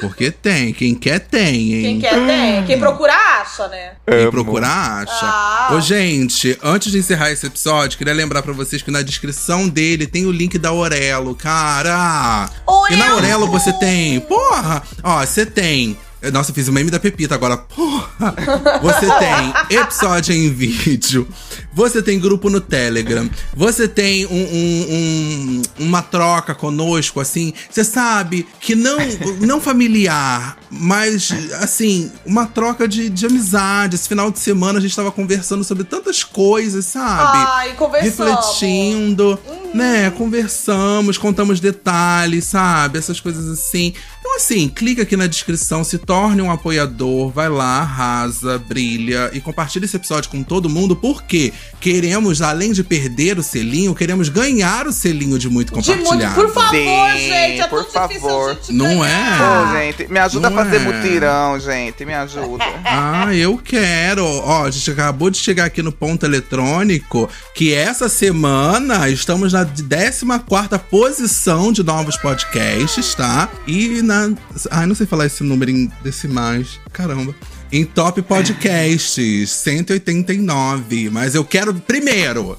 porque 0.01 0.31
tem. 0.31 0.73
Quem 0.73 0.95
quer, 0.95 1.19
tem, 1.19 1.75
hein? 1.75 1.83
Quem 1.83 2.01
quer 2.01 2.27
tem. 2.27 2.65
Quem 2.65 2.79
procura, 2.79 3.13
acha, 3.13 3.67
né? 3.69 3.93
Quem 4.09 4.31
procura, 4.31 4.67
acha. 4.67 5.27
Ah. 5.27 5.71
Ô, 5.73 5.81
gente, 5.81 6.57
antes 6.63 6.93
de 6.93 6.99
encerrar 6.99 7.33
esse 7.33 7.47
episódio, 7.47 7.99
queria 7.99 8.15
lembrar 8.15 8.43
pra 8.43 8.53
vocês 8.53 8.81
que 8.81 8.91
na 8.91 9.03
descrição 9.03 9.69
dele 9.69 10.07
tem 10.07 10.25
o 10.27 10.31
link 10.33 10.57
da 10.57 10.69
Aurelo, 10.69 11.35
cara. 11.35 12.49
E 12.91 12.97
na 12.97 13.11
Aurelo 13.11 13.49
você 13.49 13.73
tem, 13.73 14.21
porra, 14.21 14.83
ó, 15.03 15.27
você 15.27 15.45
tem. 15.45 15.99
Nossa, 16.33 16.51
eu 16.51 16.55
fiz 16.55 16.69
o 16.69 16.73
meme 16.73 16.91
da 16.91 17.01
Pepita 17.01 17.35
agora. 17.35 17.57
Porra! 17.57 18.35
Você 18.83 19.07
tem 19.19 19.79
episódio 19.79 20.35
em 20.35 20.51
vídeo. 20.53 21.27
Você 21.73 22.03
tem 22.03 22.19
grupo 22.19 22.51
no 22.51 22.61
Telegram. 22.61 23.29
Você 23.57 23.89
tem 23.89 24.27
um- 24.27 24.31
um- 24.33 24.87
um- 24.91 25.63
uma 25.87 26.03
troca 26.03 26.55
conosco, 26.55 27.21
assim. 27.21 27.55
Você 27.71 27.83
sabe 27.85 28.47
que 28.61 28.75
não, 28.75 28.99
não 29.41 29.61
familiar, 29.61 30.59
mas, 30.71 31.31
assim, 31.61 32.11
uma 32.27 32.45
troca 32.45 32.87
de, 32.87 33.09
de 33.09 33.25
amizade. 33.27 33.95
Esse 33.95 34.09
final 34.09 34.31
de 34.31 34.39
semana 34.41 34.79
a 34.79 34.83
gente 34.83 34.95
tava 34.95 35.11
conversando 35.11 35.65
sobre 35.65 35.85
tantas 35.85 36.23
coisas, 36.23 36.85
sabe? 36.85 37.39
Ai, 37.51 37.73
conversamos. 37.75 38.37
refletindo, 38.37 39.39
né? 39.73 40.11
Conversamos, 40.11 41.17
contamos 41.17 41.61
detalhes, 41.61 42.45
sabe? 42.45 42.99
Essas 42.99 43.21
coisas 43.21 43.49
assim. 43.49 43.95
Então, 44.19 44.37
assim, 44.37 44.69
clica 44.69 45.03
aqui 45.03 45.17
na 45.17 45.27
descrição, 45.27 45.83
se 45.83 45.97
torne 46.11 46.43
um 46.43 46.51
apoiador, 46.51 47.31
vai 47.31 47.49
lá, 47.49 47.83
arrasa, 47.83 48.59
brilha 48.59 49.31
e 49.33 49.41
compartilha 49.41 49.85
esse 49.85 49.95
episódio 49.95 50.29
com 50.29 50.43
todo 50.43 50.69
mundo, 50.69 50.97
porque 50.97 51.53
queremos, 51.81 52.43
além 52.43 52.73
de 52.73 52.83
perder 52.83 53.39
o 53.39 53.45
selinho, 53.45 53.95
queremos 53.95 54.29
ganhar 54.29 54.89
o 54.89 54.93
selinho 54.93 55.39
de 55.39 55.49
muito 55.49 55.69
De 55.69 55.89
muito, 55.89 56.03
compartilhado. 56.03 56.35
por 56.35 56.53
favor, 56.53 56.71
Sim, 56.73 57.29
gente. 57.29 57.61
É 57.61 57.67
por 57.69 57.85
difícil 57.85 58.21
favor. 58.21 58.55
gente 58.57 58.73
Não 58.73 58.99
ganhar. 58.99 59.69
Ô, 59.71 59.77
gente, 59.79 60.09
me 60.11 60.19
ajuda 60.19 60.51
Não 60.51 60.59
a 60.59 60.65
fazer 60.65 60.77
é. 60.77 60.79
mutirão, 60.81 61.61
gente. 61.61 62.05
Me 62.05 62.15
ajuda. 62.15 62.65
Ah, 62.93 63.33
eu 63.35 63.57
quero. 63.57 64.25
Ó, 64.25 64.65
a 64.65 64.71
gente 64.71 64.91
acabou 64.91 65.31
de 65.31 65.39
chegar 65.39 65.67
aqui 65.67 65.81
no 65.81 65.93
ponto 65.93 66.27
eletrônico 66.27 67.29
que 67.55 67.73
essa 67.73 68.09
semana 68.09 69.09
estamos 69.09 69.53
na 69.53 69.65
14 69.65 70.79
posição 70.91 71.73
de 71.73 71.85
novos 71.85 72.17
podcasts, 72.17 73.15
tá? 73.15 73.49
E 73.67 74.03
na. 74.03 74.33
Ai, 74.71 74.87
não 74.87 74.95
sei 74.95 75.07
falar 75.07 75.27
esse 75.27 75.45
número 75.45 75.71
em 75.71 75.91
decimais. 76.03 76.79
Caramba. 76.93 77.35
Em 77.73 77.85
top 77.85 78.23
podcasts, 78.23 79.51
189. 79.51 81.11
Mas 81.11 81.35
eu 81.35 81.45
quero 81.45 81.73
primeiro. 81.75 82.59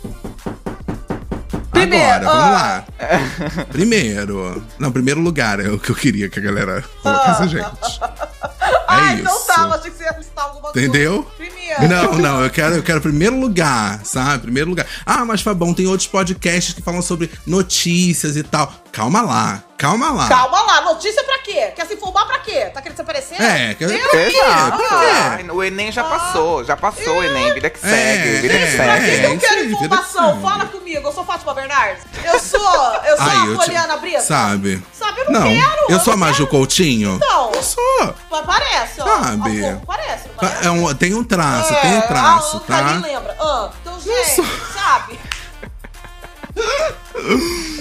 Primeiro, 1.72 2.06
Agora, 2.06 2.26
vamos 2.26 2.44
ah. 2.46 2.86
lá. 3.60 3.66
Primeiro. 3.72 4.64
Não, 4.78 4.92
primeiro 4.92 5.20
lugar 5.20 5.60
é 5.60 5.70
o 5.70 5.80
que 5.80 5.90
eu 5.90 5.96
queria 5.96 6.30
que 6.30 6.40
a 6.40 6.42
galera 6.42 6.84
colocasse 7.02 7.44
a 7.44 7.48
gente. 7.48 7.66
Ah, 8.88 9.14
É 9.14 9.20
então 9.20 9.34
isso. 9.38 9.48
tá, 9.48 9.68
mas 9.68 9.80
achei 9.80 9.92
que 9.92 9.98
você 9.98 10.04
ia 10.04 10.18
listar 10.18 10.46
alguma 10.46 10.70
Entendeu? 10.70 11.24
coisa. 11.24 11.38
Não, 11.88 12.14
não, 12.18 12.44
eu 12.44 12.50
quero, 12.50 12.76
eu 12.76 12.84
quero 12.84 13.02
primeiro 13.02 13.40
lugar, 13.40 14.00
sabe? 14.04 14.44
Primeiro 14.44 14.70
lugar. 14.70 14.86
Ah, 15.06 15.24
mas 15.26 15.42
Fabão, 15.42 15.74
tem 15.74 15.88
outros 15.88 16.08
podcasts 16.08 16.74
que 16.74 16.82
falam 16.82 17.02
sobre 17.02 17.30
notícias 17.46 18.36
e 18.38 18.44
tal. 18.44 18.72
Calma 18.92 19.22
lá, 19.22 19.64
calma 19.78 20.12
lá. 20.12 20.28
Calma 20.28 20.62
lá, 20.64 20.82
notícia 20.82 21.24
pra 21.24 21.40
quê? 21.40 21.72
Quer 21.74 21.86
se 21.88 21.94
informar 21.94 22.26
pra 22.26 22.40
quê? 22.40 22.66
Tá 22.74 22.82
querendo 22.82 22.98
se 22.98 23.02
aparecer? 23.02 23.42
É, 23.42 23.74
quer- 23.74 23.88
Deus 23.88 24.02
pra 24.10 24.26
quê? 24.30 24.38
Ai, 24.92 25.50
O 25.50 25.64
Enem 25.64 25.92
já 25.94 26.04
passou, 26.04 26.64
já 26.66 26.76
passou 26.76 27.20
o 27.20 27.24
Enem. 27.24 27.54
Vida 27.54 27.70
que 27.70 27.80
segue, 27.80 28.42
vida 28.42 28.54
que 28.58 28.64
é, 28.64 28.68
segue. 28.78 29.20
que 29.20 29.26
eu 29.26 29.40
quero 29.40 29.66
informação? 29.72 30.36
que 30.36 30.42
Fala 30.42 30.66
comigo, 30.66 31.08
eu 31.08 31.14
sou 31.14 31.24
Fátima 31.24 31.54
Bernardes. 31.54 32.04
Eu 32.24 32.38
sou, 32.40 32.60
eu 33.06 33.16
sou 33.18 33.26
Ai, 33.26 33.38
a 33.38 33.46
eu 33.46 33.58
te- 33.58 33.66
Poliana 33.66 33.98
Brito. 33.98 34.22
Sabe? 34.24 34.84
Sabe, 34.92 35.22
eu 35.22 35.32
não, 35.32 35.40
Não, 35.42 35.48
quero. 35.54 35.86
eu 35.90 36.00
sou 36.02 36.14
a 36.14 36.18
Maju. 36.18 36.48
Coutinho. 36.48 37.18
Não, 37.22 37.52
Eu 37.54 37.64
sou. 37.64 38.16
mas 38.30 38.46
parece, 38.46 39.00
ó. 39.02 39.06
Sabe? 39.06 39.62
Pouco 39.62 39.86
Parece, 39.86 40.30
parece? 40.36 40.68
É 40.68 40.72
um- 40.72 40.94
tem 40.96 41.14
um 41.14 41.24
traço, 41.24 41.61
tem 41.70 41.92
um 41.94 41.98
É, 41.98 42.02
traço, 42.02 42.58
a 42.58 42.60
tá? 42.62 42.80
Anne 42.80 43.02
lembra. 43.04 43.36
Ah, 43.40 43.70
então, 43.82 44.00
gente, 44.00 44.48
sabe? 44.74 45.20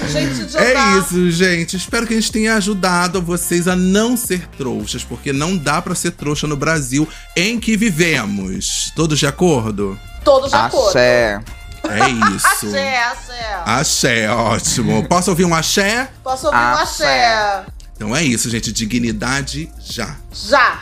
gente 0.09 0.47
de 0.47 0.57
É 0.57 0.74
isso, 0.98 1.31
gente. 1.31 1.77
Espero 1.77 2.07
que 2.07 2.15
a 2.15 2.16
gente 2.16 2.31
tenha 2.32 2.55
ajudado 2.57 3.20
vocês 3.23 3.66
a 3.69 3.74
não 3.77 4.16
ser 4.16 4.47
trouxas, 4.59 5.02
porque 5.05 5.32
não 5.32 5.57
dá 5.57 5.81
pra 5.82 5.94
ser 5.94 6.12
trouxa 6.12 6.47
no 6.47 6.57
Brasil 6.57 7.09
em 7.36 7.59
que 7.59 7.77
vivemos. 7.77 8.93
Todos 8.94 9.19
de 9.19 9.27
acordo? 9.27 9.98
Todos 10.24 10.51
de 10.51 10.57
acordo. 10.57 10.89
Axé. 10.89 11.40
É 11.89 12.09
isso. 12.35 12.47
Axé, 12.47 13.02
axé. 13.02 13.62
Axé, 13.65 14.31
ótimo. 14.31 15.09
Posso 15.09 15.31
ouvir 15.31 15.44
um 15.47 15.55
axé? 15.55 16.11
Posso 16.23 16.47
ouvir 16.47 16.59
um 16.59 16.61
Axé. 16.61 17.27
axé? 17.35 17.65
Então 17.97 18.15
é 18.16 18.23
isso, 18.23 18.48
gente. 18.51 18.70
Dignidade 18.73 19.70
já. 19.81 20.16
Já. 20.32 20.78